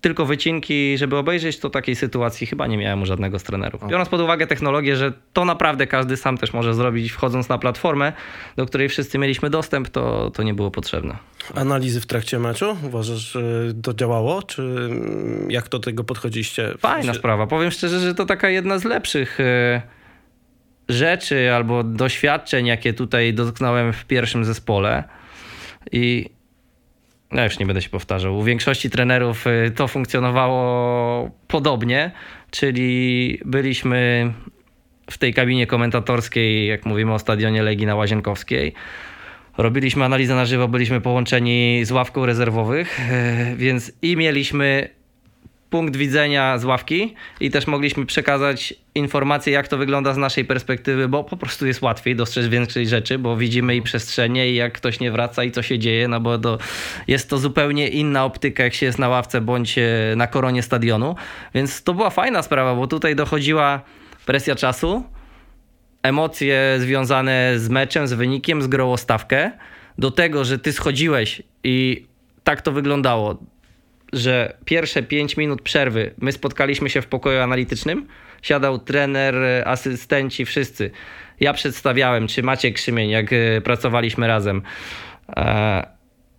tylko 0.00 0.26
wycinki, 0.26 0.98
żeby 0.98 1.16
obejrzeć, 1.16 1.58
to 1.58 1.70
takiej 1.70 1.96
sytuacji 1.96 2.46
chyba 2.46 2.66
nie 2.66 2.78
miałem 2.78 3.02
u 3.02 3.06
żadnego 3.06 3.38
z 3.38 3.42
trenerów. 3.42 3.88
Biorąc 3.88 4.08
pod 4.08 4.20
uwagę 4.20 4.46
technologię, 4.46 4.96
że 4.96 5.12
to 5.32 5.44
naprawdę 5.44 5.86
każdy 5.86 6.16
sam 6.16 6.38
też 6.38 6.52
może 6.52 6.74
zrobić, 6.74 7.12
wchodząc 7.12 7.48
na 7.48 7.58
platformę, 7.58 8.12
do 8.56 8.66
której 8.66 8.88
wszyscy 8.88 9.18
mieliśmy 9.18 9.50
dostęp, 9.50 9.88
to, 9.88 10.30
to 10.30 10.42
nie 10.42 10.54
było 10.54 10.70
potrzebne. 10.70 11.16
Analizy 11.54 12.00
w 12.00 12.06
trakcie 12.06 12.38
meczu? 12.38 12.76
Uważasz, 12.82 13.32
że 13.32 13.42
to 13.82 13.94
działało? 13.94 14.42
Czy 14.42 14.90
jak 15.48 15.68
do 15.68 15.78
tego 15.78 16.04
podchodziście? 16.04 16.74
Fajna 16.78 17.14
sprawa. 17.14 17.46
Powiem 17.46 17.70
szczerze, 17.70 18.00
że 18.00 18.14
to 18.14 18.26
taka 18.26 18.48
jedna 18.48 18.78
z 18.78 18.84
lepszych 18.84 19.40
e, 19.40 19.82
rzeczy 20.88 21.52
albo 21.54 21.84
doświadczeń, 21.84 22.66
jakie 22.66 22.92
tutaj 22.92 23.34
dotknąłem 23.34 23.92
w 23.92 24.04
pierwszym 24.04 24.44
zespole. 24.44 25.04
I 25.92 26.30
no 27.32 27.44
już 27.44 27.58
nie 27.58 27.66
będę 27.66 27.82
się 27.82 27.90
powtarzał. 27.90 28.38
U 28.38 28.42
większości 28.42 28.90
trenerów 28.90 29.46
y, 29.46 29.70
to 29.70 29.88
funkcjonowało 29.88 31.30
podobnie, 31.48 32.10
czyli 32.50 33.40
byliśmy 33.44 34.32
w 35.10 35.18
tej 35.18 35.34
kabinie 35.34 35.66
komentatorskiej, 35.66 36.66
jak 36.66 36.86
mówimy 36.86 37.14
o 37.14 37.18
stadionie 37.18 37.62
Legii 37.62 37.86
na 37.86 37.94
Łazienkowskiej. 37.94 38.74
Robiliśmy 39.58 40.04
analizę 40.04 40.34
na 40.34 40.44
żywo, 40.44 40.68
byliśmy 40.68 41.00
połączeni 41.00 41.80
z 41.84 41.92
ławką 41.92 42.26
rezerwowych, 42.26 43.00
y, 43.00 43.56
więc 43.56 43.92
i 44.02 44.16
mieliśmy 44.16 44.88
punkt 45.70 45.96
widzenia 45.96 46.58
z 46.58 46.64
ławki 46.64 47.14
i 47.40 47.50
też 47.50 47.66
mogliśmy 47.66 48.06
przekazać 48.06 48.74
informacje, 48.94 49.52
jak 49.52 49.68
to 49.68 49.78
wygląda 49.78 50.14
z 50.14 50.16
naszej 50.16 50.44
perspektywy, 50.44 51.08
bo 51.08 51.24
po 51.24 51.36
prostu 51.36 51.66
jest 51.66 51.82
łatwiej 51.82 52.16
dostrzec 52.16 52.46
więcej 52.46 52.88
rzeczy, 52.88 53.18
bo 53.18 53.36
widzimy 53.36 53.76
i 53.76 53.82
przestrzenie 53.82 54.50
i 54.50 54.54
jak 54.54 54.72
ktoś 54.72 55.00
nie 55.00 55.10
wraca 55.10 55.44
i 55.44 55.50
co 55.50 55.62
się 55.62 55.78
dzieje, 55.78 56.08
no 56.08 56.20
bo 56.20 56.38
to, 56.38 56.58
jest 57.06 57.30
to 57.30 57.38
zupełnie 57.38 57.88
inna 57.88 58.24
optyka, 58.24 58.62
jak 58.62 58.74
się 58.74 58.86
jest 58.86 58.98
na 58.98 59.08
ławce 59.08 59.40
bądź 59.40 59.78
e, 59.78 59.84
na 60.16 60.26
koronie 60.26 60.62
stadionu. 60.62 61.14
Więc 61.54 61.82
to 61.82 61.94
była 61.94 62.10
fajna 62.10 62.42
sprawa, 62.42 62.74
bo 62.74 62.86
tutaj 62.86 63.16
dochodziła 63.16 63.80
presja 64.26 64.54
czasu, 64.54 65.04
emocje 66.02 66.76
związane 66.78 67.52
z 67.56 67.68
meczem, 67.68 68.06
z 68.06 68.12
wynikiem, 68.12 68.62
z 68.62 68.66
grą 68.66 68.92
o 68.92 68.96
stawkę, 68.96 69.50
do 69.98 70.10
tego, 70.10 70.44
że 70.44 70.58
ty 70.58 70.72
schodziłeś 70.72 71.42
i 71.64 72.06
tak 72.44 72.62
to 72.62 72.72
wyglądało, 72.72 73.38
że 74.12 74.56
pierwsze 74.64 75.02
5 75.02 75.36
minut 75.36 75.62
przerwy 75.62 76.14
my 76.18 76.32
spotkaliśmy 76.32 76.90
się 76.90 77.02
w 77.02 77.06
pokoju 77.06 77.40
analitycznym, 77.40 78.06
siadał 78.42 78.78
trener, 78.78 79.34
asystenci, 79.64 80.44
wszyscy. 80.44 80.90
Ja 81.40 81.52
przedstawiałem, 81.52 82.26
czy 82.26 82.42
Maciek 82.42 82.74
Krzymień, 82.74 83.10
jak 83.10 83.32
e, 83.32 83.60
pracowaliśmy 83.60 84.26
razem. 84.26 84.62
E, 85.36 85.86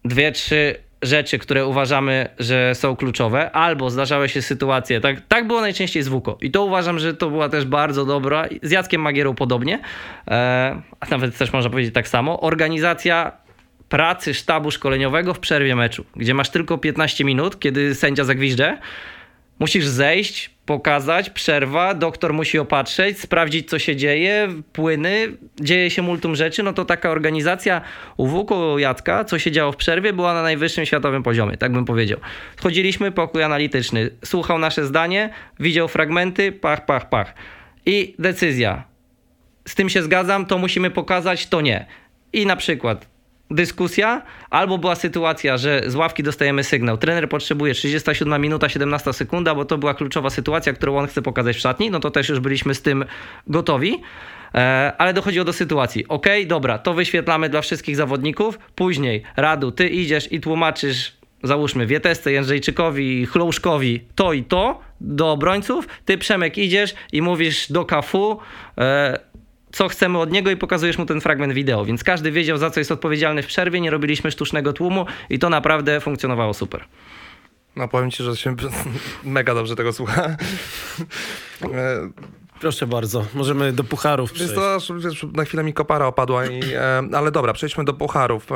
dwie, 0.05 0.31
trzy 0.31 0.75
rzeczy, 1.01 1.39
które 1.39 1.65
uważamy, 1.65 2.29
że 2.39 2.75
są 2.75 2.95
kluczowe, 2.95 3.51
albo 3.51 3.89
zdarzały 3.89 4.29
się 4.29 4.41
sytuacje, 4.41 5.01
tak, 5.01 5.21
tak 5.27 5.47
było 5.47 5.61
najczęściej 5.61 6.03
z 6.03 6.07
WUKO 6.07 6.37
i 6.41 6.51
to 6.51 6.65
uważam, 6.65 6.99
że 6.99 7.13
to 7.13 7.29
była 7.29 7.49
też 7.49 7.65
bardzo 7.65 8.05
dobra, 8.05 8.45
z 8.63 8.71
Jackiem 8.71 9.01
Magierą 9.01 9.35
podobnie, 9.35 9.79
e, 10.27 10.81
a 10.99 11.05
nawet 11.11 11.37
też 11.37 11.53
można 11.53 11.69
powiedzieć 11.69 11.93
tak 11.93 12.07
samo, 12.07 12.41
organizacja 12.41 13.31
pracy 13.91 14.33
sztabu 14.33 14.71
szkoleniowego 14.71 15.33
w 15.33 15.39
przerwie 15.39 15.75
meczu, 15.75 16.05
gdzie 16.15 16.33
masz 16.33 16.49
tylko 16.49 16.77
15 16.77 17.23
minut, 17.23 17.59
kiedy 17.59 17.95
sędzia 17.95 18.23
zagwiżdże, 18.23 18.77
musisz 19.59 19.85
zejść, 19.85 20.49
pokazać, 20.65 21.29
przerwa, 21.29 21.93
doktor 21.93 22.33
musi 22.33 22.59
opatrzeć, 22.59 23.19
sprawdzić 23.19 23.69
co 23.69 23.79
się 23.79 23.95
dzieje, 23.95 24.47
płyny, 24.73 25.37
dzieje 25.61 25.89
się 25.89 26.01
multum 26.01 26.35
rzeczy, 26.35 26.63
no 26.63 26.73
to 26.73 26.85
taka 26.85 27.09
organizacja 27.09 27.81
UWK 28.17 28.51
Jacka, 28.77 29.25
co 29.25 29.39
się 29.39 29.51
działo 29.51 29.71
w 29.71 29.75
przerwie, 29.75 30.13
była 30.13 30.33
na 30.33 30.41
najwyższym 30.41 30.85
światowym 30.85 31.23
poziomie, 31.23 31.57
tak 31.57 31.71
bym 31.71 31.85
powiedział. 31.85 32.19
Chodziliśmy, 32.61 33.11
pokój 33.11 33.43
analityczny, 33.43 34.09
słuchał 34.25 34.59
nasze 34.59 34.85
zdanie, 34.85 35.29
widział 35.59 35.87
fragmenty, 35.87 36.51
pach, 36.51 36.85
pach, 36.85 37.09
pach. 37.09 37.33
I 37.85 38.15
decyzja. 38.19 38.83
Z 39.67 39.75
tym 39.75 39.89
się 39.89 40.03
zgadzam, 40.03 40.45
to 40.45 40.57
musimy 40.57 40.91
pokazać, 40.91 41.47
to 41.47 41.61
nie. 41.61 41.85
I 42.33 42.45
na 42.45 42.55
przykład 42.55 43.10
dyskusja, 43.51 44.21
albo 44.49 44.77
była 44.77 44.95
sytuacja, 44.95 45.57
że 45.57 45.81
z 45.87 45.95
ławki 45.95 46.23
dostajemy 46.23 46.63
sygnał. 46.63 46.97
Trener 46.97 47.29
potrzebuje 47.29 47.73
37 47.73 48.41
minuta, 48.41 48.69
17 48.69 49.13
sekunda, 49.13 49.55
bo 49.55 49.65
to 49.65 49.77
była 49.77 49.93
kluczowa 49.93 50.29
sytuacja, 50.29 50.73
którą 50.73 50.97
on 50.97 51.07
chce 51.07 51.21
pokazać 51.21 51.55
w 51.55 51.59
szatni. 51.59 51.91
No 51.91 51.99
to 51.99 52.11
też 52.11 52.29
już 52.29 52.39
byliśmy 52.39 52.75
z 52.75 52.81
tym 52.81 53.05
gotowi. 53.47 54.01
E, 54.55 54.93
ale 54.97 55.13
dochodziło 55.13 55.45
do 55.45 55.53
sytuacji. 55.53 56.07
Ok, 56.07 56.25
dobra, 56.47 56.77
to 56.77 56.93
wyświetlamy 56.93 57.49
dla 57.49 57.61
wszystkich 57.61 57.95
zawodników. 57.95 58.59
Później, 58.75 59.23
Radu, 59.35 59.71
ty 59.71 59.87
idziesz 59.87 60.31
i 60.31 60.41
tłumaczysz, 60.41 61.13
załóżmy, 61.43 61.87
Wietesce, 61.87 62.31
Jędrzejczykowi, 62.31 63.25
Chlouszkowi 63.25 64.01
to 64.15 64.33
i 64.33 64.43
to 64.43 64.79
do 65.01 65.31
obrońców. 65.31 65.87
Ty, 66.05 66.17
Przemek, 66.17 66.57
idziesz 66.57 66.95
i 67.11 67.21
mówisz 67.21 67.71
do 67.71 67.85
KFU. 67.85 68.39
Co 69.71 69.87
chcemy 69.87 70.19
od 70.19 70.31
niego 70.31 70.51
i 70.51 70.57
pokazujesz 70.57 70.97
mu 70.97 71.05
ten 71.05 71.21
fragment 71.21 71.53
wideo. 71.53 71.85
Więc 71.85 72.03
każdy 72.03 72.31
wiedział, 72.31 72.57
za 72.57 72.69
co 72.69 72.79
jest 72.79 72.91
odpowiedzialny 72.91 73.43
w 73.43 73.47
przerwie, 73.47 73.81
nie 73.81 73.91
robiliśmy 73.91 74.31
sztucznego 74.31 74.73
tłumu 74.73 75.05
i 75.29 75.39
to 75.39 75.49
naprawdę 75.49 75.99
funkcjonowało 75.99 76.53
super. 76.53 76.85
No 77.75 77.87
powiem 77.87 78.11
ci, 78.11 78.23
że 78.23 78.37
się 78.37 78.55
mega 79.23 79.53
dobrze 79.53 79.75
tego 79.75 79.93
słucha. 79.93 80.35
E, 81.61 82.09
Proszę 82.61 82.87
bardzo, 82.87 83.25
możemy 83.33 83.73
do 83.73 83.83
pucharów 83.83 84.31
przejść. 84.31 84.53
To, 84.53 84.77
na 85.33 85.45
chwilę 85.45 85.63
mi 85.63 85.73
kopara 85.73 86.05
opadła, 86.05 86.45
i, 86.45 86.61
e, 86.73 87.03
ale 87.13 87.31
dobra, 87.31 87.53
przejdźmy 87.53 87.83
do 87.83 87.93
pucharów. 87.93 88.47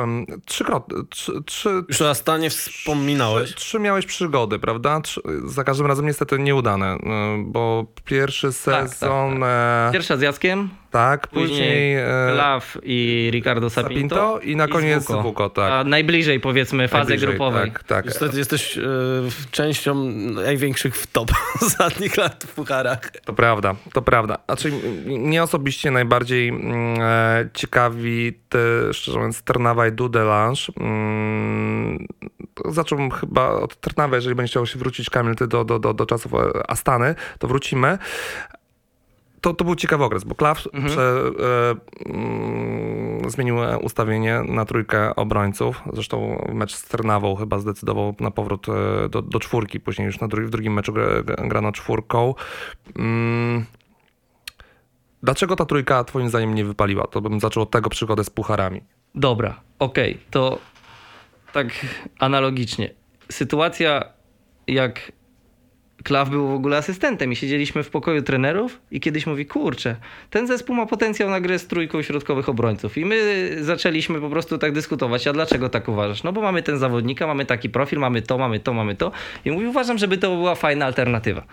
Trzykrotnie. 0.44 0.96
Trzy, 1.10 1.32
trzy, 1.46 1.70
Już 1.88 2.02
o 2.02 2.10
Astanie 2.10 2.50
wspominałeś. 2.50 3.48
Trzy, 3.48 3.56
trzy 3.56 3.78
miałeś 3.78 4.06
przygody, 4.06 4.58
prawda? 4.58 5.00
Trzy, 5.00 5.20
za 5.44 5.64
każdym 5.64 5.86
razem 5.86 6.06
niestety 6.06 6.38
nieudane, 6.38 6.86
e, 6.86 6.98
bo 7.46 7.86
pierwszy 8.04 8.52
sezon... 8.52 8.88
Tak, 8.88 8.98
tak, 8.98 9.40
tak. 9.40 9.92
Pierwsza 9.92 10.16
z 10.16 10.20
Jackiem, 10.20 10.68
tak, 10.96 11.26
później... 11.26 11.96
Law 12.36 12.78
i 12.82 13.30
Ricardo 13.32 13.70
Sapinto. 13.70 14.16
Sapinto 14.16 14.40
I 14.40 14.56
na 14.56 14.68
koniec 14.68 15.06
Wuko, 15.06 15.50
tak. 15.50 15.72
A 15.72 15.84
najbliżej 15.84 16.40
powiedzmy 16.40 16.88
fazy 16.88 17.08
najbliżej, 17.08 17.28
grupowej. 17.28 17.72
Tak, 17.72 17.82
tak. 17.82 18.04
Niestety 18.04 18.38
jesteś 18.38 18.78
e, 18.78 18.82
częścią 19.50 19.94
największych 20.34 20.96
w 20.96 21.06
top 21.06 21.32
ostatnich 21.66 22.16
lat 22.16 22.44
w 22.48 22.54
pucharach. 22.54 23.10
To 23.24 23.32
prawda, 23.32 23.74
to 23.92 24.02
prawda. 24.02 24.38
Znaczy 24.46 24.72
mnie 25.06 25.42
osobiście 25.42 25.90
najbardziej 25.90 26.48
mm, 26.48 27.00
e, 27.00 27.48
ciekawi 27.54 28.32
te, 28.48 28.58
szczerze 28.92 29.18
mówiąc, 29.18 29.42
Trnawa 29.42 29.86
i 29.86 29.92
Dudelange. 29.92 30.62
Mm, 30.80 32.06
zacząłem 32.64 33.10
chyba 33.10 33.48
od 33.48 33.80
Trnawy, 33.80 34.16
jeżeli 34.16 34.34
będzie 34.34 34.50
chciał 34.50 34.66
się 34.66 34.78
wrócić 34.78 35.10
Kamil 35.10 35.34
ty 35.34 35.46
do, 35.46 35.64
do, 35.64 35.78
do, 35.78 35.94
do 35.94 36.06
czasów 36.06 36.34
e, 36.34 36.70
Astany, 36.70 37.14
to 37.38 37.48
wrócimy 37.48 37.98
to, 39.46 39.54
to 39.54 39.64
był 39.64 39.74
ciekawy 39.74 40.04
okres, 40.04 40.24
bo 40.24 40.34
Klaw 40.34 40.66
mhm. 40.72 40.92
prze, 40.92 41.02
e, 41.02 42.10
mm, 42.12 43.30
zmienił 43.30 43.56
ustawienie 43.82 44.42
na 44.48 44.64
trójkę 44.64 45.16
obrońców. 45.16 45.82
Zresztą 45.92 46.44
mecz 46.52 46.74
z 46.74 46.84
Trnawą 46.84 47.36
chyba 47.36 47.58
zdecydował 47.58 48.14
na 48.20 48.30
powrót 48.30 48.66
e, 48.68 49.08
do, 49.08 49.22
do 49.22 49.40
czwórki. 49.40 49.80
Później 49.80 50.06
już 50.06 50.20
na 50.20 50.28
drugi, 50.28 50.46
w 50.46 50.50
drugim 50.50 50.72
meczu 50.72 50.92
grano 51.24 51.72
czwórką. 51.72 52.34
Mm. 52.96 53.64
Dlaczego 55.22 55.56
ta 55.56 55.64
trójka 55.64 56.04
twoim 56.04 56.28
zdaniem 56.28 56.54
nie 56.54 56.64
wypaliła? 56.64 57.06
To 57.06 57.20
bym 57.20 57.40
zaczął 57.40 57.62
od 57.62 57.70
tego 57.70 57.90
przygodę 57.90 58.24
z 58.24 58.30
pucharami. 58.30 58.80
Dobra, 59.14 59.60
okej, 59.78 60.12
okay. 60.12 60.24
to 60.30 60.58
tak 61.52 61.66
analogicznie. 62.18 62.90
Sytuacja 63.30 64.04
jak 64.66 65.12
Klaw 66.06 66.30
był 66.30 66.48
w 66.48 66.54
ogóle 66.54 66.76
asystentem 66.76 67.32
i 67.32 67.36
siedzieliśmy 67.36 67.82
w 67.82 67.90
pokoju 67.90 68.22
trenerów 68.22 68.80
i 68.90 69.00
kiedyś 69.00 69.26
mówi, 69.26 69.46
kurczę, 69.46 69.96
ten 70.30 70.46
zespół 70.46 70.76
ma 70.76 70.86
potencjał 70.86 71.30
na 71.30 71.40
grę 71.40 71.58
z 71.58 71.66
trójką 71.66 72.02
środkowych 72.02 72.48
obrońców. 72.48 72.98
I 72.98 73.04
my 73.04 73.48
zaczęliśmy 73.60 74.20
po 74.20 74.30
prostu 74.30 74.58
tak 74.58 74.72
dyskutować, 74.72 75.26
a 75.26 75.32
dlaczego 75.32 75.68
tak 75.68 75.88
uważasz? 75.88 76.22
No 76.22 76.32
bo 76.32 76.40
mamy 76.40 76.62
ten 76.62 76.78
zawodnika, 76.78 77.26
mamy 77.26 77.44
taki 77.44 77.70
profil, 77.70 77.98
mamy 77.98 78.22
to, 78.22 78.38
mamy 78.38 78.60
to, 78.60 78.72
mamy 78.72 78.94
to. 78.94 79.12
I 79.44 79.50
mówi, 79.50 79.66
uważam, 79.66 79.98
żeby 79.98 80.18
to 80.18 80.36
była 80.36 80.54
fajna 80.54 80.86
alternatywa. 80.86 81.44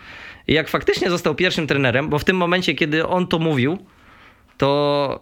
I 0.48 0.54
jak 0.54 0.70
faktycznie 0.70 1.10
został 1.10 1.36
pierwszym 1.36 1.68
trenerem, 1.68 2.10
bo 2.10 2.20
w 2.20 2.24
tym 2.24 2.38
momencie, 2.38 2.74
kiedy 2.74 3.08
on 3.08 3.28
to 3.28 3.40
mówił, 3.40 3.78
to 4.58 5.20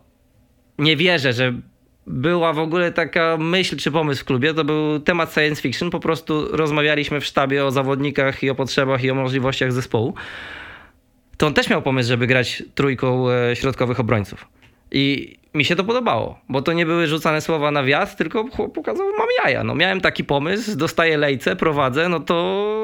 nie 0.78 0.98
wierzę, 0.98 1.34
że 1.34 1.54
była 2.08 2.54
w 2.54 2.60
ogóle 2.60 2.92
taka 2.92 3.38
myśl 3.38 3.78
czy 3.78 3.92
pomysł 3.92 4.22
w 4.22 4.26
klubie, 4.26 4.54
to 4.54 4.64
był 4.64 5.00
temat 5.00 5.34
science 5.34 5.62
fiction. 5.62 5.90
Po 5.90 6.00
prostu 6.00 6.58
rozmawialiśmy 6.58 7.22
w 7.22 7.26
sztabie 7.26 7.66
o 7.66 7.72
zawodnikach 7.72 8.44
i 8.44 8.50
o 8.50 8.56
potrzebach 8.56 9.04
i 9.04 9.12
o 9.12 9.16
możliwościach 9.16 9.72
zespołu. 9.72 10.14
To 11.38 11.48
on 11.48 11.54
też 11.54 11.70
miał 11.70 11.82
pomysł, 11.82 12.08
żeby 12.08 12.28
grać 12.28 12.64
trójką 12.76 13.30
e, 13.30 13.56
środkowych 13.56 14.00
obrońców. 14.00 14.48
I 14.92 15.38
mi 15.54 15.66
się 15.66 15.76
to 15.76 15.84
podobało, 15.84 16.40
bo 16.50 16.62
to 16.62 16.74
nie 16.74 16.86
były 16.86 17.08
rzucane 17.08 17.42
słowa 17.42 17.72
na 17.72 17.84
wiatr, 17.84 18.16
tylko 18.16 18.46
pokazał, 18.74 19.08
mam 19.18 19.28
jaja. 19.44 19.64
No, 19.64 19.76
miałem 19.76 20.02
taki 20.02 20.24
pomysł, 20.24 20.76
dostaję 20.76 21.18
lejce, 21.18 21.56
prowadzę, 21.56 22.10
no 22.10 22.20
to 22.20 22.36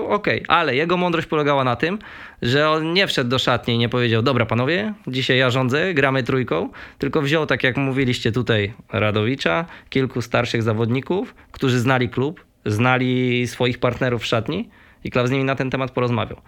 okej. 0.10 0.44
Okay. 0.44 0.58
Ale 0.58 0.76
jego 0.76 0.98
mądrość 0.98 1.28
polegała 1.28 1.64
na 1.64 1.76
tym, 1.76 2.00
że 2.42 2.70
on 2.70 2.94
nie 2.94 3.08
wszedł 3.08 3.30
do 3.30 3.40
szatni 3.40 3.74
i 3.74 3.78
nie 3.78 3.90
powiedział, 3.90 4.22
dobra 4.22 4.46
panowie, 4.46 4.94
dzisiaj 5.08 5.38
ja 5.38 5.50
rządzę, 5.50 5.94
gramy 5.94 6.24
trójką, 6.24 6.70
tylko 6.98 7.22
wziął, 7.22 7.46
tak 7.46 7.64
jak 7.64 7.78
mówiliście 7.78 8.32
tutaj, 8.32 8.74
Radowicza, 8.94 9.66
kilku 9.90 10.22
starszych 10.22 10.64
zawodników, 10.64 11.36
którzy 11.52 11.80
znali 11.80 12.10
klub, 12.10 12.46
znali 12.66 13.48
swoich 13.48 13.80
partnerów 13.80 14.22
w 14.22 14.26
szatni 14.26 14.70
i 15.04 15.12
Klaw 15.12 15.28
z 15.28 15.32
nimi 15.32 15.44
na 15.44 15.56
ten 15.56 15.70
temat 15.70 15.92
porozmawiał. 15.92 16.42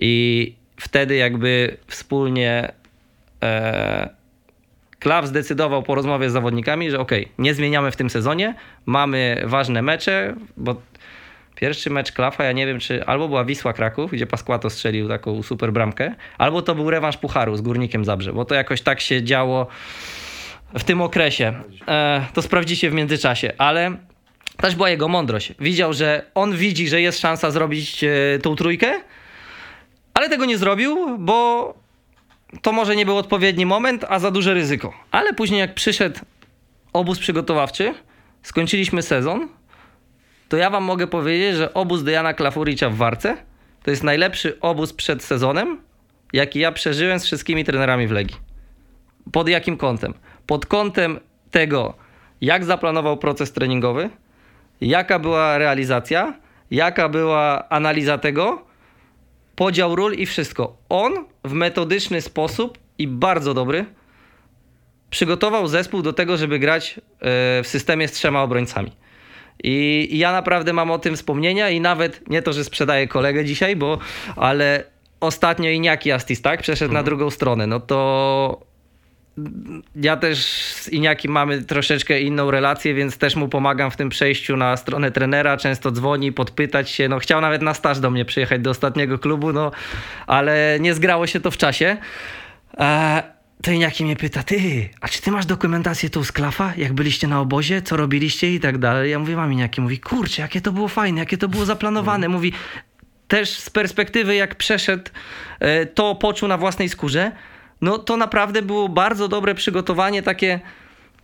I 0.00 0.54
wtedy 0.76 1.16
jakby 1.16 1.76
wspólnie... 1.86 2.72
E, 3.42 4.19
Klaw 5.00 5.26
zdecydował 5.26 5.82
po 5.82 5.94
rozmowie 5.94 6.30
z 6.30 6.32
zawodnikami, 6.32 6.90
że 6.90 7.00
ok, 7.00 7.12
nie 7.38 7.54
zmieniamy 7.54 7.90
w 7.90 7.96
tym 7.96 8.10
sezonie, 8.10 8.54
mamy 8.86 9.42
ważne 9.44 9.82
mecze, 9.82 10.34
bo 10.56 10.74
pierwszy 11.54 11.90
mecz 11.90 12.12
Klafa, 12.12 12.44
ja 12.44 12.52
nie 12.52 12.66
wiem, 12.66 12.80
czy 12.80 13.04
albo 13.06 13.28
była 13.28 13.44
Wisła 13.44 13.72
Kraków, 13.72 14.10
gdzie 14.10 14.26
Paskłato 14.26 14.70
strzelił 14.70 15.08
taką 15.08 15.42
super 15.42 15.72
bramkę, 15.72 16.14
albo 16.38 16.62
to 16.62 16.74
był 16.74 16.90
rewanż 16.90 17.16
Pucharu 17.16 17.56
z 17.56 17.60
Górnikiem 17.60 18.04
Zabrze, 18.04 18.32
bo 18.32 18.44
to 18.44 18.54
jakoś 18.54 18.80
tak 18.82 19.00
się 19.00 19.22
działo 19.22 19.66
w 20.78 20.84
tym 20.84 21.02
okresie. 21.02 21.54
E, 21.88 22.26
to 22.34 22.42
sprawdzicie 22.42 22.90
w 22.90 22.94
międzyczasie, 22.94 23.52
ale 23.58 23.96
też 24.56 24.74
była 24.74 24.90
jego 24.90 25.08
mądrość. 25.08 25.52
Widział, 25.60 25.92
że 25.92 26.22
on 26.34 26.56
widzi, 26.56 26.88
że 26.88 27.00
jest 27.00 27.20
szansa 27.20 27.50
zrobić 27.50 28.04
e, 28.04 28.38
tą 28.42 28.56
trójkę, 28.56 29.00
ale 30.14 30.28
tego 30.28 30.44
nie 30.44 30.58
zrobił, 30.58 31.18
bo 31.18 31.74
to 32.62 32.72
może 32.72 32.96
nie 32.96 33.06
był 33.06 33.16
odpowiedni 33.16 33.66
moment, 33.66 34.04
a 34.08 34.18
za 34.18 34.30
duże 34.30 34.54
ryzyko. 34.54 34.92
Ale 35.10 35.34
później 35.34 35.60
jak 35.60 35.74
przyszedł 35.74 36.20
obóz 36.92 37.18
przygotowawczy, 37.18 37.94
skończyliśmy 38.42 39.02
sezon, 39.02 39.48
to 40.48 40.56
ja 40.56 40.70
wam 40.70 40.84
mogę 40.84 41.06
powiedzieć, 41.06 41.56
że 41.56 41.74
obóz 41.74 42.02
Dejana 42.02 42.34
Klafuricza 42.34 42.90
w 42.90 42.94
Warce 42.94 43.36
to 43.82 43.90
jest 43.90 44.02
najlepszy 44.02 44.60
obóz 44.60 44.92
przed 44.92 45.24
sezonem, 45.24 45.80
jaki 46.32 46.58
ja 46.58 46.72
przeżyłem 46.72 47.18
z 47.18 47.24
wszystkimi 47.24 47.64
trenerami 47.64 48.06
w 48.06 48.10
Legii. 48.10 48.36
Pod 49.32 49.48
jakim 49.48 49.76
kątem? 49.76 50.14
Pod 50.46 50.66
kątem 50.66 51.20
tego, 51.50 51.94
jak 52.40 52.64
zaplanował 52.64 53.16
proces 53.16 53.52
treningowy, 53.52 54.10
jaka 54.80 55.18
była 55.18 55.58
realizacja, 55.58 56.34
jaka 56.70 57.08
była 57.08 57.68
analiza 57.68 58.18
tego, 58.18 58.69
podział 59.60 59.96
ról 59.96 60.14
i 60.14 60.26
wszystko. 60.26 60.76
On 60.88 61.12
w 61.44 61.52
metodyczny 61.52 62.20
sposób 62.20 62.78
i 62.98 63.08
bardzo 63.08 63.54
dobry 63.54 63.84
przygotował 65.10 65.66
zespół 65.68 66.02
do 66.02 66.12
tego, 66.12 66.36
żeby 66.36 66.58
grać 66.58 66.94
e, 66.94 67.00
w 67.62 67.66
systemie 67.66 68.08
z 68.08 68.12
trzema 68.12 68.42
obrońcami. 68.42 68.92
I 69.64 70.08
i 70.10 70.18
ja 70.18 70.32
naprawdę 70.32 70.72
mam 70.72 70.90
o 70.90 70.98
tym 70.98 71.16
wspomnienia 71.16 71.70
i 71.70 71.80
nawet 71.80 72.30
nie 72.30 72.42
to, 72.42 72.52
że 72.52 72.64
sprzedaję 72.64 73.08
kolegę 73.08 73.44
dzisiaj, 73.44 73.76
bo 73.76 73.98
ale 74.36 74.84
ostatnio 75.20 75.70
Iniaki 75.70 76.12
Astis, 76.12 76.42
tak? 76.42 76.62
Przeszedł 76.62 76.94
na 76.94 77.02
drugą 77.02 77.30
stronę. 77.30 77.66
No 77.66 77.80
to 77.80 78.60
ja 79.96 80.16
też 80.16 80.44
z 80.74 80.88
Iniaki 80.88 81.28
mamy 81.28 81.64
troszeczkę 81.64 82.20
inną 82.20 82.50
relację, 82.50 82.94
więc 82.94 83.18
też 83.18 83.36
mu 83.36 83.48
pomagam 83.48 83.90
w 83.90 83.96
tym 83.96 84.08
przejściu 84.08 84.56
na 84.56 84.76
stronę 84.76 85.10
trenera. 85.10 85.56
Często 85.56 85.90
dzwoni, 85.90 86.32
podpytać 86.32 86.90
się. 86.90 87.08
No, 87.08 87.18
chciał 87.18 87.40
nawet 87.40 87.62
na 87.62 87.74
staż 87.74 88.00
do 88.00 88.10
mnie 88.10 88.24
przyjechać 88.24 88.60
do 88.60 88.70
ostatniego 88.70 89.18
klubu, 89.18 89.52
no 89.52 89.70
ale 90.26 90.78
nie 90.80 90.94
zgrało 90.94 91.26
się 91.26 91.40
to 91.40 91.50
w 91.50 91.56
czasie. 91.56 91.96
E, 92.78 93.22
to 93.62 93.70
Iniaki 93.70 94.04
mnie 94.04 94.16
pyta, 94.16 94.42
ty, 94.42 94.88
a 95.00 95.08
czy 95.08 95.22
ty 95.22 95.30
masz 95.30 95.46
dokumentację 95.46 96.10
tu 96.10 96.24
z 96.24 96.32
Klafa? 96.32 96.72
Jak 96.76 96.92
byliście 96.92 97.28
na 97.28 97.40
obozie, 97.40 97.82
co 97.82 97.96
robiliście 97.96 98.54
i 98.54 98.60
tak 98.60 98.78
dalej? 98.78 99.10
Ja 99.10 99.18
mówię, 99.18 99.36
mam 99.36 99.52
Iniaki. 99.52 99.80
Mówi, 99.80 99.98
kurczę, 99.98 100.42
jakie 100.42 100.60
to 100.60 100.72
było 100.72 100.88
fajne, 100.88 101.20
jakie 101.20 101.38
to 101.38 101.48
było 101.48 101.64
zaplanowane. 101.64 102.28
Mówi, 102.28 102.52
też 103.28 103.50
z 103.50 103.70
perspektywy, 103.70 104.34
jak 104.34 104.54
przeszedł, 104.54 105.10
e, 105.60 105.86
to 105.86 106.14
poczuł 106.14 106.48
na 106.48 106.58
własnej 106.58 106.88
skórze, 106.88 107.32
no 107.80 107.98
to 107.98 108.16
naprawdę 108.16 108.62
było 108.62 108.88
bardzo 108.88 109.28
dobre 109.28 109.54
przygotowanie, 109.54 110.22
takie 110.22 110.60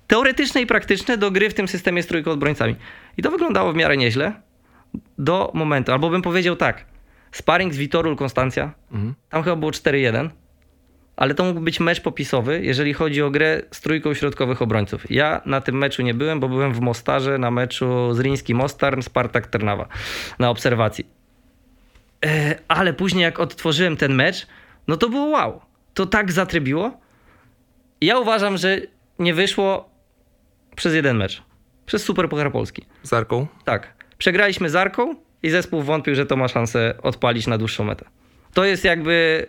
teoretyczne 0.07 0.61
i 0.61 0.67
praktyczne 0.67 1.19
do 1.19 1.31
gry 1.31 1.51
w 1.51 1.55
tym 1.55 1.69
systemie 1.69 2.03
z 2.03 2.07
trójką 2.07 2.31
obrońcami. 2.31 2.77
I 3.17 3.23
to 3.23 3.31
wyglądało 3.31 3.73
w 3.73 3.77
miarę 3.77 3.97
nieźle 3.97 4.33
do 5.19 5.51
momentu, 5.55 5.93
albo 5.93 6.11
bym 6.11 6.23
powiedział 6.23 6.57
tak, 6.57 6.85
sparring 7.33 7.75
z 7.75 7.77
Vitorul 7.77 8.17
Konstancja, 8.17 8.73
tam 9.29 9.43
chyba 9.43 9.57
było 9.57 9.71
4-1, 9.71 10.29
ale 11.17 11.35
to 11.35 11.45
mógł 11.45 11.61
być 11.61 11.81
mecz 11.81 12.01
popisowy, 12.01 12.61
jeżeli 12.63 12.95
chodzi 12.95 13.23
o 13.23 13.31
grę 13.31 13.63
z 13.71 13.81
trójką 13.81 14.15
środkowych 14.15 14.63
obrońców. 14.63 15.11
Ja 15.11 15.41
na 15.47 15.61
tym 15.61 15.79
meczu 15.79 16.03
nie 16.03 16.15
byłem, 16.15 16.41
bo 16.41 16.49
byłem 16.49 16.73
w 16.73 16.81
Mostarze 16.81 17.39
na 17.39 17.51
meczu 17.51 18.15
z 18.15 18.21
Riński 18.21 18.55
Mostar, 18.55 19.03
Spartak 19.03 19.47
Trnawa 19.47 19.89
na 20.39 20.51
obserwacji. 20.51 21.07
E, 22.27 22.59
ale 22.69 22.93
później 22.93 23.23
jak 23.23 23.41
odtworzyłem 23.41 23.97
ten 23.97 24.15
mecz, 24.15 24.47
no 24.89 24.97
to 24.97 25.09
było 25.09 25.27
wow. 25.27 25.61
To 25.97 26.07
tak 26.07 26.33
zatrybiło. 26.33 27.01
Ja 28.01 28.19
uważam, 28.19 28.57
że 28.57 28.81
nie 29.19 29.35
wyszło 29.35 29.89
przez 30.77 30.95
jeden 30.95 31.17
mecz. 31.17 31.43
Przez 31.87 32.03
Super 32.03 32.29
Puchar 32.29 32.53
Polski. 32.53 32.85
Z 33.03 33.13
Arką? 33.13 33.47
Tak. 33.65 33.95
Przegraliśmy 34.19 34.71
z 34.71 34.77
Arką 34.77 35.15
i 35.43 35.51
zespół 35.51 35.83
wątpił, 35.83 36.15
że 36.15 36.27
to 36.27 36.37
ma 36.37 36.49
szansę 36.49 36.95
odpalić 37.03 37.47
na 37.47 37.59
dłuższą 37.59 37.85
metę. 37.85 38.05
To 38.55 38.65
jest 38.65 38.85
jakby... 38.85 39.47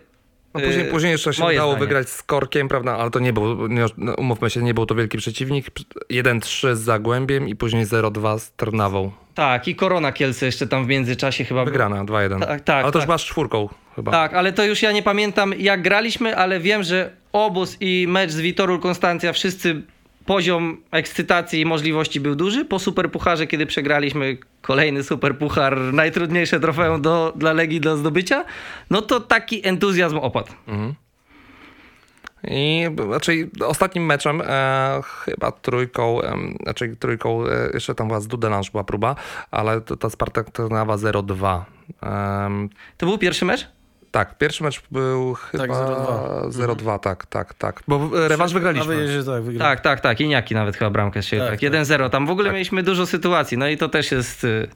No 0.54 0.60
później, 0.60 0.84
yy, 0.84 0.90
później 0.90 1.12
jeszcze 1.12 1.32
się 1.34 1.42
moje 1.42 1.56
udało 1.56 1.72
zdanie. 1.72 1.86
wygrać 1.86 2.08
z 2.08 2.22
Korkiem, 2.22 2.68
prawda? 2.68 2.96
Ale 2.96 3.10
to 3.10 3.18
nie 3.18 3.32
był, 3.32 3.66
nie, 3.66 3.86
no, 3.96 4.14
umówmy 4.14 4.50
się, 4.50 4.62
nie 4.62 4.74
był 4.74 4.86
to 4.86 4.94
wielki 4.94 5.18
przeciwnik. 5.18 5.66
1-3 6.10 6.74
z 6.74 6.80
Zagłębiem 6.80 7.48
i 7.48 7.56
później 7.56 7.86
0-2 7.86 8.38
z 8.38 8.52
Trnawą. 8.52 9.12
Tak, 9.38 9.68
i 9.68 9.74
Korona 9.74 10.12
Kielce 10.12 10.46
jeszcze 10.46 10.66
tam 10.66 10.84
w 10.84 10.88
międzyczasie 10.88 11.44
chyba... 11.44 11.64
Wygrana 11.64 12.04
2-1. 12.04 12.40
Tak, 12.40 12.60
tak, 12.60 12.84
Ale 12.84 12.92
to 12.92 12.98
już 12.98 13.02
tak. 13.02 13.08
masz 13.08 13.26
czwórką 13.26 13.68
chyba. 13.96 14.12
Tak, 14.12 14.34
ale 14.34 14.52
to 14.52 14.64
już 14.64 14.82
ja 14.82 14.92
nie 14.92 15.02
pamiętam 15.02 15.54
jak 15.58 15.82
graliśmy, 15.82 16.36
ale 16.36 16.60
wiem, 16.60 16.82
że 16.82 17.10
obóz 17.32 17.76
i 17.80 18.06
mecz 18.08 18.30
z 18.30 18.40
Witorul 18.40 18.80
Konstancja 18.80 19.32
wszyscy 19.32 19.82
poziom 20.26 20.82
ekscytacji 20.90 21.60
i 21.60 21.64
możliwości 21.64 22.20
był 22.20 22.34
duży. 22.34 22.64
Po 22.64 22.78
Superpucharze, 22.78 23.46
kiedy 23.46 23.66
przegraliśmy 23.66 24.36
kolejny 24.62 25.02
Superpuchar, 25.02 25.78
najtrudniejsze 25.78 26.60
trofeum 26.60 27.02
do, 27.02 27.32
dla 27.36 27.52
Legii 27.52 27.80
do 27.80 27.96
zdobycia, 27.96 28.44
no 28.90 29.02
to 29.02 29.20
taki 29.20 29.68
entuzjazm 29.68 30.18
opadł. 30.18 30.52
I 32.44 32.88
raczej 33.10 33.50
ostatnim 33.66 34.06
meczem 34.06 34.42
e, 34.46 35.00
chyba 35.24 35.52
trójką, 35.52 36.22
e, 36.22 36.36
znaczy 36.62 36.96
trójką, 36.96 37.46
e, 37.46 37.70
jeszcze 37.74 37.94
tam 37.94 38.06
była 38.08 38.20
z 38.20 38.26
Dudelange 38.26 38.70
była 38.70 38.84
próba, 38.84 39.16
ale 39.50 39.80
to, 39.80 39.96
ta 39.96 40.10
Spartak 40.10 40.50
Trnawa 40.50 40.96
0-2. 40.96 41.62
Em, 42.02 42.68
To 42.96 43.06
był 43.06 43.18
pierwszy 43.18 43.44
mecz? 43.44 43.68
tak, 44.10 44.38
pierwszy 44.38 44.64
mecz 44.64 44.82
był 44.90 45.34
chyba 45.34 45.64
0-2. 45.64 46.50
0-2, 46.50 46.98
tak, 46.98 47.26
tak, 47.26 47.54
tak. 47.54 47.82
Bo 47.88 48.10
e, 48.24 48.28
rewanż 48.28 48.52
wygraliśmy. 48.52 48.96
wyjeździe 48.96 49.18
tak, 49.18 49.26
wygraliśmy. 49.26 49.58
Tak, 49.58 49.80
tak, 49.80 50.00
tak. 50.00 50.20
Iniaki 50.20 50.54
nawet 50.54 50.76
chyba 50.76 50.90
bramkę 50.90 51.22
się. 51.22 51.38
Tak, 51.38 51.50
Tak, 51.50 51.60
1-0. 51.60 52.10
Tam 52.10 52.26
w 52.26 52.30
ogóle 52.30 52.52
mieliśmy 52.52 52.82
dużo 52.82 53.06
sytuacji. 53.06 53.58
No 53.58 53.68
i 53.68 53.76
to 53.76 53.88
też 53.88 54.12
jest. 54.12 54.44
y, 54.44 54.68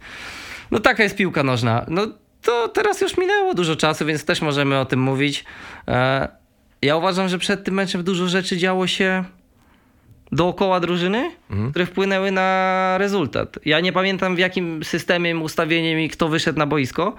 No 0.70 0.78
taka 0.80 1.02
jest 1.02 1.16
piłka 1.16 1.42
nożna. 1.42 1.84
No 1.88 2.06
to 2.42 2.68
teraz 2.68 3.00
już 3.00 3.16
minęło 3.16 3.54
dużo 3.54 3.76
czasu, 3.76 4.06
więc 4.06 4.24
też 4.24 4.42
możemy 4.42 4.78
o 4.78 4.84
tym 4.84 5.00
mówić. 5.00 5.44
E, 5.88 6.28
Ja 6.82 6.96
uważam, 6.96 7.28
że 7.28 7.38
przed 7.38 7.64
tym 7.64 7.74
meczem 7.74 8.04
dużo 8.04 8.28
rzeczy 8.28 8.56
działo 8.56 8.86
się 8.86 9.24
dookoła 10.32 10.80
drużyny, 10.80 11.30
które 11.70 11.86
wpłynęły 11.86 12.30
na 12.30 12.94
rezultat. 12.98 13.58
Ja 13.64 13.80
nie 13.80 13.92
pamiętam 13.92 14.36
w 14.36 14.38
jakim 14.38 14.84
systemie, 14.84 15.36
ustawieniem 15.36 16.00
i 16.00 16.08
kto 16.08 16.28
wyszedł 16.28 16.58
na 16.58 16.66
boisko, 16.66 17.14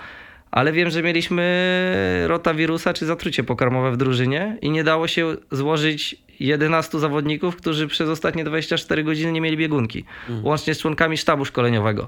ale 0.53 0.71
wiem, 0.71 0.89
że 0.89 1.03
mieliśmy 1.03 2.23
rotawirusa 2.27 2.93
czy 2.93 3.05
zatrucie 3.05 3.43
pokarmowe 3.43 3.91
w 3.91 3.97
drużynie 3.97 4.57
i 4.61 4.71
nie 4.71 4.83
dało 4.83 5.07
się 5.07 5.35
złożyć 5.51 6.15
11 6.39 6.99
zawodników, 6.99 7.55
którzy 7.55 7.87
przez 7.87 8.09
ostatnie 8.09 8.43
24 8.43 9.03
godziny 9.03 9.31
nie 9.31 9.41
mieli 9.41 9.57
biegunki, 9.57 10.05
łącznie 10.43 10.75
z 10.75 10.79
członkami 10.79 11.17
sztabu 11.17 11.45
szkoleniowego. 11.45 12.07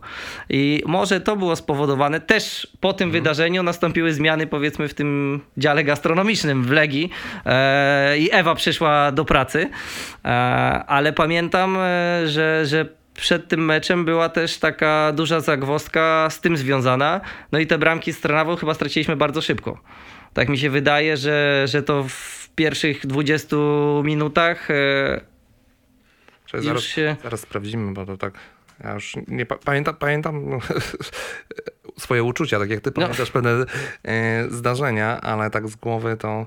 I 0.50 0.84
może 0.86 1.22
to 1.22 1.36
było 1.36 1.56
spowodowane. 1.56 2.22
Też 2.22 2.68
po 2.80 2.94
tym 2.94 3.12
wydarzeniu 3.12 3.64
nastąpiły 3.64 4.14
zmiany, 4.14 4.48
powiedzmy, 4.48 4.88
w 4.88 4.94
tym 4.94 5.40
dziale 5.58 5.84
gastronomicznym 5.84 6.64
w 6.64 6.72
Legii 6.72 7.10
e, 7.46 8.18
i 8.18 8.30
Ewa 8.32 8.56
przyszła 8.56 9.12
do 9.12 9.26
pracy, 9.26 9.70
e, 10.26 10.28
ale 10.88 11.14
pamiętam, 11.14 11.78
e, 11.78 12.28
że, 12.28 12.66
że 12.66 13.05
przed 13.16 13.48
tym 13.48 13.66
meczem 13.66 14.06
była 14.06 14.30
też 14.30 14.58
taka 14.58 15.12
duża 15.12 15.40
zagwozdka 15.40 16.28
z 16.30 16.42
tym 16.42 16.58
związana. 16.58 17.22
No 17.52 17.60
i 17.60 17.68
te 17.68 17.78
bramki 17.78 18.14
z 18.14 18.22
Trnawą 18.22 18.56
chyba 18.56 18.74
straciliśmy 18.74 19.16
bardzo 19.16 19.42
szybko. 19.42 19.80
Tak 20.34 20.50
mi 20.50 20.58
się 20.58 20.70
wydaje, 20.70 21.18
że, 21.18 21.64
że 21.68 21.84
to 21.84 22.04
w 22.10 22.50
pierwszych 22.56 23.08
20 23.08 23.56
minutach 24.04 24.72
e, 24.72 25.22
już 26.54 26.64
zaraz, 26.66 26.84
się- 26.84 27.16
zaraz 27.24 27.40
sprawdzimy, 27.40 27.94
bo 27.94 28.06
to 28.06 28.18
tak. 28.18 28.34
Ja 28.84 28.94
już 28.94 29.14
nie 29.28 29.46
pa- 29.46 29.58
pamiętam, 29.58 29.96
pamiętam 29.96 30.46
swoje 32.00 32.24
uczucia, 32.24 32.60
tak 32.60 32.70
jak 32.70 32.82
ty 32.82 32.92
pamiętasz 32.92 33.32
pewne 33.32 33.52
e, 34.04 34.46
zdarzenia, 34.50 35.22
ale 35.22 35.50
tak 35.50 35.68
z 35.68 35.76
głowy 35.76 36.18
to, 36.18 36.46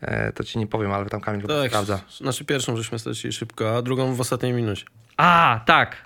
e, 0.00 0.32
to 0.32 0.44
ci 0.44 0.58
nie 0.58 0.66
powiem, 0.66 0.92
ale 0.92 1.06
tam 1.06 1.20
Kamil 1.20 1.46
Tak, 1.46 1.68
sprawdza. 1.70 2.00
znaczy 2.18 2.44
pierwszą 2.44 2.76
żeśmy 2.76 2.98
stracili 2.98 3.32
szybko, 3.32 3.76
a 3.76 3.82
drugą 3.82 4.14
w 4.14 4.20
ostatniej 4.20 4.52
minucie. 4.52 4.84
A, 5.16 5.60
tak. 5.66 5.96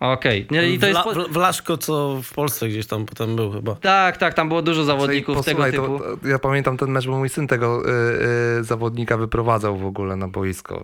Okej. 0.00 0.46
Nie, 0.50 0.70
I 0.70 0.78
to 0.78 0.86
jest. 0.86 0.98
La, 0.98 1.04
Po... 1.04 1.12
w, 1.14 1.32
w 1.32 1.36
Laszko, 1.36 1.76
co 1.76 2.20
w 2.22 2.34
Polsce 2.34 2.68
gdzieś 2.68 2.86
tam 2.86 3.06
potem 3.06 3.36
był 3.36 3.52
chyba. 3.52 3.74
Tak, 3.74 4.16
tak, 4.16 4.34
tam 4.34 4.48
było 4.48 4.62
dużo 4.62 4.84
zawodników 4.84 5.34
Czyli 5.44 5.44
tego 5.56 5.64
typu. 5.64 5.98
to, 5.98 6.16
to, 6.16 6.28
ja 6.28 6.38
pamiętam 6.38 6.76
ten 6.76 6.90
mecz, 6.90 7.06
bo 7.06 7.18
mój 7.18 7.28
syn 7.28 7.46
tego 7.46 7.82
y, 7.88 8.58
y, 8.60 8.64
zawodnika 8.64 9.16
wyprowadzał 9.16 9.76
w 9.78 9.86
ogóle 9.86 10.16
na 10.16 10.28
boisko. 10.28 10.74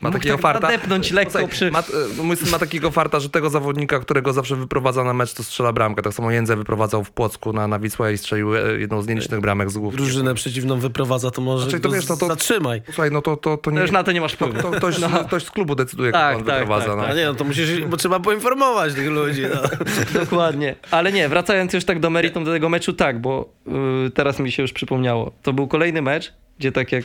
Ma 0.00 0.08
Mógł 0.08 0.12
takiego 0.18 0.34
tak 0.34 0.42
farta. 0.42 0.66
nadepnąć 0.70 1.10
lekko 1.10 1.32
Posłuchaj, 1.32 1.48
przy- 1.50 1.70
ma, 1.70 1.80
y, 1.80 2.22
mój 2.22 2.36
syn 2.36 2.50
ma 2.50 2.58
takiego 2.58 2.90
farta, 2.90 3.20
że 3.20 3.30
tego 3.30 3.50
zawodnika, 3.50 3.98
którego 3.98 4.32
zawsze 4.32 4.56
wyprowadza 4.56 5.04
na 5.04 5.12
mecz, 5.12 5.34
to 5.34 5.42
strzela 5.42 5.72
bramkę. 5.72 6.02
Tak 6.02 6.14
samo 6.14 6.30
Jędze 6.30 6.56
wyprowadzał 6.56 7.04
w 7.04 7.10
Płocku 7.10 7.52
na, 7.52 7.68
na 7.68 7.78
Wisłę 7.78 8.12
i 8.12 8.18
strzelił 8.18 8.56
e, 8.56 8.60
jedną 8.78 9.02
z 9.02 9.06
nielicznych 9.08 9.40
bramek 9.40 9.70
z 9.70 9.78
główki. 9.78 9.96
Drużynę 9.96 10.34
przeciwną 10.34 10.78
wyprowadza, 10.80 11.30
to 11.30 11.40
może 11.42 11.62
Znaczy, 11.64 11.80
to 11.80 11.90
wiesz, 11.90 12.08
no 12.08 12.16
to- 12.16 12.26
zatrzymaj. 12.26 12.82
Słuchaj, 12.86 13.10
no 13.10 13.22
to, 13.22 13.36
to, 13.36 13.56
to 13.56 13.62
To 13.62 13.70
nie... 13.70 13.80
już 13.80 13.90
na 13.90 14.04
to 14.04 14.12
nie 14.12 14.20
masz 14.20 14.36
to, 14.36 14.46
wpływu. 14.46 14.62
to, 14.62 14.70
ktoś, 14.70 14.98
No. 14.98 15.08
ktoś 15.24 15.44
z 15.44 15.50
klubu 15.50 15.74
decyduje, 15.74 16.12
Tak, 16.12 16.30
kto 16.30 16.38
on 16.40 16.44
tak, 16.46 16.58
wyprowadza. 16.58 16.86
tak, 16.86 16.96
no. 16.96 17.04
A 17.06 17.14
nie, 17.14 17.26
no 17.26 17.34
to 17.34 17.44
musisz, 17.44 17.80
bo 17.84 17.96
trzeba 18.08 18.20
poinformować 18.20 18.94
tych 18.94 19.08
ludzi. 19.08 19.42
No. 19.42 19.62
Dokładnie. 20.20 20.74
Ale 20.90 21.12
nie, 21.12 21.28
wracając 21.28 21.72
już 21.72 21.84
tak 21.84 22.00
do 22.00 22.10
meritum 22.10 22.44
do 22.44 22.52
tego 22.52 22.68
meczu, 22.68 22.92
tak, 22.92 23.20
bo 23.20 23.48
y, 24.06 24.10
teraz 24.10 24.38
mi 24.38 24.52
się 24.52 24.62
już 24.62 24.72
przypomniało. 24.72 25.32
To 25.42 25.52
był 25.52 25.68
kolejny 25.68 26.02
mecz, 26.02 26.32
gdzie 26.58 26.72
tak 26.72 26.92
jak 26.92 27.04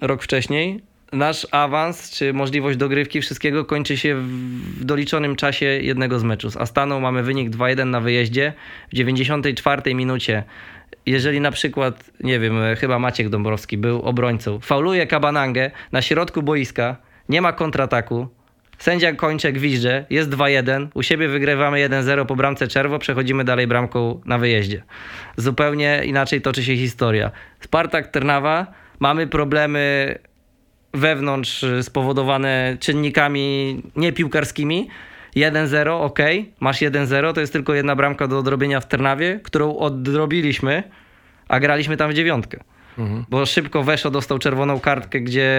rok 0.00 0.22
wcześniej, 0.22 0.80
nasz 1.12 1.46
awans 1.50 2.10
czy 2.10 2.32
możliwość 2.32 2.78
dogrywki 2.78 3.20
wszystkiego 3.20 3.64
kończy 3.64 3.96
się 3.96 4.16
w 4.16 4.84
doliczonym 4.84 5.36
czasie 5.36 5.66
jednego 5.66 6.18
z 6.18 6.22
meczów. 6.22 6.52
Z 6.52 6.56
Astaną 6.56 7.00
mamy 7.00 7.22
wynik 7.22 7.50
2-1 7.50 7.86
na 7.86 8.00
wyjeździe. 8.00 8.52
W 8.92 8.94
94 8.94 9.94
minucie, 9.94 10.44
jeżeli 11.06 11.40
na 11.40 11.50
przykład, 11.50 12.10
nie 12.20 12.40
wiem, 12.40 12.62
e, 12.62 12.76
chyba 12.76 12.98
Maciek 12.98 13.28
Dąbrowski 13.28 13.78
był 13.78 14.02
obrońcą, 14.02 14.60
fauluje 14.60 15.06
Kabanangę 15.06 15.70
na 15.92 16.02
środku 16.02 16.42
boiska, 16.42 16.96
nie 17.28 17.42
ma 17.42 17.52
kontrataku, 17.52 18.28
Sędzia 18.78 19.12
kończy 19.12 19.52
gwizdże, 19.52 20.06
jest 20.10 20.30
2-1, 20.30 20.86
u 20.94 21.02
siebie 21.02 21.28
wygrywamy 21.28 21.88
1-0 21.88 22.26
po 22.26 22.36
bramce 22.36 22.68
czerwo, 22.68 22.98
przechodzimy 22.98 23.44
dalej 23.44 23.66
bramką 23.66 24.20
na 24.24 24.38
wyjeździe. 24.38 24.82
Zupełnie 25.36 26.02
inaczej 26.04 26.40
toczy 26.40 26.64
się 26.64 26.76
historia. 26.76 27.30
Spartak 27.60 28.08
Trnawa, 28.08 28.66
mamy 29.00 29.26
problemy 29.26 30.14
wewnątrz 30.94 31.64
spowodowane 31.82 32.76
czynnikami 32.80 33.82
niepiłkarskimi. 33.96 34.88
1-0, 35.36 36.04
ok, 36.04 36.18
masz 36.60 36.80
1-0, 36.80 37.32
to 37.32 37.40
jest 37.40 37.52
tylko 37.52 37.74
jedna 37.74 37.96
bramka 37.96 38.28
do 38.28 38.38
odrobienia 38.38 38.80
w 38.80 38.88
Trnawie, 38.88 39.40
którą 39.42 39.76
odrobiliśmy 39.76 40.82
a 41.48 41.60
graliśmy 41.60 41.96
tam 41.96 42.10
w 42.10 42.14
dziewiątkę. 42.14 42.58
Bo 43.28 43.46
szybko 43.46 43.82
Weszo 43.82 44.10
dostał 44.10 44.38
czerwoną 44.38 44.80
kartkę, 44.80 45.20
gdzie 45.20 45.52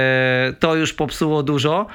to 0.60 0.76
już 0.76 0.94
popsuło 0.94 1.44
dużo. 1.44 1.88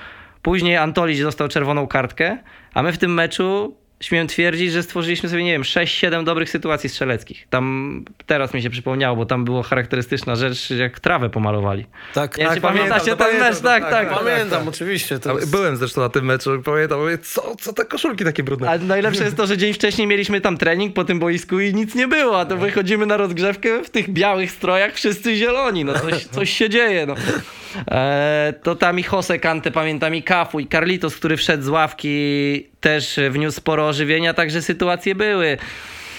Później 0.43 0.77
Antolić 0.77 1.23
dostał 1.23 1.49
czerwoną 1.49 1.87
kartkę, 1.87 2.39
a 2.75 2.83
my 2.83 2.93
w 2.93 2.99
tym 2.99 3.15
meczu 3.15 3.77
śmiem 4.01 4.27
twierdzić, 4.27 4.73
że 4.73 4.83
stworzyliśmy 4.83 5.29
sobie, 5.29 5.45
nie 5.45 5.53
wiem, 5.53 5.63
6-7 5.63 6.25
dobrych 6.25 6.51
sytuacji 6.51 6.89
strzeleckich. 6.89 7.47
Tam 7.51 8.05
teraz 8.27 8.55
mi 8.55 8.63
się 8.63 8.71
przypomniało, 8.71 9.17
bo 9.17 9.27
tam 9.27 9.45
było 9.45 9.63
charakterystyczna 9.63 10.37
rzecz, 10.37 10.71
jak 10.71 11.01
trawę 11.01 11.31
pomalowali. 11.31 11.87
Tak, 12.15 12.39
Nie 12.39 12.49
czy 12.55 12.61
pamiętacie 12.61 13.07
ten 13.07 13.17
pamiętam, 13.17 13.49
mecz? 13.51 13.61
Tak, 13.61 13.91
tak. 13.91 14.11
Pamiętam, 14.11 14.69
oczywiście. 14.69 15.19
To 15.19 15.39
jest... 15.39 15.51
Byłem 15.51 15.77
zresztą 15.77 16.01
na 16.01 16.09
tym 16.09 16.25
meczu 16.25 16.55
i 16.55 16.63
pamiętam, 16.63 17.01
mówię, 17.01 17.19
co, 17.19 17.57
co 17.61 17.73
te 17.73 17.85
koszulki 17.85 18.25
takie 18.25 18.43
brudne? 18.43 18.71
A 18.71 18.79
najlepsze 18.79 19.25
jest 19.25 19.37
to, 19.37 19.47
że 19.47 19.57
dzień 19.57 19.73
wcześniej 19.73 20.07
mieliśmy 20.07 20.41
tam 20.41 20.57
trening 20.57 20.95
po 20.95 21.05
tym 21.05 21.19
boisku 21.19 21.61
i 21.61 21.75
nic 21.75 21.95
nie 21.95 22.09
było, 22.09 22.41
a 22.41 22.45
to 22.45 22.57
wychodzimy 22.57 23.07
na 23.07 23.17
rozgrzewkę 23.17 23.85
w 23.85 23.91
tych 23.91 24.11
białych 24.11 24.51
strojach, 24.51 24.95
wszyscy 24.95 25.37
zieloni, 25.37 25.85
no 25.85 25.95
coś, 25.99 26.25
coś 26.25 26.51
się 26.51 26.71
dzieje, 26.71 27.07
no. 27.07 27.15
E, 27.91 28.55
to 28.63 28.75
tam 28.75 28.99
i 28.99 29.05
Jose 29.13 29.39
Kante, 29.39 29.71
pamiętam 29.71 30.15
i 30.15 30.23
Kafu 30.23 30.61
i 30.61 30.67
Carlitos, 30.67 31.17
który 31.17 31.37
wszedł 31.37 31.63
z 31.63 31.69
ławki, 31.69 32.67
też 32.81 33.21
wniósł 33.31 33.57
sporo 33.57 33.89
ożywienia, 33.89 34.35
także 34.35 34.63
sytuacje 34.63 35.15
były. 35.15 35.59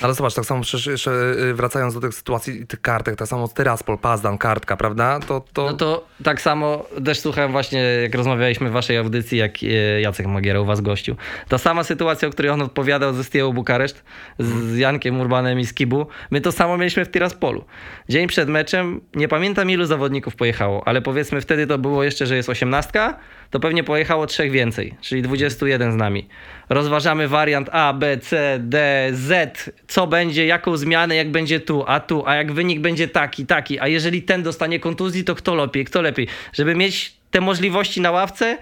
Ale 0.01 0.13
zobacz, 0.13 0.33
tak 0.33 0.45
samo 0.45 0.61
przecież 0.61 0.85
jeszcze 0.85 1.11
y, 1.11 1.53
wracając 1.53 1.93
do 1.93 1.99
tych 1.99 2.13
sytuacji 2.13 2.61
i 2.61 2.67
tych 2.67 2.81
kartek, 2.81 3.15
tak 3.15 3.27
samo 3.27 3.47
Tyraspol, 3.47 3.97
Pazdan, 3.97 4.37
kartka, 4.37 4.77
prawda? 4.77 5.19
To, 5.19 5.43
to... 5.53 5.65
No 5.65 5.73
to 5.73 6.07
tak 6.23 6.41
samo 6.41 6.85
też 7.05 7.19
słuchałem 7.19 7.51
właśnie, 7.51 7.79
jak 7.79 8.15
rozmawialiśmy 8.15 8.69
w 8.69 8.73
waszej 8.73 8.97
audycji, 8.97 9.37
jak 9.37 9.63
e, 9.63 10.01
Jacek 10.01 10.27
Magiera 10.27 10.61
u 10.61 10.65
was 10.65 10.81
gościu. 10.81 11.15
Ta 11.47 11.57
sama 11.57 11.83
sytuacja, 11.83 12.27
o 12.27 12.31
której 12.31 12.51
on 12.51 12.61
odpowiadał 12.61 13.13
ze 13.13 13.23
Stieu 13.23 13.53
Bukareszt, 13.53 14.03
z 14.39 14.77
Jankiem 14.77 15.19
Urbanem 15.19 15.59
i 15.59 15.65
Skibu, 15.65 16.07
my 16.31 16.41
to 16.41 16.51
samo 16.51 16.77
mieliśmy 16.77 17.05
w 17.05 17.11
Tiraspolu. 17.11 17.65
Dzień 18.09 18.27
przed 18.27 18.49
meczem, 18.49 19.01
nie 19.15 19.27
pamiętam 19.27 19.69
ilu 19.69 19.85
zawodników 19.85 20.35
pojechało, 20.35 20.87
ale 20.87 21.01
powiedzmy 21.01 21.41
wtedy 21.41 21.67
to 21.67 21.77
było 21.77 22.03
jeszcze, 22.03 22.25
że 22.25 22.35
jest 22.35 22.49
osiemnastka, 22.49 23.19
to 23.49 23.59
pewnie 23.59 23.83
pojechało 23.83 24.27
trzech 24.27 24.51
więcej, 24.51 24.95
czyli 25.01 25.21
21 25.21 25.91
z 25.91 25.95
nami. 25.95 26.27
Rozważamy 26.71 27.27
wariant 27.27 27.69
A, 27.71 27.93
B, 27.93 28.17
C, 28.17 28.59
D, 28.59 29.07
Z, 29.13 29.69
co 29.87 30.07
będzie, 30.07 30.45
jaką 30.45 30.77
zmianę, 30.77 31.15
jak 31.15 31.31
będzie 31.31 31.59
tu, 31.59 31.83
a 31.87 31.99
tu, 31.99 32.23
a 32.25 32.35
jak 32.35 32.51
wynik 32.51 32.79
będzie 32.79 33.07
taki, 33.07 33.45
taki, 33.45 33.79
a 33.79 33.87
jeżeli 33.87 34.21
ten 34.21 34.43
dostanie 34.43 34.79
kontuzji, 34.79 35.23
to 35.23 35.35
kto 35.35 35.55
lepiej, 35.55 35.85
kto 35.85 36.01
lepiej, 36.01 36.27
żeby 36.53 36.75
mieć 36.75 37.13
te 37.31 37.41
możliwości 37.41 38.01
na 38.01 38.11
ławce 38.11 38.57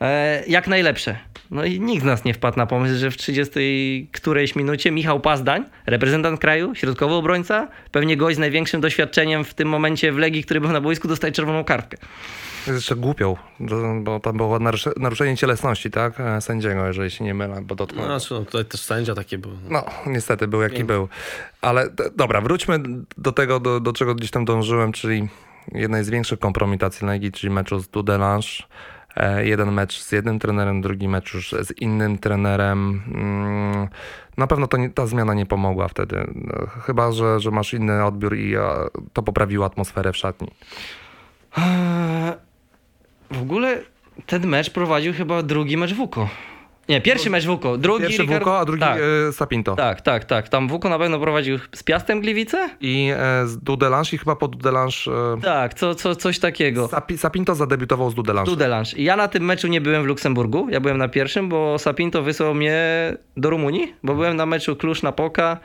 e, 0.00 0.42
jak 0.48 0.68
najlepsze. 0.68 1.16
No 1.50 1.64
i 1.64 1.80
nikt 1.80 2.02
z 2.02 2.06
nas 2.06 2.24
nie 2.24 2.34
wpadł 2.34 2.58
na 2.58 2.66
pomysł, 2.66 2.98
że 2.98 3.10
w 3.10 3.16
30 3.16 4.08
którejś 4.12 4.56
minucie 4.56 4.90
Michał 4.90 5.20
Pazdań, 5.20 5.64
reprezentant 5.86 6.40
kraju, 6.40 6.74
środkowy 6.74 7.14
obrońca, 7.14 7.68
pewnie 7.92 8.16
gość 8.16 8.36
z 8.36 8.40
największym 8.40 8.80
doświadczeniem 8.80 9.44
w 9.44 9.54
tym 9.54 9.68
momencie 9.68 10.12
w 10.12 10.18
Legii, 10.18 10.44
który 10.44 10.60
był 10.60 10.72
na 10.72 10.80
boisku, 10.80 11.08
dostaje 11.08 11.32
czerwoną 11.32 11.64
kartkę. 11.64 11.96
Jest 12.66 12.78
jeszcze 12.78 12.96
głupią, 12.96 13.36
bo 14.02 14.20
tam 14.20 14.36
było 14.36 14.58
narusze- 14.58 14.92
naruszenie 15.00 15.36
cielesności, 15.36 15.90
tak? 15.90 16.20
e, 16.20 16.40
Sędziego, 16.40 16.86
jeżeli 16.86 17.10
się 17.10 17.24
nie 17.24 17.34
mylę, 17.34 17.60
bo 17.62 17.74
dotknął. 17.74 18.04
Znaczy, 18.04 18.34
no, 18.34 18.40
tutaj 18.44 18.64
też 18.64 18.80
sędzia 18.80 19.14
taki 19.14 19.38
był. 19.38 19.52
No, 19.70 19.84
niestety 20.06 20.48
był 20.48 20.62
jaki 20.62 20.84
był. 20.84 21.08
Ale 21.60 21.88
dobra, 22.16 22.40
wróćmy 22.40 22.78
do 23.18 23.32
tego, 23.32 23.60
do, 23.60 23.80
do 23.80 23.92
czego 23.92 24.14
gdzieś 24.14 24.30
tam 24.30 24.44
dążyłem, 24.44 24.92
czyli 24.92 25.28
jednej 25.72 26.04
z 26.04 26.10
większych 26.10 26.38
kompromitacji 26.38 27.06
Legii, 27.06 27.32
czyli 27.32 27.52
meczu 27.52 27.78
z 27.80 27.88
Dudelange. 27.88 28.48
E, 29.16 29.46
jeden 29.46 29.72
mecz 29.72 30.00
z 30.02 30.12
jednym 30.12 30.38
trenerem, 30.38 30.80
drugi 30.80 31.08
mecz 31.08 31.34
już 31.34 31.50
z 31.62 31.72
innym 31.80 32.18
trenerem. 32.18 33.02
Mm, 33.14 33.88
Na 34.36 34.46
pewno 34.46 34.66
to 34.66 34.76
nie, 34.76 34.90
ta 34.90 35.06
zmiana 35.06 35.34
nie 35.34 35.46
pomogła 35.46 35.88
wtedy. 35.88 36.26
No, 36.34 36.66
Chyba, 36.66 37.12
że, 37.12 37.40
że 37.40 37.50
masz 37.50 37.74
inny 37.74 38.04
odbiór 38.04 38.36
i 38.36 38.54
e, 38.56 38.60
to 39.12 39.22
poprawiło 39.22 39.66
atmosferę 39.66 40.12
w 40.12 40.16
szatni. 40.16 40.50
W 43.30 43.42
ogóle 43.42 43.78
ten 44.26 44.46
mecz 44.46 44.70
prowadził 44.70 45.12
chyba 45.12 45.42
drugi 45.42 45.76
mecz 45.76 45.94
Wuko. 45.94 46.28
Nie, 46.88 47.00
pierwszy 47.00 47.30
mecz 47.30 47.46
Wuko. 47.46 47.78
Drugi 47.78 48.02
Pierwszy 48.02 48.22
Ricard- 48.22 48.38
Wuko, 48.38 48.58
a 48.58 48.64
drugi 48.64 48.80
Tak, 48.80 48.98
e, 49.28 49.32
Sapinto. 49.32 49.76
tak, 49.76 50.00
tak, 50.00 50.24
tak. 50.24 50.48
Tam 50.48 50.68
Wuko 50.68 50.88
na 50.88 50.98
pewno 50.98 51.18
prowadził 51.18 51.58
z 51.74 51.82
Piastem 51.82 52.20
Gliwice? 52.20 52.68
I 52.80 53.10
e, 53.16 53.46
z 53.46 53.58
Dudelange 53.58 54.08
i 54.12 54.18
chyba 54.18 54.36
po 54.36 54.48
Dudelange... 54.48 54.94
E, 55.36 55.40
Tak, 55.42 55.74
co, 55.74 55.94
co, 55.94 56.16
coś 56.16 56.38
takiego. 56.38 56.88
Sapi, 56.88 57.18
Sapinto 57.18 57.54
zadebiutował 57.54 58.10
z 58.10 58.14
Dudelange. 58.14 58.50
Dudelange. 58.50 58.90
I 58.96 59.04
Ja 59.04 59.16
na 59.16 59.28
tym 59.28 59.44
meczu 59.44 59.68
nie 59.68 59.80
byłem 59.80 60.02
w 60.02 60.06
Luksemburgu, 60.06 60.68
ja 60.70 60.80
byłem 60.80 60.98
na 60.98 61.08
pierwszym, 61.08 61.48
bo 61.48 61.78
Sapinto 61.78 62.22
wysłał 62.22 62.54
mnie 62.54 62.76
do 63.36 63.50
Rumunii, 63.50 63.94
bo 64.02 64.14
byłem 64.14 64.36
na 64.36 64.46
meczu 64.46 64.76
Klusz 64.76 65.02
na 65.02 65.12
Poka, 65.12 65.56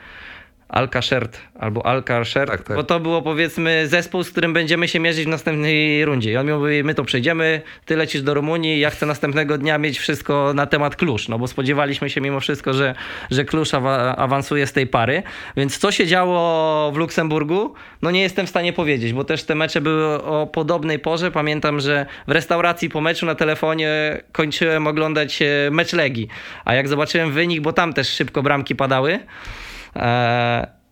Alcaszert 0.72 1.38
albo 1.58 1.86
Alcaszert, 1.86 2.50
Tak, 2.50 2.62
tak. 2.62 2.76
bo 2.76 2.82
to 2.84 3.00
było 3.00 3.22
powiedzmy 3.22 3.88
zespół, 3.88 4.22
z 4.24 4.30
którym 4.30 4.52
będziemy 4.52 4.88
się 4.88 5.00
mierzyć 5.00 5.24
w 5.24 5.28
następnej 5.28 6.04
rundzie. 6.04 6.32
I 6.32 6.36
on 6.36 6.46
mi 6.46 6.52
mówi, 6.52 6.84
my 6.84 6.94
to 6.94 7.04
przejdziemy, 7.04 7.62
ty 7.84 7.96
lecisz 7.96 8.22
do 8.22 8.34
Rumunii, 8.34 8.80
ja 8.80 8.90
chcę 8.90 9.06
następnego 9.06 9.58
dnia 9.58 9.78
mieć 9.78 9.98
wszystko 9.98 10.52
na 10.54 10.66
temat 10.66 10.96
Klusz, 10.96 11.28
no 11.28 11.38
bo 11.38 11.46
spodziewaliśmy 11.48 12.10
się 12.10 12.20
mimo 12.20 12.40
wszystko, 12.40 12.72
że, 12.72 12.94
że 13.30 13.44
Klusz 13.44 13.74
awa- 13.74 14.16
awansuje 14.16 14.66
z 14.66 14.72
tej 14.72 14.86
pary, 14.86 15.22
więc 15.56 15.78
co 15.78 15.92
się 15.92 16.06
działo 16.06 16.92
w 16.94 16.96
Luksemburgu, 16.96 17.74
no 18.02 18.10
nie 18.10 18.20
jestem 18.22 18.46
w 18.46 18.50
stanie 18.50 18.72
powiedzieć, 18.72 19.12
bo 19.12 19.24
też 19.24 19.44
te 19.44 19.54
mecze 19.54 19.80
były 19.80 20.22
o 20.22 20.46
podobnej 20.46 20.98
porze. 20.98 21.30
Pamiętam, 21.30 21.80
że 21.80 22.06
w 22.26 22.30
restauracji 22.30 22.88
po 22.88 23.00
meczu 23.00 23.26
na 23.26 23.34
telefonie 23.34 24.20
kończyłem 24.32 24.86
oglądać 24.86 25.42
e, 25.42 25.46
mecz 25.70 25.92
Legii, 25.92 26.28
a 26.64 26.74
jak 26.74 26.88
zobaczyłem 26.88 27.32
wynik, 27.32 27.60
bo 27.60 27.72
tam 27.72 27.92
też 27.92 28.08
szybko 28.08 28.42
bramki 28.42 28.76
padały, 28.76 29.18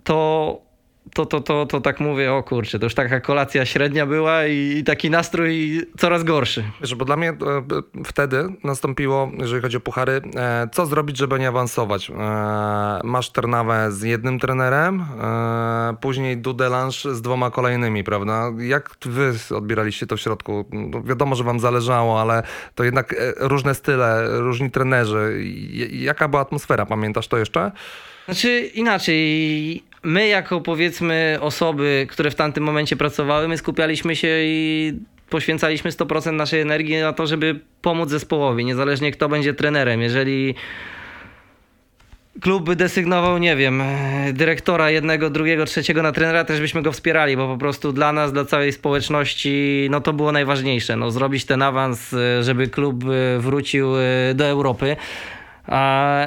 to, 0.04 0.60
to, 1.14 1.26
to, 1.26 1.40
to, 1.40 1.66
to 1.66 1.80
tak 1.80 2.00
mówię, 2.00 2.32
o 2.32 2.42
kurczę, 2.42 2.78
to 2.78 2.86
już 2.86 2.94
taka 2.94 3.20
kolacja 3.20 3.66
średnia 3.66 4.06
była 4.06 4.46
i, 4.46 4.84
taki 4.84 5.10
nastrój 5.10 5.80
coraz 5.98 6.24
gorszy. 6.24 6.64
Wiesz, 6.80 6.94
bo 6.94 7.04
dla 7.04 7.16
mnie 7.16 7.28
e, 7.28 7.34
wtedy 8.04 8.44
nastąpiło, 8.64 9.30
jeżeli 9.38 9.62
chodzi 9.62 9.76
o 9.76 9.80
puchary, 9.80 10.20
e, 10.36 10.68
co 10.72 10.86
zrobić, 10.86 11.16
żeby 11.16 11.38
nie 11.38 11.48
awansować. 11.48 12.10
E, 12.10 12.14
masz 13.04 13.30
Ternawę 13.30 13.92
z 13.92 14.02
jednym 14.02 14.38
trenerem, 14.38 15.00
e, 15.00 15.96
później 16.00 16.36
Dudelange 16.38 17.14
z 17.14 17.22
dwoma 17.22 17.50
kolejnymi, 17.50 18.04
prawda? 18.04 18.50
Jak 18.58 18.96
wy 19.06 19.32
odbieraliście 19.56 20.06
to 20.06 20.16
w 20.16 20.20
środku? 20.20 20.64
No, 20.72 21.02
wiadomo, 21.02 21.34
że 21.34 21.44
wam 21.44 21.60
zależało, 21.60 22.20
ale 22.20 22.42
to 22.74 22.84
jednak 22.84 23.12
e, 23.12 23.16
różne 23.36 23.74
style, 23.74 24.40
różni 24.40 24.70
trenerzy. 24.70 25.44
Jaka 25.90 26.28
była 26.28 26.42
atmosfera? 26.42 26.86
Pamiętasz 26.86 27.28
to 27.28 27.38
jeszcze? 27.38 27.72
Znaczy 28.24 28.70
inaczej, 28.74 29.82
my 30.02 30.28
jako 30.28 30.60
powiedzmy 30.60 31.38
osoby, 31.40 32.06
które 32.10 32.30
w 32.30 32.34
tamtym 32.34 32.64
momencie 32.64 32.96
pracowały, 32.96 33.48
my 33.48 33.58
skupialiśmy 33.58 34.16
się 34.16 34.28
i 34.40 34.92
poświęcaliśmy 35.30 35.90
100% 35.90 36.32
naszej 36.32 36.60
energii 36.60 37.00
na 37.00 37.12
to, 37.12 37.26
żeby 37.26 37.60
pomóc 37.82 38.10
zespołowi, 38.10 38.64
niezależnie 38.64 39.12
kto 39.12 39.28
będzie 39.28 39.54
trenerem. 39.54 40.00
Jeżeli 40.00 40.54
klub 42.40 42.64
by 42.64 42.76
desygnował, 42.76 43.38
nie 43.38 43.56
wiem, 43.56 43.82
dyrektora 44.32 44.90
jednego, 44.90 45.30
drugiego, 45.30 45.64
trzeciego 45.64 46.02
na 46.02 46.12
trenera, 46.12 46.44
też 46.44 46.60
byśmy 46.60 46.82
go 46.82 46.92
wspierali, 46.92 47.36
bo 47.36 47.48
po 47.48 47.58
prostu 47.58 47.92
dla 47.92 48.12
nas, 48.12 48.32
dla 48.32 48.44
całej 48.44 48.72
społeczności, 48.72 49.88
no 49.90 50.00
to 50.00 50.12
było 50.12 50.32
najważniejsze. 50.32 50.96
No, 50.96 51.10
zrobić 51.10 51.44
ten 51.44 51.62
awans, 51.62 52.14
żeby 52.40 52.68
klub 52.68 53.04
e, 53.04 53.38
wrócił 53.38 53.96
e, 53.96 54.00
do 54.34 54.44
Europy. 54.46 54.96
A 55.66 56.26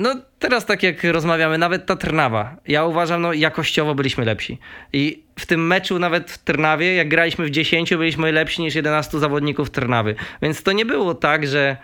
no 0.00 0.14
teraz 0.38 0.66
tak 0.66 0.82
jak 0.82 1.04
rozmawiamy, 1.04 1.58
nawet 1.58 1.86
ta 1.86 1.96
Trnawa, 1.96 2.56
ja 2.68 2.84
uważam, 2.84 3.22
no 3.22 3.32
jakościowo 3.32 3.94
byliśmy 3.94 4.24
lepsi. 4.24 4.58
I 4.92 5.22
w 5.38 5.46
tym 5.46 5.66
meczu 5.66 5.98
nawet 5.98 6.30
w 6.30 6.38
Trnawie, 6.38 6.94
jak 6.94 7.08
graliśmy 7.08 7.46
w 7.46 7.50
10, 7.50 7.94
byliśmy 7.94 8.32
lepsi 8.32 8.62
niż 8.62 8.74
11 8.74 9.18
zawodników 9.18 9.70
Trnawy. 9.70 10.14
Więc 10.42 10.62
to 10.62 10.72
nie 10.72 10.86
było 10.86 11.14
tak, 11.14 11.46
że 11.46 11.76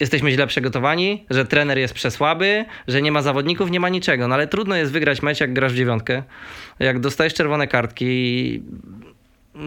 jesteśmy 0.00 0.30
źle 0.30 0.46
przygotowani, 0.46 1.26
że 1.30 1.44
trener 1.44 1.78
jest 1.78 1.94
przesłaby, 1.94 2.64
że 2.88 3.02
nie 3.02 3.12
ma 3.12 3.22
zawodników, 3.22 3.70
nie 3.70 3.80
ma 3.80 3.88
niczego. 3.88 4.28
No 4.28 4.34
ale 4.34 4.46
trudno 4.46 4.76
jest 4.76 4.92
wygrać 4.92 5.22
mecz, 5.22 5.40
jak 5.40 5.52
grasz 5.52 5.72
w 5.72 5.76
dziewiątkę, 5.76 6.22
jak 6.78 7.00
dostajesz 7.00 7.34
czerwone 7.34 7.66
kartki, 7.66 8.62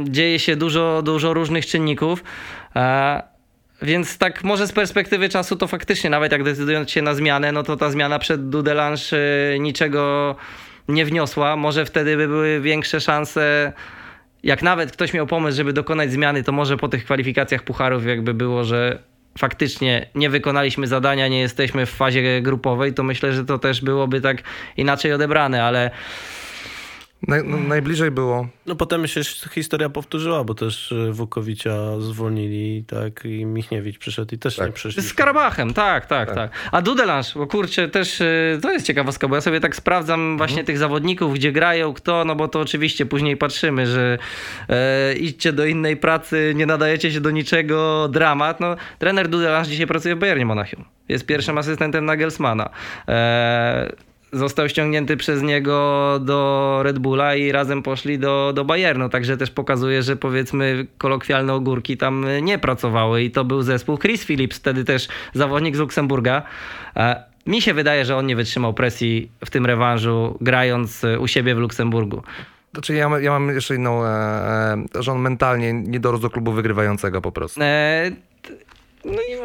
dzieje 0.04 0.40
się 0.40 0.56
dużo, 0.56 1.02
dużo 1.02 1.34
różnych 1.34 1.66
czynników. 1.66 2.24
Więc 3.82 4.18
tak 4.18 4.44
może 4.44 4.68
z 4.68 4.72
perspektywy 4.72 5.30
czasu 5.30 5.56
to 5.56 5.68
faktycznie, 5.68 6.10
nawet 6.10 6.32
jak 6.32 6.44
decydując 6.44 6.92
się 6.92 7.02
na 7.02 7.14
zmianę, 7.14 7.52
no 7.52 7.64
to 7.64 7.78
ta 7.78 7.92
zmiana 7.92 8.20
przed 8.20 8.50
Dudelange 8.50 9.02
y, 9.54 9.60
niczego 9.60 10.36
nie 10.88 11.06
wniosła. 11.06 11.56
Może 11.56 11.86
wtedy 11.86 12.18
by 12.18 12.28
były 12.28 12.62
większe 12.62 13.02
szanse. 13.02 13.74
Jak 14.44 14.62
nawet 14.62 14.92
ktoś 14.92 15.14
miał 15.14 15.28
pomysł, 15.28 15.58
żeby 15.58 15.74
dokonać 15.74 16.12
zmiany, 16.12 16.44
to 16.44 16.52
może 16.52 16.78
po 16.78 16.88
tych 16.88 17.06
kwalifikacjach 17.06 17.64
pucharów 17.64 18.06
jakby 18.06 18.34
było, 18.34 18.64
że 18.64 19.00
faktycznie 19.38 20.10
nie 20.16 20.30
wykonaliśmy 20.30 20.88
zadania, 20.88 21.28
nie 21.28 21.40
jesteśmy 21.40 21.86
w 21.86 21.90
fazie 21.90 22.42
grupowej, 22.42 22.94
to 22.94 23.04
myślę, 23.04 23.34
że 23.34 23.46
to 23.46 23.60
też 23.60 23.82
byłoby 23.82 24.22
tak 24.22 24.38
inaczej 24.78 25.14
odebrane, 25.14 25.64
ale 25.64 25.92
Naj, 27.28 27.42
no, 27.46 27.58
najbliżej 27.58 28.12
było. 28.12 28.48
No 28.66 28.76
potem 28.76 29.08
się 29.08 29.22
historia 29.52 29.90
powtórzyła, 29.90 30.44
bo 30.44 30.54
też 30.54 30.92
y, 30.92 31.14
Wukowicza 31.14 32.00
zwolnili, 32.00 32.84
tak, 32.88 33.26
i 33.26 33.46
Michniewicz 33.46 33.98
przyszedł 33.98 34.36
i 34.36 34.38
też 34.38 34.56
Tak. 34.56 34.68
nie 34.68 34.74
przyszli. 34.74 35.04
Z 35.04 35.14
Karabachem, 35.14 35.74
tak, 35.74 36.06
tak, 36.06 36.36
tak. 36.36 36.52
A 36.72 36.82
Dudelange, 36.82 37.30
bo 37.36 37.48
kurczę, 37.48 37.88
też 37.90 38.22
y, 38.22 38.60
to 38.62 38.72
jest 38.72 38.86
ciekawostka, 38.86 39.28
bo 39.28 39.36
ja 39.36 39.42
sobie 39.42 39.60
tak 39.60 39.76
sprawdzam 39.76 40.38
właśnie 40.38 40.64
tych 40.64 40.78
zawodników, 40.78 41.34
gdzie 41.34 41.52
grają, 41.52 41.94
kto, 41.94 42.26
no 42.26 42.36
bo 42.36 42.48
to 42.48 42.60
oczywiście 42.60 43.06
później 43.06 43.38
patrzymy, 43.38 43.88
że 43.88 44.18
e, 44.70 45.14
idźcie 45.14 45.54
do 45.54 45.66
innej 45.66 45.98
pracy, 45.98 46.54
nie 46.56 46.66
nadajecie 46.66 47.12
się 47.12 47.22
do 47.22 47.32
niczego, 47.32 48.08
dramat. 48.12 48.60
No, 48.60 48.76
trener 49.00 49.28
Dudelange 49.28 49.70
dzisiaj 49.70 49.88
pracuje 49.88 50.16
w 50.16 50.20
Bayernie 50.20 50.46
Monachium. 50.46 50.86
Jest 51.10 51.26
pierwszym 51.26 51.58
asystentem 51.58 52.06
Nagelsmana. 52.06 52.70
E, 53.08 54.09
został 54.32 54.70
ściągnięty 54.70 55.18
przez 55.18 55.42
niego 55.42 56.20
do 56.22 56.80
Red 56.84 57.00
Bulla 57.00 57.36
i 57.36 57.52
razem 57.52 57.84
poszli 57.84 58.20
do, 58.20 58.52
do 58.56 58.66
Bayernu, 58.66 59.10
także 59.10 59.38
też 59.38 59.52
pokazuje, 59.52 60.04
że 60.04 60.16
powiedzmy 60.16 60.88
kolokwialne 60.98 61.54
ogórki 61.54 61.98
tam 61.98 62.26
nie 62.42 62.58
pracowały 62.60 63.24
i 63.24 63.32
to 63.32 63.46
był 63.46 63.62
zespół 63.62 63.98
Chris 63.98 64.26
Phillips, 64.26 64.58
wtedy 64.58 64.86
też 64.86 65.08
zawodnik 65.34 65.76
z 65.76 65.80
Luksemburga. 65.80 66.42
E, 66.96 67.24
Mi 67.46 67.62
się 67.62 67.74
wydaje, 67.74 68.06
że 68.06 68.16
on 68.16 68.26
nie 68.26 68.36
wytrzymał 68.36 68.74
presji 68.74 69.32
w 69.46 69.50
tym 69.50 69.66
rewanżu, 69.66 70.38
grając 70.42 71.02
u 71.20 71.28
siebie 71.28 71.56
w 71.56 71.58
Luksemburgu. 71.58 72.24
Znaczy 72.74 72.94
ja, 72.94 73.10
ja 73.20 73.32
mam 73.32 73.50
jeszcze 73.50 73.76
inną, 73.76 74.06
e, 74.06 74.08
e, 74.08 75.04
że 75.04 75.12
on 75.12 75.20
mentalnie 75.20 75.74
nie 75.74 76.00
dorósł 76.00 76.22
do 76.22 76.30
klubu 76.30 76.52
wygrywającego 76.52 77.22
po 77.22 77.32
prostu. 77.32 77.60
E, 77.64 78.12
No 79.06 79.14
i 79.14 79.36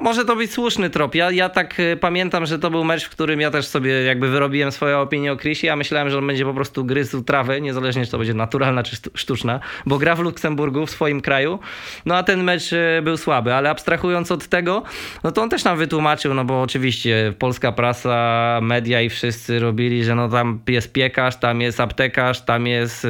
może 0.00 0.24
to 0.24 0.36
być 0.36 0.52
słuszny 0.52 0.90
trop. 0.90 1.14
Ja, 1.14 1.30
ja 1.30 1.48
tak 1.48 1.80
e, 1.80 1.96
pamiętam, 1.96 2.46
że 2.46 2.58
to 2.58 2.70
był 2.70 2.84
mecz, 2.84 3.04
w 3.04 3.10
którym 3.10 3.40
ja 3.40 3.50
też 3.50 3.66
sobie 3.66 4.02
jakby 4.02 4.28
wyrobiłem 4.28 4.72
swoją 4.72 5.00
opinię 5.00 5.32
o 5.32 5.36
Chrisie. 5.36 5.66
Ja 5.66 5.76
myślałem, 5.76 6.10
że 6.10 6.18
on 6.18 6.26
będzie 6.26 6.44
po 6.44 6.54
prostu 6.54 6.84
gryzł 6.84 7.22
trawę, 7.22 7.60
niezależnie 7.60 8.04
czy 8.04 8.10
to 8.10 8.18
będzie 8.18 8.34
naturalna 8.34 8.82
czy 8.82 8.96
sztu- 8.96 9.10
sztuczna, 9.14 9.60
bo 9.86 9.98
gra 9.98 10.14
w 10.14 10.20
Luksemburgu, 10.20 10.86
w 10.86 10.90
swoim 10.90 11.20
kraju. 11.20 11.58
No 12.06 12.16
a 12.16 12.22
ten 12.22 12.44
mecz 12.44 12.72
e, 12.72 13.02
był 13.02 13.16
słaby, 13.16 13.54
ale 13.54 13.70
abstrahując 13.70 14.32
od 14.32 14.48
tego, 14.48 14.82
no 15.24 15.32
to 15.32 15.42
on 15.42 15.50
też 15.50 15.64
nam 15.64 15.78
wytłumaczył, 15.78 16.34
no 16.34 16.44
bo 16.44 16.62
oczywiście 16.62 17.34
polska 17.38 17.72
prasa, 17.72 18.58
media 18.62 19.00
i 19.00 19.08
wszyscy 19.08 19.60
robili, 19.60 20.04
że 20.04 20.14
no 20.14 20.28
tam 20.28 20.60
jest 20.68 20.92
piekarz, 20.92 21.36
tam 21.36 21.60
jest 21.60 21.80
aptekarz, 21.80 22.40
tam 22.40 22.66
jest 22.66 23.04
e, 23.04 23.08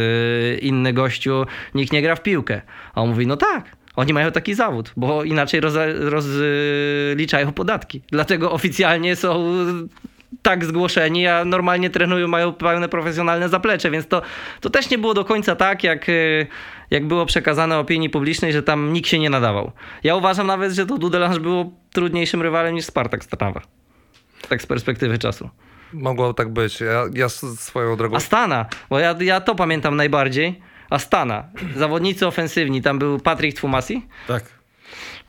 inny 0.58 0.92
gościu, 0.92 1.46
nikt 1.74 1.92
nie 1.92 2.02
gra 2.02 2.16
w 2.16 2.22
piłkę. 2.22 2.62
A 2.94 3.02
on 3.02 3.08
mówi, 3.08 3.26
no 3.26 3.36
tak, 3.36 3.79
oni 4.00 4.12
mają 4.12 4.32
taki 4.32 4.54
zawód, 4.54 4.92
bo 4.96 5.24
inaczej 5.24 5.60
roz- 5.60 5.98
rozliczają 6.00 7.52
podatki. 7.52 8.02
Dlatego 8.10 8.52
oficjalnie 8.52 9.16
są 9.16 9.52
tak 10.42 10.64
zgłoszeni, 10.64 11.26
a 11.26 11.44
normalnie 11.44 11.90
trenują, 11.90 12.28
mają 12.28 12.52
pełne 12.52 12.88
profesjonalne 12.88 13.48
zaplecze, 13.48 13.90
więc 13.90 14.06
to, 14.08 14.22
to 14.60 14.70
też 14.70 14.90
nie 14.90 14.98
było 14.98 15.14
do 15.14 15.24
końca 15.24 15.56
tak, 15.56 15.84
jak, 15.84 16.08
y, 16.08 16.46
jak 16.90 17.06
było 17.06 17.26
przekazane 17.26 17.78
opinii 17.78 18.10
publicznej, 18.10 18.52
że 18.52 18.62
tam 18.62 18.92
nikt 18.92 19.08
się 19.08 19.18
nie 19.18 19.30
nadawał. 19.30 19.72
Ja 20.04 20.16
uważam 20.16 20.46
nawet, 20.46 20.72
że 20.72 20.86
to 20.86 20.98
Dudelange 20.98 21.40
było 21.40 21.72
trudniejszym 21.92 22.42
rywalem 22.42 22.74
niż 22.74 22.84
Spartak 22.84 23.24
Strawa. 23.24 23.60
Tak 24.48 24.62
z 24.62 24.66
perspektywy 24.66 25.18
czasu. 25.18 25.50
Mogło 25.92 26.34
tak 26.34 26.52
być. 26.52 26.80
Ja, 26.80 27.04
ja 27.14 27.28
swoją 27.28 27.96
drogą... 27.96 28.16
Astana, 28.16 28.66
bo 28.90 28.98
ja, 28.98 29.14
ja 29.20 29.40
to 29.40 29.54
pamiętam 29.54 29.96
najbardziej. 29.96 30.60
Astana, 30.90 31.44
zawodnicy 31.76 32.26
ofensywni, 32.26 32.82
tam 32.82 32.98
był 32.98 33.20
Patryk 33.20 33.54
Twumasi, 33.54 34.02
Tak. 34.26 34.44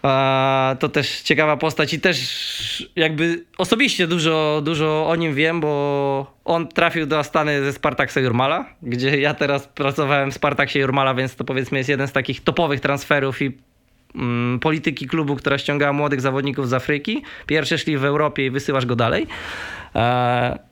A, 0.03 0.75
to 0.79 0.89
też 0.89 1.21
ciekawa 1.21 1.57
postać 1.57 1.93
i 1.93 1.99
też 1.99 2.91
jakby 2.95 3.45
osobiście 3.57 4.07
dużo, 4.07 4.61
dużo 4.63 5.09
o 5.09 5.15
nim 5.15 5.35
wiem, 5.35 5.61
bo 5.61 6.33
on 6.45 6.67
trafił 6.67 7.05
do 7.05 7.19
Astany 7.19 7.63
ze 7.63 7.73
Spartaksa 7.73 8.19
Jurmala, 8.19 8.65
gdzie 8.81 9.21
ja 9.21 9.33
teraz 9.33 9.67
pracowałem 9.67 10.31
w 10.31 10.33
Spartaksie 10.33 10.79
Jurmala, 10.79 11.13
więc 11.13 11.35
to 11.35 11.43
powiedzmy 11.43 11.77
jest 11.77 11.89
jeden 11.89 12.07
z 12.07 12.11
takich 12.11 12.43
topowych 12.43 12.79
transferów 12.79 13.41
i 13.41 13.57
mm, 14.15 14.59
polityki 14.59 15.07
klubu, 15.07 15.35
która 15.35 15.57
ściągała 15.57 15.93
młodych 15.93 16.21
zawodników 16.21 16.69
z 16.69 16.73
Afryki. 16.73 17.23
Pierwsze 17.45 17.77
szli 17.77 17.97
w 17.97 18.05
Europie 18.05 18.45
i 18.45 18.49
wysyłasz 18.49 18.85
go 18.85 18.95
dalej. 18.95 19.27
E, 19.95 20.70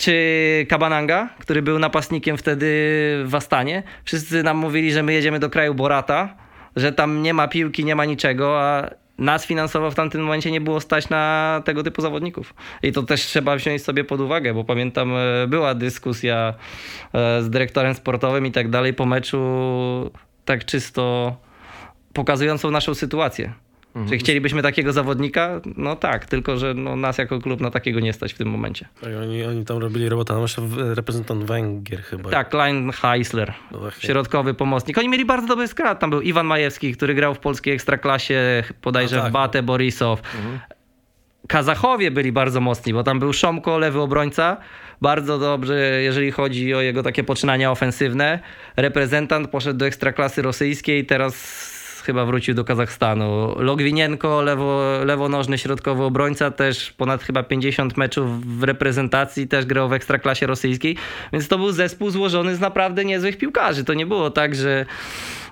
czy 0.00 0.66
Kabananga, 0.68 1.28
który 1.38 1.62
był 1.62 1.78
napastnikiem 1.78 2.36
wtedy 2.36 2.66
w 3.24 3.34
Astanie. 3.34 3.82
Wszyscy 4.04 4.42
nam 4.42 4.56
mówili, 4.56 4.92
że 4.92 5.02
my 5.02 5.12
jedziemy 5.12 5.38
do 5.38 5.50
kraju 5.50 5.74
Borata, 5.74 6.36
że 6.76 6.92
tam 6.92 7.22
nie 7.22 7.34
ma 7.34 7.48
piłki, 7.48 7.84
nie 7.84 7.94
ma 7.96 8.04
niczego, 8.04 8.60
a 8.60 8.90
nas 9.18 9.46
finansowo 9.46 9.90
w 9.90 9.94
tamtym 9.94 10.22
momencie 10.22 10.50
nie 10.50 10.60
było 10.60 10.80
stać 10.80 11.08
na 11.08 11.62
tego 11.64 11.82
typu 11.82 12.02
zawodników. 12.02 12.54
I 12.82 12.92
to 12.92 13.02
też 13.02 13.20
trzeba 13.20 13.56
wziąć 13.56 13.84
sobie 13.84 14.04
pod 14.04 14.20
uwagę, 14.20 14.54
bo 14.54 14.64
pamiętam, 14.64 15.12
e, 15.16 15.46
była 15.46 15.74
dyskusja 15.74 16.54
e, 17.12 17.42
z 17.42 17.50
dyrektorem 17.50 17.94
sportowym 17.94 18.46
i 18.46 18.52
tak 18.52 18.70
dalej 18.70 18.94
po 18.94 19.06
meczu, 19.06 19.40
tak 20.44 20.64
czysto 20.64 21.36
pokazującą 22.12 22.70
naszą 22.70 22.94
sytuację. 22.94 23.52
Czy 24.08 24.18
chcielibyśmy 24.18 24.62
takiego 24.62 24.92
zawodnika? 24.92 25.60
No 25.76 25.96
tak, 25.96 26.26
tylko 26.26 26.56
że 26.56 26.74
no, 26.74 26.96
nas 26.96 27.18
jako 27.18 27.40
klub 27.40 27.60
na 27.60 27.70
takiego 27.70 28.00
nie 28.00 28.12
stać 28.12 28.32
w 28.32 28.38
tym 28.38 28.48
momencie. 28.48 28.88
tak 29.00 29.10
oni, 29.22 29.44
oni 29.44 29.64
tam 29.64 29.78
robili 29.78 30.08
robotę. 30.08 30.34
Tam 30.34 30.42
jeszcze 30.42 30.62
w- 30.62 30.78
reprezentant 30.94 31.44
Węgier 31.44 32.02
chyba. 32.02 32.30
Tak, 32.30 32.48
Klein 32.48 32.92
Heisler, 32.92 33.52
No 33.72 33.78
środkowy 33.98 34.54
pomocnik. 34.54 34.98
Oni 34.98 35.08
mieli 35.08 35.24
bardzo 35.24 35.46
dobry 35.46 35.68
skład. 35.68 36.00
Tam 36.00 36.10
był 36.10 36.20
Iwan 36.20 36.46
Majewski, 36.46 36.92
który 36.94 37.14
grał 37.14 37.34
w 37.34 37.38
polskiej 37.38 37.74
ekstraklasie, 37.74 38.62
bodajże 38.82 39.16
No 39.16 39.22
tak. 39.22 39.30
w 39.30 39.32
Batę, 39.32 39.62
Borisow. 39.62 40.22
Kazachowie 41.48 42.10
byli 42.10 42.32
bardzo 42.32 42.60
mocni, 42.60 42.92
bo 42.92 43.02
tam 43.02 43.18
był 43.18 43.32
Szomko, 43.32 43.78
lewy 43.78 44.00
obrońca. 44.00 44.56
Bardzo 45.02 45.38
dobrze, 45.38 46.00
jeżeli 46.02 46.30
chodzi 46.30 46.74
o 46.74 46.80
jego 46.80 47.02
takie 47.02 47.24
poczynania 47.24 47.70
ofensywne. 47.70 48.38
Reprezentant 48.76 49.50
poszedł 49.50 49.78
do 49.78 49.86
ekstraklasy 49.86 50.42
rosyjskiej, 50.42 51.06
teraz 51.06 51.34
chyba 52.02 52.24
wrócił 52.24 52.54
do 52.54 52.64
Kazachstanu. 52.64 53.54
Logwinienko, 53.58 54.42
lewo, 54.42 54.82
lewonożny 55.04 55.58
środkowy 55.58 56.02
obrońca, 56.02 56.50
też 56.50 56.92
ponad 56.92 57.22
chyba 57.22 57.42
50 57.42 57.96
meczów 57.96 58.58
w 58.58 58.62
reprezentacji, 58.62 59.48
też 59.48 59.64
grał 59.64 59.88
w 59.88 59.92
ekstraklasie 59.92 60.46
rosyjskiej. 60.46 60.96
Więc 61.32 61.48
to 61.48 61.58
był 61.58 61.72
zespół 61.72 62.10
złożony 62.10 62.56
z 62.56 62.60
naprawdę 62.60 63.04
niezłych 63.04 63.38
piłkarzy. 63.38 63.84
To 63.84 63.94
nie 63.94 64.06
było 64.06 64.30
tak, 64.30 64.54
że... 64.54 64.86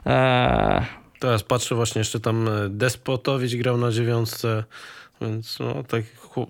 E, 0.06 0.86
Teraz 1.18 1.42
patrzę 1.42 1.74
właśnie 1.74 1.98
jeszcze 1.98 2.20
tam 2.20 2.48
e, 2.48 2.68
Despotowicz 2.68 3.54
grał 3.54 3.76
na 3.76 3.90
dziewiątce, 3.90 4.64
więc 5.20 5.58
no 5.58 5.82
tak 5.82 6.02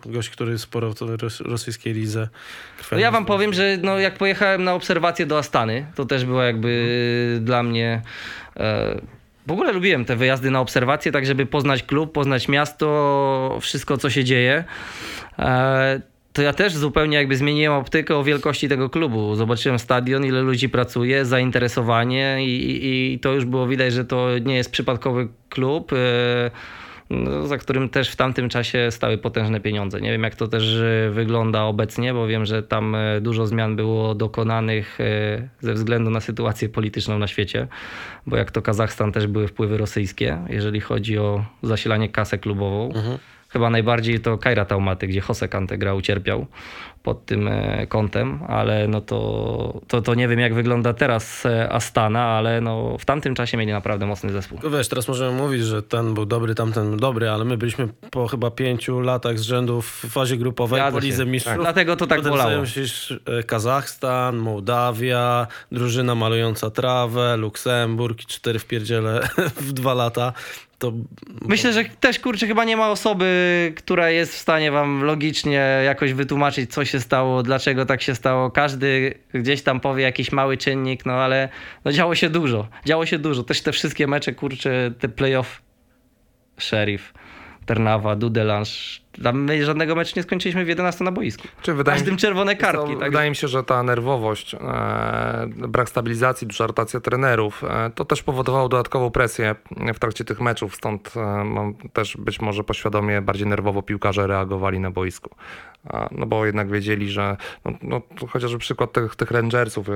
gość, 0.06 0.30
który 0.30 0.58
sporo 0.58 0.92
w 0.92 1.40
rosyjskiej 1.40 1.94
lidze. 1.94 2.28
No 2.92 2.98
ja 2.98 3.10
wam 3.10 3.26
powiem, 3.26 3.52
że 3.52 3.78
no 3.82 3.98
jak 3.98 4.18
pojechałem 4.18 4.64
na 4.64 4.74
obserwację 4.74 5.26
do 5.26 5.38
Astany, 5.38 5.86
to 5.94 6.04
też 6.04 6.24
było 6.24 6.42
jakby 6.42 7.38
dla 7.40 7.62
mnie... 7.62 8.02
E, 8.56 9.17
w 9.48 9.52
ogóle 9.52 9.72
lubiłem 9.72 10.04
te 10.04 10.16
wyjazdy 10.16 10.50
na 10.50 10.60
obserwacje, 10.60 11.12
tak 11.12 11.26
żeby 11.26 11.46
poznać 11.46 11.82
klub, 11.82 12.12
poznać 12.12 12.48
miasto, 12.48 13.58
wszystko 13.60 13.98
co 13.98 14.10
się 14.10 14.24
dzieje. 14.24 14.64
E, 15.38 16.00
to 16.32 16.42
ja 16.42 16.52
też 16.52 16.76
zupełnie 16.76 17.16
jakby 17.16 17.36
zmieniłem 17.36 17.72
optykę 17.72 18.16
o 18.16 18.24
wielkości 18.24 18.68
tego 18.68 18.90
klubu. 18.90 19.34
Zobaczyłem 19.34 19.78
stadion, 19.78 20.24
ile 20.24 20.40
ludzi 20.40 20.68
pracuje, 20.68 21.24
zainteresowanie 21.24 22.36
i, 22.40 22.70
i, 22.70 23.14
i 23.14 23.18
to 23.18 23.32
już 23.32 23.44
było 23.44 23.66
widać, 23.66 23.92
że 23.92 24.04
to 24.04 24.38
nie 24.38 24.56
jest 24.56 24.70
przypadkowy 24.70 25.28
klub. 25.48 25.92
No, 27.10 27.46
za 27.46 27.58
którym 27.58 27.88
też 27.88 28.10
w 28.10 28.16
tamtym 28.16 28.48
czasie 28.48 28.90
stały 28.90 29.18
potężne 29.18 29.60
pieniądze. 29.60 30.00
Nie 30.00 30.10
wiem, 30.10 30.22
jak 30.22 30.34
to 30.34 30.48
też 30.48 30.76
e, 30.76 31.10
wygląda 31.10 31.62
obecnie, 31.62 32.14
bo 32.14 32.26
wiem, 32.26 32.46
że 32.46 32.62
tam 32.62 32.94
e, 32.94 33.20
dużo 33.20 33.46
zmian 33.46 33.76
było 33.76 34.14
dokonanych 34.14 35.00
e, 35.00 35.48
ze 35.60 35.74
względu 35.74 36.10
na 36.10 36.20
sytuację 36.20 36.68
polityczną 36.68 37.18
na 37.18 37.26
świecie, 37.26 37.66
bo 38.26 38.36
jak 38.36 38.50
to 38.50 38.62
Kazachstan 38.62 39.12
też 39.12 39.26
były 39.26 39.48
wpływy 39.48 39.78
rosyjskie, 39.78 40.38
jeżeli 40.48 40.80
chodzi 40.80 41.18
o 41.18 41.44
zasilanie 41.62 42.08
kasę 42.08 42.38
klubową. 42.38 42.92
Chyba 43.48 43.70
najbardziej 43.70 44.20
to 44.20 44.38
Kairat 44.38 44.72
Almaty, 44.72 45.06
gdzie 45.06 45.22
Jose 45.28 45.48
Kante 45.48 45.78
grał, 45.78 45.96
ucierpiał 45.96 46.46
pod 47.02 47.26
tym 47.26 47.48
e, 47.48 47.86
kątem, 47.86 48.38
ale 48.48 48.88
no 48.88 49.00
to, 49.00 49.80
to, 49.88 50.02
to 50.02 50.14
nie 50.14 50.28
wiem 50.28 50.40
jak 50.40 50.54
wygląda 50.54 50.94
teraz 50.94 51.46
e, 51.46 51.72
Astana, 51.72 52.22
ale 52.24 52.60
no 52.60 52.96
w 52.98 53.04
tamtym 53.04 53.34
czasie 53.34 53.56
mieli 53.56 53.72
naprawdę 53.72 54.06
mocny 54.06 54.32
zespół. 54.32 54.58
Wiesz, 54.70 54.88
teraz 54.88 55.08
możemy 55.08 55.38
mówić, 55.38 55.62
że 55.62 55.82
ten 55.82 56.14
był 56.14 56.26
dobry, 56.26 56.54
tamten 56.54 56.96
dobry, 56.96 57.30
ale 57.30 57.44
my 57.44 57.56
byliśmy 57.56 57.88
po 58.10 58.26
chyba 58.26 58.50
pięciu 58.50 59.00
latach 59.00 59.38
z 59.38 59.42
rzędu 59.42 59.82
w 59.82 60.06
fazie 60.10 60.36
grupowej 60.36 60.80
Zgadza 60.80 60.98
po. 60.98 61.04
Lidze 61.04 61.26
Mistrzów. 61.26 61.52
Tak. 61.52 61.60
Dlatego 61.60 61.96
to 61.96 62.06
tak 62.06 62.18
Potem 62.18 62.32
bolało. 62.32 62.52
e, 63.26 63.42
Kazachstan, 63.42 64.36
Mołdawia, 64.36 65.46
drużyna 65.72 66.14
malująca 66.14 66.70
trawę, 66.70 67.36
Luksemburg, 67.36 68.18
cztery 68.18 68.58
wpierdziele 68.58 69.28
w 69.66 69.72
dwa 69.72 69.94
lata. 69.94 70.32
To 70.78 70.92
Myślę, 71.48 71.72
że 71.72 71.84
też 71.84 72.18
kurczę, 72.18 72.46
chyba 72.46 72.64
nie 72.64 72.76
ma 72.76 72.90
osoby, 72.90 73.72
która 73.76 74.10
jest 74.10 74.34
w 74.34 74.38
stanie 74.38 74.70
wam 74.70 75.04
logicznie 75.04 75.80
jakoś 75.84 76.12
wytłumaczyć, 76.12 76.72
co 76.72 76.84
się 76.84 77.00
stało, 77.00 77.42
dlaczego 77.42 77.86
tak 77.86 78.02
się 78.02 78.14
stało. 78.14 78.50
Każdy 78.50 79.14
gdzieś 79.34 79.62
tam 79.62 79.80
powie 79.80 80.02
jakiś 80.02 80.32
mały 80.32 80.56
czynnik, 80.56 81.06
no 81.06 81.12
ale 81.12 81.48
no 81.84 81.92
działo 81.92 82.14
się 82.14 82.30
dużo. 82.30 82.68
Działo 82.84 83.06
się 83.06 83.18
dużo. 83.18 83.42
Też 83.42 83.62
te 83.62 83.72
wszystkie 83.72 84.06
mecze, 84.06 84.32
kurczę, 84.32 84.90
te 84.98 85.08
playoff, 85.08 85.62
Sheriff, 86.58 87.14
Ternawa, 87.66 88.16
Dudelange, 88.16 88.70
Tam 89.22 89.42
my 89.42 89.64
żadnego 89.64 89.94
meczu 89.94 90.12
nie 90.16 90.22
skończyliśmy 90.22 90.64
w 90.64 90.68
11 90.68 91.04
na 91.04 91.12
boisku. 91.12 91.48
Czy 91.62 91.74
wydaje 91.74 92.02
tym 92.02 92.16
czerwone 92.16 92.56
kartki. 92.56 92.92
To, 92.92 93.00
tak. 93.00 93.10
Wydaje 93.10 93.30
mi 93.30 93.36
się, 93.36 93.48
że 93.48 93.64
ta 93.64 93.82
nerwowość, 93.82 94.54
e, 94.54 94.58
brak 95.46 95.88
stabilizacji, 95.88 96.46
duża 96.46 96.66
rotacja 96.66 97.00
trenerów, 97.00 97.64
e, 97.64 97.90
to 97.94 98.04
też 98.04 98.22
powodowało 98.22 98.68
dodatkową 98.68 99.10
presję 99.10 99.54
w 99.94 99.98
trakcie 99.98 100.24
tych 100.24 100.40
meczów, 100.40 100.76
stąd 100.76 101.12
e, 101.16 101.44
mam 101.44 101.74
też 101.74 102.16
być 102.16 102.40
może 102.40 102.64
poświadomie 102.64 103.22
bardziej 103.22 103.46
nerwowo 103.46 103.82
piłkarze 103.82 104.26
reagowali 104.26 104.80
na 104.80 104.90
boisku. 104.90 105.30
No 106.10 106.26
bo 106.26 106.46
jednak 106.46 106.70
wiedzieli, 106.70 107.10
że 107.10 107.36
no, 107.64 107.72
no, 107.82 108.02
chociażby 108.28 108.58
przykład 108.58 108.92
tych, 108.92 109.16
tych 109.16 109.30
Rangersów 109.30 109.88
e, 109.88 109.92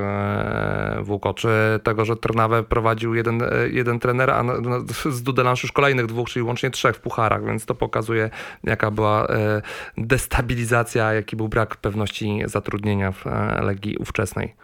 w 1.03 1.11
Łuko, 1.11 1.35
czy 1.35 1.49
tego, 1.83 2.05
że 2.05 2.17
Trnawę 2.17 2.63
prowadził 2.63 3.15
jeden, 3.15 3.43
e, 3.43 3.49
jeden 3.71 3.99
trener, 3.99 4.31
a 4.31 4.43
na, 4.43 4.79
z 5.11 5.23
Dudelansz 5.23 5.63
już 5.63 5.73
kolejnych 5.73 6.07
dwóch, 6.07 6.29
czyli 6.29 6.43
łącznie 6.43 6.71
trzech 6.71 6.97
w 6.97 7.01
pucharach, 7.01 7.45
więc 7.45 7.67
to 7.67 7.75
pokazuje 7.75 8.31
jaka 8.65 8.91
była 8.91 9.12
e, 9.21 9.63
destabilizacja, 9.99 11.13
jaki 11.13 11.37
był 11.37 11.49
brak 11.49 11.77
pewności 11.77 12.43
zatrudnienia 12.45 13.13
w 13.13 13.27
e, 13.27 13.63
Legii 13.63 13.97
ówczesnej. 13.97 14.55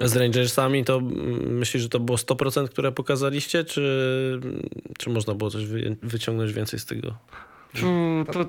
Z 0.00 0.16
Rangersami 0.16 0.84
to 0.84 1.00
myślisz, 1.50 1.82
że 1.82 1.88
to 1.88 2.00
było 2.00 2.18
100%, 2.18 2.68
które 2.68 2.92
pokazaliście, 2.92 3.64
czy, 3.64 4.40
czy 4.98 5.10
można 5.10 5.34
było 5.34 5.50
coś 5.50 5.66
wy, 5.66 5.96
wyciągnąć 6.02 6.52
więcej 6.52 6.78
z 6.78 6.86
tego? 6.86 7.14
Mm, 7.82 8.26
to 8.26 8.44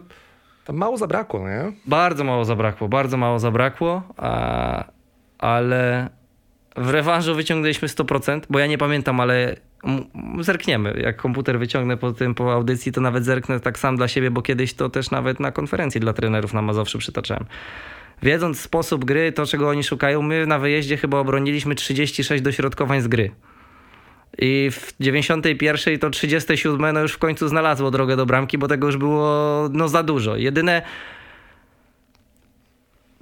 Tam 0.65 0.77
mało 0.77 0.97
zabrakło, 0.97 1.49
nie? 1.49 1.71
bardzo 1.85 2.23
mało 2.23 2.45
zabrakło, 2.45 2.89
bardzo 2.89 3.17
mało 3.17 3.39
zabrakło, 3.39 4.03
a, 4.17 4.85
ale 5.37 6.09
w 6.77 6.89
rewanżu 6.89 7.35
wyciągnęliśmy 7.35 7.87
100%, 7.87 8.41
bo 8.49 8.59
ja 8.59 8.67
nie 8.67 8.77
pamiętam, 8.77 9.19
ale 9.19 9.55
zerkniemy. 10.39 10.99
Jak 11.03 11.17
komputer 11.17 11.59
wyciągnę 11.59 11.97
po 11.97 12.11
tym, 12.11 12.35
po 12.35 12.53
audycji, 12.53 12.91
to 12.91 13.01
nawet 13.01 13.25
zerknę 13.25 13.59
tak 13.59 13.79
sam 13.79 13.97
dla 13.97 14.07
siebie, 14.07 14.31
bo 14.31 14.41
kiedyś 14.41 14.73
to 14.73 14.89
też 14.89 15.11
nawet 15.11 15.39
na 15.39 15.51
konferencji 15.51 16.01
dla 16.01 16.13
trenerów 16.13 16.53
na 16.53 16.61
Mazowszu 16.61 16.99
przytaczałem. 16.99 17.45
Wiedząc 18.23 18.59
sposób 18.59 19.05
gry, 19.05 19.31
to 19.31 19.45
czego 19.45 19.69
oni 19.69 19.83
szukają, 19.83 20.21
my 20.21 20.47
na 20.47 20.59
wyjeździe 20.59 20.97
chyba 20.97 21.17
obroniliśmy 21.17 21.75
36 21.75 22.43
dośrodkowań 22.43 23.01
z 23.01 23.07
gry. 23.07 23.31
I 24.37 24.69
w 24.71 24.93
91 24.99 25.99
to 25.99 26.09
37 26.09 26.93
no 26.93 26.99
już 26.99 27.13
w 27.13 27.17
końcu 27.17 27.47
znalazło 27.47 27.91
drogę 27.91 28.15
do 28.15 28.25
bramki, 28.25 28.57
bo 28.57 28.67
tego 28.67 28.87
już 28.87 28.97
było 28.97 29.69
no 29.71 29.87
za 29.87 30.03
dużo. 30.03 30.35
Jedyne 30.35 30.81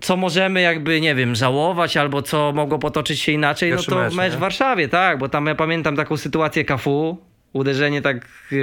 co 0.04 0.18
możemy 0.18 0.62
jakby, 0.62 1.02
nie 1.02 1.16
wiem, 1.16 1.36
żałować 1.36 1.98
albo 1.98 2.22
co 2.22 2.52
mogło 2.56 2.80
potoczyć 2.80 3.20
się 3.20 3.32
inaczej, 3.32 3.72
Pierwszy 3.72 3.92
no 3.92 3.98
to 3.98 4.04
mecz, 4.04 4.14
mecz, 4.14 4.34
w 4.34 4.40
Warszawie, 4.40 4.90
tak, 4.90 5.18
bo 5.18 5.30
tam 5.30 5.46
ja 5.46 5.56
pamiętam 5.56 5.96
taką 5.96 6.18
sytuację 6.18 6.66
KFU, 6.66 7.18
uderzenie 7.54 8.02
tak 8.02 8.16
yy, 8.16 8.58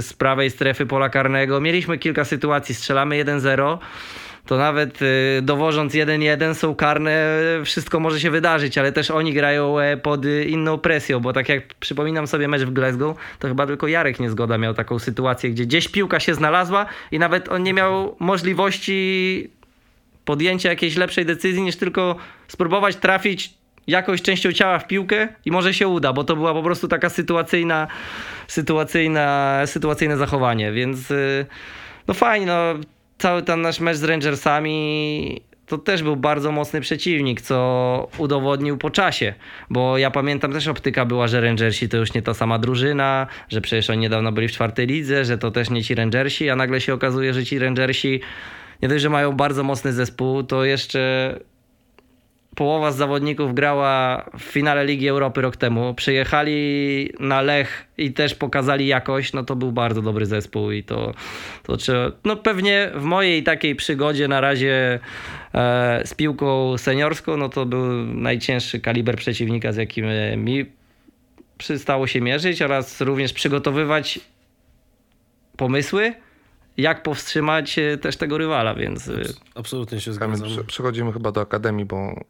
z 0.00 0.12
prawej 0.18 0.50
strefy 0.50 0.86
pola 0.86 1.08
karnego. 1.08 1.60
Mieliśmy 1.60 1.98
kilka 1.98 2.24
sytuacji, 2.24 2.74
strzelamy 2.74 3.24
1-0, 3.24 3.78
to 4.46 4.56
nawet 4.56 5.00
yy, 5.00 5.08
dowożąc 5.42 5.92
1-1 5.92 6.54
są 6.54 6.74
karne, 6.74 7.26
wszystko 7.64 8.00
może 8.00 8.20
się 8.20 8.30
wydarzyć, 8.30 8.78
ale 8.78 8.92
też 8.92 9.10
oni 9.10 9.32
grają 9.32 9.78
e, 9.78 9.96
pod 9.96 10.24
y, 10.24 10.44
inną 10.44 10.78
presją, 10.78 11.20
bo 11.20 11.32
tak 11.32 11.48
jak 11.48 11.74
przypominam 11.74 12.26
sobie 12.26 12.48
mecz 12.48 12.62
w 12.62 12.72
Glasgow, 12.72 13.16
to 13.38 13.48
chyba 13.48 13.66
tylko 13.66 13.88
Jarek 13.88 14.20
Niezgoda 14.20 14.58
miał 14.58 14.74
taką 14.74 14.98
sytuację, 14.98 15.50
gdzie 15.50 15.66
gdzieś 15.66 15.88
piłka 15.88 16.20
się 16.20 16.34
znalazła 16.34 16.86
i 17.12 17.18
nawet 17.18 17.48
on 17.48 17.62
nie 17.62 17.74
miał 17.74 18.16
możliwości 18.18 19.50
podjęcia 20.24 20.68
jakiejś 20.68 20.96
lepszej 20.96 21.26
decyzji 21.26 21.62
niż 21.62 21.76
tylko 21.76 22.16
spróbować 22.48 22.96
trafić 22.96 23.54
jakąś 23.86 24.22
częścią 24.22 24.52
ciała 24.52 24.78
w 24.78 24.86
piłkę 24.86 25.28
i 25.44 25.50
może 25.50 25.74
się 25.74 25.88
uda, 25.88 26.12
bo 26.12 26.24
to 26.24 26.36
była 26.36 26.54
po 26.54 26.62
prostu 26.62 26.88
taka 26.88 27.08
sytuacyjna, 27.08 27.86
sytuacyjna, 28.48 29.58
sytuacyjne 29.66 30.16
zachowanie, 30.16 30.72
więc 30.72 31.10
y, 31.10 31.46
no 32.08 32.14
fajnie, 32.14 32.46
no 32.46 32.74
cały 33.18 33.42
ten 33.42 33.62
nasz 33.62 33.80
mecz 33.80 33.96
z 33.96 34.04
Rangersami 34.04 35.42
to 35.66 35.78
też 35.78 36.02
był 36.02 36.16
bardzo 36.16 36.52
mocny 36.52 36.80
przeciwnik, 36.80 37.40
co 37.40 38.08
udowodnił 38.18 38.78
po 38.78 38.90
czasie, 38.90 39.34
bo 39.70 39.98
ja 39.98 40.10
pamiętam 40.10 40.52
też 40.52 40.68
optyka 40.68 41.04
była, 41.04 41.28
że 41.28 41.40
Rangersi 41.40 41.88
to 41.88 41.96
już 41.96 42.14
nie 42.14 42.22
ta 42.22 42.34
sama 42.34 42.58
drużyna, 42.58 43.26
że 43.48 43.60
przecież 43.60 43.90
oni 43.90 43.98
niedawno 43.98 44.32
byli 44.32 44.48
w 44.48 44.52
czwartej 44.52 44.86
lidze, 44.86 45.24
że 45.24 45.38
to 45.38 45.50
też 45.50 45.70
nie 45.70 45.84
ci 45.84 45.94
Rangersi, 45.94 46.50
a 46.50 46.56
nagle 46.56 46.80
się 46.80 46.94
okazuje, 46.94 47.34
że 47.34 47.44
ci 47.44 47.58
Rangersi 47.58 48.20
nie 48.82 48.88
dość, 48.88 49.02
że 49.02 49.10
mają 49.10 49.32
bardzo 49.32 49.64
mocny 49.64 49.92
zespół, 49.92 50.42
to 50.42 50.64
jeszcze 50.64 51.38
połowa 52.54 52.92
z 52.92 52.96
zawodników 52.96 53.54
grała 53.54 54.24
w 54.38 54.42
finale 54.42 54.84
Ligi 54.84 55.08
Europy 55.08 55.40
rok 55.40 55.56
temu. 55.56 55.94
Przyjechali 55.94 57.12
na 57.20 57.40
Lech 57.40 57.86
i 57.98 58.12
też 58.12 58.34
pokazali 58.34 58.86
jakość, 58.86 59.32
no 59.32 59.44
to 59.44 59.56
był 59.56 59.72
bardzo 59.72 60.02
dobry 60.02 60.26
zespół 60.26 60.70
i 60.70 60.82
to, 60.82 61.14
to 61.62 61.76
trzeba, 61.76 62.10
no 62.24 62.36
pewnie 62.36 62.90
w 62.94 63.02
mojej 63.02 63.42
takiej 63.42 63.76
przygodzie 63.76 64.28
na 64.28 64.40
razie 64.40 64.98
e, 65.54 66.02
z 66.04 66.14
piłką 66.14 66.78
seniorską, 66.78 67.36
no 67.36 67.48
to 67.48 67.66
był 67.66 67.86
najcięższy 68.06 68.80
kaliber 68.80 69.16
przeciwnika, 69.16 69.72
z 69.72 69.76
jakim 69.76 70.06
e, 70.08 70.36
mi 70.36 70.66
przystało 71.58 72.06
się 72.06 72.20
mierzyć 72.20 72.62
oraz 72.62 73.00
również 73.00 73.32
przygotowywać 73.32 74.20
pomysły, 75.56 76.14
jak 76.76 77.02
powstrzymać 77.02 77.78
e, 77.78 77.98
też 77.98 78.16
tego 78.16 78.38
rywala, 78.38 78.74
więc 78.74 79.08
e, 79.08 79.12
Absolutnie 79.54 80.00
się 80.00 80.14
Kamil, 80.18 80.36
zgadzam. 80.36 80.56
przy- 80.56 80.64
Przechodzimy 80.64 81.12
chyba 81.12 81.32
do 81.32 81.40
Akademii, 81.40 81.84
bo 81.84 82.20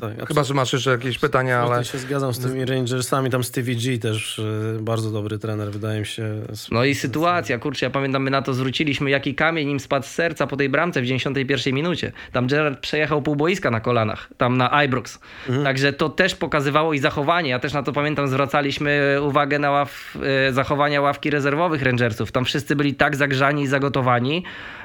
Tak, 0.00 0.28
chyba, 0.28 0.44
że 0.44 0.54
masz 0.54 0.72
jeszcze 0.72 0.90
jakieś 0.90 1.18
pytania, 1.18 1.58
ale 1.60 1.84
się 1.84 1.98
zgadzam 1.98 2.32
z 2.34 2.38
tymi 2.38 2.64
Rangersami. 2.64 3.30
Tam 3.30 3.44
Stevie 3.44 3.74
G 3.74 3.98
też 3.98 4.38
y, 4.38 4.78
bardzo 4.80 5.10
dobry 5.10 5.38
trener, 5.38 5.70
wydaje 5.70 6.00
mi 6.00 6.06
się. 6.06 6.42
No 6.70 6.84
i 6.84 6.94
sytuacja, 6.94 7.58
kurczę, 7.58 7.86
ja 7.86 7.90
pamiętam, 7.90 8.22
my 8.22 8.30
na 8.30 8.42
to 8.42 8.54
zwróciliśmy, 8.54 9.10
jaki 9.10 9.34
kamień 9.34 9.68
im 9.70 9.80
spadł 9.80 10.06
z 10.06 10.10
serca 10.10 10.46
po 10.46 10.56
tej 10.56 10.68
bramce 10.68 11.00
w 11.02 11.04
91 11.04 11.74
minucie. 11.74 12.12
Tam 12.32 12.46
Gerard 12.46 12.80
przejechał 12.80 13.22
pół 13.22 13.36
boiska 13.36 13.70
na 13.70 13.80
kolanach, 13.80 14.28
tam 14.36 14.56
na 14.56 14.84
Ibrox. 14.84 15.18
Także 15.64 15.92
to 15.92 16.08
też 16.08 16.34
pokazywało 16.34 16.92
i 16.94 16.98
zachowanie. 16.98 17.50
Ja 17.50 17.58
też 17.58 17.72
na 17.72 17.82
to 17.82 17.92
pamiętam, 17.92 18.28
zwracaliśmy 18.28 19.16
uwagę 19.22 19.58
na 19.58 19.70
ław, 19.70 20.16
e, 20.48 20.52
zachowania 20.52 21.00
ławki 21.00 21.30
rezerwowych 21.30 21.82
Rangersów. 21.82 22.32
Tam 22.32 22.44
wszyscy 22.44 22.76
byli 22.76 22.94
tak 22.94 23.16
zagrzani 23.16 23.62
i 23.62 23.66
zagotowani, 23.76 24.44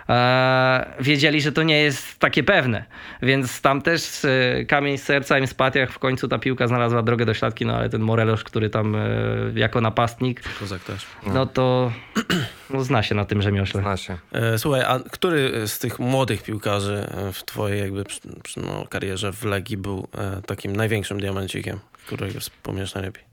e, 0.10 0.94
wiedzieli, 1.00 1.42
że 1.42 1.52
to 1.52 1.64
nie 1.64 1.82
jest 1.82 2.20
takie 2.20 2.44
pewne. 2.44 2.86
Więc 3.22 3.62
tam 3.62 3.82
też 3.82 4.26
e, 4.26 4.66
kamień 4.66 4.98
z 4.98 5.04
serca 5.04 5.40
im 5.40 5.48
spadł, 5.48 5.78
jak 5.78 5.92
w 5.92 6.00
końcu 6.00 6.28
ta 6.28 6.40
piłka 6.40 6.68
znalazła 6.68 7.02
drogę 7.04 7.26
do 7.26 7.34
śladki, 7.34 7.66
no 7.66 7.76
ale 7.76 7.90
ten 7.90 8.02
Morelos, 8.02 8.44
który 8.44 8.70
tam 8.70 8.96
e, 8.96 9.00
jako 9.56 9.82
napastnik 9.82 10.42
Kozak 10.60 10.84
też. 10.84 11.06
no 11.34 11.46
to 11.46 11.92
no, 12.70 12.84
zna 12.84 13.04
się 13.04 13.16
na 13.16 13.26
tym 13.26 13.42
rzemiośle. 13.42 13.82
zna 13.82 13.98
się. 13.98 14.18
E, 14.32 14.58
Słuchaj, 14.58 14.82
a 14.88 15.00
który 15.12 15.68
z 15.68 15.80
tych 15.80 16.00
młodych 16.00 16.44
piłkarzy 16.44 17.08
w 17.34 17.44
twojej 17.44 17.80
jakby 17.80 18.04
przy- 18.04 18.22
przy- 18.44 18.60
no, 18.60 18.86
karierze 18.90 19.34
w 19.34 19.44
Legii 19.46 19.78
był 19.78 20.08
e, 20.18 20.42
takim 20.42 20.76
największym 20.76 21.20
diamencikiem, 21.20 21.80
którego 22.08 22.40
wspomniesz 22.40 22.94
najlepiej? 22.96 23.24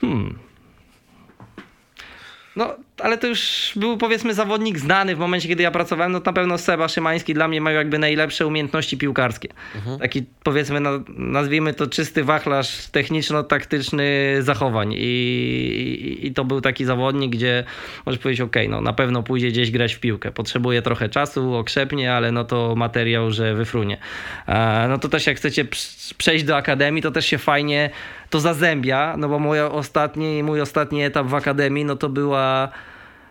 Hmm. 0.00 0.38
No, 2.56 2.76
ale 3.00 3.18
to 3.18 3.26
już 3.26 3.72
był 3.76 3.96
powiedzmy 3.96 4.34
zawodnik 4.34 4.78
znany 4.78 5.16
w 5.16 5.18
momencie, 5.18 5.48
kiedy 5.48 5.62
ja 5.62 5.70
pracowałem. 5.70 6.12
No 6.12 6.20
na 6.26 6.32
pewno 6.32 6.58
Seba 6.58 6.88
Szymański 6.88 7.34
dla 7.34 7.48
mnie 7.48 7.60
ma 7.60 7.70
jakby 7.70 7.98
najlepsze 7.98 8.46
umiejętności 8.46 8.98
piłkarskie. 8.98 9.48
Taki 10.00 10.24
powiedzmy, 10.42 10.80
nazwijmy 11.08 11.74
to 11.74 11.86
czysty 11.86 12.24
wachlarz 12.24 12.86
techniczno-taktyczny 12.86 14.36
zachowań. 14.40 14.92
I, 14.92 14.98
i, 14.98 16.26
I 16.26 16.32
to 16.32 16.44
był 16.44 16.60
taki 16.60 16.84
zawodnik, 16.84 17.32
gdzie 17.32 17.64
możesz 18.06 18.20
powiedzieć, 18.20 18.40
ok, 18.40 18.56
no 18.68 18.80
na 18.80 18.92
pewno 18.92 19.22
pójdzie 19.22 19.48
gdzieś 19.48 19.70
grać 19.70 19.94
w 19.94 20.00
piłkę. 20.00 20.32
Potrzebuje 20.32 20.82
trochę 20.82 21.08
czasu, 21.08 21.54
okrzepnie, 21.54 22.14
ale 22.14 22.32
no 22.32 22.44
to 22.44 22.74
materiał, 22.76 23.30
że 23.30 23.54
wyfrunie. 23.54 23.98
E, 24.46 24.86
no 24.88 24.98
to 24.98 25.08
też 25.08 25.26
jak 25.26 25.36
chcecie 25.36 25.64
przejść 26.18 26.44
do 26.44 26.56
akademii, 26.56 27.02
to 27.02 27.10
też 27.10 27.26
się 27.26 27.38
fajnie 27.38 27.90
to 28.30 28.40
zazębia, 28.40 29.14
no 29.18 29.28
bo 29.28 29.38
mój 29.38 29.60
ostatni, 29.60 30.42
mój 30.42 30.60
ostatni 30.60 31.02
etap 31.02 31.26
w 31.26 31.34
akademii, 31.34 31.84
no 31.84 31.96
to 31.96 32.08
była 32.08 32.68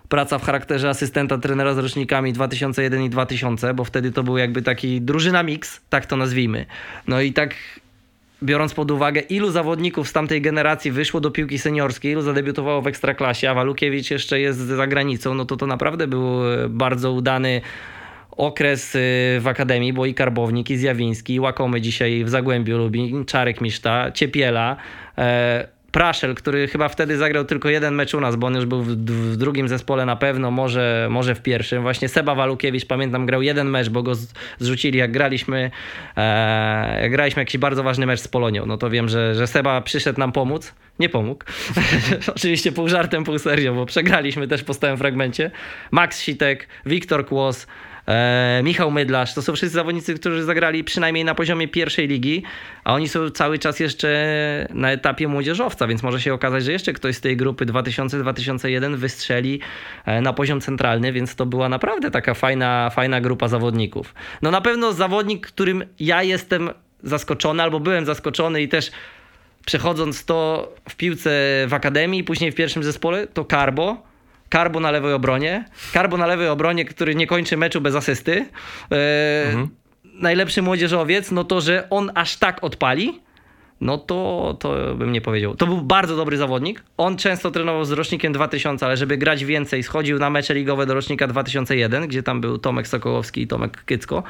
praca 0.09 0.39
w 0.39 0.43
charakterze 0.43 0.89
asystenta 0.89 1.37
trenera 1.37 1.73
z 1.73 1.77
rocznikami 1.77 2.33
2001 2.33 3.03
i 3.03 3.09
2000, 3.09 3.73
bo 3.73 3.83
wtedy 3.83 4.11
to 4.11 4.23
był 4.23 4.37
jakby 4.37 4.61
taki 4.61 5.01
drużyna 5.01 5.43
mix, 5.43 5.81
tak 5.89 6.05
to 6.05 6.17
nazwijmy. 6.17 6.65
No 7.07 7.21
i 7.21 7.33
tak 7.33 7.55
biorąc 8.43 8.73
pod 8.73 8.91
uwagę, 8.91 9.21
ilu 9.21 9.51
zawodników 9.51 10.09
z 10.09 10.13
tamtej 10.13 10.41
generacji 10.41 10.91
wyszło 10.91 11.19
do 11.19 11.31
piłki 11.31 11.59
seniorskiej, 11.59 12.11
ilu 12.11 12.21
zadebiutowało 12.21 12.81
w 12.81 12.87
Ekstraklasie, 12.87 13.49
a 13.49 13.53
Walukiewicz 13.53 14.11
jeszcze 14.11 14.39
jest 14.39 14.59
za 14.59 14.87
granicą, 14.87 15.33
no 15.33 15.45
to 15.45 15.57
to 15.57 15.67
naprawdę 15.67 16.07
był 16.07 16.53
e, 16.53 16.69
bardzo 16.69 17.11
udany 17.11 17.61
okres 18.31 18.95
y, 18.95 18.99
w 19.39 19.47
Akademii, 19.47 19.93
bo 19.93 20.05
i 20.05 20.13
Karbownik, 20.13 20.69
i 20.69 20.77
Zjawiński, 20.77 21.33
i 21.33 21.39
Łakomy 21.39 21.81
dzisiaj 21.81 22.23
w 22.23 22.29
Zagłębiu 22.29 22.77
Lubin, 22.77 23.25
Czarek 23.25 23.61
Miszta, 23.61 24.11
Ciepiela, 24.11 24.75
e, 25.17 25.67
Praszel, 25.91 26.35
który 26.35 26.67
chyba 26.67 26.89
wtedy 26.89 27.17
zagrał 27.17 27.45
tylko 27.45 27.69
jeden 27.69 27.95
mecz 27.95 28.13
u 28.13 28.19
nas, 28.19 28.35
bo 28.35 28.47
on 28.47 28.55
już 28.55 28.65
był 28.65 28.83
w, 28.83 28.89
w 29.05 29.37
drugim 29.37 29.67
zespole 29.67 30.05
na 30.05 30.15
pewno, 30.15 30.51
może, 30.51 31.07
może 31.11 31.35
w 31.35 31.41
pierwszym. 31.41 31.81
Właśnie 31.81 32.09
Seba 32.09 32.35
Walukiewicz, 32.35 32.85
pamiętam, 32.85 33.25
grał 33.25 33.41
jeden 33.41 33.69
mecz, 33.69 33.89
bo 33.89 34.03
go 34.03 34.15
z, 34.15 34.33
zrzucili 34.59 34.99
jak 34.99 35.11
graliśmy, 35.11 35.71
e, 36.17 37.01
jak 37.01 37.11
graliśmy 37.11 37.41
jakiś 37.41 37.57
bardzo 37.57 37.83
ważny 37.83 38.05
mecz 38.05 38.19
z 38.19 38.27
Polonią. 38.27 38.65
No 38.65 38.77
to 38.77 38.89
wiem, 38.89 39.09
że, 39.09 39.35
że 39.35 39.47
Seba 39.47 39.81
przyszedł 39.81 40.19
nam 40.19 40.31
pomóc 40.31 40.73
nie 40.99 41.09
pomógł. 41.09 41.45
Oczywiście 42.35 42.71
pół 42.71 42.89
żartem, 42.89 43.23
pół 43.23 43.39
serio, 43.39 43.73
bo 43.73 43.85
przegraliśmy 43.85 44.47
też 44.47 44.63
po 44.63 44.73
stałym 44.73 44.97
fragmencie. 44.97 45.51
Max 45.91 46.19
Sitek, 46.19 46.67
Wiktor 46.85 47.25
Kłos, 47.25 47.67
e, 48.07 48.61
Michał 48.63 48.91
Mydlarz, 48.91 49.33
to 49.33 49.41
są 49.41 49.53
wszyscy 49.53 49.73
zawodnicy, 49.73 50.13
którzy 50.13 50.43
zagrali 50.43 50.83
przynajmniej 50.83 51.25
na 51.25 51.35
poziomie 51.35 51.67
pierwszej 51.67 52.07
ligi, 52.07 52.43
a 52.83 52.93
oni 52.93 53.07
są 53.07 53.29
cały 53.29 53.59
czas 53.59 53.79
jeszcze 53.79 54.67
na 54.69 54.91
etapie 54.91 55.27
młodzieżowca, 55.27 55.87
więc 55.87 56.03
może 56.03 56.21
się 56.21 56.33
okazać, 56.33 56.63
że 56.63 56.71
jeszcze 56.71 56.93
ktoś 56.93 57.15
z 57.15 57.21
tej 57.21 57.37
grupy 57.37 57.65
2000-2001 57.65 58.95
wystrzeli 58.95 59.59
e, 60.05 60.21
na 60.21 60.33
poziom 60.33 60.61
centralny, 60.61 61.11
więc 61.11 61.35
to 61.35 61.45
była 61.45 61.69
naprawdę 61.69 62.11
taka 62.11 62.33
fajna, 62.33 62.89
fajna 62.89 63.21
grupa 63.21 63.47
zawodników. 63.47 64.13
No 64.41 64.51
na 64.51 64.61
pewno 64.61 64.93
zawodnik, 64.93 65.47
którym 65.47 65.83
ja 65.99 66.23
jestem 66.23 66.69
zaskoczony, 67.03 67.63
albo 67.63 67.79
byłem 67.79 68.05
zaskoczony 68.05 68.61
i 68.61 68.67
też 68.67 68.91
przechodząc 69.65 70.25
to 70.25 70.69
w 70.89 70.95
piłce 70.95 71.29
w 71.67 71.73
akademii, 71.73 72.23
później 72.23 72.51
w 72.51 72.55
pierwszym 72.55 72.83
zespole, 72.83 73.27
to 73.27 73.45
Karbo. 73.45 74.06
Karbo 74.49 74.79
na 74.79 74.91
lewej 74.91 75.13
obronie. 75.13 75.65
Karbo 75.93 76.17
na 76.17 76.27
lewej 76.27 76.47
obronie, 76.47 76.85
który 76.85 77.15
nie 77.15 77.27
kończy 77.27 77.57
meczu 77.57 77.81
bez 77.81 77.95
asysty. 77.95 78.45
E, 78.91 79.47
mhm. 79.47 79.69
Najlepszy 80.03 80.61
młodzieżowiec, 80.61 81.31
no 81.31 81.43
to, 81.43 81.61
że 81.61 81.87
on 81.89 82.11
aż 82.15 82.37
tak 82.37 82.63
odpali, 82.63 83.19
no 83.81 83.97
to, 83.97 84.55
to 84.59 84.95
bym 84.95 85.11
nie 85.11 85.21
powiedział. 85.21 85.55
To 85.55 85.67
był 85.67 85.81
bardzo 85.81 86.15
dobry 86.15 86.37
zawodnik. 86.37 86.83
On 86.97 87.17
często 87.17 87.51
trenował 87.51 87.85
z 87.85 87.91
rocznikiem 87.91 88.33
2000, 88.33 88.85
ale 88.85 88.97
żeby 88.97 89.17
grać 89.17 89.45
więcej, 89.45 89.83
schodził 89.83 90.19
na 90.19 90.29
mecze 90.29 90.53
ligowe 90.53 90.85
do 90.85 90.93
rocznika 90.93 91.27
2001, 91.27 92.07
gdzie 92.07 92.23
tam 92.23 92.41
był 92.41 92.57
Tomek 92.57 92.87
Sokołowski 92.87 93.41
i 93.41 93.47
Tomek 93.47 93.83
Kycko. 93.85 94.23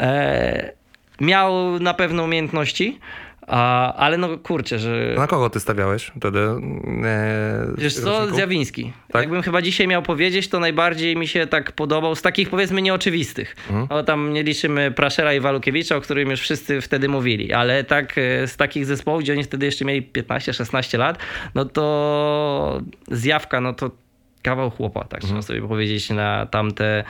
E, 0.00 0.72
miał 1.20 1.78
na 1.80 1.94
pewno 1.94 2.24
umiejętności. 2.24 2.98
A, 3.46 3.94
ale 3.94 4.18
no 4.18 4.38
kurczę, 4.38 4.78
że... 4.78 5.14
Na 5.16 5.26
kogo 5.26 5.50
ty 5.50 5.60
stawiałeś 5.60 6.12
wtedy? 6.16 6.38
E, 7.04 7.66
Wiesz 7.78 7.94
co, 7.94 8.34
Zjawiński. 8.34 8.92
Tak? 9.12 9.22
Jakbym 9.22 9.42
chyba 9.42 9.62
dzisiaj 9.62 9.88
miał 9.88 10.02
powiedzieć, 10.02 10.48
to 10.48 10.60
najbardziej 10.60 11.16
mi 11.16 11.28
się 11.28 11.46
tak 11.46 11.72
podobał 11.72 12.14
z 12.14 12.22
takich 12.22 12.50
powiedzmy 12.50 12.82
nieoczywistych. 12.82 13.56
Mhm. 13.70 13.86
O, 13.90 14.02
tam 14.02 14.32
nie 14.32 14.42
liczymy 14.42 14.90
Praszera 14.90 15.34
i 15.34 15.40
Walukiewicza, 15.40 15.96
o 15.96 16.00
którym 16.00 16.30
już 16.30 16.40
wszyscy 16.40 16.80
wtedy 16.80 17.08
mówili, 17.08 17.52
ale 17.52 17.84
tak 17.84 18.18
e, 18.18 18.46
z 18.46 18.56
takich 18.56 18.86
zespołów, 18.86 19.22
gdzie 19.22 19.32
oni 19.32 19.44
wtedy 19.44 19.66
jeszcze 19.66 19.84
mieli 19.84 20.10
15-16 20.12 20.98
lat, 20.98 21.18
no 21.54 21.64
to 21.64 22.80
Zjawka, 23.10 23.60
no 23.60 23.72
to 23.72 23.90
kawał 24.42 24.70
chłopa, 24.70 25.04
tak 25.04 25.24
mhm. 25.24 25.28
trzeba 25.28 25.42
sobie 25.42 25.68
powiedzieć 25.68 26.10
na 26.10 26.46
tamte 26.46 27.04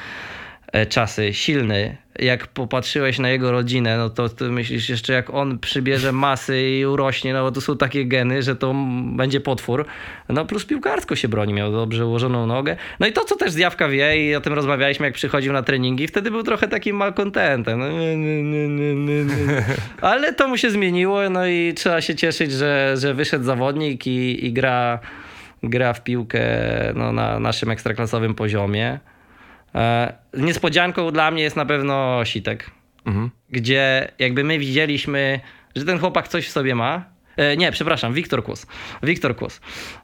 czasy, 0.89 1.35
silny. 1.35 1.97
Jak 2.19 2.47
popatrzyłeś 2.47 3.19
na 3.19 3.31
jego 3.31 3.53
rodzinę, 3.53 3.99
no 3.99 4.11
to 4.11 4.29
ty 4.29 4.45
myślisz 4.45 4.89
jeszcze 4.89 5.13
jak 5.13 5.31
on 5.31 5.59
przybierze 5.59 6.13
masy 6.13 6.63
i 6.63 6.87
urośnie, 6.87 7.33
no 7.33 7.43
bo 7.43 7.53
to 7.53 7.61
są 7.61 7.77
takie 7.77 8.07
geny, 8.07 8.43
że 8.43 8.57
to 8.57 8.75
będzie 9.17 9.41
potwór. 9.41 9.87
No 10.29 10.45
plus 10.45 10.65
piłkarsko 10.65 11.17
się 11.17 11.29
broni, 11.29 11.55
miał 11.55 11.73
dobrze 11.73 12.07
ułożoną 12.07 12.47
nogę. 12.47 12.77
No 13.01 13.07
i 13.07 13.13
to, 13.13 13.25
co 13.25 13.37
też 13.37 13.53
Zjawka 13.53 13.89
wie 13.89 14.29
i 14.29 14.35
o 14.35 14.41
tym 14.41 14.53
rozmawialiśmy, 14.53 15.07
jak 15.07 15.15
przychodził 15.15 15.53
na 15.53 15.63
treningi, 15.63 16.09
wtedy 16.09 16.31
był 16.31 16.43
trochę 16.43 16.69
takim 16.69 16.97
malkontentem. 16.97 17.79
No, 17.79 17.87
Ale 20.11 20.33
to 20.33 20.49
mu 20.49 20.57
się 20.57 20.71
zmieniło, 20.71 21.31
no 21.31 21.47
i 21.47 21.73
trzeba 21.77 22.01
się 22.01 22.15
cieszyć, 22.15 22.53
że, 22.53 22.95
że 22.97 23.15
wyszedł 23.15 23.45
zawodnik 23.45 24.07
i, 24.07 24.47
i 24.47 24.53
gra, 24.53 24.99
gra 25.63 25.93
w 25.93 26.05
piłkę 26.05 26.43
no, 26.95 27.13
na 27.13 27.39
naszym 27.41 27.71
ekstraklasowym 27.71 28.35
poziomie. 28.35 28.99
E, 29.75 30.13
niespodzianką 30.35 31.11
dla 31.11 31.31
mnie 31.31 31.43
jest 31.43 31.57
na 31.57 31.67
pewno 31.67 32.25
Sitek, 32.25 32.71
mhm. 33.07 33.31
gdzie 33.51 34.13
jakby 34.19 34.45
my 34.45 34.59
widzieliśmy, 34.59 35.41
że 35.77 35.85
ten 35.85 35.99
chłopak 35.99 36.29
coś 36.29 36.47
w 36.47 36.53
sobie 36.53 36.75
ma, 36.75 37.05
E, 37.37 37.57
nie, 37.57 37.73
przepraszam, 37.73 38.13
Wiktor 38.15 38.45
Kłos. 38.45 38.67
Wiktor 39.03 39.37
Kłos. 39.37 39.61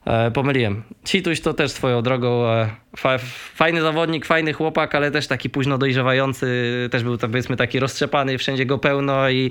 E, 0.06 0.30
pomyliłem. 0.30 0.82
Cituś 1.04 1.40
to 1.40 1.54
też 1.54 1.70
swoją 1.70 2.02
drogą 2.02 2.46
e, 2.46 2.70
fa, 2.96 3.18
fajny 3.54 3.80
zawodnik, 3.80 4.26
fajny 4.26 4.52
chłopak, 4.52 4.94
ale 4.94 5.10
też 5.10 5.26
taki 5.26 5.50
późno 5.50 5.78
dojrzewający. 5.78 6.48
Też 6.90 7.02
był 7.02 7.16
tak, 7.16 7.30
powiedzmy 7.30 7.56
taki 7.56 7.80
roztrzepany, 7.80 8.38
wszędzie 8.38 8.66
go 8.66 8.78
pełno 8.78 9.30
i, 9.30 9.50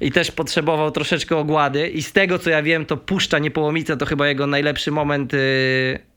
i 0.00 0.12
też 0.12 0.30
potrzebował 0.30 0.90
troszeczkę 0.90 1.36
ogłady. 1.36 1.88
I 1.88 2.02
z 2.02 2.12
tego 2.12 2.38
co 2.38 2.50
ja 2.50 2.62
wiem, 2.62 2.86
to 2.86 2.96
Puszcza 2.96 3.38
Niepołomice 3.38 3.96
to 3.96 4.06
chyba 4.06 4.28
jego 4.28 4.46
najlepszy 4.46 4.90
moment 4.90 5.34
y, 5.34 5.38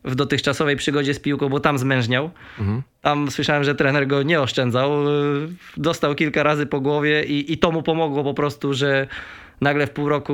w 0.04 0.16
dotychczasowej 0.16 0.76
przygodzie 0.76 1.14
z 1.14 1.20
piłką, 1.20 1.50
bo 1.50 1.60
tam 1.60 1.78
zmężniał. 1.78 2.30
Mhm. 2.60 2.82
Tam 3.02 3.32
słyszałem, 3.32 3.64
że 3.64 3.76
trener 3.76 4.08
go 4.08 4.24
nie 4.24 4.42
oszczędzał. 4.42 5.10
Y, 5.10 5.48
dostał 5.78 6.16
kilka 6.16 6.44
razy 6.44 6.66
po 6.66 6.82
głowie 6.82 7.24
i, 7.24 7.54
i 7.54 7.58
to 7.58 7.72
mu 7.72 7.84
pomogło 7.84 8.24
po 8.24 8.34
prostu, 8.34 8.74
że 8.74 9.08
nagle 9.62 9.88
w 9.88 9.92
pół 9.92 10.10
roku 10.10 10.34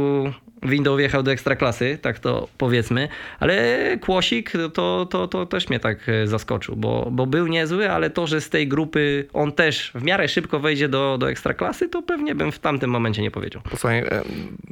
window 0.63 0.97
wjechał 0.97 1.23
do 1.23 1.31
ekstraklasy, 1.31 1.97
tak 2.01 2.19
to 2.19 2.47
powiedzmy, 2.57 3.07
ale 3.39 3.77
Kłosik 4.01 4.53
to, 4.73 5.05
to, 5.05 5.27
to 5.27 5.45
też 5.45 5.69
mnie 5.69 5.79
tak 5.79 6.09
e, 6.09 6.27
zaskoczył, 6.27 6.75
bo, 6.75 7.07
bo 7.11 7.25
był 7.25 7.47
niezły, 7.47 7.91
ale 7.91 8.09
to, 8.09 8.27
że 8.27 8.41
z 8.41 8.49
tej 8.49 8.67
grupy 8.67 9.27
on 9.33 9.51
też 9.51 9.91
w 9.95 10.03
miarę 10.03 10.27
szybko 10.27 10.59
wejdzie 10.59 10.89
do, 10.89 11.17
do 11.17 11.29
ekstraklasy, 11.29 11.89
to 11.89 12.01
pewnie 12.01 12.35
bym 12.35 12.51
w 12.51 12.59
tamtym 12.59 12.89
momencie 12.89 13.21
nie 13.21 13.31
powiedział. 13.31 13.61
Posłuchaj, 13.61 13.99
e, 13.99 14.21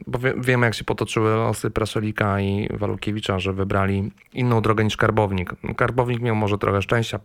bo 0.07 0.19
wie, 0.19 0.33
wiemy 0.37 0.65
jak 0.65 0.75
się 0.75 0.83
potoczyły 0.83 1.29
losy 1.29 1.71
Praszelika 1.71 2.41
i 2.41 2.67
Walukiewicza, 2.73 3.39
że 3.39 3.53
wybrali 3.53 4.11
inną 4.33 4.61
drogę 4.61 4.83
niż 4.83 4.97
Karbownik. 4.97 5.53
Karbownik 5.77 6.21
miał 6.21 6.35
może 6.35 6.57
trochę 6.57 6.81
szczęścia, 6.81 7.19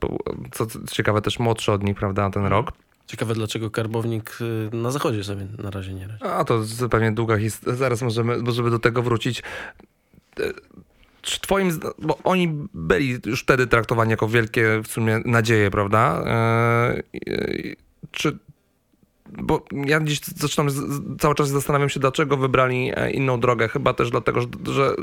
co 0.53 0.67
ciekawe 0.91 1.23
też 1.23 1.39
młodszy 1.39 1.73
od 1.73 1.83
nich, 1.83 1.97
prawda, 1.97 2.31
ten 2.31 2.47
rok. 2.47 2.73
Ciekawe, 3.11 3.35
dlaczego 3.35 3.71
karbownik 3.71 4.39
y, 4.73 4.77
na 4.77 4.91
zachodzie 4.91 5.25
sobie 5.25 5.47
na 5.59 5.71
razie 5.71 5.95
nie 5.95 6.07
radzi. 6.07 6.25
A 6.25 6.45
to 6.45 6.65
zupełnie 6.65 7.13
długa 7.13 7.39
historia. 7.39 7.77
Zaraz 7.77 8.03
możemy, 8.03 8.39
możemy 8.39 8.71
do 8.71 8.79
tego 8.79 9.03
wrócić. 9.03 9.43
E, 10.41 10.43
czy 11.23 11.41
twoim, 11.41 11.81
bo 11.99 12.19
oni 12.25 12.67
byli 12.75 13.19
już 13.27 13.43
wtedy 13.43 13.67
traktowani 13.67 14.11
jako 14.11 14.29
wielkie 14.29 14.81
w 14.85 14.89
sumie 14.89 15.21
nadzieje, 15.25 15.71
prawda? 15.71 16.23
Eee, 16.27 17.77
czy 18.11 18.39
bo 19.33 19.65
ja 19.73 20.01
dziś 20.01 20.21
zaczynam, 20.21 20.69
cały 21.21 21.35
czas 21.35 21.49
zastanawiam 21.49 21.89
się, 21.89 22.01
dlaczego 22.01 22.37
wybrali 22.37 22.93
e, 22.95 23.11
inną 23.11 23.41
drogę. 23.41 23.69
Chyba 23.69 23.95
też 23.95 24.11
dlatego, 24.11 24.41
że 24.73 24.95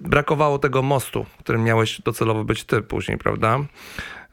brakowało 0.00 0.58
tego 0.58 0.82
mostu, 0.82 1.26
którym 1.38 1.64
miałeś 1.64 2.00
docelowo 2.00 2.44
być 2.44 2.64
ty 2.64 2.82
później, 2.82 3.18
prawda? 3.18 3.58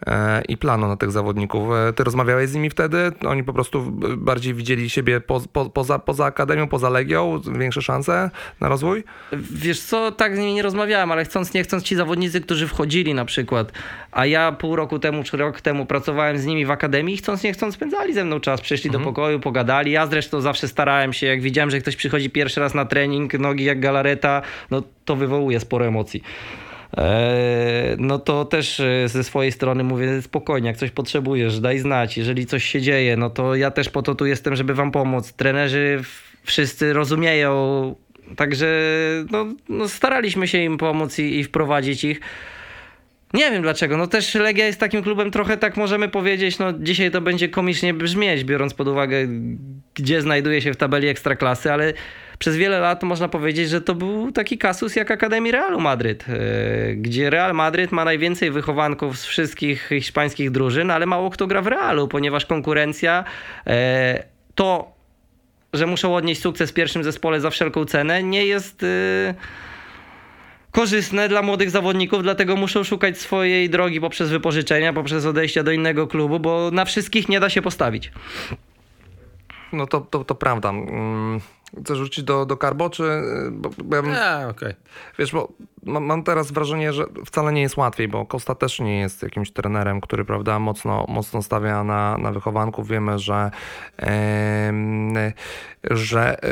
E, 0.07 0.41
i 0.47 0.57
planu 0.57 0.87
na 0.87 0.97
tych 0.97 1.11
zawodników. 1.11 1.69
E, 1.89 1.93
ty 1.93 2.03
rozmawiałeś 2.03 2.49
z 2.49 2.53
nimi 2.53 2.69
wtedy? 2.69 3.11
Oni 3.27 3.43
po 3.43 3.53
prostu 3.53 3.91
bardziej 4.17 4.53
widzieli 4.53 4.89
siebie 4.89 5.21
po, 5.21 5.41
po, 5.53 5.69
poza, 5.69 5.99
poza 5.99 6.25
akademią, 6.25 6.67
poza 6.67 6.89
legią, 6.89 7.41
większe 7.57 7.81
szanse 7.81 8.29
na 8.59 8.69
rozwój? 8.69 9.03
Wiesz 9.51 9.81
co, 9.81 10.11
tak 10.11 10.35
z 10.35 10.39
nimi 10.39 10.53
nie 10.53 10.61
rozmawiałem, 10.61 11.11
ale 11.11 11.25
chcąc 11.25 11.53
nie 11.53 11.63
chcąc 11.63 11.83
ci 11.83 11.95
zawodnicy, 11.95 12.41
którzy 12.41 12.67
wchodzili 12.67 13.13
na 13.13 13.25
przykład, 13.25 13.71
a 14.11 14.25
ja 14.25 14.51
pół 14.51 14.75
roku 14.75 14.99
temu 14.99 15.23
czy 15.23 15.37
rok 15.37 15.61
temu 15.61 15.85
pracowałem 15.85 16.37
z 16.37 16.45
nimi 16.45 16.65
w 16.65 16.71
akademii, 16.71 17.17
chcąc 17.17 17.43
nie 17.43 17.53
chcąc 17.53 17.75
spędzali 17.75 18.13
ze 18.13 18.25
mną 18.25 18.39
czas, 18.39 18.61
przyszli 18.61 18.87
mhm. 18.87 19.03
do 19.03 19.09
pokoju, 19.09 19.39
pogadali. 19.39 19.91
Ja 19.91 20.07
zresztą 20.07 20.41
zawsze 20.41 20.67
starałem 20.67 21.13
się, 21.13 21.27
jak 21.27 21.41
widziałem, 21.41 21.71
że 21.71 21.79
ktoś 21.79 21.95
przychodzi 21.95 22.29
pierwszy 22.29 22.59
raz 22.59 22.73
na 22.73 22.85
trening, 22.85 23.33
nogi 23.33 23.63
jak 23.63 23.79
galareta, 23.79 24.41
no 24.71 24.83
to 25.05 25.15
wywołuje 25.15 25.59
sporo 25.59 25.85
emocji. 25.85 26.23
E, 26.97 27.95
no 27.99 28.19
to 28.19 28.45
też 28.45 28.79
e, 28.79 29.09
ze 29.09 29.23
swojej 29.23 29.51
strony 29.51 29.83
mówię 29.83 30.21
spokojnie, 30.21 30.67
jak 30.67 30.77
coś 30.77 30.91
potrzebujesz, 30.91 31.59
daj 31.59 31.79
znać, 31.79 32.17
jeżeli 32.17 32.45
coś 32.45 32.63
się 32.63 32.81
dzieje, 32.81 33.17
no 33.17 33.29
to 33.29 33.55
ja 33.55 33.71
też 33.71 33.89
po 33.89 34.01
to 34.01 34.15
tu 34.15 34.25
jestem, 34.25 34.55
żeby 34.55 34.73
wam 34.73 34.91
pomóc. 34.91 35.33
Trenerzy 35.33 36.01
wszyscy 36.43 36.93
rozumieją, 36.93 37.95
także 38.35 38.67
no, 39.31 39.45
no 39.69 39.87
staraliśmy 39.87 40.47
się 40.47 40.57
im 40.57 40.77
pomóc 40.77 41.19
i, 41.19 41.39
i 41.39 41.43
wprowadzić 41.43 42.03
ich. 42.03 42.21
Nie 43.33 43.51
wiem 43.51 43.61
dlaczego. 43.61 43.97
No 43.97 44.07
też 44.07 44.35
Legia 44.35 44.65
jest 44.65 44.79
takim 44.79 45.03
klubem 45.03 45.31
trochę 45.31 45.57
tak 45.57 45.77
możemy 45.77 46.09
powiedzieć, 46.09 46.59
no 46.59 46.73
dzisiaj 46.73 47.11
to 47.11 47.21
będzie 47.21 47.49
komicznie 47.49 47.93
brzmieć, 47.93 48.43
biorąc 48.43 48.73
pod 48.73 48.87
uwagę, 48.87 49.27
gdzie 49.93 50.21
znajduje 50.21 50.61
się 50.61 50.73
w 50.73 50.77
tabeli 50.77 51.07
ekstraklasy, 51.07 51.71
ale 51.71 51.93
przez 52.45 52.57
wiele 52.57 52.79
lat 52.79 53.03
można 53.03 53.27
powiedzieć, 53.27 53.69
że 53.69 53.81
to 53.81 53.95
był 53.95 54.31
taki 54.31 54.57
kasus 54.57 54.95
jak 54.95 55.11
Akademii 55.11 55.51
Realu 55.51 55.79
Madryt, 55.79 56.25
e, 56.29 56.95
gdzie 56.95 57.29
Real 57.29 57.53
Madryt 57.53 57.91
ma 57.91 58.05
najwięcej 58.05 58.51
wychowanków 58.51 59.17
z 59.17 59.25
wszystkich 59.25 59.89
hiszpańskich 59.89 60.51
drużyn, 60.51 60.91
ale 60.91 61.05
mało 61.05 61.29
kto 61.29 61.47
gra 61.47 61.61
w 61.61 61.67
Realu, 61.67 62.07
ponieważ 62.07 62.45
konkurencja 62.45 63.23
e, 63.67 64.23
to, 64.55 64.91
że 65.73 65.85
muszą 65.85 66.15
odnieść 66.15 66.41
sukces 66.41 66.71
w 66.71 66.73
pierwszym 66.73 67.03
zespole 67.03 67.41
za 67.41 67.49
wszelką 67.49 67.85
cenę, 67.85 68.23
nie 68.23 68.45
jest 68.45 68.83
e, 68.83 69.33
korzystne 70.71 71.29
dla 71.29 71.41
młodych 71.41 71.69
zawodników, 71.69 72.23
dlatego 72.23 72.55
muszą 72.55 72.83
szukać 72.83 73.17
swojej 73.17 73.69
drogi 73.69 74.01
poprzez 74.01 74.29
wypożyczenia, 74.29 74.93
poprzez 74.93 75.25
odejścia 75.25 75.63
do 75.63 75.71
innego 75.71 76.07
klubu, 76.07 76.39
bo 76.39 76.71
na 76.71 76.85
wszystkich 76.85 77.29
nie 77.29 77.39
da 77.39 77.49
się 77.49 77.61
postawić. 77.61 78.11
No 79.73 79.87
to, 79.87 80.01
to, 80.01 80.23
to 80.23 80.35
prawda. 80.35 80.73
Chcesz 81.83 81.97
rzucić 81.97 82.23
do, 82.23 82.45
do 82.45 82.57
Karbo, 82.57 82.89
czy... 82.89 83.03
y, 83.03 83.51
Bo, 83.51 83.69
bo 83.83 83.95
ja 83.95 84.01
bym, 84.01 84.11
Nie, 84.11 84.47
okej. 84.49 84.73
Wiesz, 85.19 85.31
bo 85.31 85.47
mam, 85.85 86.23
teraz 86.23 86.51
wrażenie, 86.51 86.93
że 86.93 87.05
wcale 87.25 87.53
nie 87.53 87.61
jest 87.61 87.77
łatwiej, 87.77 88.07
bo 88.07 88.25
Costa 88.25 88.55
też 88.55 88.79
nie 88.79 88.99
jest 88.99 89.23
jakimś 89.23 89.51
trenerem, 89.51 90.01
który, 90.01 90.25
prawda, 90.25 90.59
mocno, 90.59 91.05
mocno 91.09 91.41
stawia 91.41 91.83
na, 91.83 92.17
na 92.17 92.31
wychowanków. 92.31 92.87
Wiemy, 92.87 93.19
że, 93.19 93.51
em, 93.97 95.13
że 95.91 96.43
e, 96.43 96.47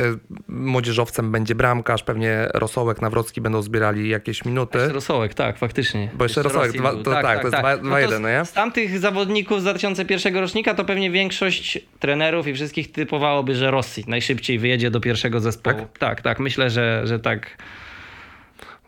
młodzieżowcem 0.48 1.32
będzie 1.32 1.54
bramkarz, 1.54 2.02
pewnie 2.02 2.48
Rosołek, 2.54 3.02
Nawrocki 3.02 3.40
będą 3.40 3.62
zbierali 3.62 4.08
jakieś 4.08 4.44
minuty. 4.44 4.88
Rosołek, 4.88 5.34
tak, 5.34 5.58
faktycznie. 5.58 6.10
Bo 6.14 6.24
jeszcze 6.24 6.42
Rosołek, 6.42 6.66
Rosji 6.66 6.80
dwa- 6.80 7.02
to 7.02 7.10
tak, 7.10 7.40
to 7.40 7.46
jest 7.48 7.56
dwa- 7.58 7.78
dwa 7.78 8.00
jeden, 8.00 8.18
z, 8.18 8.22
no 8.22 8.28
nie? 8.28 8.44
Z 8.44 8.52
tamtych 8.52 8.98
zawodników 8.98 9.60
z 9.60 9.62
2001 9.62 10.36
rocznika 10.36 10.74
to 10.74 10.84
pewnie 10.84 11.10
większość 11.10 11.78
trenerów 11.98 12.46
i 12.46 12.54
wszystkich 12.54 12.92
typowałoby, 12.92 13.54
że 13.54 13.70
Rosji 13.70 14.04
najszybciej 14.08 14.58
wyjedzie 14.58 14.90
do 14.90 15.00
pierwszego 15.00 15.40
zespołu. 15.40 15.76
Tak? 15.78 15.98
Tak, 15.98 16.22
tak, 16.22 16.40
myślę, 16.40 16.70
że, 16.70 17.02
że 17.04 17.18
tak. 17.18 17.56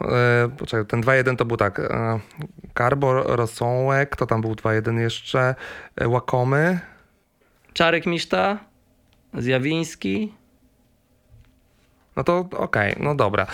E, 0.01 0.49
poczekaj, 0.59 0.87
ten 0.87 1.01
2-1 1.01 1.37
to 1.37 1.45
był 1.45 1.57
tak, 1.57 1.81
e, 1.81 2.21
Karbo, 2.75 3.37
Rosołek, 3.37 4.17
to 4.17 4.27
tam 4.27 4.41
był 4.41 4.55
2-1 4.55 4.99
jeszcze, 4.99 5.55
e, 5.97 6.09
Łakomy, 6.09 6.81
Czarek 7.73 8.07
Miszta, 8.07 8.59
Zjawiński. 9.35 10.35
No 12.17 12.25
to 12.25 12.49
okej, 12.53 12.95
no 13.01 13.15
dobra. 13.15 13.47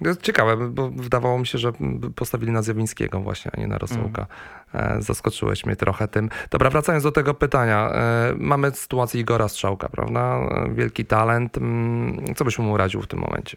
Jest 0.00 0.22
ciekawe, 0.22 0.56
bo 0.56 0.90
wydawało 0.90 1.38
mi 1.38 1.46
się, 1.46 1.58
że 1.58 1.72
postawili 2.16 2.52
na 2.52 2.62
Zjawińskiego 2.62 3.20
właśnie, 3.20 3.50
a 3.56 3.60
nie 3.60 3.66
na 3.66 3.78
Rosołka. 3.78 4.26
E, 4.74 4.96
Zaskoczyłeś 5.02 5.66
mnie 5.66 5.76
trochę 5.76 6.08
tym. 6.08 6.30
Dobra, 6.50 6.70
wracając 6.70 7.04
do 7.04 7.12
tego 7.12 7.34
pytania. 7.34 7.90
E, 7.90 8.34
Mamy 8.36 8.70
sytuację 8.70 9.20
Igora 9.20 9.48
Strzałka, 9.48 9.88
prawda? 9.88 10.20
E, 10.20 10.74
Wielki 10.74 11.04
talent. 11.04 11.58
Mm, 11.58 12.34
Co 12.34 12.44
byś 12.44 12.58
mu 12.58 12.76
radził 12.76 13.02
w 13.02 13.06
tym 13.06 13.18
momencie? 13.18 13.56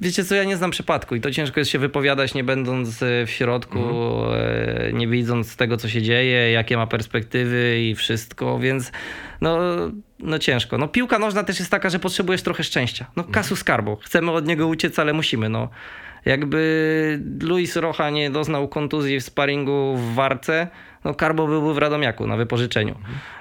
Wiecie 0.00 0.24
co, 0.24 0.34
ja 0.34 0.44
nie 0.44 0.56
znam 0.56 0.70
przypadku 0.70 1.14
i 1.14 1.20
to 1.20 1.30
ciężko 1.30 1.60
jest 1.60 1.70
się 1.70 1.78
wypowiadać, 1.78 2.34
nie 2.34 2.44
będąc 2.44 3.02
e, 3.02 3.26
w 3.26 3.30
środku, 3.30 3.78
e, 4.32 4.92
nie 4.92 5.08
widząc 5.08 5.56
tego, 5.56 5.76
co 5.76 5.88
się 5.88 6.02
dzieje, 6.02 6.52
jakie 6.52 6.76
ma 6.76 6.86
perspektywy 6.86 7.80
i 7.80 7.94
wszystko, 7.94 8.58
więc 8.58 8.92
no, 9.40 9.58
no 10.18 10.38
ciężko. 10.38 10.78
No 10.78 10.88
piłka 10.88 11.18
nożna 11.18 11.44
też 11.44 11.58
jest 11.58 11.70
taka, 11.70 11.90
że 11.90 11.98
potrzebujesz 11.98 12.42
trochę 12.42 12.64
szczęścia. 12.64 13.06
No 13.16 13.24
kasu 13.24 13.56
skarbu. 13.56 13.96
Chcemy 13.96 14.30
od 14.30 14.46
niego 14.46 14.66
uciec, 14.66 14.98
ale 14.98 15.12
musimy, 15.12 15.48
no. 15.48 15.68
Jakby 16.24 17.20
Luis 17.42 17.76
Rocha 17.76 18.10
nie 18.10 18.30
doznał 18.30 18.68
kontuzji 18.68 19.20
w 19.20 19.24
sparingu 19.24 19.96
w 19.96 20.14
Warce, 20.14 20.68
no 21.04 21.14
Karbo 21.14 21.46
byłby 21.46 21.74
w 21.74 21.78
Radomiaku 21.78 22.26
na 22.26 22.36
wypożyczeniu. 22.36 22.94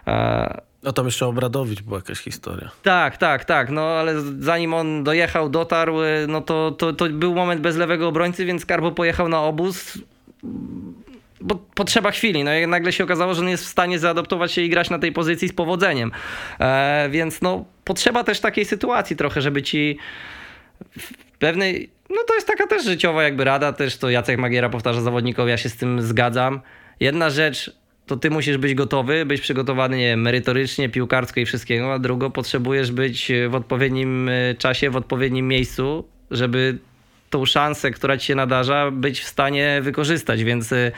E, 0.07 0.61
No 0.83 0.93
tam 0.93 1.05
jeszcze 1.05 1.25
Obradowicz 1.25 1.81
była 1.81 1.97
jakaś 1.97 2.19
historia. 2.19 2.71
tak, 2.83 3.17
tak, 3.17 3.45
tak, 3.45 3.69
no 3.69 3.81
ale 3.81 4.21
zanim 4.21 4.73
on 4.73 5.03
dojechał, 5.03 5.49
dotarł, 5.49 6.01
y, 6.03 6.25
no 6.27 6.41
to, 6.41 6.71
to, 6.71 6.93
to 6.93 7.09
był 7.09 7.35
moment 7.35 7.61
bez 7.61 7.77
lewego 7.77 8.07
obrońcy, 8.07 8.45
więc 8.45 8.65
Karbo 8.65 8.91
pojechał 8.91 9.29
na 9.29 9.41
obóz, 9.41 9.97
bo 11.41 11.55
potrzeba 11.75 12.11
chwili. 12.11 12.43
No 12.43 12.55
i 12.55 12.67
nagle 12.67 12.91
się 12.91 13.03
okazało, 13.03 13.33
że 13.33 13.41
on 13.41 13.49
jest 13.49 13.65
w 13.65 13.67
stanie 13.67 13.99
zaadaptować 13.99 14.51
się 14.51 14.61
i 14.61 14.69
grać 14.69 14.89
na 14.89 14.99
tej 14.99 15.11
pozycji 15.11 15.47
z 15.49 15.53
powodzeniem. 15.53 16.11
E, 16.59 17.07
więc 17.11 17.41
no 17.41 17.65
potrzeba 17.83 18.23
też 18.23 18.39
takiej 18.39 18.65
sytuacji 18.65 19.15
trochę, 19.15 19.41
żeby 19.41 19.61
ci 19.61 19.97
w 20.99 21.13
pewnej, 21.39 21.89
no 22.09 22.17
to 22.27 22.35
jest 22.35 22.47
taka 22.47 22.67
też 22.67 22.83
życiowa 22.83 23.23
jakby 23.23 23.43
rada, 23.43 23.73
też 23.73 23.97
to 23.97 24.09
Jacek 24.09 24.39
Magiera 24.39 24.69
powtarza 24.69 25.01
zawodnikom, 25.01 25.47
ja 25.47 25.57
się 25.57 25.69
z 25.69 25.75
tym 25.75 26.01
zgadzam. 26.01 26.61
Jedna 26.99 27.29
rzecz, 27.29 27.78
to 28.09 28.17
ty 28.17 28.29
musisz 28.29 28.57
być 28.57 28.73
gotowy, 28.73 29.25
być 29.25 29.41
przygotowany 29.41 29.97
nie 29.97 30.05
wiem, 30.05 30.21
merytorycznie, 30.21 30.89
piłkarsko 30.89 31.39
i 31.39 31.45
wszystkiego, 31.45 31.93
a 31.93 31.99
drugo 31.99 32.29
potrzebujesz 32.29 32.91
być 32.91 33.31
w 33.49 33.55
odpowiednim 33.55 34.29
e, 34.29 34.55
czasie, 34.55 34.89
w 34.89 34.95
odpowiednim 34.95 35.47
miejscu, 35.47 36.07
żeby 36.31 36.77
tą 37.29 37.45
szansę, 37.45 37.91
która 37.91 38.17
ci 38.17 38.25
się 38.25 38.35
nadarza, 38.35 38.91
być 38.91 39.19
w 39.19 39.27
stanie 39.27 39.79
wykorzystać, 39.81 40.43
więc 40.43 40.73
e, 40.73 40.91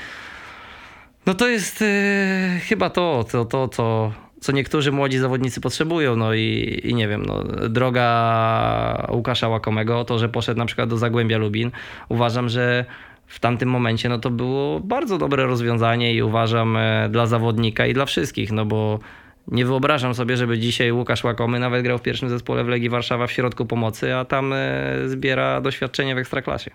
no 1.26 1.34
to 1.34 1.48
jest 1.48 1.82
e, 1.82 2.60
chyba 2.68 2.90
to, 2.90 3.26
to, 3.32 3.46
to 3.46 3.68
co, 3.68 4.12
co 4.42 4.52
niektórzy 4.52 4.92
młodzi 4.92 5.18
zawodnicy 5.18 5.62
potrzebują. 5.62 6.16
No 6.16 6.34
i, 6.34 6.80
i 6.84 6.94
nie 6.94 7.08
wiem, 7.08 7.26
no, 7.26 7.44
droga 7.70 9.08
Łukasza 9.10 9.48
Łakomego, 9.48 10.06
to, 10.06 10.20
że 10.20 10.30
poszedł 10.30 10.58
na 10.58 10.66
przykład 10.66 10.90
do 10.90 10.98
Zagłębia 10.98 11.38
Lubin, 11.38 11.72
uważam, 12.10 12.50
że 12.50 12.86
w 13.32 13.40
tamtym 13.40 13.70
momencie 13.70 14.10
no 14.10 14.20
to 14.20 14.30
było 14.30 14.80
bardzo 14.80 15.18
dobre 15.18 15.46
rozwiązanie 15.46 16.14
i 16.14 16.22
uważam 16.22 16.78
e, 16.78 17.10
dla 17.10 17.26
zawodnika 17.26 17.86
i 17.86 17.94
dla 17.94 18.06
wszystkich, 18.06 18.52
no 18.52 18.66
bo 18.66 19.00
nie 19.48 19.66
wyobrażam 19.66 20.14
sobie, 20.14 20.38
żeby 20.38 20.60
dzisiaj 20.60 20.92
Łukasz 20.92 21.24
Łakomy 21.24 21.60
nawet 21.60 21.84
grał 21.84 21.98
w 21.98 22.02
pierwszym 22.02 22.30
zespole 22.30 22.64
w 22.64 22.68
Legii 22.68 22.90
Warszawa 22.90 23.28
w 23.28 23.32
środku 23.32 23.66
pomocy, 23.66 24.16
a 24.16 24.26
tam 24.26 24.54
e, 24.54 24.58
zbiera 25.06 25.62
doświadczenie 25.62 26.16
w 26.16 26.18
Ekstraklasie. 26.18 26.72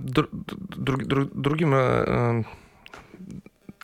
Dru, 0.00 0.26
dru, 0.76 0.96
dru, 0.96 1.28
drugim 1.34 1.74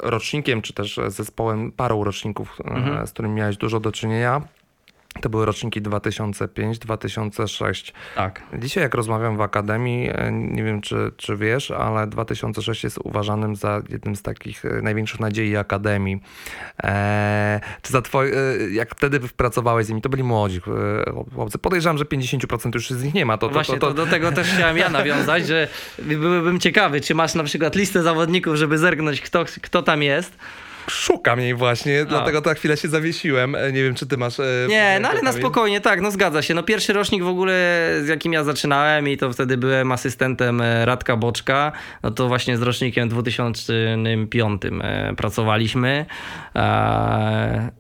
rocznikiem, 0.01 0.62
czy 0.62 0.73
też 0.73 1.01
zespołem, 1.07 1.73
parą 1.73 2.05
roczników, 2.05 2.59
e, 2.65 3.07
z 3.07 3.12
którymi 3.12 3.35
miałeś 3.35 3.57
dużo 3.57 3.81
do 3.81 3.93
czynienia, 3.93 4.43
to 5.20 5.28
były 5.28 5.47
roczniki 5.47 5.82
2005-2006. 5.82 7.93
Tak. 8.14 8.43
Dzisiaj 8.59 8.82
jak 8.82 8.94
rozmawiam 8.94 9.36
w 9.36 9.40
Akademii, 9.40 10.10
e, 10.12 10.32
nie 10.32 10.64
wiem 10.64 10.80
czy, 10.80 11.12
czy 11.16 11.36
wiesz, 11.36 11.70
ale 11.70 12.06
2006 12.06 12.84
jest 12.84 12.98
uważanym 13.05 13.56
za 13.56 13.82
jednym 13.88 14.16
z 14.16 14.22
takich 14.22 14.64
e, 14.64 14.82
największych 14.82 15.20
nadziei 15.20 15.56
Akademii. 15.56 16.20
Eee, 16.82 17.60
czy 17.82 17.93
za 17.93 18.02
twoje, 18.02 18.32
jak 18.72 18.94
wtedy 18.94 19.20
pracowałeś 19.20 19.86
z 19.86 19.88
nimi, 19.88 20.02
to 20.02 20.09
byli 20.09 20.22
młodzi 20.22 20.56
e, 20.56 20.60
chłopcy. 21.34 21.59
Podejrzewam, 21.59 21.98
że 21.98 22.05
50% 22.05 22.74
już 22.74 22.90
z 22.90 23.05
nich 23.05 23.14
nie 23.14 23.26
ma. 23.26 23.38
To, 23.38 23.47
to, 23.47 23.52
Właśnie 23.52 23.78
to, 23.78 23.86
to, 23.86 23.94
do 23.94 24.06
tego 24.06 24.32
też 24.32 24.48
chciałem 24.48 24.76
ja 24.76 24.88
nawiązać, 24.88 25.47
że 25.47 25.68
byłbym 25.98 26.60
ciekawy, 26.60 27.01
czy 27.01 27.14
masz 27.14 27.34
na 27.34 27.44
przykład 27.44 27.74
listę 27.74 28.02
zawodników, 28.02 28.56
żeby 28.56 28.78
zerknąć, 28.78 29.20
kto, 29.20 29.44
kto 29.62 29.82
tam 29.82 30.02
jest. 30.02 30.38
Szukam 30.90 31.40
jej 31.40 31.54
właśnie, 31.54 32.04
dlatego 32.04 32.42
to 32.42 32.50
na 32.50 32.54
chwilę 32.54 32.76
się 32.76 32.88
zawiesiłem. 32.88 33.54
E, 33.54 33.72
Nie 33.72 33.82
wiem, 33.82 33.94
czy 33.94 34.06
ty 34.06 34.16
masz... 34.16 34.40
e, 34.40 34.44
Nie, 34.68 34.98
no 35.02 35.08
ale 35.08 35.22
na 35.22 35.32
spokojnie, 35.32 35.80
tak, 35.80 36.00
no 36.00 36.10
zgadza 36.10 36.42
się. 36.42 36.54
No 36.54 36.62
pierwszy 36.62 36.92
rocznik 36.92 37.22
w 37.22 37.28
ogóle, 37.28 37.54
z 38.04 38.08
jakim 38.08 38.32
ja 38.32 38.44
zaczynałem 38.44 39.08
i 39.08 39.16
to 39.16 39.32
wtedy 39.32 39.56
byłem 39.56 39.92
asystentem 39.92 40.60
e, 40.60 40.84
Radka 40.86 41.16
Boczka, 41.16 41.72
no 42.02 42.10
to 42.10 42.28
właśnie 42.28 42.56
z 42.56 42.62
rocznikiem 42.62 43.08
2005 43.08 44.62
e, 44.64 45.14
pracowaliśmy. 45.16 46.06
E, 46.56 47.70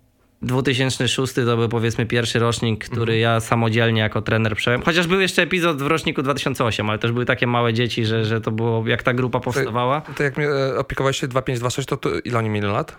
2006 0.42 1.34
to 1.34 1.56
był 1.56 1.68
powiedzmy 1.68 2.06
pierwszy 2.06 2.38
rocznik, 2.38 2.88
który 2.88 3.18
ja 3.18 3.40
samodzielnie 3.40 4.00
jako 4.00 4.22
trener 4.22 4.56
przejąłem. 4.56 4.82
Chociaż 4.84 5.06
był 5.06 5.20
jeszcze 5.20 5.42
epizod 5.42 5.82
w 5.82 5.86
roczniku 5.86 6.22
2008, 6.22 6.90
ale 6.90 6.98
też 6.98 7.12
były 7.12 7.24
takie 7.24 7.46
małe 7.46 7.74
dzieci, 7.74 8.06
że, 8.06 8.24
że 8.24 8.40
to 8.40 8.50
było, 8.50 8.88
jak 8.88 9.02
ta 9.02 9.14
grupa 9.14 9.40
powstawała. 9.40 10.00
To 10.00 10.22
jak 10.22 10.36
mnie 10.36 10.48
e, 10.48 10.78
opiekowałeś 10.78 11.20
się 11.20 11.28
2526, 11.28 11.88
to, 11.88 11.96
to 11.96 12.20
ile 12.28 12.38
oni 12.38 12.48
mieli 12.50 12.66
lat? 12.66 12.96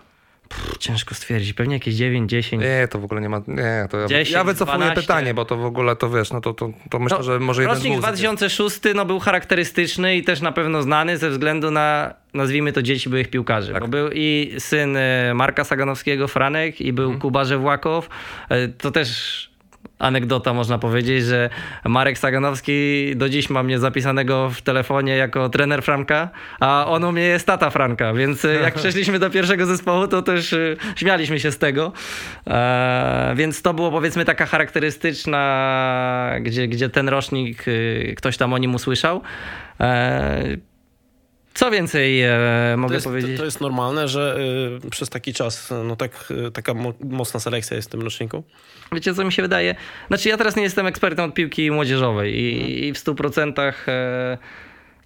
Ciężko 0.79 1.15
stwierdzić, 1.15 1.53
pewnie 1.53 1.73
jakieś 1.75 1.95
9, 1.95 2.29
10. 2.31 2.63
Nie, 2.63 2.87
to 2.87 2.99
w 2.99 3.03
ogóle 3.03 3.21
nie 3.21 3.29
ma. 3.29 3.41
Nie, 3.47 3.87
to 3.89 3.97
ja, 3.99 4.07
10, 4.07 4.29
ja 4.31 4.43
wycofuję 4.43 4.77
12. 4.77 5.01
pytanie, 5.01 5.33
bo 5.33 5.45
to 5.45 5.57
w 5.57 5.65
ogóle 5.65 5.95
to 5.95 6.09
wiesz, 6.09 6.31
no 6.31 6.41
to, 6.41 6.53
to, 6.53 6.69
to 6.89 6.99
myślę, 6.99 7.17
No, 7.17 7.23
że 7.23 7.39
może 7.39 7.61
jeden 7.61 7.75
Rocznik 7.75 7.93
dwóch- 7.93 8.01
2006 8.01 8.79
no, 8.95 9.05
był 9.05 9.19
charakterystyczny 9.19 10.15
i 10.17 10.23
też 10.23 10.41
na 10.41 10.51
pewno 10.51 10.81
znany 10.81 11.17
ze 11.17 11.29
względu 11.29 11.71
na, 11.71 12.13
nazwijmy 12.33 12.73
to, 12.73 12.81
dzieci 12.81 13.09
byłych 13.09 13.29
piłkarzy. 13.29 13.73
Tak. 13.73 13.81
Bo 13.81 13.87
był 13.87 14.09
i 14.13 14.55
syn 14.59 14.97
e, 14.97 15.33
Marka 15.35 15.63
Saganowskiego, 15.63 16.27
Franek, 16.27 16.81
i 16.81 16.93
był 16.93 17.05
Mhm. 17.05 17.21
Kuba 17.21 17.45
Żewłakow. 17.45 18.09
E, 18.49 18.67
To 18.67 18.91
też 18.91 19.49
anegdota 19.99 20.53
można 20.53 20.77
powiedzieć, 20.77 21.25
że 21.25 21.49
Marek 21.85 22.17
Saganowski 22.17 23.11
do 23.15 23.29
dziś 23.29 23.49
ma 23.49 23.63
mnie 23.63 23.79
zapisanego 23.79 24.49
w 24.49 24.61
telefonie 24.61 25.15
jako 25.15 25.49
trener 25.49 25.83
Franka, 25.83 26.29
a 26.59 26.85
on 26.87 27.03
u 27.03 27.11
mnie 27.11 27.23
jest 27.23 27.47
tata 27.47 27.69
Franka, 27.69 28.13
więc 28.13 28.45
e, 28.45 28.53
jak 28.53 28.75
przeszliśmy 28.81 29.19
do 29.19 29.29
pierwszego 29.29 29.65
zespołu, 29.65 30.07
to 30.07 30.21
też 30.21 30.53
e, 30.53 30.75
śmialiśmy 30.95 31.39
się 31.39 31.51
z 31.51 31.57
tego. 31.57 31.91
E, 32.47 33.33
więc 33.35 33.61
to 33.61 33.73
było 33.73 33.91
powiedzmy 33.91 34.25
taka 34.25 34.45
charakterystyczna, 34.45 36.35
gdzie, 36.41 36.67
gdzie 36.67 36.89
ten 36.89 37.09
rocznik, 37.09 37.65
ktoś 38.17 38.37
tam 38.37 38.53
o 38.53 38.57
nim 38.57 38.75
usłyszał. 38.75 39.21
Co 41.57 41.71
więcej 41.71 42.21
e, 42.23 42.29
To 42.71 42.77
mogę 42.77 42.93
jest, 42.93 43.05
powiedzieć? 43.05 43.31
to, 43.31 43.37
to 43.37 43.45
jest 43.45 43.61
normalne, 43.61 44.07
że 44.07 44.37
y, 44.85 44.89
przez 44.89 45.09
taki 45.09 45.33
czas 45.33 45.73
no 45.85 45.95
tak, 45.95 46.33
y, 46.47 46.51
taka 46.51 46.73
mo- 46.73 46.93
mocna 47.03 47.39
selekcja 47.39 47.75
jest 47.75 47.87
w 47.89 47.91
tym 47.91 48.01
roczniku? 48.01 48.43
Wiecie, 48.91 49.13
co 49.13 49.25
mi 49.25 49.31
się 49.31 49.41
wydaje? 49.41 49.75
Znaczy, 50.07 50.29
ja 50.29 50.37
teraz 50.37 50.55
nie 50.55 50.63
jestem 50.63 50.85
ekspertem 50.87 51.25
od 51.25 51.33
piłki 51.33 51.71
młodzieżowej 51.71 52.33
i, 52.39 52.85
i 52.87 52.93
w 52.93 52.97
100% 52.97 53.73
e, 53.87 54.37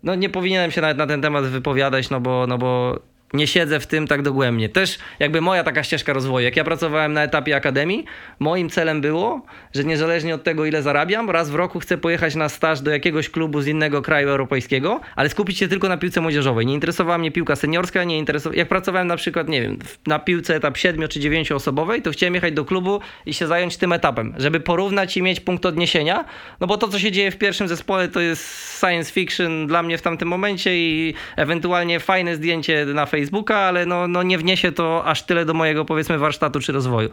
no 0.03 0.15
nie 0.15 0.29
powinienem 0.29 0.71
się 0.71 0.81
nawet 0.81 0.97
na 0.97 1.07
ten 1.07 1.21
temat 1.21 1.45
wypowiadać, 1.45 2.09
no 2.09 2.21
bo, 2.21 2.47
no 2.47 2.57
bo 2.57 2.99
nie 3.33 3.47
siedzę 3.47 3.79
w 3.79 3.87
tym 3.87 4.07
tak 4.07 4.21
dogłębnie. 4.21 4.69
Też 4.69 4.99
jakby 5.19 5.41
moja 5.41 5.63
taka 5.63 5.83
ścieżka 5.83 6.13
rozwoju. 6.13 6.45
Jak 6.45 6.55
ja 6.55 6.63
pracowałem 6.63 7.13
na 7.13 7.23
etapie 7.23 7.55
akademii, 7.55 8.05
moim 8.39 8.69
celem 8.69 9.01
było, 9.01 9.41
że 9.73 9.83
niezależnie 9.83 10.35
od 10.35 10.43
tego, 10.43 10.65
ile 10.65 10.81
zarabiam, 10.81 11.29
raz 11.29 11.49
w 11.49 11.55
roku 11.55 11.79
chcę 11.79 11.97
pojechać 11.97 12.35
na 12.35 12.49
staż 12.49 12.81
do 12.81 12.91
jakiegoś 12.91 13.29
klubu 13.29 13.61
z 13.61 13.67
innego 13.67 14.01
kraju 14.01 14.29
europejskiego, 14.29 15.01
ale 15.15 15.29
skupić 15.29 15.57
się 15.57 15.67
tylko 15.67 15.89
na 15.89 15.97
piłce 15.97 16.21
młodzieżowej. 16.21 16.65
Nie 16.65 16.73
interesowała 16.73 17.17
mnie 17.17 17.31
piłka 17.31 17.55
seniorska, 17.55 18.03
nie 18.03 18.17
interesowa... 18.17 18.55
jak 18.55 18.67
pracowałem 18.67 19.07
na 19.07 19.17
przykład, 19.17 19.49
nie 19.49 19.61
wiem, 19.61 19.79
na 20.07 20.19
piłce 20.19 20.55
etap 20.55 20.77
7 20.77 21.07
czy 21.07 21.19
9 21.19 21.51
osobowej, 21.51 22.01
to 22.01 22.11
chciałem 22.11 22.35
jechać 22.35 22.53
do 22.53 22.65
klubu 22.65 22.99
i 23.25 23.33
się 23.33 23.47
zająć 23.47 23.77
tym 23.77 23.93
etapem, 23.93 24.33
żeby 24.37 24.59
porównać 24.59 25.17
i 25.17 25.21
mieć 25.21 25.39
punkt 25.39 25.65
odniesienia, 25.65 26.25
no 26.59 26.67
bo 26.67 26.77
to, 26.77 26.87
co 26.87 26.99
się 26.99 27.11
dzieje 27.11 27.31
w 27.31 27.37
pierwszym 27.37 27.67
zespole, 27.67 28.07
to 28.07 28.19
jest 28.19 28.79
science 28.79 29.11
fiction 29.11 29.67
dla 29.67 29.83
mnie 29.83 29.97
w 29.97 30.01
tamtym 30.01 30.27
momencie 30.27 30.77
i 30.77 31.13
ewentualnie 31.37 31.99
fajne 31.99 32.35
zdjęcie 32.35 32.85
na 32.85 33.05
Facebooka, 33.22 33.57
ale 33.57 33.85
no, 33.85 34.07
no 34.07 34.23
nie 34.23 34.38
wniesie 34.38 34.72
to 34.72 35.06
aż 35.06 35.23
tyle 35.23 35.45
do 35.45 35.53
mojego 35.53 35.85
powiedzmy 35.85 36.18
warsztatu 36.18 36.60
czy 36.60 36.72
rozwoju. 36.72 37.10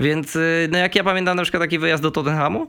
Więc 0.00 0.36
y, 0.36 0.68
no 0.72 0.78
jak 0.78 0.94
ja 0.94 1.04
pamiętam 1.04 1.36
na 1.36 1.42
przykład 1.42 1.62
taki 1.62 1.78
wyjazd 1.78 2.02
do 2.02 2.10
Tottenhamu, 2.10 2.66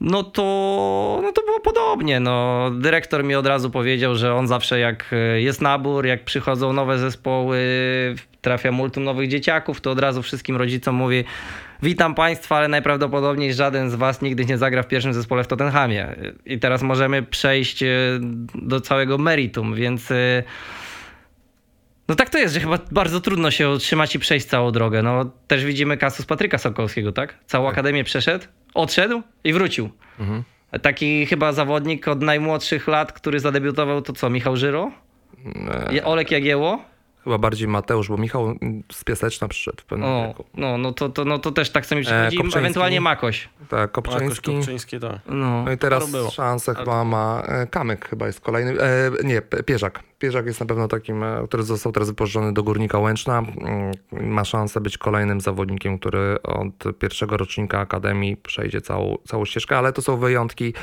no 0.00 0.22
to, 0.22 1.20
no 1.22 1.32
to 1.32 1.42
było 1.42 1.60
podobnie. 1.60 2.20
No, 2.20 2.70
dyrektor 2.74 3.24
mi 3.24 3.34
od 3.34 3.46
razu 3.46 3.70
powiedział, 3.70 4.14
że 4.14 4.34
on 4.34 4.46
zawsze 4.46 4.78
jak 4.78 5.12
y, 5.12 5.40
jest 5.40 5.62
nabór, 5.62 6.06
jak 6.06 6.24
przychodzą 6.24 6.72
nowe 6.72 6.98
zespoły, 6.98 7.58
trafia 8.40 8.72
multum 8.72 9.04
nowych 9.04 9.28
dzieciaków, 9.28 9.80
to 9.80 9.90
od 9.90 9.98
razu 9.98 10.22
wszystkim 10.22 10.56
rodzicom 10.56 10.94
mówi 10.94 11.24
witam 11.82 12.14
Państwa, 12.14 12.56
ale 12.56 12.68
najprawdopodobniej 12.68 13.54
żaden 13.54 13.90
z 13.90 13.94
Was 13.94 14.22
nigdy 14.22 14.44
nie 14.44 14.58
zagra 14.58 14.82
w 14.82 14.88
pierwszym 14.88 15.14
zespole 15.14 15.44
w 15.44 15.46
Tottenhamie. 15.46 16.08
I 16.46 16.58
teraz 16.58 16.82
możemy 16.82 17.22
przejść 17.22 17.82
y, 17.82 17.86
do 18.54 18.80
całego 18.80 19.18
meritum, 19.18 19.74
więc... 19.74 20.12
No 22.10 22.16
tak 22.16 22.30
to 22.30 22.38
jest, 22.38 22.54
że 22.54 22.60
chyba 22.60 22.78
bardzo 22.90 23.20
trudno 23.20 23.50
się 23.50 23.70
utrzymać 23.70 24.14
i 24.14 24.18
przejść 24.18 24.46
całą 24.46 24.72
drogę. 24.72 25.02
No 25.02 25.30
też 25.46 25.64
widzimy 25.64 25.96
kasus 25.96 26.26
Patryka 26.26 26.58
Sokolskiego, 26.58 27.12
tak? 27.12 27.34
Całą 27.46 27.66
tak. 27.66 27.72
akademię 27.72 28.04
przeszedł, 28.04 28.44
odszedł 28.74 29.22
i 29.44 29.52
wrócił. 29.52 29.90
Mhm. 30.20 30.44
Taki 30.82 31.26
chyba 31.26 31.52
zawodnik 31.52 32.08
od 32.08 32.22
najmłodszych 32.22 32.88
lat, 32.88 33.12
który 33.12 33.40
zadebiutował, 33.40 34.02
to 34.02 34.12
co, 34.12 34.30
Michał 34.30 34.56
Żyro? 34.56 34.92
Olek 36.04 36.30
Jagieło? 36.30 36.84
Chyba 37.24 37.38
bardziej 37.38 37.68
Mateusz, 37.68 38.08
bo 38.08 38.16
Michał 38.16 38.54
z 38.92 39.04
Piaseczna 39.04 39.48
przyszedł 39.48 39.82
w 39.82 39.84
pewnym 39.84 40.08
o, 40.08 40.26
wieku. 40.28 40.44
No, 40.54 40.78
no 40.78 40.92
to, 40.92 41.08
to, 41.08 41.24
no 41.24 41.38
to 41.38 41.50
też 41.50 41.70
tak 41.70 41.86
sobie 41.86 42.02
przychodzi, 42.02 42.38
e, 42.56 42.58
ewentualnie 42.58 43.00
Makoś. 43.00 43.48
Tak, 43.68 43.92
Kopczyński. 43.92 44.24
Makoś, 44.24 44.40
Kopczyński 44.40 45.00
tak. 45.00 45.18
No. 45.26 45.64
no 45.64 45.72
i 45.72 45.78
teraz 45.78 46.08
szansę 46.32 46.74
chyba 46.74 47.04
ma 47.04 47.42
e, 47.46 47.66
Kamyk 47.66 48.08
chyba 48.08 48.26
jest 48.26 48.40
kolejny, 48.40 48.80
e, 48.80 49.10
nie, 49.24 49.42
Pierzak. 49.42 50.02
Pierzak 50.18 50.46
jest 50.46 50.60
na 50.60 50.66
pewno 50.66 50.88
takim, 50.88 51.22
e, 51.22 51.44
który 51.48 51.62
został 51.62 51.92
teraz 51.92 52.08
wypożyczony 52.08 52.52
do 52.52 52.62
Górnika 52.62 52.98
Łęczna. 52.98 53.38
Mm, 53.38 53.92
ma 54.12 54.44
szansę 54.44 54.80
być 54.80 54.98
kolejnym 54.98 55.40
zawodnikiem, 55.40 55.98
który 55.98 56.42
od 56.42 56.98
pierwszego 56.98 57.36
rocznika 57.36 57.78
Akademii 57.78 58.36
przejdzie 58.36 58.80
całą, 58.80 59.18
całą 59.26 59.44
ścieżkę, 59.44 59.78
ale 59.78 59.92
to 59.92 60.02
są 60.02 60.16
wyjątki. 60.16 60.74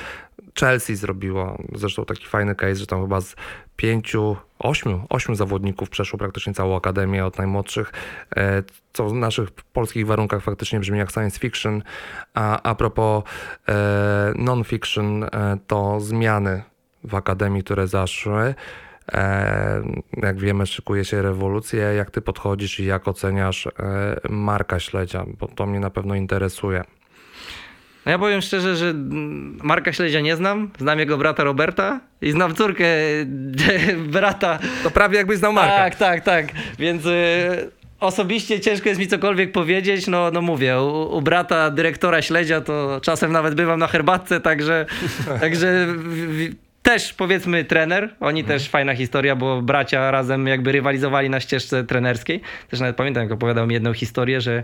Chelsea 0.59 0.95
zrobiło 0.95 1.57
zresztą 1.75 2.05
taki 2.05 2.25
fajny 2.25 2.55
case, 2.55 2.75
że 2.75 2.87
tam 2.87 3.01
chyba 3.01 3.21
z 3.21 3.35
pięciu, 3.75 4.37
ośmiu, 4.59 5.05
ośmiu 5.09 5.35
zawodników 5.35 5.89
przeszło 5.89 6.19
praktycznie 6.19 6.53
całą 6.53 6.77
akademię 6.77 7.25
od 7.25 7.37
najmłodszych, 7.37 7.93
e, 8.35 8.63
co 8.93 9.09
w 9.09 9.13
naszych 9.13 9.51
polskich 9.51 10.07
warunkach 10.07 10.43
faktycznie 10.43 10.79
brzmi 10.79 10.97
jak 10.97 11.11
science 11.11 11.39
fiction. 11.39 11.83
A, 12.33 12.61
a 12.61 12.75
propos 12.75 13.23
e, 13.67 14.33
non-fiction, 14.35 15.23
e, 15.23 15.29
to 15.67 15.99
zmiany 15.99 16.63
w 17.03 17.15
akademii, 17.15 17.63
które 17.63 17.87
zaszły. 17.87 18.55
Jak 20.17 20.39
wiemy, 20.39 20.65
szykuje 20.65 21.05
się 21.05 21.21
rewolucja. 21.21 21.93
Jak 21.93 22.11
ty 22.11 22.21
podchodzisz 22.21 22.79
i 22.79 22.85
jak 22.85 23.07
oceniasz 23.07 23.67
Marka 24.29 24.79
Śledzia? 24.79 25.25
Bo 25.39 25.47
to 25.47 25.65
mnie 25.65 25.79
na 25.79 25.89
pewno 25.89 26.15
interesuje. 26.15 26.83
No 28.07 28.11
ja 28.11 28.19
powiem 28.19 28.41
szczerze, 28.41 28.75
że 28.75 28.93
Marka 29.63 29.93
Śledzia 29.93 30.21
nie 30.21 30.35
znam. 30.35 30.71
Znam 30.79 30.99
jego 30.99 31.17
brata 31.17 31.43
Roberta 31.43 31.99
i 32.21 32.31
znam 32.31 32.55
córkę 32.55 32.85
brata. 34.13 34.59
To 34.83 34.91
prawie 34.91 35.17
jakbyś 35.17 35.37
znał 35.37 35.53
Marka. 35.53 35.75
Tak, 35.75 35.95
tak, 35.95 36.23
tak. 36.23 36.45
Więc 36.79 37.05
y, 37.05 37.09
osobiście 37.99 38.59
ciężko 38.59 38.89
jest 38.89 38.99
mi 38.99 39.07
cokolwiek 39.07 39.51
powiedzieć. 39.51 40.07
No, 40.07 40.31
no 40.31 40.41
mówię, 40.41 40.79
u, 40.81 41.17
u, 41.17 41.21
brata 41.21 41.71
dyrektora 41.71 42.21
Śledzia 42.21 42.61
to 42.61 42.99
czasem 43.03 43.31
nawet 43.31 43.55
bywam 43.55 43.79
na 43.79 43.87
herbatce, 43.87 44.39
także, 44.39 44.85
także 45.41 45.85
w, 45.87 46.49
też 46.81 47.13
powiedzmy 47.13 47.63
trener. 47.63 48.15
Oni 48.19 48.39
mhm. 48.41 48.59
też 48.59 48.69
fajna 48.69 48.95
historia, 48.95 49.35
bo 49.35 49.61
bracia 49.61 50.11
razem 50.11 50.47
jakby 50.47 50.71
rywalizowali 50.71 51.29
na 51.29 51.39
ścieżce 51.39 51.83
trenerskiej. 51.83 52.41
Też 52.69 52.79
nawet 52.79 52.95
pamiętam, 52.95 53.23
jak 53.23 53.31
opowiadał 53.31 53.67
mi 53.67 53.73
jedną 53.73 53.93
historię, 53.93 54.41
że 54.41 54.63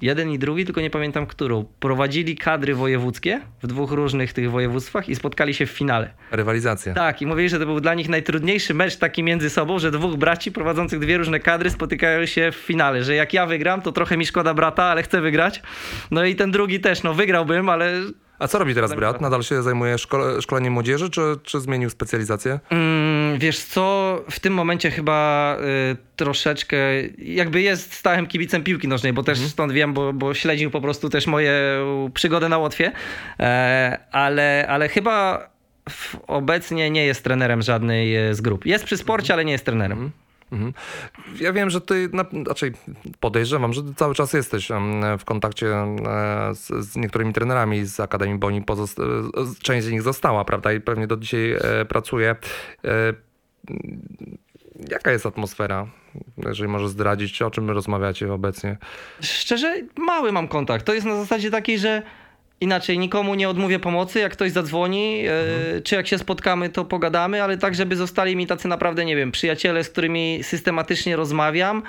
jeden 0.00 0.30
i 0.30 0.38
drugi, 0.38 0.64
tylko 0.64 0.80
nie 0.80 0.90
pamiętam 0.90 1.26
którą, 1.26 1.64
prowadzili 1.80 2.36
kadry 2.36 2.74
wojewódzkie 2.74 3.40
w 3.62 3.66
dwóch 3.66 3.92
różnych 3.92 4.32
tych 4.32 4.50
województwach 4.50 5.08
i 5.08 5.14
spotkali 5.14 5.54
się 5.54 5.66
w 5.66 5.70
finale. 5.70 6.10
Rywalizacja. 6.30 6.94
Tak, 6.94 7.22
i 7.22 7.26
mówili, 7.26 7.48
że 7.48 7.58
to 7.58 7.66
był 7.66 7.80
dla 7.80 7.94
nich 7.94 8.08
najtrudniejszy 8.08 8.74
mecz 8.74 8.96
taki 8.96 9.22
między 9.22 9.50
sobą, 9.50 9.78
że 9.78 9.90
dwóch 9.90 10.16
braci 10.16 10.52
prowadzących 10.52 11.00
dwie 11.00 11.18
różne 11.18 11.40
kadry 11.40 11.70
spotykają 11.70 12.26
się 12.26 12.52
w 12.52 12.56
finale, 12.56 13.04
że 13.04 13.14
jak 13.14 13.32
ja 13.32 13.46
wygram, 13.46 13.82
to 13.82 13.92
trochę 13.92 14.16
mi 14.16 14.26
szkoda 14.26 14.54
brata, 14.54 14.84
ale 14.84 15.02
chcę 15.02 15.20
wygrać. 15.20 15.62
No 16.10 16.24
i 16.24 16.34
ten 16.34 16.50
drugi 16.50 16.80
też, 16.80 17.02
no 17.02 17.14
wygrałbym, 17.14 17.68
ale 17.68 17.92
a 18.42 18.48
co 18.48 18.58
robi 18.58 18.74
teraz 18.74 18.94
brat? 18.94 19.20
Nadal 19.20 19.42
się 19.42 19.62
zajmuje 19.62 19.98
szkole, 19.98 20.42
szkoleniem 20.42 20.72
młodzieży, 20.72 21.10
czy, 21.10 21.20
czy 21.42 21.60
zmienił 21.60 21.90
specjalizację? 21.90 22.60
Mm, 22.70 23.38
wiesz 23.38 23.58
co, 23.58 24.16
w 24.30 24.40
tym 24.40 24.54
momencie 24.54 24.90
chyba 24.90 25.56
y, 25.92 25.96
troszeczkę, 26.16 26.76
jakby 27.18 27.62
jest 27.62 27.94
stałym 27.94 28.26
kibicem 28.26 28.64
piłki 28.64 28.88
nożnej, 28.88 29.12
bo 29.12 29.22
też 29.22 29.38
mhm. 29.38 29.50
stąd 29.50 29.72
wiem, 29.72 29.92
bo, 29.92 30.12
bo 30.12 30.34
śledził 30.34 30.70
po 30.70 30.80
prostu 30.80 31.08
też 31.08 31.26
moje 31.26 31.52
przygody 32.14 32.48
na 32.48 32.58
Łotwie, 32.58 32.92
e, 33.40 33.98
ale, 34.12 34.66
ale 34.68 34.88
chyba 34.88 35.48
obecnie 36.26 36.90
nie 36.90 37.06
jest 37.06 37.24
trenerem 37.24 37.62
żadnej 37.62 38.16
e, 38.16 38.34
z 38.34 38.40
grup. 38.40 38.66
Jest 38.66 38.84
przy 38.84 38.96
sporcie, 38.96 39.32
ale 39.32 39.44
nie 39.44 39.52
jest 39.52 39.64
trenerem. 39.64 40.10
Mhm. 40.52 40.72
Ja 41.40 41.52
wiem, 41.52 41.70
że 41.70 41.80
ty, 41.80 42.10
znaczy 42.44 42.72
podejrzewam, 43.20 43.72
że 43.72 43.82
ty 43.82 43.94
cały 43.94 44.14
czas 44.14 44.32
jesteś 44.32 44.68
w 45.18 45.24
kontakcie 45.24 45.66
z, 46.54 46.86
z 46.86 46.96
niektórymi 46.96 47.32
trenerami 47.32 47.86
z 47.86 48.00
Akademii, 48.00 48.38
bo 48.38 48.46
oni 48.46 48.64
część 49.62 49.86
z 49.86 49.90
nich 49.90 50.02
została, 50.02 50.44
prawda, 50.44 50.72
i 50.72 50.80
pewnie 50.80 51.06
do 51.06 51.16
dzisiaj 51.16 51.52
e, 51.52 51.84
pracuje. 51.84 52.36
E, 52.84 53.14
jaka 54.90 55.12
jest 55.12 55.26
atmosfera, 55.26 55.86
jeżeli 56.46 56.68
możesz 56.68 56.88
zdradzić, 56.88 57.42
o 57.42 57.50
czym 57.50 57.70
rozmawiacie 57.70 58.32
obecnie? 58.32 58.76
Szczerze, 59.20 59.82
mały 59.96 60.32
mam 60.32 60.48
kontakt. 60.48 60.86
To 60.86 60.94
jest 60.94 61.06
na 61.06 61.16
zasadzie 61.16 61.50
takiej, 61.50 61.78
że 61.78 62.02
inaczej 62.62 62.98
nikomu 62.98 63.34
nie 63.34 63.48
odmówię 63.48 63.78
pomocy, 63.78 64.20
jak 64.20 64.32
ktoś 64.32 64.50
zadzwoni, 64.50 65.26
e, 65.26 65.40
mhm. 65.40 65.82
czy 65.82 65.94
jak 65.94 66.06
się 66.06 66.18
spotkamy, 66.18 66.68
to 66.68 66.84
pogadamy, 66.84 67.42
ale 67.42 67.58
tak, 67.58 67.74
żeby 67.74 67.96
zostali 67.96 68.36
mi 68.36 68.46
tacy 68.46 68.68
naprawdę, 68.68 69.04
nie 69.04 69.16
wiem, 69.16 69.32
przyjaciele, 69.32 69.84
z 69.84 69.88
którymi 69.88 70.40
systematycznie 70.42 71.16
rozmawiam, 71.16 71.82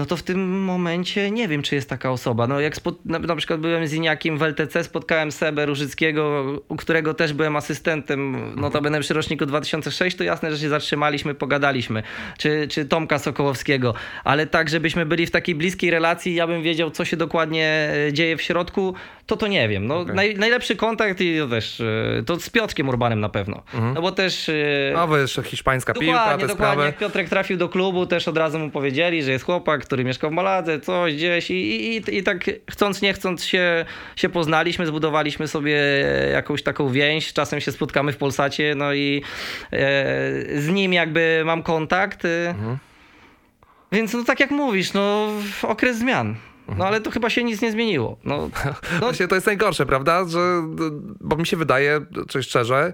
no 0.00 0.06
to 0.06 0.16
w 0.16 0.22
tym 0.22 0.64
momencie 0.64 1.30
nie 1.30 1.48
wiem, 1.48 1.62
czy 1.62 1.74
jest 1.74 1.88
taka 1.88 2.10
osoba. 2.10 2.46
No 2.46 2.60
jak 2.60 2.76
spod, 2.76 3.04
na, 3.04 3.18
na, 3.18 3.36
przykład 3.36 3.60
byłem 3.60 3.86
z 3.86 3.92
Iniakiem 3.92 4.38
w 4.38 4.42
LTC, 4.42 4.84
spotkałem 4.84 5.32
Sebę 5.32 5.66
Różyckiego, 5.66 6.44
u 6.68 6.76
którego 6.76 7.14
też 7.14 7.32
byłem 7.32 7.56
asystentem, 7.56 8.52
notabene 8.60 9.00
przy 9.00 9.14
roczniku 9.14 9.46
2006, 9.46 10.16
to 10.16 10.24
jasne, 10.24 10.52
że 10.52 10.58
się 10.58 10.68
zatrzymaliśmy, 10.68 11.34
pogadaliśmy. 11.34 12.02
Czy, 12.38 12.68
czy 12.68 12.84
Tomka 12.84 13.18
Sokołowskiego. 13.18 13.94
Ale 14.24 14.46
tak, 14.46 14.68
żebyśmy 14.68 15.06
byli 15.06 15.26
w 15.26 15.30
takiej 15.30 15.54
bliskiej 15.54 15.90
relacji, 15.90 16.34
ja 16.34 16.46
bym 16.46 16.62
wiedział, 16.62 16.90
co 16.90 17.04
się 17.04 17.16
dokładnie 17.16 17.90
e, 18.08 18.12
dzieje 18.12 18.36
w 18.36 18.42
środku, 18.42 18.94
to 19.26 19.36
to 19.36 19.46
nie 19.46 19.68
wiem. 19.68 19.86
No, 19.86 19.98
okay. 19.98 20.14
naj, 20.14 20.34
najlepszy 20.34 20.76
kontakt 20.76 21.20
i 21.20 21.38
to 21.38 21.48
też, 21.48 21.80
e, 21.80 22.22
to 22.26 22.40
z 22.40 22.50
Piotrkiem 22.50 22.88
Urbanem 22.88 23.20
na 23.20 23.28
pewno. 23.28 23.62
Mhm. 23.74 23.94
No 23.94 24.02
bo 24.02 24.12
też... 24.12 24.50
No 24.94 25.08
bo 25.08 25.16
jeszcze 25.16 25.42
hiszpańska 25.42 25.94
piłka, 25.94 26.18
Dokładnie, 26.18 26.46
dokładnie. 26.46 26.84
Jak 26.84 26.98
Piotrek 26.98 27.28
trafił 27.28 27.56
do 27.56 27.68
klubu, 27.68 28.06
też 28.06 28.28
od 28.28 28.36
razu 28.36 28.58
mu 28.58 28.70
powiedzieli, 28.70 29.22
że 29.22 29.30
jest 29.30 29.44
chłopak, 29.44 29.84
który 29.90 30.04
mieszkał 30.04 30.30
w 30.30 30.32
Maladze, 30.32 30.80
coś 30.80 31.14
gdzieś 31.14 31.50
i, 31.50 31.96
i, 31.96 32.16
i 32.16 32.22
tak 32.22 32.50
chcąc, 32.70 33.02
nie 33.02 33.12
chcąc 33.12 33.44
się, 33.44 33.84
się 34.16 34.28
poznaliśmy, 34.28 34.86
zbudowaliśmy 34.86 35.48
sobie 35.48 35.76
jakąś 36.32 36.62
taką 36.62 36.88
więź, 36.88 37.32
czasem 37.32 37.60
się 37.60 37.72
spotkamy 37.72 38.12
w 38.12 38.16
Polsacie, 38.16 38.74
no 38.76 38.94
i 38.94 39.22
e, 39.72 39.78
z 40.60 40.68
nim 40.68 40.92
jakby 40.92 41.42
mam 41.44 41.62
kontakt. 41.62 42.22
Mhm. 42.48 42.78
Więc 43.92 44.14
no 44.14 44.24
tak 44.24 44.40
jak 44.40 44.50
mówisz, 44.50 44.92
no 44.92 45.28
okres 45.62 45.98
zmian. 45.98 46.36
No 46.78 46.86
ale 46.86 47.00
to 47.00 47.10
chyba 47.10 47.30
się 47.30 47.44
nic 47.44 47.62
nie 47.62 47.72
zmieniło. 47.72 48.18
No, 48.24 48.50
no. 48.64 48.74
Właśnie 49.00 49.28
to 49.28 49.34
jest 49.34 49.46
najgorsze, 49.46 49.86
prawda? 49.86 50.24
Że, 50.28 50.62
bo 51.20 51.36
mi 51.36 51.46
się 51.46 51.56
wydaje, 51.56 52.00
coś 52.28 52.46
szczerze, 52.46 52.92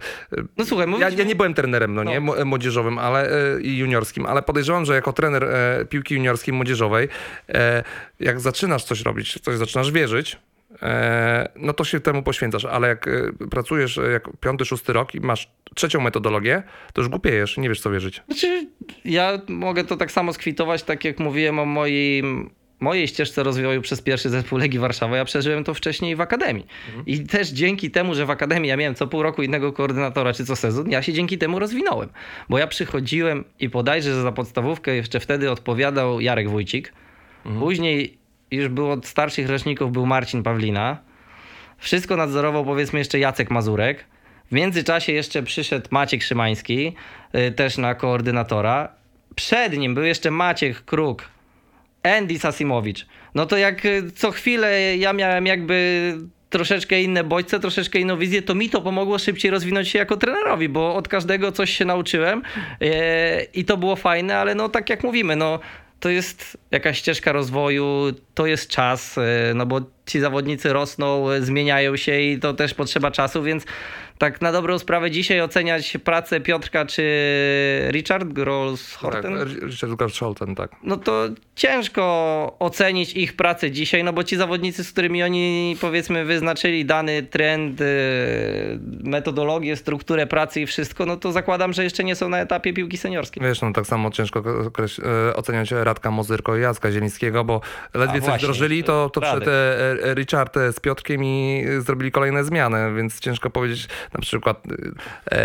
no 0.57 0.65
słuchaj, 0.65 0.87
ja, 0.99 1.09
ja, 1.09 1.25
nie 1.25 1.35
byłem 1.35 1.55
trenerem, 1.55 1.95
no, 1.95 2.05
no. 2.05 2.11
nie, 2.11 2.21
młodzieżowym, 2.45 2.99
ale 2.99 3.31
e, 3.57 3.61
i 3.61 3.79
juniorskim, 3.79 4.27
ale 4.27 4.43
podejrzewam, 4.43 4.85
że 4.85 4.95
jako 4.95 5.13
trener 5.13 5.45
e, 5.45 5.85
piłki 5.89 6.15
juniorskiej, 6.15 6.55
młodzieżowej, 6.55 7.09
e, 7.49 7.85
jak 8.21 8.41
zaczynasz 8.41 8.85
coś 8.85 9.01
robić, 9.01 9.39
coś 9.43 9.57
zaczynasz 9.57 9.93
wierzyć, 9.93 10.39
e, 10.83 11.49
no 11.57 11.73
to 11.73 11.85
się 11.85 12.01
temu 12.01 12.23
poświęcasz, 12.23 12.65
ale 12.65 12.89
jak 12.89 13.09
e, 13.09 13.33
pracujesz 13.51 14.01
jak 14.13 14.29
piąty, 14.41 14.65
szósty 14.65 14.93
rok 14.93 15.15
i 15.15 15.21
masz 15.21 15.51
trzecią 15.75 16.01
metodologię, 16.01 16.63
to 16.93 17.01
już 17.01 17.09
głupiejesz, 17.09 17.57
nie 17.57 17.69
wiesz 17.69 17.81
co 17.81 17.91
wierzyć. 17.91 18.23
Znaczy, 18.27 18.67
ja 19.05 19.41
mogę 19.49 19.85
to 19.85 19.97
tak 19.97 20.13
samo 20.13 20.33
skwitować, 20.33 20.83
tak 20.83 21.05
jak 21.05 21.19
mówiłem 21.19 21.59
o 21.59 21.65
moim, 21.65 22.51
mojej 22.81 23.09
ścieżce 23.09 23.43
rozwoju 23.43 23.83
przez 23.83 24.03
pierwszy 24.03 24.31
zespół 24.31 24.59
Legii 24.59 24.79
Warszawa. 24.79 25.17
Ja 25.17 25.25
przeżyłem 25.25 25.65
to 25.65 25.75
wcześniej 25.75 26.17
w 26.17 26.21
Akademii. 26.21 26.67
I 27.07 27.21
też 27.21 27.49
dzięki 27.49 27.91
temu, 27.91 28.15
że 28.15 28.27
w 28.27 28.31
Akademii 28.31 28.69
ja 28.69 28.77
miałem 28.77 28.95
co 28.95 29.07
pół 29.07 29.23
roku 29.23 29.43
innego 29.43 29.73
koordynatora 29.73 30.33
czy 30.33 30.45
co 30.45 30.57
sezon, 30.57 30.91
ja 30.91 31.03
się 31.03 31.13
dzięki 31.13 31.39
temu 31.39 31.59
rozwinąłem. 31.59 32.09
Bo 32.49 32.59
ja 32.59 32.67
przychodziłem 32.67 33.45
i 33.61 33.69
bodajże, 33.69 34.15
że 34.15 34.23
za 34.23 34.33
podstawówkę 34.33 34.97
jeszcze 34.97 35.21
wtedy 35.21 35.51
odpowiadał 35.51 36.21
Jarek 36.21 36.51
Wójcik. 36.51 36.93
Później 37.59 38.19
już 38.51 38.69
było 38.69 38.93
od 38.93 39.07
starszych 39.07 39.49
roczników 39.49 39.93
był 39.93 40.07
Marcin 40.07 40.43
Pawlina. 40.43 40.99
Wszystko 41.79 42.17
nadzorował 42.17 42.65
powiedzmy 42.65 42.99
jeszcze 42.99 43.19
Jacek 43.19 43.51
Mazurek. 43.51 44.05
W 44.51 44.53
międzyczasie 44.53 45.13
jeszcze 45.13 45.43
przyszedł 45.43 45.89
Maciek 45.91 46.23
Szymański, 46.23 46.95
y, 47.35 47.53
też 47.53 47.79
na 47.79 47.95
koordynatora. 47.95 48.89
Przed 49.35 49.79
nim 49.79 49.95
był 49.95 50.05
jeszcze 50.05 50.31
Maciek 50.31 50.85
Kruk, 50.85 51.29
Andy 52.07 52.39
Sasimowicz. 52.39 53.07
No 53.35 53.47
to 53.47 53.57
jak 53.57 53.85
y, 53.85 54.11
co 54.15 54.31
chwilę 54.31 54.97
ja 54.97 55.13
miałem 55.13 55.47
jakby 55.47 56.15
troszeczkę 56.51 57.03
inne 57.03 57.25
bodźce, 57.25 57.61
troszeczkę 57.61 57.99
inną 57.99 58.19
wizję, 58.19 58.43
to 58.43 58.55
mi 58.55 58.71
to 58.71 58.81
pomogło 58.81 59.19
szybciej 59.19 59.51
rozwinąć 59.51 59.89
się 59.89 59.99
jako 59.99 60.17
trenerowi, 60.17 60.69
bo 60.69 60.95
od 60.95 61.09
każdego 61.09 61.53
coś 61.53 61.71
się 61.71 61.85
nauczyłem 61.85 62.43
e, 62.81 63.43
i 63.43 63.65
to 63.65 63.77
było 63.77 63.97
fajne, 63.97 64.39
ale 64.39 64.55
no 64.55 64.69
tak 64.69 64.91
jak 64.91 65.05
mówimy, 65.05 65.37
no 65.37 65.59
to 66.01 66.09
jest 66.09 66.57
jakaś 66.71 66.99
ścieżka 66.99 67.33
rozwoju, 67.33 68.13
to 68.35 68.47
jest 68.47 68.71
czas, 68.71 69.19
e, 69.19 69.23
no 69.55 69.67
bo 69.67 69.81
ci 70.07 70.21
zawodnicy 70.21 70.73
rosną, 70.73 71.31
e, 71.31 71.43
zmieniają 71.43 71.97
się 71.97 72.21
i 72.21 72.39
to 72.39 72.55
też 72.55 72.75
potrzeba 72.75 73.11
czasu, 73.11 73.43
więc 73.43 73.65
tak 74.19 74.41
na 74.41 74.53
dobrą 74.53 74.79
sprawę 74.79 75.11
dzisiaj 75.11 75.41
oceniać 75.41 75.97
pracę 76.05 76.41
Piotrka 76.41 76.87
czy 76.87 77.03
Richard 77.91 78.29
Gross 78.29 78.95
Horten, 78.95 79.39
Tak, 79.39 79.49
Richard 79.63 79.95
Garcholten, 79.95 80.55
tak. 80.55 80.71
no 80.83 80.97
to 80.97 81.29
ciężko 81.57 82.57
ocenić 82.59 83.13
ich 83.13 83.37
pracę 83.37 83.71
dzisiaj, 83.71 84.05
no 84.05 84.13
bo 84.13 84.25
ci 84.25 84.37
zawodnicy, 84.37 84.85
z 84.85 84.93
którymi 84.93 85.23
oni 85.23 85.77
powiedzmy 85.81 86.25
wyznaczyli 86.25 86.85
dany 86.85 87.23
trend, 87.23 87.81
yy, 87.81 87.87
metodologię, 89.03 89.77
strukturę 89.77 90.27
pracy 90.27 90.61
i 90.61 90.67
wszystko, 90.67 91.07
no 91.07 91.17
to 91.17 91.33
zakładam, 91.33 91.73
że 91.73 91.85
jeszcze 91.85 92.05
nie 92.05 92.15
są 92.15 92.29
na 92.29 92.39
etapie 92.39 92.73
piłki 92.73 92.97
seniorskiej. 92.97 93.43
Wiesz, 93.43 93.63
no 93.63 93.73
tak 93.73 93.87
samo 93.87 94.11
ciężko 94.11 94.43
e, 95.29 95.37
oceniać 95.37 95.71
Radka 95.71 96.11
Mozyrko 96.11 96.57
i 96.57 96.61
Jacka 96.61 96.93
Zielińskiego, 96.93 97.45
bo 97.45 97.61
ledwie 97.95 98.17
A, 98.17 98.21
coś 98.21 98.23
właśnie, 98.23 98.39
wdrożyli, 98.39 98.85
to, 98.85 99.11
to 99.11 99.21
przed 99.21 99.49
e, 99.49 99.53
e, 100.05 100.15
Richard 100.15 100.55
z 100.73 100.81
Piotrkiem 100.81 101.25
i 101.25 101.65
zrobili 101.79 102.11
kolejne 102.11 102.45
zmiany, 102.45 102.95
więc 102.97 103.21
ciężko 103.21 103.51
powiedzieć, 103.51 103.89
na 104.13 104.21
przykład 104.21 104.63
e, 105.31 105.39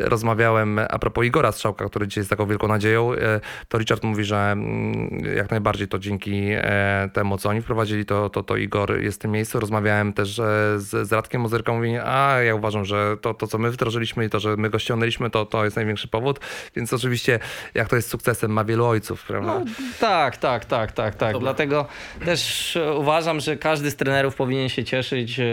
rozmawiałem 0.00 0.78
a 0.78 0.98
propos 0.98 1.24
Igora 1.24 1.52
Strzałka, 1.52 1.88
który 1.88 2.08
dzisiaj 2.08 2.20
jest 2.20 2.30
taką 2.30 2.46
wielką 2.46 2.68
nadzieją, 2.68 3.12
e, 3.12 3.40
to 3.68 3.78
Richard 3.78 4.04
mówi, 4.04 4.24
że 4.24 4.36
mm, 4.36 5.22
jak 5.36 5.50
najbardziej 5.50 5.88
to 5.88 5.98
dzięki 5.98 6.48
e, 6.52 7.10
temu, 7.12 7.38
co 7.38 7.48
oni 7.48 7.62
wprowadzili, 7.62 8.04
to, 8.04 8.30
to, 8.30 8.42
to 8.42 8.56
Igor 8.56 9.00
jest 9.00 9.18
w 9.18 9.22
tym 9.22 9.30
miejscu. 9.30 9.60
Rozmawiałem 9.60 10.12
też 10.12 10.38
e, 10.38 10.42
z, 10.76 11.08
z 11.08 11.12
Radkiem 11.12 11.40
Mozyrką, 11.40 11.76
mówi, 11.76 11.96
a 12.04 12.40
ja 12.42 12.54
uważam, 12.54 12.84
że 12.84 13.16
to, 13.20 13.34
to 13.34 13.46
co 13.46 13.58
my 13.58 13.70
wdrożyliśmy 13.70 14.24
i 14.24 14.30
to, 14.30 14.40
że 14.40 14.56
my 14.56 14.70
go 14.70 14.78
ściągnęliśmy, 14.78 15.30
to, 15.30 15.46
to 15.46 15.64
jest 15.64 15.76
największy 15.76 16.08
powód, 16.08 16.40
więc 16.76 16.92
oczywiście 16.92 17.38
jak 17.74 17.88
to 17.88 17.96
jest 17.96 18.10
sukcesem, 18.10 18.50
ma 18.50 18.64
wielu 18.64 18.86
ojców, 18.86 19.24
prawda? 19.26 19.58
No, 19.58 19.64
tak, 20.00 20.36
tak, 20.36 20.64
tak, 20.64 20.92
tak, 20.92 21.14
tak. 21.14 21.38
Dlatego 21.38 21.86
też 22.24 22.76
e, 22.76 22.94
uważam, 22.94 23.40
że 23.40 23.56
każdy 23.56 23.90
z 23.90 23.96
trenerów 23.96 24.34
powinien 24.34 24.68
się 24.68 24.84
cieszyć, 24.84 25.40
e, 25.40 25.44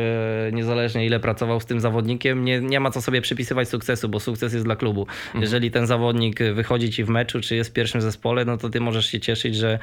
niezależnie 0.51 1.05
ile 1.05 1.19
pracował 1.19 1.59
z 1.59 1.65
tym 1.65 1.79
zawodnikiem. 1.79 2.42
Nie, 2.43 2.59
nie 2.59 2.79
ma 2.79 2.91
co 2.91 3.01
sobie 3.01 3.21
przypisywać 3.21 3.69
sukcesu, 3.69 4.09
bo 4.09 4.19
sukces 4.19 4.53
jest 4.53 4.65
dla 4.65 4.75
klubu. 4.75 5.07
Jeżeli 5.35 5.71
ten 5.71 5.87
zawodnik 5.87 6.39
wychodzi 6.53 6.91
ci 6.91 7.03
w 7.03 7.09
meczu, 7.09 7.41
czy 7.41 7.55
jest 7.55 7.69
w 7.69 7.73
pierwszym 7.73 8.01
zespole, 8.01 8.45
no 8.45 8.57
to 8.57 8.69
ty 8.69 8.79
możesz 8.79 9.05
się 9.05 9.19
cieszyć, 9.19 9.55
że 9.55 9.79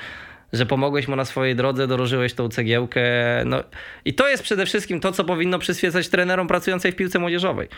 że 0.52 0.66
pomogłeś 0.66 1.09
mu 1.09 1.16
na 1.16 1.24
swojej 1.24 1.56
drodze, 1.56 1.86
dorożyłeś 1.86 2.35
tą 2.35 2.48
cegiełkę. 2.48 3.02
No, 3.47 3.64
I 4.05 4.14
to 4.14 4.28
jest 4.28 4.43
przede 4.43 4.66
wszystkim 4.66 5.01
to, 5.01 5.12
co 5.12 5.24
powinno 5.24 5.59
przyświecać 5.59 6.09
trenerom 6.09 6.48
pracującej 6.48 6.93
w 6.93 6.97
piłce 6.97 7.18
młodzieżowej. 7.18 7.68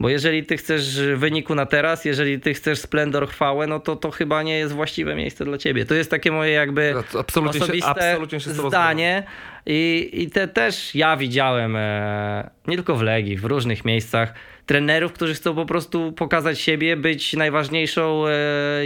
Bo 0.00 0.08
jeżeli 0.08 0.44
ty 0.44 0.56
chcesz 0.56 1.00
wyniku 1.16 1.54
na 1.54 1.66
teraz, 1.66 2.04
jeżeli 2.04 2.40
ty 2.40 2.54
chcesz 2.54 2.78
splendor, 2.78 3.28
chwałę, 3.28 3.66
no 3.66 3.80
to 3.80 3.96
to 3.96 4.10
chyba 4.10 4.42
nie 4.42 4.58
jest 4.58 4.72
właściwe 4.74 5.14
miejsce 5.14 5.44
dla 5.44 5.58
ciebie. 5.58 5.84
To 5.84 5.94
jest 5.94 6.10
takie 6.10 6.32
moje 6.32 6.52
jakby 6.52 6.94
Absolutnie 7.18 7.58
się- 7.60 7.64
osobiste 7.64 7.88
absolutnie 7.88 8.40
się 8.40 8.50
z 8.50 8.56
tobą 8.56 8.68
zdanie. 8.68 9.22
I, 9.66 10.10
I 10.12 10.30
te 10.30 10.48
też 10.48 10.94
ja 10.94 11.16
widziałem, 11.16 11.76
e, 11.76 12.50
nie 12.66 12.76
tylko 12.76 12.96
w 12.96 13.02
Legii, 13.02 13.36
w 13.36 13.44
różnych 13.44 13.84
miejscach, 13.84 14.34
trenerów, 14.66 15.12
którzy 15.12 15.34
chcą 15.34 15.54
po 15.54 15.66
prostu 15.66 16.12
pokazać 16.12 16.60
siebie, 16.60 16.96
być 16.96 17.32
najważniejszą 17.32 18.24
e, 18.26 18.32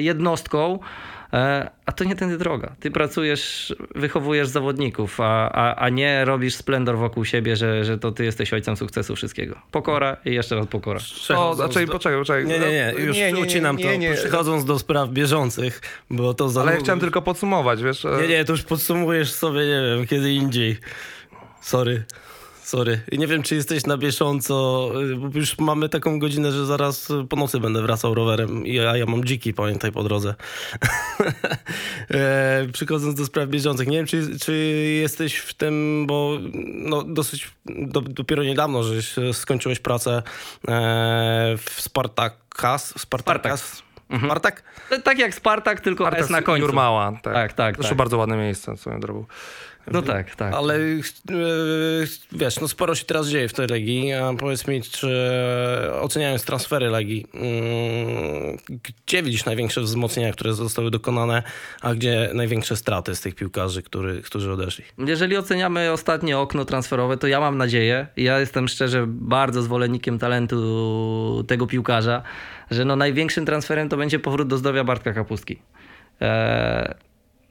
jednostką. 0.00 0.78
E, 1.34 1.70
A 1.86 1.92
to 1.92 2.04
nie 2.04 2.16
tędy 2.16 2.38
droga. 2.38 2.76
Ty 2.80 2.90
pracujesz, 2.90 3.74
wychowujesz 3.94 4.48
zawodników, 4.48 5.20
a, 5.20 5.50
a, 5.52 5.74
a 5.74 5.88
nie 5.88 6.24
robisz 6.24 6.54
splendor 6.54 6.96
wokół 6.98 7.24
siebie, 7.24 7.56
że, 7.56 7.84
że 7.84 7.98
to 7.98 8.12
ty 8.12 8.24
jesteś 8.24 8.52
ojcem 8.52 8.76
sukcesu 8.76 9.16
wszystkiego. 9.16 9.56
Pokora 9.70 10.16
i 10.24 10.34
jeszcze 10.34 10.56
raz 10.56 10.66
pokora. 10.66 11.00
O, 11.36 11.54
znaczy, 11.54 11.86
do- 11.86 11.92
poczekaj, 11.92 12.18
poczekaj. 12.18 12.46
Nie, 12.46 12.58
nie, 12.58 12.66
nie, 12.70 12.94
już 12.98 13.16
Nie, 13.16 13.26
nie, 13.26 13.32
nie, 13.32 13.40
ucinam 13.46 13.76
nie, 13.76 13.98
nie. 13.98 14.10
to. 14.14 14.16
Przechodząc 14.20 14.64
do 14.64 14.78
spraw 14.78 15.08
bieżących, 15.10 15.80
bo 16.10 16.34
to 16.34 16.48
za 16.48 16.60
Ale 16.62 16.72
ja 16.74 16.78
chciałem 16.80 17.00
tylko 17.00 17.22
podsumować, 17.22 17.82
wiesz. 17.82 18.04
e, 18.04 18.18
Nie, 18.22 18.28
nie, 18.28 18.44
to 18.44 18.52
już 18.52 18.62
podsumujesz 18.62 19.32
sobie, 19.32 19.60
nie 19.60 19.96
wiem, 19.96 20.06
kiedy 20.06 20.32
indziej. 20.32 20.78
Sorry. 21.60 22.04
Sorry. 22.64 23.00
Nie 23.12 23.26
wiem, 23.26 23.42
czy 23.42 23.54
jesteś 23.54 23.86
na 23.86 23.96
bieżąco, 23.96 24.90
y, 25.02 25.16
bo 25.16 25.38
już 25.38 25.58
mamy 25.58 25.88
taką 25.88 26.18
godzinę, 26.18 26.52
że 26.52 26.66
zaraz 26.66 27.10
y, 27.10 27.24
po 27.28 27.36
nocy 27.36 27.60
będę 27.60 27.82
wracał 27.82 28.14
rowerem, 28.14 28.66
i- 28.66 28.78
a 28.80 28.96
ja 28.96 29.06
mam 29.06 29.24
dziki, 29.24 29.54
pamiętaj, 29.54 29.92
po 29.92 30.02
drodze. 30.02 30.34
e, 32.10 32.66
przychodząc 32.72 33.14
do 33.14 33.26
spraw 33.26 33.48
bieżących, 33.48 33.88
nie 33.88 33.96
wiem, 33.96 34.06
czy, 34.06 34.38
czy 34.38 34.52
jesteś 35.02 35.36
w 35.36 35.54
tym, 35.54 36.04
bo 36.08 36.38
no, 36.64 37.02
dosyć 37.02 37.50
do, 37.66 38.00
dopiero 38.00 38.42
niedawno, 38.44 38.82
żeś 38.82 39.18
e, 39.18 39.32
skończyłeś 39.34 39.78
pracę 39.80 40.22
e, 40.68 41.54
w 41.58 41.74
Spartakas. 41.80 43.00
Spartakas. 43.00 43.82
Spartak? 44.26 44.62
Tak 45.04 45.18
jak 45.18 45.34
Spartak, 45.34 45.80
tylko 45.80 46.12
S 46.12 46.30
na 46.30 46.42
końcu. 46.42 46.62
Jurmała, 46.66 47.12
tak. 47.22 47.34
Tak, 47.34 47.52
tak, 47.52 47.74
Zresztą 47.74 47.88
tak. 47.88 47.98
bardzo 47.98 48.18
ładne 48.18 48.36
miejsce 48.36 48.76
swoją 48.76 49.00
drogą. 49.00 49.24
No 49.92 50.02
tak, 50.02 50.36
tak. 50.36 50.54
Ale 50.54 50.74
e, 50.74 51.00
wiesz, 52.32 52.60
no 52.60 52.68
sporo 52.68 52.94
się 52.94 53.04
teraz 53.04 53.28
dzieje 53.28 53.48
w 53.48 53.52
tej 53.52 53.66
Legii. 53.66 54.12
A 54.12 54.32
powiedz 54.38 54.68
mi, 54.68 54.82
czy 54.82 55.30
oceniając 56.00 56.44
transfery 56.44 56.90
Legii, 56.90 57.26
mm, 57.34 58.58
gdzie 59.06 59.22
widzisz 59.22 59.44
największe 59.44 59.80
wzmocnienia, 59.80 60.32
które 60.32 60.54
zostały 60.54 60.90
dokonane, 60.90 61.42
a 61.80 61.94
gdzie 61.94 62.30
największe 62.34 62.76
straty 62.76 63.16
z 63.16 63.20
tych 63.20 63.34
piłkarzy, 63.34 63.82
który, 63.82 64.22
którzy 64.22 64.52
odeszli? 64.52 64.84
Jeżeli 64.98 65.36
oceniamy 65.36 65.92
ostatnie 65.92 66.38
okno 66.38 66.64
transferowe, 66.64 67.16
to 67.16 67.26
ja 67.26 67.40
mam 67.40 67.58
nadzieję, 67.58 68.06
ja 68.16 68.40
jestem 68.40 68.68
szczerze 68.68 69.04
bardzo 69.06 69.62
zwolennikiem 69.62 70.18
talentu 70.18 71.44
tego 71.48 71.66
piłkarza, 71.66 72.22
że 72.70 72.84
no 72.84 72.96
największym 72.96 73.46
transferem 73.46 73.88
to 73.88 73.96
będzie 73.96 74.18
powrót 74.18 74.48
do 74.48 74.58
zdrowia 74.58 74.84
Bartka 74.84 75.12
Kapustki. 75.12 75.58
Eee, 76.20 76.94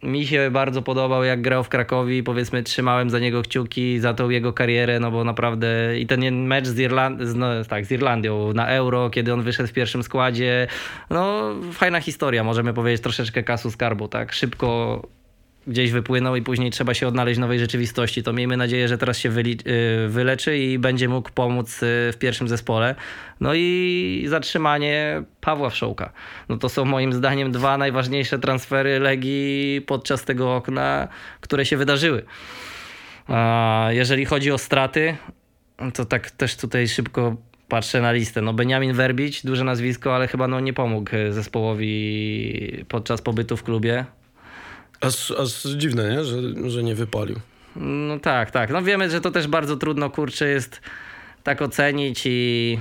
mi 0.03 0.27
się 0.27 0.51
bardzo 0.51 0.81
podobał, 0.81 1.23
jak 1.23 1.41
grał 1.41 1.63
w 1.63 1.69
Krakowi. 1.69 2.23
Powiedzmy, 2.23 2.63
trzymałem 2.63 3.09
za 3.09 3.19
niego 3.19 3.41
kciuki, 3.41 3.99
za 3.99 4.13
tą 4.13 4.29
jego 4.29 4.53
karierę, 4.53 4.99
no 4.99 5.11
bo 5.11 5.23
naprawdę 5.23 5.99
i 5.99 6.07
ten 6.07 6.47
mecz 6.47 6.67
z, 6.67 6.77
Irland- 6.77 7.35
no, 7.35 7.47
tak, 7.69 7.85
z 7.85 7.91
Irlandią 7.91 8.53
na 8.53 8.67
Euro, 8.67 9.09
kiedy 9.09 9.33
on 9.33 9.41
wyszedł 9.41 9.69
w 9.69 9.73
pierwszym 9.73 10.03
składzie, 10.03 10.67
no 11.09 11.51
fajna 11.71 12.01
historia, 12.01 12.43
możemy 12.43 12.73
powiedzieć, 12.73 13.01
troszeczkę 13.01 13.43
kasu 13.43 13.71
skarbu, 13.71 14.07
tak? 14.07 14.33
Szybko 14.33 15.01
gdzieś 15.67 15.91
wypłynął 15.91 16.35
i 16.35 16.41
później 16.41 16.71
trzeba 16.71 16.93
się 16.93 17.07
odnaleźć 17.07 17.37
w 17.37 17.41
nowej 17.41 17.59
rzeczywistości. 17.59 18.23
To 18.23 18.33
miejmy 18.33 18.57
nadzieję, 18.57 18.87
że 18.87 18.97
teraz 18.97 19.17
się 19.17 19.29
y, 19.29 20.07
wyleczy 20.07 20.57
i 20.57 20.79
będzie 20.79 21.09
mógł 21.09 21.29
pomóc 21.31 21.83
y, 21.83 22.11
w 22.13 22.15
pierwszym 22.19 22.47
zespole. 22.47 22.95
No 23.39 23.53
i 23.55 24.25
zatrzymanie 24.27 25.23
Pawła 25.41 25.69
Wszołka. 25.69 26.13
No 26.49 26.57
to 26.57 26.69
są 26.69 26.85
moim 26.85 27.13
zdaniem 27.13 27.51
dwa 27.51 27.77
najważniejsze 27.77 28.39
transfery 28.39 28.99
Legii 28.99 29.81
podczas 29.87 30.25
tego 30.25 30.55
okna, 30.55 31.07
które 31.41 31.65
się 31.65 31.77
wydarzyły. 31.77 32.23
A 33.27 33.87
jeżeli 33.91 34.25
chodzi 34.25 34.51
o 34.51 34.57
straty, 34.57 35.17
to 35.93 36.05
tak 36.05 36.31
też 36.31 36.57
tutaj 36.57 36.87
szybko 36.87 37.35
patrzę 37.67 38.01
na 38.01 38.11
listę. 38.11 38.41
No 38.41 38.53
Beniamin 38.53 38.93
Werbić, 38.93 39.45
duże 39.45 39.63
nazwisko, 39.63 40.15
ale 40.15 40.27
chyba 40.27 40.47
no 40.47 40.59
nie 40.59 40.73
pomógł 40.73 41.15
y, 41.15 41.33
zespołowi 41.33 42.85
podczas 42.87 43.21
pobytu 43.21 43.57
w 43.57 43.63
klubie. 43.63 44.05
Aż, 45.03 45.31
aż 45.31 45.63
dziwne, 45.63 46.15
nie? 46.15 46.23
Że, 46.23 46.37
że 46.69 46.83
nie 46.83 46.95
wypalił. 46.95 47.39
No 47.75 48.19
tak, 48.19 48.51
tak. 48.51 48.69
No 48.69 48.81
wiemy, 48.81 49.09
że 49.09 49.21
to 49.21 49.31
też 49.31 49.47
bardzo 49.47 49.77
trudno, 49.77 50.09
kurczę, 50.09 50.49
jest 50.49 50.81
tak 51.43 51.61
ocenić 51.61 52.21
i 52.25 52.79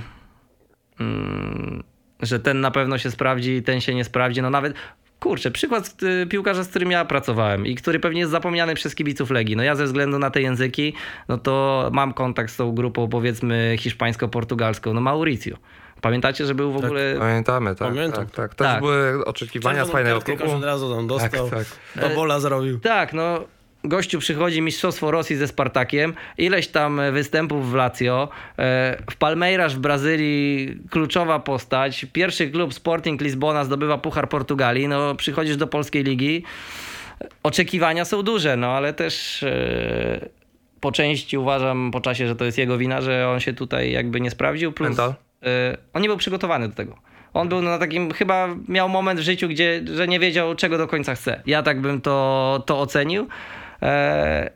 mm, 0.99 1.83
że 2.21 2.39
ten 2.39 2.61
na 2.61 2.71
pewno 2.71 2.97
się 2.97 3.11
sprawdzi, 3.11 3.63
ten 3.63 3.81
się 3.81 3.95
nie 3.95 4.03
sprawdzi. 4.03 4.41
No 4.41 4.49
nawet, 4.49 4.73
kurczę, 5.19 5.51
przykład 5.51 6.03
y, 6.03 6.27
piłkarza, 6.27 6.63
z 6.63 6.69
którym 6.69 6.91
ja 6.91 7.05
pracowałem 7.05 7.65
i 7.65 7.75
który 7.75 7.99
pewnie 7.99 8.19
jest 8.19 8.31
zapomniany 8.31 8.75
przez 8.75 8.95
kibiców 8.95 9.31
Legii. 9.31 9.55
No 9.55 9.63
ja 9.63 9.75
ze 9.75 9.85
względu 9.85 10.19
na 10.19 10.29
te 10.29 10.41
języki, 10.41 10.93
no 11.27 11.37
to 11.37 11.89
mam 11.93 12.13
kontakt 12.13 12.51
z 12.51 12.57
tą 12.57 12.71
grupą 12.71 13.07
powiedzmy 13.07 13.75
hiszpańsko-portugalską, 13.79 14.93
no 14.93 15.01
Mauricio. 15.01 15.57
Pamiętacie, 16.03 16.45
że 16.45 16.55
był 16.55 16.71
w 16.71 16.77
ogóle... 16.77 17.15
Pamiętamy, 17.19 17.75
tak. 17.75 17.87
Pamiętam. 17.87 18.25
Tak, 18.25 18.35
tak. 18.35 18.55
Też 18.55 18.67
Tak. 18.67 18.81
były 18.81 19.25
oczekiwania 19.25 19.85
z 19.85 19.89
fajnego 19.89 20.21
klubu. 20.21 20.51
Od 20.51 20.63
razu 20.63 20.95
tam 20.95 21.07
dostał. 21.07 21.49
Tak, 21.49 21.65
Do 21.95 22.09
bola 22.15 22.39
zrobił. 22.39 22.79
Tak, 22.79 23.13
no 23.13 23.39
gościu 23.83 24.19
przychodzi 24.19 24.61
Mistrzostwo 24.61 25.11
Rosji 25.11 25.35
ze 25.35 25.47
Spartakiem, 25.47 26.13
ileś 26.37 26.67
tam 26.67 27.01
występów 27.11 27.71
w 27.71 27.73
Lazio, 27.73 28.29
e, 28.59 28.97
w 29.11 29.15
Palmeiras 29.15 29.73
w 29.73 29.79
Brazylii 29.79 30.77
kluczowa 30.89 31.39
postać, 31.39 32.05
pierwszy 32.13 32.51
klub 32.51 32.73
Sporting 32.73 33.21
Lizbona 33.21 33.63
zdobywa 33.63 33.97
Puchar 33.97 34.29
Portugalii, 34.29 34.87
no 34.87 35.15
przychodzisz 35.15 35.57
do 35.57 35.67
polskiej 35.67 36.03
ligi, 36.03 36.43
oczekiwania 37.43 38.05
są 38.05 38.23
duże, 38.23 38.57
no 38.57 38.67
ale 38.67 38.93
też 38.93 39.43
e, 39.43 40.29
po 40.79 40.91
części 40.91 41.37
uważam 41.37 41.91
po 41.91 42.01
czasie, 42.01 42.27
że 42.27 42.35
to 42.35 42.45
jest 42.45 42.57
jego 42.57 42.77
wina, 42.77 43.01
że 43.01 43.29
on 43.29 43.39
się 43.39 43.53
tutaj 43.53 43.91
jakby 43.91 44.21
nie 44.21 44.31
sprawdził, 44.31 44.71
plus 44.71 44.89
Mental? 44.89 45.13
E, 45.43 45.77
on 45.93 46.01
nie 46.01 46.07
był 46.07 46.17
przygotowany 46.17 46.69
do 46.69 46.75
tego. 46.75 46.97
On 47.33 47.49
był 47.49 47.61
na 47.61 47.79
takim, 47.79 48.13
chyba 48.13 48.47
miał 48.67 48.89
moment 48.89 49.19
w 49.19 49.23
życiu, 49.23 49.47
gdzie 49.47 49.81
że 49.93 50.07
nie 50.07 50.19
wiedział, 50.19 50.55
czego 50.55 50.77
do 50.77 50.87
końca 50.87 51.15
chce. 51.15 51.41
Ja 51.45 51.63
tak 51.63 51.81
bym 51.81 52.01
to, 52.01 52.63
to 52.65 52.79
ocenił. 52.79 53.27
E, 53.81 54.49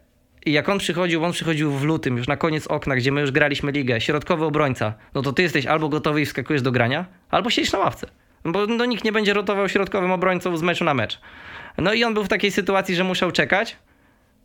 I 0.46 0.52
jak 0.52 0.70
on 0.70 0.78
przychodził, 0.78 1.26
on 1.26 1.32
przychodził 1.32 1.72
w 1.72 1.84
lutym, 1.84 2.18
już 2.18 2.28
na 2.28 2.38
koniec 2.38 2.68
okna, 2.68 2.96
gdzie 2.96 3.12
my 3.12 3.22
już 3.22 3.32
graliśmy 3.32 3.72
ligę, 3.72 4.02
środkowy 4.02 4.46
obrońca, 4.46 4.94
no 5.14 5.22
to 5.22 5.34
ty 5.34 5.42
jesteś 5.42 5.66
albo 5.66 5.90
gotowy 5.90 6.22
i 6.22 6.26
wskakujesz 6.26 6.62
do 6.62 6.72
grania, 6.72 7.06
albo 7.30 7.50
siedzisz 7.50 7.74
na 7.74 7.80
ławce. 7.80 8.08
Bo 8.46 8.68
no, 8.68 8.86
nikt 8.86 9.04
nie 9.04 9.12
będzie 9.12 9.34
rotował 9.34 9.70
środkowym 9.70 10.12
obrońcą 10.12 10.58
z 10.58 10.62
meczu 10.62 10.84
na 10.84 10.94
mecz. 10.94 11.20
No 11.78 11.94
i 11.94 12.04
on 12.04 12.14
był 12.14 12.24
w 12.24 12.28
takiej 12.28 12.52
sytuacji, 12.52 12.96
że 12.96 13.04
musiał 13.04 13.32
czekać. 13.32 13.78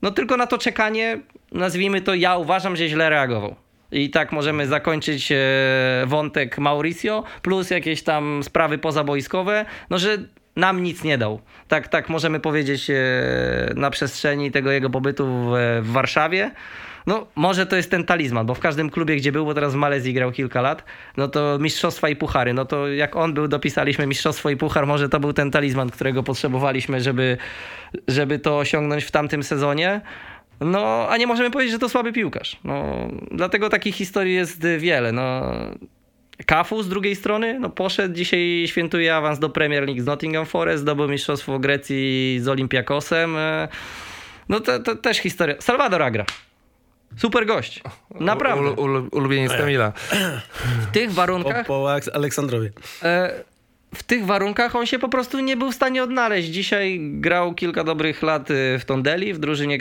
No 0.03 0.11
tylko 0.11 0.37
na 0.37 0.47
to 0.47 0.59
czekanie, 0.59 1.21
nazwijmy 1.53 2.01
to, 2.01 2.15
ja 2.15 2.37
uważam, 2.37 2.77
że 2.77 2.89
źle 2.89 3.11
reagował. 3.11 3.57
I 3.93 4.11
tak 4.11 4.33
możemy 4.33 4.67
zakończyć 4.67 5.33
e, 5.33 5.37
wątek 6.07 6.59
Mauricio, 6.59 7.25
plus 7.43 7.71
jakieś 7.71 8.03
tam 8.03 8.43
sprawy 8.43 8.79
pozaboiskowe, 8.79 9.65
no 9.91 9.99
że 9.99 10.19
nam 10.57 10.83
nic 10.83 11.05
nie 11.05 11.19
dał. 11.19 11.41
Tak, 11.69 11.89
tak 11.89 12.09
możemy 12.09 12.41
powiedzieć 12.41 12.91
e, 12.91 12.95
na 13.77 13.91
przestrzeni 13.91 14.51
tego 14.51 14.71
jego 14.71 14.91
pobytu 14.91 15.27
w, 15.27 15.53
w 15.83 15.93
Warszawie. 15.93 16.51
No, 17.07 17.27
może 17.37 17.67
to 17.67 17.77
jest 17.77 17.91
ten 17.91 18.05
talizman, 18.05 18.47
bo 18.47 18.55
w 18.55 18.61
każdym 18.61 18.91
klubie, 18.91 19.17
gdzie 19.17 19.33
był, 19.33 19.45
bo 19.45 19.55
teraz 19.55 19.73
w 19.73 19.77
Malezji 19.77 20.15
grał 20.15 20.33
kilka 20.33 20.61
lat, 20.61 20.85
no 21.17 21.29
to 21.29 21.59
mistrzostwa 21.61 22.09
i 22.09 22.17
puchary. 22.17 22.55
No 22.55 22.65
to 22.65 22.89
jak 22.89 23.17
on 23.17 23.35
był, 23.35 23.49
dopisaliśmy 23.49 24.07
mistrzostwo 24.07 24.51
i 24.51 24.57
puchar, 24.57 24.87
może 24.87 25.09
to 25.09 25.21
był 25.21 25.33
ten 25.33 25.51
talizman, 25.51 25.91
którego 25.91 26.23
potrzebowaliśmy, 26.23 27.01
żeby, 27.01 27.39
żeby 28.09 28.39
to 28.39 28.59
osiągnąć 28.59 29.05
w 29.05 29.11
tamtym 29.11 29.43
sezonie. 29.43 30.01
No, 30.61 31.07
a 31.11 31.17
nie 31.17 31.27
możemy 31.27 31.51
powiedzieć, 31.51 31.73
że 31.73 31.79
to 31.79 31.89
słaby 31.89 32.13
piłkarz. 32.13 32.57
No, 32.65 32.85
dlatego 33.31 33.69
takich 33.69 33.95
historii 33.95 34.35
jest 34.35 34.67
wiele. 34.79 35.13
No, 35.13 35.43
Kafu 36.47 36.83
z 36.83 36.89
drugiej 36.89 37.17
strony, 37.17 37.59
no 37.61 37.71
poszedł, 37.71 38.15
dzisiaj 38.15 38.65
świętuje 38.67 39.17
awans 39.17 39.39
do 39.39 39.49
Premier 39.51 39.83
League 39.87 40.01
z 40.03 40.07
Nottingham 40.07 40.47
Forest, 40.47 40.83
zdobył 40.83 41.09
mistrzostwo 41.09 41.59
Grecji 41.59 42.39
z 42.43 42.49
Olympiakosem. 42.49 43.37
E, 43.37 43.69
No 44.49 44.61
to, 44.61 44.79
to 44.81 44.97
też 44.97 45.19
historia. 45.19 45.55
Salvador 45.61 46.03
Agra. 46.03 46.25
Super 47.17 47.47
gość. 47.47 47.83
Naprawdę. 48.21 48.71
Ul, 48.71 48.79
ul, 48.79 49.09
ulubieniec 49.13 49.53
Kamila. 49.53 49.93
W 50.81 50.87
tych 50.93 51.09
Po, 51.09 51.15
warunkach 51.15 51.67
po 51.67 51.75
Aleks- 51.85 52.11
Aleksandrowie. 52.15 52.71
E, 53.03 53.31
w 53.95 54.03
tych 54.03 54.27
warunkach 54.27 54.77
on 54.77 54.87
się 54.87 54.99
po 54.99 55.09
prostu 55.09 55.41
nie 55.41 55.57
był 55.57 55.73
w 55.73 55.75
stanie 55.75 56.03
odnaleźć. 56.03 56.49
Dzisiaj 56.49 57.01
grał 57.03 57.55
kilka 57.55 57.85
dobrych 57.85 58.23
lat 58.23 58.51
y, 58.51 58.79
w 58.79 58.85
Tondeli, 58.85 59.35
w 59.35 59.39
drużynie 59.39 59.79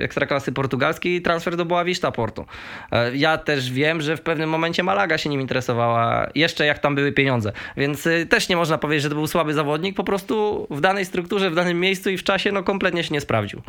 ekstraklasy 0.00 0.52
portugalskiej 0.52 1.14
i 1.16 1.22
transfer 1.22 1.56
do 1.56 1.64
Boavista 1.64 2.12
Porto. 2.12 2.44
E, 2.92 3.16
Ja 3.16 3.38
też 3.38 3.70
wiem, 3.72 4.00
że 4.00 4.16
w 4.16 4.20
pewnym 4.20 4.50
momencie 4.50 4.82
Malaga 4.82 5.18
się 5.18 5.30
nim 5.30 5.40
interesowała, 5.40 6.30
jeszcze 6.34 6.66
jak 6.66 6.78
tam 6.78 6.94
były 6.94 7.12
pieniądze. 7.12 7.52
Więc 7.76 8.06
y, 8.06 8.26
też 8.26 8.48
nie 8.48 8.56
można 8.56 8.78
powiedzieć, 8.78 9.02
że 9.02 9.08
to 9.08 9.14
był 9.14 9.26
słaby 9.26 9.54
zawodnik, 9.54 9.96
po 9.96 10.04
prostu 10.04 10.66
w 10.70 10.80
danej 10.80 11.04
strukturze, 11.04 11.50
w 11.50 11.54
danym 11.54 11.80
miejscu 11.80 12.10
i 12.10 12.18
w 12.18 12.24
czasie 12.24 12.52
no 12.52 12.62
kompletnie 12.62 13.04
się 13.04 13.14
nie 13.14 13.20
sprawdził. 13.20 13.62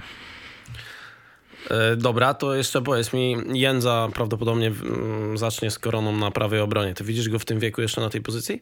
E, 1.71 1.95
Dobra, 1.95 2.33
to 2.33 2.55
jeszcze 2.55 2.81
powiedz 2.81 3.13
mi, 3.13 3.35
Jędza 3.53 4.09
prawdopodobnie 4.13 4.67
mm, 4.67 5.37
zacznie 5.37 5.71
z 5.71 5.79
koroną 5.79 6.11
na 6.17 6.31
prawej 6.31 6.59
obronie. 6.59 6.93
Ty 6.93 7.03
widzisz 7.03 7.29
go 7.29 7.39
w 7.39 7.45
tym 7.45 7.59
wieku 7.59 7.81
jeszcze 7.81 8.01
na 8.01 8.09
tej 8.09 8.21
pozycji? 8.21 8.61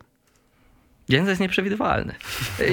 Jędza 1.10 1.30
jest 1.30 1.42
nieprzewidywalny. 1.42 2.16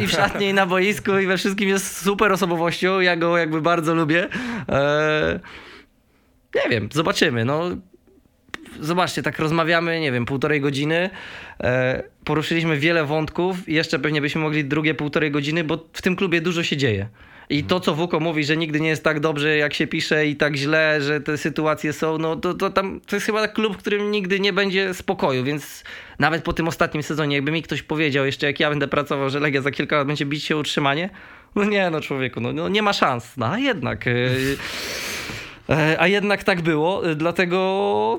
I 0.02 0.07
w 0.07 0.11
szatni, 0.11 0.47
i 0.47 0.55
na 0.55 0.66
boisku, 0.66 1.19
i 1.19 1.27
we 1.27 1.36
wszystkim 1.36 1.69
jest 1.69 2.02
super 2.02 2.32
osobowością. 2.32 3.01
Ja 3.01 3.16
go 3.16 3.39
jakby 3.39 3.61
bardzo 3.61 3.94
lubię. 3.94 4.28
Eee, 4.69 5.39
nie 6.55 6.70
wiem, 6.70 6.89
zobaczymy. 6.93 7.44
No, 7.44 7.70
zobaczcie, 8.81 9.23
tak 9.23 9.39
rozmawiamy, 9.39 10.01
nie 10.01 10.12
wiem, 10.12 10.27
półtorej 10.27 10.61
godziny. 10.61 11.11
E, 11.61 12.02
poruszyliśmy 12.24 12.77
wiele 12.77 13.05
wątków 13.05 13.69
i 13.69 13.74
jeszcze 13.74 13.98
pewnie 13.98 14.20
byśmy 14.20 14.40
mogli 14.40 14.65
drugie 14.65 14.94
półtorej 14.94 15.31
godziny, 15.31 15.65
bo 15.65 15.86
w 15.93 16.02
tym 16.02 16.16
klubie 16.16 16.40
dużo 16.40 16.62
się 16.62 16.77
dzieje. 16.77 17.09
I 17.51 17.64
to, 17.64 17.81
co 17.81 17.94
Wuko 17.94 18.20
mówi, 18.20 18.44
że 18.44 18.56
nigdy 18.56 18.81
nie 18.81 18.89
jest 18.89 19.05
tak 19.05 19.20
dobrze, 19.20 19.56
jak 19.56 19.74
się 19.74 19.86
pisze 19.86 20.27
i 20.27 20.36
tak 20.36 20.56
źle, 20.56 21.02
że 21.02 21.20
te 21.20 21.39
sytuacje 21.39 21.93
są, 21.93 22.18
no 22.18 22.36
to, 22.36 22.55
to 22.55 22.70
tam 22.70 23.01
to 23.06 23.16
jest 23.16 23.27
chyba 23.27 23.48
klub, 23.48 23.74
w 23.74 23.78
którym 23.78 24.10
nigdy 24.10 24.40
nie 24.40 24.52
będzie 24.52 24.94
spokoju, 24.94 25.44
więc 25.44 25.85
nawet 26.18 26.43
po 26.43 26.52
tym 26.52 26.68
ostatnim 26.68 27.02
sezonie, 27.02 27.36
jakby 27.36 27.52
mi 27.52 27.62
ktoś 27.62 27.82
powiedział 27.82 28.27
jeszcze, 28.27 28.47
jak 28.47 28.60
ja 28.60 28.70
będę 28.70 28.89
pracował, 28.89 29.31
że 29.31 29.40
Legia 29.40 29.62
za 29.62 29.70
kilka 29.70 29.97
lat 29.97 30.06
będzie 30.06 30.27
bić 30.27 30.44
się 30.44 30.56
utrzymanie, 30.56 31.10
no 31.55 31.64
nie, 31.64 31.90
no 31.90 32.01
człowieku, 32.01 32.40
no, 32.40 32.52
no 32.52 32.68
nie 32.68 32.82
ma 32.82 32.93
szans. 32.93 33.36
No 33.36 33.47
a 33.47 33.59
jednak... 33.59 34.06
Yy, 34.06 34.56
A 35.99 36.07
jednak 36.07 36.45
tak 36.45 36.61
było, 36.61 37.11
e, 37.11 37.15
dlatego 37.15 37.57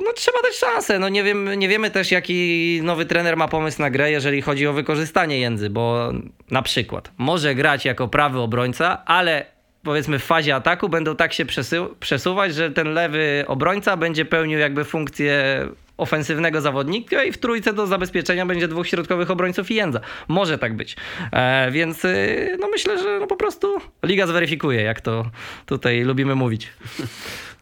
no, 0.04 0.14
trzeba 0.14 0.38
dać 0.44 0.56
szansę. 0.56 1.00
No, 1.00 1.10
nie, 1.10 1.24
wiem, 1.24 1.54
nie 1.54 1.68
wiemy 1.68 1.92
też, 1.92 2.12
jaki 2.12 2.80
nowy 2.84 3.06
trener 3.06 3.38
ma 3.38 3.48
pomysł 3.48 3.82
na 3.82 3.90
grę, 3.90 4.12
jeżeli 4.12 4.42
chodzi 4.42 4.68
o 4.68 4.74
wykorzystanie 4.74 5.40
jędzy, 5.40 5.70
bo 5.70 6.12
na 6.52 6.62
przykład 6.62 7.12
może 7.18 7.56
grać 7.56 7.86
jako 7.86 8.08
prawy 8.08 8.40
obrońca, 8.40 9.06
ale 9.06 9.46
powiedzmy 9.84 10.20
w 10.20 10.24
fazie 10.24 10.56
ataku 10.56 10.90
będą 10.90 11.16
tak 11.16 11.34
się 11.34 11.46
przesu- 11.46 11.96
przesuwać, 12.00 12.56
że 12.56 12.72
ten 12.72 12.94
lewy 12.94 13.44
obrońca 13.48 13.98
będzie 13.98 14.26
pełnił 14.26 14.60
jakby 14.60 14.84
funkcję 14.84 15.68
ofensywnego 16.02 16.62
zawodnika 16.62 17.24
i 17.24 17.32
w 17.32 17.38
trójce 17.38 17.74
do 17.74 17.88
zabezpieczenia 17.88 18.46
będzie 18.46 18.68
dwóch 18.68 18.88
środkowych 18.88 19.32
obrońców 19.32 19.72
i 19.72 19.76
jędza. 19.76 20.00
Może 20.28 20.58
tak 20.58 20.76
być. 20.76 20.96
E, 21.32 21.72
więc 21.72 22.06
y, 22.06 22.58
no 22.60 22.68
myślę, 22.68 23.04
że 23.04 23.20
no 23.20 23.28
po 23.28 23.36
prostu 23.36 23.68
liga 24.04 24.28
zweryfikuje, 24.28 24.82
jak 24.82 25.02
to 25.02 25.26
tutaj 25.66 26.02
lubimy 26.04 26.36
mówić. 26.36 26.68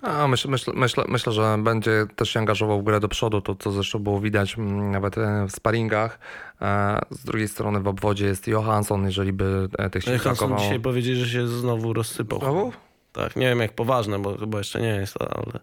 A, 0.01 0.27
myślę, 0.27 0.51
myślę, 0.51 0.73
myślę, 0.75 1.03
myślę, 1.07 1.33
że 1.33 1.57
będzie 1.63 2.05
też 2.15 2.29
się 2.29 2.39
angażował 2.39 2.81
w 2.81 2.83
grę 2.83 2.99
do 2.99 3.07
przodu, 3.07 3.41
to 3.41 3.55
co 3.55 3.71
zresztą 3.71 3.99
było 3.99 4.19
widać 4.19 4.57
mm, 4.57 4.91
nawet 4.91 5.17
e, 5.17 5.45
w 5.47 5.51
sparingach. 5.51 6.19
E, 6.61 6.99
Z 7.09 7.23
drugiej 7.23 7.47
strony 7.47 7.79
w 7.79 7.87
obwodzie 7.87 8.25
jest 8.25 8.47
Johansson, 8.47 9.05
jeżeli 9.05 9.33
by 9.33 9.67
e, 9.77 9.89
tych 9.89 10.03
sił 10.03 10.11
Hanson 10.13 10.31
brakowało. 10.31 10.61
dzisiaj 10.61 10.79
powiedzieli, 10.79 11.19
że 11.19 11.27
się 11.29 11.47
znowu 11.47 11.93
rozsypał. 11.93 12.39
Znowu? 12.39 12.71
Tak, 13.11 13.35
nie 13.35 13.45
wiem 13.49 13.59
jak 13.59 13.73
poważne, 13.73 14.19
bo 14.19 14.37
chyba 14.37 14.57
jeszcze 14.57 14.81
nie 14.81 14.87
jest, 14.87 15.17
ale... 15.21 15.59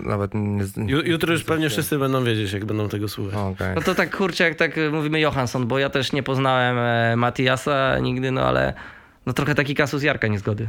Nawet 0.00 0.30
nie... 0.34 0.64
z- 0.64 0.76
Ju- 0.76 1.06
Jutro 1.06 1.32
już 1.32 1.44
pewnie 1.44 1.68
wszyscy 1.68 1.98
będą 1.98 2.24
wiedzieć, 2.24 2.52
jak 2.52 2.64
będą 2.64 2.88
tego 2.88 3.08
słuchać. 3.08 3.34
Okej. 3.54 3.74
No 3.74 3.80
to 3.82 3.94
tak 3.94 4.16
kurczę, 4.16 4.44
jak 4.44 4.54
tak 4.54 4.72
mówimy 4.92 5.20
Johansson, 5.20 5.66
bo 5.66 5.78
ja 5.78 5.90
też 5.90 6.12
nie 6.12 6.22
poznałem 6.22 6.78
e, 6.78 7.16
Matiasa 7.16 7.98
nigdy, 7.98 8.30
no 8.30 8.42
ale 8.42 8.74
no 9.26 9.32
trochę 9.32 9.54
taki 9.54 9.74
kasus 9.74 10.02
Jarka 10.02 10.26
niezgody. 10.28 10.68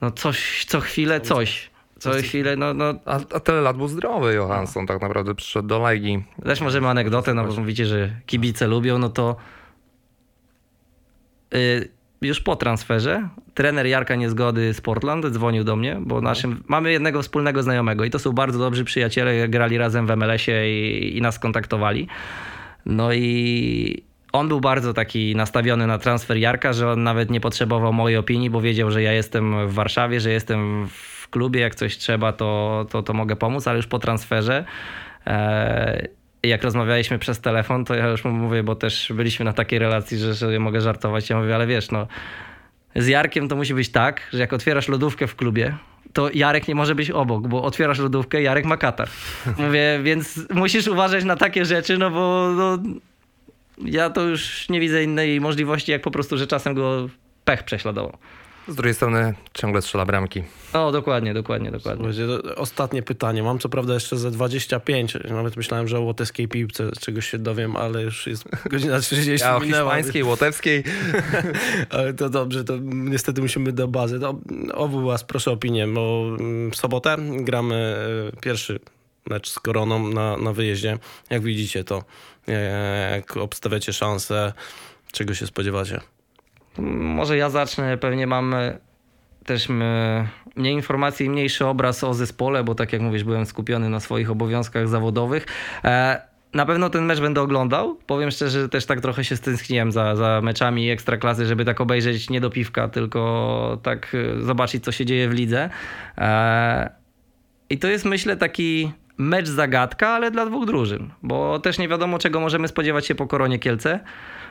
No 0.00 0.10
coś, 0.10 0.64
co 0.64 0.80
chwilę 0.80 1.20
coś. 1.20 1.70
Co 1.98 2.12
chwilę, 2.12 2.56
no, 2.56 2.74
no 2.74 2.94
A, 3.04 3.20
a 3.34 3.40
tyle 3.40 3.60
lat 3.60 3.76
był 3.76 3.88
zdrowy 3.88 4.34
Johansson, 4.34 4.86
tak 4.86 5.00
naprawdę 5.02 5.34
przyszedł 5.34 5.68
do 5.68 5.78
Legii. 5.78 6.24
też 6.44 6.60
możemy 6.60 6.88
anegdotę, 6.88 7.34
no 7.34 7.44
bo 7.44 7.52
mówicie, 7.54 7.86
że 7.86 8.10
kibice 8.26 8.66
lubią, 8.66 8.98
no 8.98 9.08
to 9.08 9.36
y, 11.54 11.88
już 12.20 12.40
po 12.40 12.56
transferze 12.56 13.28
trener 13.54 13.86
Jarka 13.86 14.14
Niezgody 14.14 14.74
z 14.74 14.80
Portland 14.80 15.26
dzwonił 15.26 15.64
do 15.64 15.76
mnie, 15.76 15.96
bo 16.00 16.20
naszym, 16.20 16.62
mamy 16.68 16.92
jednego 16.92 17.22
wspólnego 17.22 17.62
znajomego 17.62 18.04
i 18.04 18.10
to 18.10 18.18
są 18.18 18.32
bardzo 18.32 18.58
dobrzy 18.58 18.84
przyjaciele, 18.84 19.48
grali 19.48 19.78
razem 19.78 20.06
w 20.06 20.16
MLS-ie 20.16 20.98
i, 20.98 21.16
i 21.18 21.22
nas 21.22 21.38
kontaktowali. 21.38 22.08
No 22.86 23.12
i 23.12 24.02
on 24.32 24.48
był 24.48 24.60
bardzo 24.60 24.94
taki 24.94 25.36
nastawiony 25.36 25.86
na 25.86 25.98
transfer 25.98 26.36
Jarka, 26.36 26.72
że 26.72 26.90
on 26.90 27.02
nawet 27.02 27.30
nie 27.30 27.40
potrzebował 27.40 27.92
mojej 27.92 28.18
opinii, 28.18 28.50
bo 28.50 28.60
wiedział, 28.60 28.90
że 28.90 29.02
ja 29.02 29.12
jestem 29.12 29.68
w 29.68 29.74
Warszawie, 29.74 30.20
że 30.20 30.30
jestem 30.30 30.88
w 30.88 31.28
klubie, 31.30 31.60
jak 31.60 31.74
coś 31.74 31.96
trzeba, 31.96 32.32
to, 32.32 32.86
to, 32.90 33.02
to 33.02 33.14
mogę 33.14 33.36
pomóc, 33.36 33.68
ale 33.68 33.76
już 33.76 33.86
po 33.86 33.98
transferze 33.98 34.64
e, 35.26 36.08
jak 36.48 36.62
rozmawialiśmy 36.62 37.18
przez 37.18 37.40
telefon, 37.40 37.84
to 37.84 37.94
ja 37.94 38.08
już 38.08 38.24
mu 38.24 38.30
mówię, 38.30 38.62
bo 38.62 38.74
też 38.74 39.12
byliśmy 39.14 39.44
na 39.44 39.52
takiej 39.52 39.78
relacji, 39.78 40.18
że, 40.18 40.34
że 40.34 40.58
mogę 40.58 40.80
żartować. 40.80 41.30
Ja 41.30 41.40
mówię, 41.40 41.54
ale 41.54 41.66
wiesz, 41.66 41.90
no 41.90 42.06
z 42.96 43.06
Jarkiem 43.06 43.48
to 43.48 43.56
musi 43.56 43.74
być 43.74 43.88
tak, 43.88 44.20
że 44.32 44.38
jak 44.38 44.52
otwierasz 44.52 44.88
lodówkę 44.88 45.26
w 45.26 45.36
klubie, 45.36 45.76
to 46.12 46.30
Jarek 46.34 46.68
nie 46.68 46.74
może 46.74 46.94
być 46.94 47.10
obok, 47.10 47.48
bo 47.48 47.62
otwierasz 47.62 47.98
lodówkę, 47.98 48.42
Jarek 48.42 48.64
ma 48.64 48.76
katar. 48.76 49.08
Mówię, 49.58 50.00
więc 50.02 50.40
musisz 50.50 50.86
uważać 50.86 51.24
na 51.24 51.36
takie 51.36 51.64
rzeczy, 51.64 51.98
no 51.98 52.10
bo 52.10 52.52
no, 52.56 52.78
ja 53.84 54.10
to 54.10 54.22
już 54.22 54.68
nie 54.68 54.80
widzę 54.80 55.04
innej 55.04 55.40
możliwości, 55.40 55.92
jak 55.92 56.02
po 56.02 56.10
prostu, 56.10 56.38
że 56.38 56.46
czasem 56.46 56.74
go 56.74 57.08
pech 57.44 57.62
prześladował. 57.62 58.18
Z 58.68 58.74
drugiej 58.74 58.94
strony 58.94 59.34
ciągle 59.54 59.82
strzela 59.82 60.04
bramki. 60.06 60.42
O, 60.72 60.92
dokładnie, 60.92 61.34
dokładnie, 61.34 61.70
dokładnie. 61.70 62.08
Ostatnie 62.56 63.02
pytanie. 63.02 63.42
Mam 63.42 63.58
co 63.58 63.68
prawda 63.68 63.94
jeszcze 63.94 64.16
ze 64.16 64.30
25. 64.30 65.16
Nawet 65.30 65.56
myślałem, 65.56 65.88
że 65.88 65.98
o 65.98 66.00
łotewskiej 66.00 66.48
piłce 66.48 66.90
czegoś 67.00 67.30
się 67.30 67.38
dowiem, 67.38 67.76
ale 67.76 68.02
już 68.02 68.26
jest 68.26 68.44
godzina 68.70 69.00
30 69.00 69.44
Ja 69.46 69.56
o 69.56 69.60
minęła. 69.60 69.94
hiszpańskiej, 69.94 70.24
łotewskiej. 70.24 70.84
Ale 71.90 72.14
to 72.14 72.28
dobrze, 72.30 72.64
to 72.64 72.74
niestety 72.82 73.40
musimy 73.42 73.72
do 73.72 73.88
bazy. 73.88 74.20
To 74.20 74.40
obu 74.74 75.06
was 75.06 75.24
proszę 75.24 75.50
o 75.50 75.54
opinię, 75.54 75.86
bo 75.86 76.24
mm, 76.40 76.70
w 76.70 76.76
sobotę 76.76 77.16
gramy 77.38 77.96
e, 78.34 78.40
pierwszy 78.40 78.80
mecz 79.30 79.50
z 79.50 79.58
Koroną 79.58 80.08
na, 80.08 80.36
na 80.36 80.52
wyjeździe. 80.52 80.98
Jak 81.30 81.42
widzicie 81.42 81.84
to? 81.84 82.04
E, 82.48 83.10
Jak 83.16 83.36
obstawiacie 83.36 83.92
szanse? 83.92 84.52
Czego 85.12 85.34
się 85.34 85.46
spodziewacie? 85.46 86.00
Może 86.98 87.36
ja 87.36 87.50
zacznę, 87.50 87.98
pewnie 87.98 88.26
mam 88.26 88.54
e, 88.54 88.78
też 89.44 89.68
mniej 90.56 90.74
informacji 90.74 91.26
i 91.26 91.30
mniejszy 91.30 91.66
obraz 91.66 92.04
o 92.04 92.14
zespole, 92.14 92.64
bo 92.64 92.74
tak 92.74 92.92
jak 92.92 93.02
mówisz, 93.02 93.24
byłem 93.24 93.46
skupiony 93.46 93.88
na 93.88 94.00
swoich 94.00 94.30
obowiązkach 94.30 94.88
zawodowych. 94.88 95.46
E, 95.84 96.28
Na 96.54 96.66
pewno 96.66 96.90
ten 96.90 97.04
mecz 97.04 97.20
będę 97.20 97.40
oglądał. 97.40 97.94
Powiem 98.06 98.30
szczerze, 98.30 98.60
że 98.60 98.68
też 98.68 98.86
tak 98.86 99.00
trochę 99.00 99.24
się 99.24 99.36
stęskniłem 99.36 99.92
za, 99.92 100.16
za 100.16 100.40
meczami 100.42 100.90
ekstraklasy, 100.90 101.46
żeby 101.46 101.64
tak 101.64 101.80
obejrzeć 101.80 102.30
nie 102.30 102.40
do 102.40 102.50
piwka, 102.50 102.88
tylko 102.88 103.78
tak 103.82 104.14
e, 104.14 104.42
zobaczyć, 104.42 104.84
co 104.84 104.92
się 104.92 105.06
dzieje 105.06 105.28
w 105.28 105.32
lidze. 105.32 105.70
I 107.70 107.78
to 107.78 107.88
jest 107.88 108.04
myślę 108.04 108.36
taki 108.36 108.92
mecz 109.18 109.48
zagadka, 109.48 110.08
ale 110.08 110.30
dla 110.30 110.46
dwóch 110.46 110.66
drużyn, 110.66 111.10
bo 111.22 111.58
też 111.58 111.78
nie 111.78 111.88
wiadomo, 111.88 112.18
czego 112.18 112.40
możemy 112.40 112.68
spodziewać 112.68 113.06
się 113.06 113.14
po 113.14 113.26
Koronie 113.26 113.58
Kielce. 113.58 114.00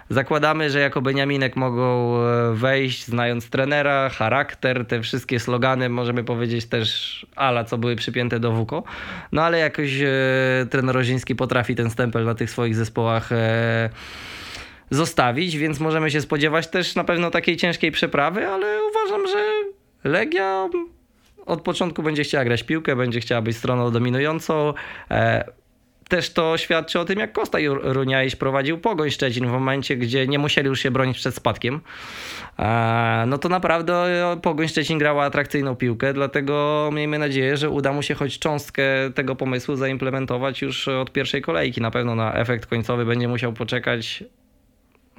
Zakładamy, 0.10 0.70
że 0.70 0.80
jako 0.80 1.02
Beniaminek 1.02 1.56
mogą 1.56 2.18
e, 2.18 2.54
wejść, 2.54 3.06
znając 3.06 3.50
trenera, 3.50 4.10
charakter, 4.10 4.86
te 4.86 5.02
wszystkie 5.02 5.40
slogany, 5.40 5.90
możemy 5.90 6.24
powiedzieć 6.24 6.66
też 6.66 7.26
ala, 7.36 7.64
co 7.64 7.78
były 7.78 7.96
przypięte 7.96 8.40
do 8.40 8.52
WUKO. 8.52 8.84
No 9.32 9.44
ale 9.44 9.60
jakoś 9.60 10.02
e, 10.02 10.08
trener 10.70 10.96
Roziński 10.96 11.36
potrafi 11.36 11.76
ten 11.76 11.90
stempel 11.90 12.26
na 12.26 12.36
tych 12.36 12.50
swoich 12.50 12.76
zespołach 12.76 13.32
e, 13.32 13.90
zostawić, 14.90 15.58
więc 15.58 15.80
możemy 15.80 16.12
się 16.12 16.22
spodziewać 16.22 16.68
też 16.68 16.96
na 16.96 17.04
pewno 17.04 17.32
takiej 17.32 17.58
ciężkiej 17.58 17.92
przeprawy, 17.92 18.48
ale 18.48 18.80
uważam, 18.90 19.28
że 19.28 19.40
Legia 20.04 20.70
od 21.46 21.62
początku 21.62 22.04
będzie 22.04 22.24
chciała 22.24 22.44
grać 22.44 22.64
piłkę, 22.64 22.96
będzie 22.96 23.20
chciała 23.20 23.42
być 23.42 23.58
stroną 23.58 23.92
dominującą. 23.92 24.74
E, 25.12 25.46
też 26.08 26.34
to 26.34 26.58
świadczy 26.58 27.00
o 27.00 27.06
tym, 27.06 27.20
jak 27.20 27.32
Kosta 27.32 27.58
Runiaiś 27.82 28.36
prowadził 28.36 28.78
Pogoń 28.78 29.12
Szczecin 29.12 29.48
w 29.48 29.52
momencie, 29.52 29.98
gdzie 29.98 30.28
nie 30.28 30.40
musieli 30.40 30.68
już 30.68 30.80
się 30.80 30.92
bronić 30.92 31.18
przed 31.18 31.36
spadkiem. 31.36 31.82
E, 32.60 33.24
no 33.28 33.38
to 33.38 33.50
naprawdę 33.50 34.08
Pogoń 34.42 34.68
Szczecin 34.68 34.98
grała 34.98 35.26
atrakcyjną 35.26 35.76
piłkę, 35.76 36.14
dlatego 36.14 36.90
miejmy 36.94 37.20
nadzieję, 37.20 37.58
że 37.58 37.70
uda 37.70 37.94
mu 37.94 38.02
się 38.02 38.16
choć 38.16 38.40
cząstkę 38.40 38.84
tego 39.16 39.36
pomysłu 39.36 39.76
zaimplementować 39.76 40.62
już 40.62 40.88
od 40.88 41.12
pierwszej 41.12 41.42
kolejki. 41.42 41.82
Na 41.82 41.92
pewno 41.92 42.16
na 42.16 42.34
efekt 42.34 42.66
końcowy 42.66 43.06
będzie 43.06 43.28
musiał 43.28 43.54
poczekać 43.54 44.24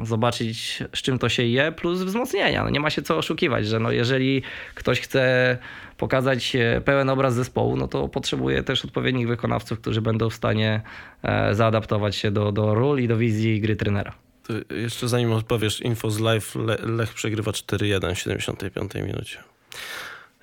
zobaczyć, 0.04 0.82
z 0.94 1.02
czym 1.02 1.18
to 1.18 1.28
się 1.28 1.42
je, 1.42 1.72
plus 1.72 2.02
wzmocnienia. 2.02 2.64
No 2.64 2.70
nie 2.70 2.80
ma 2.80 2.90
się 2.90 3.02
co 3.02 3.16
oszukiwać, 3.16 3.66
że 3.66 3.80
no 3.80 3.90
jeżeli 3.90 4.42
ktoś 4.74 5.00
chce 5.00 5.58
pokazać 5.96 6.56
e, 6.56 6.80
pełen 6.80 7.10
obraz 7.10 7.34
zespołu, 7.34 7.76
no 7.76 7.88
to 7.88 8.08
potrzebuje 8.08 8.62
też 8.62 8.84
odpowiednich 8.84 9.28
wykonawców, 9.28 9.80
którzy 9.80 10.02
będą 10.02 10.30
w 10.30 10.34
stanie 10.34 10.80
e, 11.22 11.54
zaadaptować 11.54 12.16
się 12.16 12.30
do, 12.30 12.52
do 12.52 12.74
ról 12.74 13.00
i 13.00 13.08
do 13.08 13.16
wizji 13.16 13.60
gry 13.60 13.76
trenera. 13.76 14.12
To 14.42 14.74
jeszcze 14.74 15.08
zanim 15.08 15.32
odpowiesz, 15.32 15.80
info 15.80 16.10
z 16.10 16.20
live, 16.20 16.54
Le 16.54 16.76
Lech 16.76 17.14
przegrywa 17.14 17.50
4-1 17.50 18.14
w 18.14 18.18
75 18.18 18.94
minucie. 18.94 19.38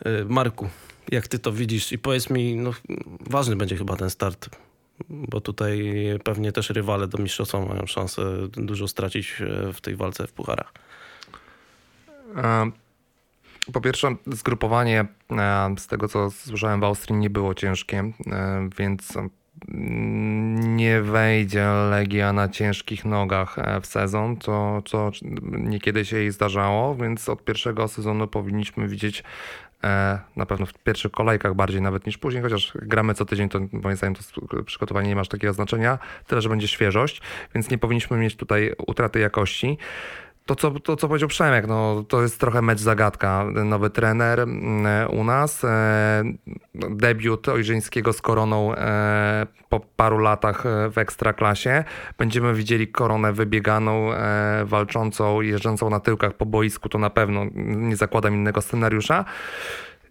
Y, 0.05 0.25
Marku, 0.25 0.69
jak 1.11 1.27
ty 1.27 1.39
to 1.39 1.51
widzisz? 1.51 1.91
I 1.91 1.97
powiedz 1.97 2.29
mi, 2.29 2.55
no, 2.55 2.71
ważny 3.19 3.55
będzie 3.55 3.77
chyba 3.77 3.95
ten 3.95 4.09
start, 4.09 4.49
bo 5.09 5.41
tutaj 5.41 5.93
pewnie 6.23 6.51
też 6.51 6.69
rywale 6.69 7.07
do 7.07 7.17
mistrzostwa 7.17 7.59
mają 7.65 7.85
szansę 7.85 8.21
dużo 8.47 8.87
stracić 8.87 9.41
e, 9.41 9.73
w 9.73 9.81
tej 9.81 9.95
walce 9.95 10.27
w 10.27 10.33
pucharach. 10.33 10.73
E, 12.35 12.71
Po 13.73 13.81
pierwsze, 13.81 14.15
zgrupowanie 14.27 15.05
e, 15.31 15.75
z 15.77 15.87
tego, 15.87 16.07
co 16.07 16.31
słyszałem 16.31 16.79
w 16.79 16.83
Austrii, 16.83 17.15
nie 17.15 17.29
było 17.29 17.53
ciężkie, 17.53 18.11
więc 18.79 19.13
mm, 19.69 20.77
nie 20.77 21.01
wejdzie 21.01 21.65
Legia 21.89 22.33
na 22.33 22.49
ciężkich 22.49 23.05
nogach 23.05 23.55
w 23.81 23.85
sezon, 23.85 24.37
to 24.37 24.81
co 24.85 25.11
niekiedy 25.51 26.05
się 26.05 26.17
jej 26.17 26.31
zdarzało, 26.31 26.95
więc 26.95 27.29
od 27.29 27.43
pierwszego 27.43 27.87
sezonu 27.87 28.27
powinniśmy 28.27 28.87
widzieć 28.87 29.23
na 30.35 30.45
pewno 30.45 30.65
w 30.65 30.73
pierwszych 30.73 31.11
kolejkach 31.11 31.53
bardziej 31.53 31.81
nawet 31.81 32.05
niż 32.05 32.17
później, 32.17 32.43
chociaż 32.43 32.73
gramy 32.75 33.13
co 33.13 33.25
tydzień, 33.25 33.49
to 33.49 33.59
moim 33.71 33.97
zdaniem 33.97 34.15
to 34.15 34.63
przygotowanie 34.63 35.07
nie 35.07 35.15
ma 35.15 35.21
aż 35.21 35.27
takiego 35.27 35.53
znaczenia, 35.53 35.99
tyle, 36.27 36.41
że 36.41 36.49
będzie 36.49 36.67
świeżość, 36.67 37.21
więc 37.55 37.69
nie 37.69 37.77
powinniśmy 37.77 38.17
mieć 38.17 38.35
tutaj 38.35 38.73
utraty 38.87 39.19
jakości. 39.19 39.77
To 40.45 40.55
co, 40.55 40.71
to, 40.71 40.95
co 40.95 41.07
powiedział 41.07 41.29
Przemek, 41.29 41.67
no, 41.67 42.03
to 42.07 42.21
jest 42.21 42.39
trochę 42.39 42.61
mecz 42.61 42.79
zagadka. 42.79 43.45
Nowy 43.65 43.89
trener 43.89 44.39
mm, 44.39 45.11
u 45.11 45.23
nas, 45.23 45.63
e, 45.63 46.23
debiut 46.75 47.49
Ojrzyńskiego 47.49 48.13
z 48.13 48.21
Koroną 48.21 48.75
e, 48.75 49.47
po 49.69 49.79
paru 49.79 50.17
latach 50.17 50.65
e, 50.65 50.89
w 50.89 50.97
Ekstraklasie. 50.97 51.83
Będziemy 52.17 52.53
widzieli 52.53 52.87
Koronę 52.87 53.33
wybieganą, 53.33 54.09
walczącą, 54.65 55.41
jeżdżącą 55.41 55.89
na 55.89 55.99
tyłkach 55.99 56.33
po 56.33 56.45
boisku, 56.45 56.89
to 56.89 56.97
na 56.97 57.09
pewno 57.09 57.45
nie 57.55 57.95
zakładam 57.95 58.33
innego 58.33 58.61
scenariusza. 58.61 59.25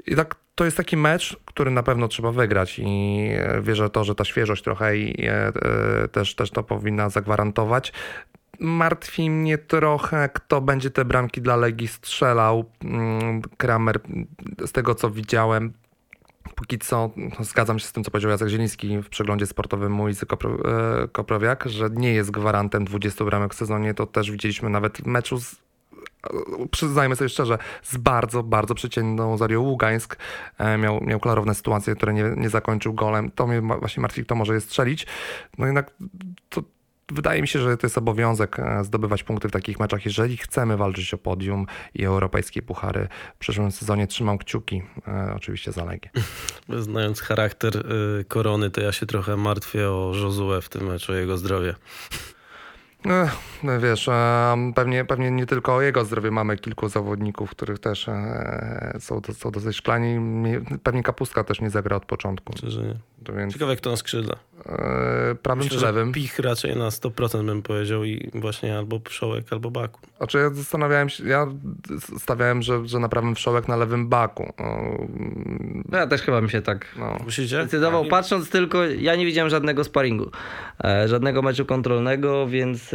I 0.07 0.17
tak 0.17 0.35
to 0.55 0.65
jest 0.65 0.77
taki 0.77 0.97
mecz, 0.97 1.37
który 1.45 1.71
na 1.71 1.83
pewno 1.83 2.09
trzeba 2.09 2.33
wygrać 2.33 2.79
i 2.79 3.29
wierzę 3.63 3.91
to, 3.91 4.05
że 4.05 4.15
ta 4.15 4.25
świeżość 4.25 4.63
trochę 4.65 4.97
i 4.97 5.29
też, 6.13 6.35
też 6.35 6.51
to 6.51 6.63
powinna 6.63 7.09
zagwarantować. 7.09 7.93
Martwi 8.61 9.31
mnie 9.31 9.59
trochę, 9.59 10.29
kto 10.29 10.61
będzie 10.61 10.91
te 10.91 11.05
bramki 11.05 11.43
dla 11.43 11.57
Legii 11.57 11.89
strzelał. 11.89 12.65
Mm, 12.85 13.43
Kramer, 13.43 14.01
z 14.67 14.73
tego 14.73 14.95
co 14.95 15.11
widziałem, 15.11 15.73
póki 16.55 16.79
co 16.79 17.11
no, 17.17 17.45
zgadzam 17.45 17.79
się 17.79 17.87
z 17.87 17.93
tym, 17.93 18.05
co 18.05 18.11
powiedział 18.11 18.31
Jacek 18.31 18.49
Zieliński 18.49 18.99
w 18.99 19.09
przeglądzie 19.09 19.47
sportowym 19.47 19.93
Mójcy 19.93 20.27
Kopro, 20.27 20.59
e, 21.05 21.09
Koprowiak, 21.09 21.65
że 21.69 21.91
nie 21.91 22.13
jest 22.13 22.31
gwarantem 22.31 22.85
20 22.85 23.25
bramek 23.25 23.55
w 23.55 23.57
sezonie. 23.57 23.95
To 23.95 24.07
też 24.07 24.31
widzieliśmy 24.31 24.71
nawet 24.71 24.99
w 24.99 25.07
meczu 25.07 25.41
z 25.41 25.55
e, 25.55 25.59
przyznajmy 26.71 27.17
sobie 27.17 27.29
szczerze, 27.29 27.59
z 27.83 27.97
bardzo, 27.97 28.43
bardzo 28.43 28.75
przeciętną 28.75 29.37
Zarią 29.37 29.61
Ługańsk. 29.61 30.17
E, 30.59 30.79
miał, 30.79 31.01
miał 31.01 31.21
klarowne 31.21 31.55
sytuacje, 31.55 31.95
które 31.95 32.15
nie, 32.15 32.25
nie 32.37 32.49
zakończył 32.49 32.95
golem. 32.95 33.31
To 33.31 33.47
mnie 33.47 33.61
właśnie 33.61 34.01
martwi, 34.01 34.25
kto 34.25 34.35
może 34.35 34.55
je 34.55 34.61
strzelić. 34.61 35.07
No 35.59 35.67
jednak 35.67 35.91
to 36.49 36.63
wydaje 37.13 37.43
mi 37.43 37.49
się, 37.49 37.59
że 37.59 37.77
to 37.77 37.87
jest 37.87 37.99
obowiązek 37.99 38.59
e, 38.59 38.85
zdobywać 38.85 39.23
punkty 39.23 39.49
w 39.49 39.53
takich 39.53 39.81
meczach, 39.81 40.05
jeżeli 40.05 40.37
chcemy 40.37 40.77
walczyć 40.77 41.15
o 41.15 41.19
podium 41.19 41.67
i 41.95 42.05
europejskie 42.05 42.63
puchary. 42.63 43.09
W 43.35 43.39
przyszłym 43.39 43.73
sezonie 43.73 44.07
trzymam 44.07 44.39
kciuki, 44.39 44.83
e, 45.09 45.33
oczywiście 45.37 45.73
za 45.73 45.85
Legię. 45.85 46.11
Znając 46.79 47.21
charakter 47.21 47.77
y, 47.77 48.25
Korony, 48.25 48.71
to 48.71 48.81
ja 48.81 48.93
się 48.93 49.07
trochę 49.07 49.37
martwię 49.37 49.91
o 49.91 50.13
Josue 50.15 50.61
w 50.63 50.69
tym 50.69 50.87
meczu, 50.87 51.13
o 51.13 51.15
jego 51.15 51.39
zdrowie. 51.39 51.75
Ech, 53.07 53.37
no 53.63 53.81
wiesz, 53.81 54.11
pewnie, 54.75 55.05
pewnie 55.05 55.31
nie 55.31 55.47
tylko 55.47 55.75
o 55.75 55.83
jego 55.83 56.05
zdrowie 56.05 56.31
mamy 56.31 56.57
kilku 56.57 56.89
zawodników, 56.89 57.51
których 57.51 57.79
też 57.79 58.09
e, 58.09 58.97
są, 59.01 59.21
do- 59.21 59.35
są 59.35 59.51
dosyć 59.51 59.77
szklani. 59.77 60.19
Pewnie 60.83 61.03
Kapustka 61.03 61.45
też 61.45 61.61
nie 61.61 61.71
zagra 61.71 61.97
od 61.97 62.05
początku. 62.07 62.53
To 63.25 63.33
więc 63.33 63.53
Ciekawe, 63.53 63.77
kto 63.77 63.91
na 63.91 63.97
skrzydle. 63.97 64.37
e, 64.67 65.35
prawym 65.43 65.65
Myślę, 65.65 65.75
czy 65.75 65.81
że 65.81 65.87
lewym? 65.87 66.13
Pich 66.13 66.39
raczej 66.39 66.77
na 66.77 66.89
100% 66.89 67.45
bym 67.47 67.63
powiedział 67.63 68.05
i 68.05 68.31
właśnie 68.35 68.79
albo 68.79 69.01
Pszołek, 69.01 69.45
albo 69.51 69.71
Baku. 69.71 70.01
Znaczy 70.17 70.39
ja 70.39 70.51
zastanawiałem 70.51 71.09
się, 71.09 71.29
ja 71.29 71.47
stawiałem, 72.19 72.63
że, 72.63 72.89
że 72.89 72.99
na 72.99 73.09
prawym 73.09 73.35
wszołek, 73.35 73.69
na 73.69 73.77
lewym 73.77 74.09
baku. 74.09 74.53
No 75.89 75.99
ja 75.99 76.07
też 76.07 76.23
chyba 76.23 76.41
mi 76.41 76.51
się 76.51 76.63
tak 76.63 76.87
No. 76.99 77.17
Myślicie? 77.27 77.61
Zdecydował, 77.63 78.05
patrząc 78.05 78.51
tylko, 78.51 78.85
ja 78.85 79.17
nie 79.17 79.27
widziałem 79.27 79.51
żadnego 79.51 79.85
sparingu, 79.85 80.31
e, 80.85 81.09
żadnego 81.09 81.43
meczu 81.43 81.67
kontrolnego, 81.67 82.47
więc 82.49 82.94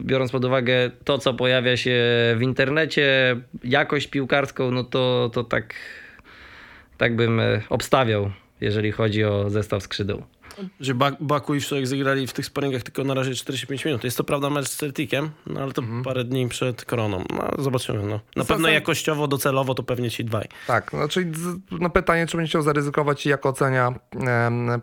biorąc 0.00 0.32
pod 0.32 0.44
uwagę 0.44 0.90
to, 1.04 1.18
co 1.18 1.34
pojawia 1.34 1.76
się 1.76 2.00
w 2.36 2.42
internecie, 2.42 3.36
jakość 3.64 4.06
piłkarską, 4.06 4.70
no 4.70 4.84
to, 4.84 5.30
to 5.34 5.44
tak, 5.44 5.74
tak 6.98 7.16
bym 7.16 7.40
e, 7.40 7.62
obstawiał, 7.68 8.30
jeżeli 8.60 8.92
chodzi 8.92 9.24
o 9.24 9.50
zestaw 9.50 9.82
skrzydeł. 9.82 10.22
Że 10.80 10.94
Bak- 10.94 11.16
Baku 11.20 11.54
i 11.54 11.60
Wszołek 11.60 11.86
zagrali 11.86 12.26
w 12.26 12.32
tych 12.32 12.46
sparingach 12.46 12.82
tylko 12.82 13.04
na 13.04 13.14
razie 13.14 13.34
45 13.34 13.84
minut. 13.84 14.04
Jest 14.04 14.16
to 14.16 14.24
prawda 14.24 14.50
mecz 14.50 14.68
z 14.68 14.76
Celticiem, 14.76 15.30
no 15.46 15.60
ale 15.60 15.72
to 15.72 15.82
parę 16.04 16.24
dni 16.24 16.48
przed 16.48 16.84
koroną. 16.84 17.24
No 17.36 17.62
zobaczymy. 17.62 18.02
No. 18.02 18.20
Na 18.36 18.44
pewno 18.44 18.68
jakościowo, 18.68 19.28
docelowo 19.28 19.74
to 19.74 19.82
pewnie 19.82 20.10
ci 20.10 20.24
dwaj. 20.24 20.44
Tak, 20.66 20.90
znaczy 20.90 21.32
z- 21.34 21.80
no 21.80 21.90
pytanie, 21.90 22.26
czy 22.26 22.36
będzie 22.36 22.50
chciał 22.50 22.62
zaryzykować 22.62 23.26
i 23.26 23.28
jak 23.28 23.46
ocenia 23.46 23.94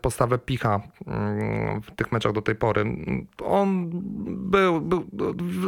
postawę 0.02 0.38
Picha 0.38 0.82
mm, 1.08 1.82
w 1.82 1.92
tych 1.96 2.12
meczach 2.12 2.32
do 2.34 2.42
tej 2.42 2.56
pory. 2.56 2.86
On 3.44 3.90
był, 4.50 4.82
był, 4.82 5.06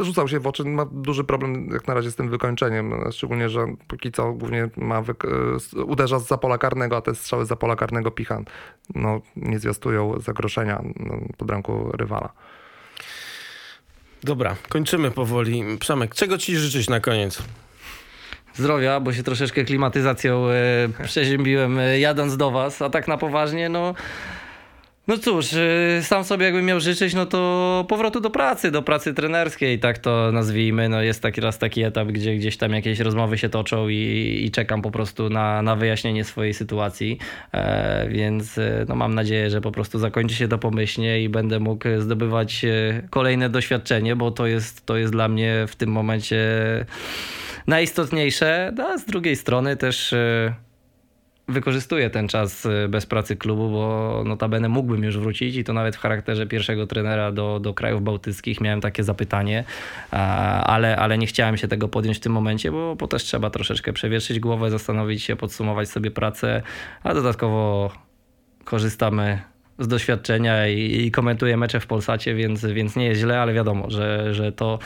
rzucał 0.01 0.27
się 0.27 0.39
w 0.39 0.47
oczy, 0.47 0.63
ma 0.65 0.85
duży 0.91 1.23
problem 1.23 1.69
jak 1.73 1.87
na 1.87 1.93
razie 1.93 2.11
z 2.11 2.15
tym 2.15 2.29
wykończeniem, 2.29 2.93
szczególnie, 3.11 3.49
że 3.49 3.65
póki 3.87 4.11
co 4.11 4.33
głównie 4.33 4.69
ma 4.77 5.01
wyk- 5.01 5.55
s- 5.55 5.73
uderza 5.73 6.19
z 6.19 6.27
pola 6.41 6.57
karnego, 6.57 6.97
a 6.97 7.01
te 7.01 7.15
strzały 7.15 7.45
za 7.45 7.55
pola 7.55 7.75
karnego 7.75 8.11
Picha 8.11 8.41
no, 8.95 9.21
nie 9.35 9.59
zwiastują 9.91 10.19
zagrożenia 10.19 10.81
no, 10.99 11.15
pod 11.37 11.47
bramką 11.47 11.91
rywala. 11.91 12.29
Dobra, 14.23 14.55
kończymy 14.69 15.11
powoli. 15.11 15.63
Przemek, 15.79 16.15
czego 16.15 16.37
ci 16.37 16.57
życzyć 16.57 16.89
na 16.89 16.99
koniec? 16.99 17.43
Zdrowia, 18.53 18.99
bo 18.99 19.13
się 19.13 19.23
troszeczkę 19.23 19.63
klimatyzacją 19.63 20.47
e, 20.49 20.53
przeziębiłem 21.03 21.79
e, 21.79 21.99
jadąc 21.99 22.37
do 22.37 22.51
was, 22.51 22.81
a 22.81 22.89
tak 22.89 23.07
na 23.07 23.17
poważnie, 23.17 23.69
no... 23.69 23.93
No 25.11 25.17
cóż, 25.17 25.53
e, 25.53 26.03
sam 26.03 26.23
sobie 26.23 26.45
jakbym 26.45 26.65
miał 26.65 26.79
życzyć, 26.79 27.13
no 27.13 27.25
to 27.25 27.85
powrotu 27.87 28.21
do 28.21 28.29
pracy, 28.29 28.71
do 28.71 28.81
pracy 28.81 29.13
trenerskiej, 29.13 29.79
tak 29.79 29.97
to 29.97 30.31
nazwijmy. 30.31 30.89
No 30.89 31.01
jest 31.01 31.21
taki 31.21 31.41
raz 31.41 31.57
taki 31.57 31.83
etap, 31.83 32.07
gdzie 32.07 32.35
gdzieś 32.35 32.57
tam 32.57 32.71
jakieś 32.71 32.99
rozmowy 32.99 33.37
się 33.37 33.49
toczą 33.49 33.89
i, 33.89 34.41
i 34.45 34.51
czekam 34.51 34.81
po 34.81 34.91
prostu 34.91 35.29
na, 35.29 35.61
na 35.61 35.75
wyjaśnienie 35.75 36.23
swojej 36.23 36.53
sytuacji. 36.53 37.17
E, 37.53 38.09
więc 38.09 38.57
e, 38.57 38.85
no 38.87 38.95
mam 38.95 39.15
nadzieję, 39.15 39.49
że 39.49 39.61
po 39.61 39.71
prostu 39.71 39.99
zakończy 39.99 40.35
się 40.35 40.47
to 40.47 40.57
pomyślnie 40.57 41.23
i 41.23 41.29
będę 41.29 41.59
mógł 41.59 41.87
zdobywać 41.99 42.65
e, 42.65 43.01
kolejne 43.09 43.49
doświadczenie, 43.49 44.15
bo 44.15 44.31
to 44.31 44.47
jest, 44.47 44.85
to 44.85 44.97
jest 44.97 45.13
dla 45.13 45.27
mnie 45.27 45.65
w 45.67 45.75
tym 45.75 45.91
momencie 45.91 46.45
najistotniejsze. 47.67 48.73
No, 48.77 48.87
a 48.87 48.97
z 48.97 49.05
drugiej 49.05 49.35
strony 49.35 49.77
też 49.77 50.13
e, 50.13 50.53
wykorzystuję 51.51 52.09
ten 52.09 52.27
czas 52.27 52.65
e, 52.65 52.87
bez 52.87 53.05
pracy 53.05 53.35
klubu, 53.35 53.69
bo 53.69 54.23
notabene 54.25 54.69
mógłbym 54.69 55.03
już 55.03 55.17
wrócić 55.17 55.55
i 55.55 55.63
to 55.63 55.73
nawet 55.73 55.95
w 55.95 55.99
charakterze 55.99 56.47
pierwszego 56.47 56.87
trenera 56.87 57.31
do, 57.31 57.59
do 57.59 57.73
krajów 57.73 58.03
bałtyckich 58.03 58.61
miałem 58.61 58.81
takie 58.81 59.03
zapytanie, 59.03 59.63
ale, 60.63 60.97
ale 60.97 61.17
nie 61.17 61.27
chciałem 61.27 61.57
się 61.57 61.67
tego 61.67 61.87
podjąć 61.87 62.17
w 62.17 62.19
tym 62.19 62.31
momencie, 62.31 62.71
bo, 62.71 62.95
bo 62.95 63.07
też 63.07 63.23
trzeba 63.23 63.49
troszeczkę 63.49 63.93
przewietrzyć 63.93 64.39
głowę, 64.39 64.69
zastanowić 64.69 65.23
się, 65.23 65.35
podsumować 65.35 65.89
sobie 65.89 66.11
pracę, 66.11 66.61
a 67.03 67.13
dodatkowo 67.13 67.91
korzystamy 68.63 69.41
z 69.79 69.87
doświadczenia 69.87 70.67
i, 70.67 71.05
i 71.05 71.11
komentuję 71.11 71.57
mecze 71.57 71.79
w 71.79 71.87
Polsacie, 71.87 72.35
więc, 72.35 72.65
więc 72.65 72.95
nie 72.95 73.05
jest 73.05 73.21
źle, 73.21 73.41
ale 73.41 73.53
wiadomo, 73.53 73.89
że, 73.89 74.33
że 74.33 74.51
to 74.51 74.79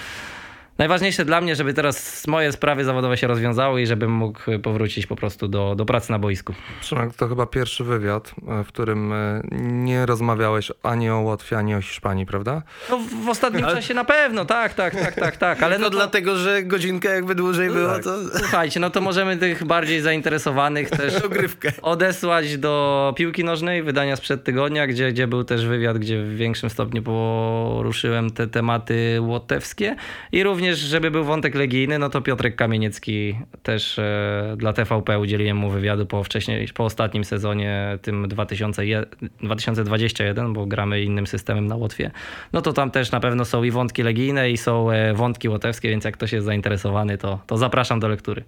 najważniejsze 0.78 1.26
dla 1.26 1.42
mnie, 1.42 1.56
żeby 1.56 1.74
teraz 1.74 2.28
moje 2.28 2.52
sprawy 2.52 2.86
zawodowe 2.86 3.18
się 3.18 3.28
rozwiązały 3.28 3.82
i 3.82 3.88
żebym 3.88 4.12
mógł 4.12 4.40
powrócić 4.64 5.08
po 5.08 5.16
prostu 5.16 5.48
do, 5.48 5.76
do 5.76 5.86
pracy 5.86 6.12
na 6.12 6.20
boisku. 6.20 6.54
Przemek, 6.82 7.14
to 7.14 7.28
chyba 7.28 7.46
pierwszy 7.46 7.84
wywiad, 7.84 8.36
e, 8.48 8.64
w 8.64 8.68
którym 8.68 9.14
e, 9.14 9.42
nie 9.62 10.06
rozmawiałeś 10.06 10.72
ani 10.84 11.10
o 11.10 11.20
Łotwie, 11.20 11.58
ani 11.58 11.76
o 11.76 11.82
Hiszpanii, 11.82 12.26
prawda? 12.26 12.62
No 12.90 12.98
w, 12.98 13.26
w 13.26 13.30
ostatnim 13.30 13.66
czasie 13.66 13.94
na 13.94 14.06
pewno, 14.06 14.46
tak, 14.46 14.74
tak, 14.74 14.96
tak, 14.96 15.16
tak, 15.16 15.38
tak, 15.38 15.64
ale 15.64 15.78
no 15.80 15.84
to, 15.84 15.90
dlatego, 15.90 16.36
że 16.36 16.64
godzinkę 16.64 17.10
jakby 17.10 17.36
dłużej 17.36 17.70
było, 17.70 18.00
to 18.00 18.38
słuchajcie, 18.38 18.80
no 18.80 18.90
to 18.90 19.02
możemy 19.02 19.38
tych 19.38 19.64
bardziej 19.64 20.02
zainteresowanych 20.02 20.90
też 20.90 21.16
ogrywkę. 21.26 21.72
odesłać 21.82 22.58
do 22.58 23.14
piłki 23.18 23.44
nożnej, 23.44 23.84
wydania 23.84 24.16
sprzed 24.16 24.44
tygodnia, 24.44 24.88
gdzie, 24.88 25.12
gdzie 25.12 25.28
był 25.28 25.44
też 25.44 25.66
wywiad, 25.66 25.98
gdzie 25.98 26.24
w 26.24 26.36
większym 26.36 26.70
stopniu 26.70 27.04
poruszyłem 27.04 28.30
te 28.30 28.48
tematy 28.48 29.18
łotewskie 29.22 29.96
i 30.32 30.44
również, 30.44 30.65
żeby 30.74 31.12
był 31.12 31.24
wątek 31.24 31.56
legijny, 31.56 32.00
no 32.00 32.10
to 32.10 32.22
Piotrek 32.22 32.56
Kamieniecki 32.56 33.36
też 33.64 34.00
e, 34.00 34.56
dla 34.58 34.74
TVP 34.74 35.20
udzieliłem 35.20 35.58
mu 35.58 35.70
wywiadu 35.70 36.06
po 36.06 36.24
wcześniej, 36.24 36.68
po 36.74 36.86
ostatnim 36.86 37.24
sezonie, 37.24 37.98
tym 38.02 38.28
2001, 38.28 39.06
2021, 39.44 40.54
bo 40.54 40.66
gramy 40.66 41.02
innym 41.02 41.28
systemem 41.28 41.68
na 41.68 41.76
Łotwie. 41.76 42.12
No 42.54 42.62
to 42.62 42.74
tam 42.74 42.92
też 42.92 43.12
na 43.12 43.20
pewno 43.20 43.46
są 43.46 43.64
i 43.64 43.72
wątki 43.72 44.04
legijne 44.04 44.52
i 44.52 44.58
są 44.58 44.92
e, 44.92 45.14
wątki 45.14 45.50
łotewskie, 45.50 45.90
więc 45.90 46.04
jak 46.04 46.14
ktoś 46.14 46.32
jest 46.32 46.46
zainteresowany, 46.46 47.18
to, 47.18 47.40
to 47.48 47.58
zapraszam 47.58 48.00
do 48.00 48.08
lektury. 48.08 48.44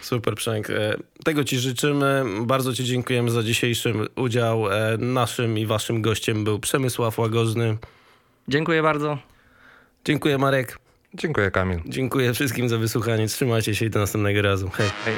Super, 0.00 0.34
Przemek. 0.34 0.70
E, 0.70 0.96
Tego 1.24 1.44
ci 1.44 1.58
życzymy. 1.58 2.24
Bardzo 2.40 2.74
ci 2.74 2.84
dziękujemy 2.84 3.30
za 3.30 3.42
dzisiejszy 3.42 3.94
udział. 4.16 4.72
E, 4.72 4.96
Naszym 4.98 5.58
i 5.58 5.66
waszym 5.66 6.02
gościem 6.02 6.44
był 6.44 6.58
Przemysław 6.58 7.18
Łagożny. 7.18 7.76
Dziękuję 8.48 8.82
bardzo. 8.82 9.18
Dziękuję, 10.04 10.38
Marek. 10.38 10.78
Dziękuję, 11.14 11.50
Kamil. 11.50 11.80
Dziękuję 11.86 12.34
wszystkim 12.34 12.68
za 12.68 12.78
wysłuchanie. 12.78 13.26
Trzymajcie 13.26 13.74
się 13.74 13.86
i 13.86 13.90
do 13.90 14.00
następnego 14.00 14.42
razu. 14.42 14.70
Hej. 14.74 14.90
Hej. 15.04 15.14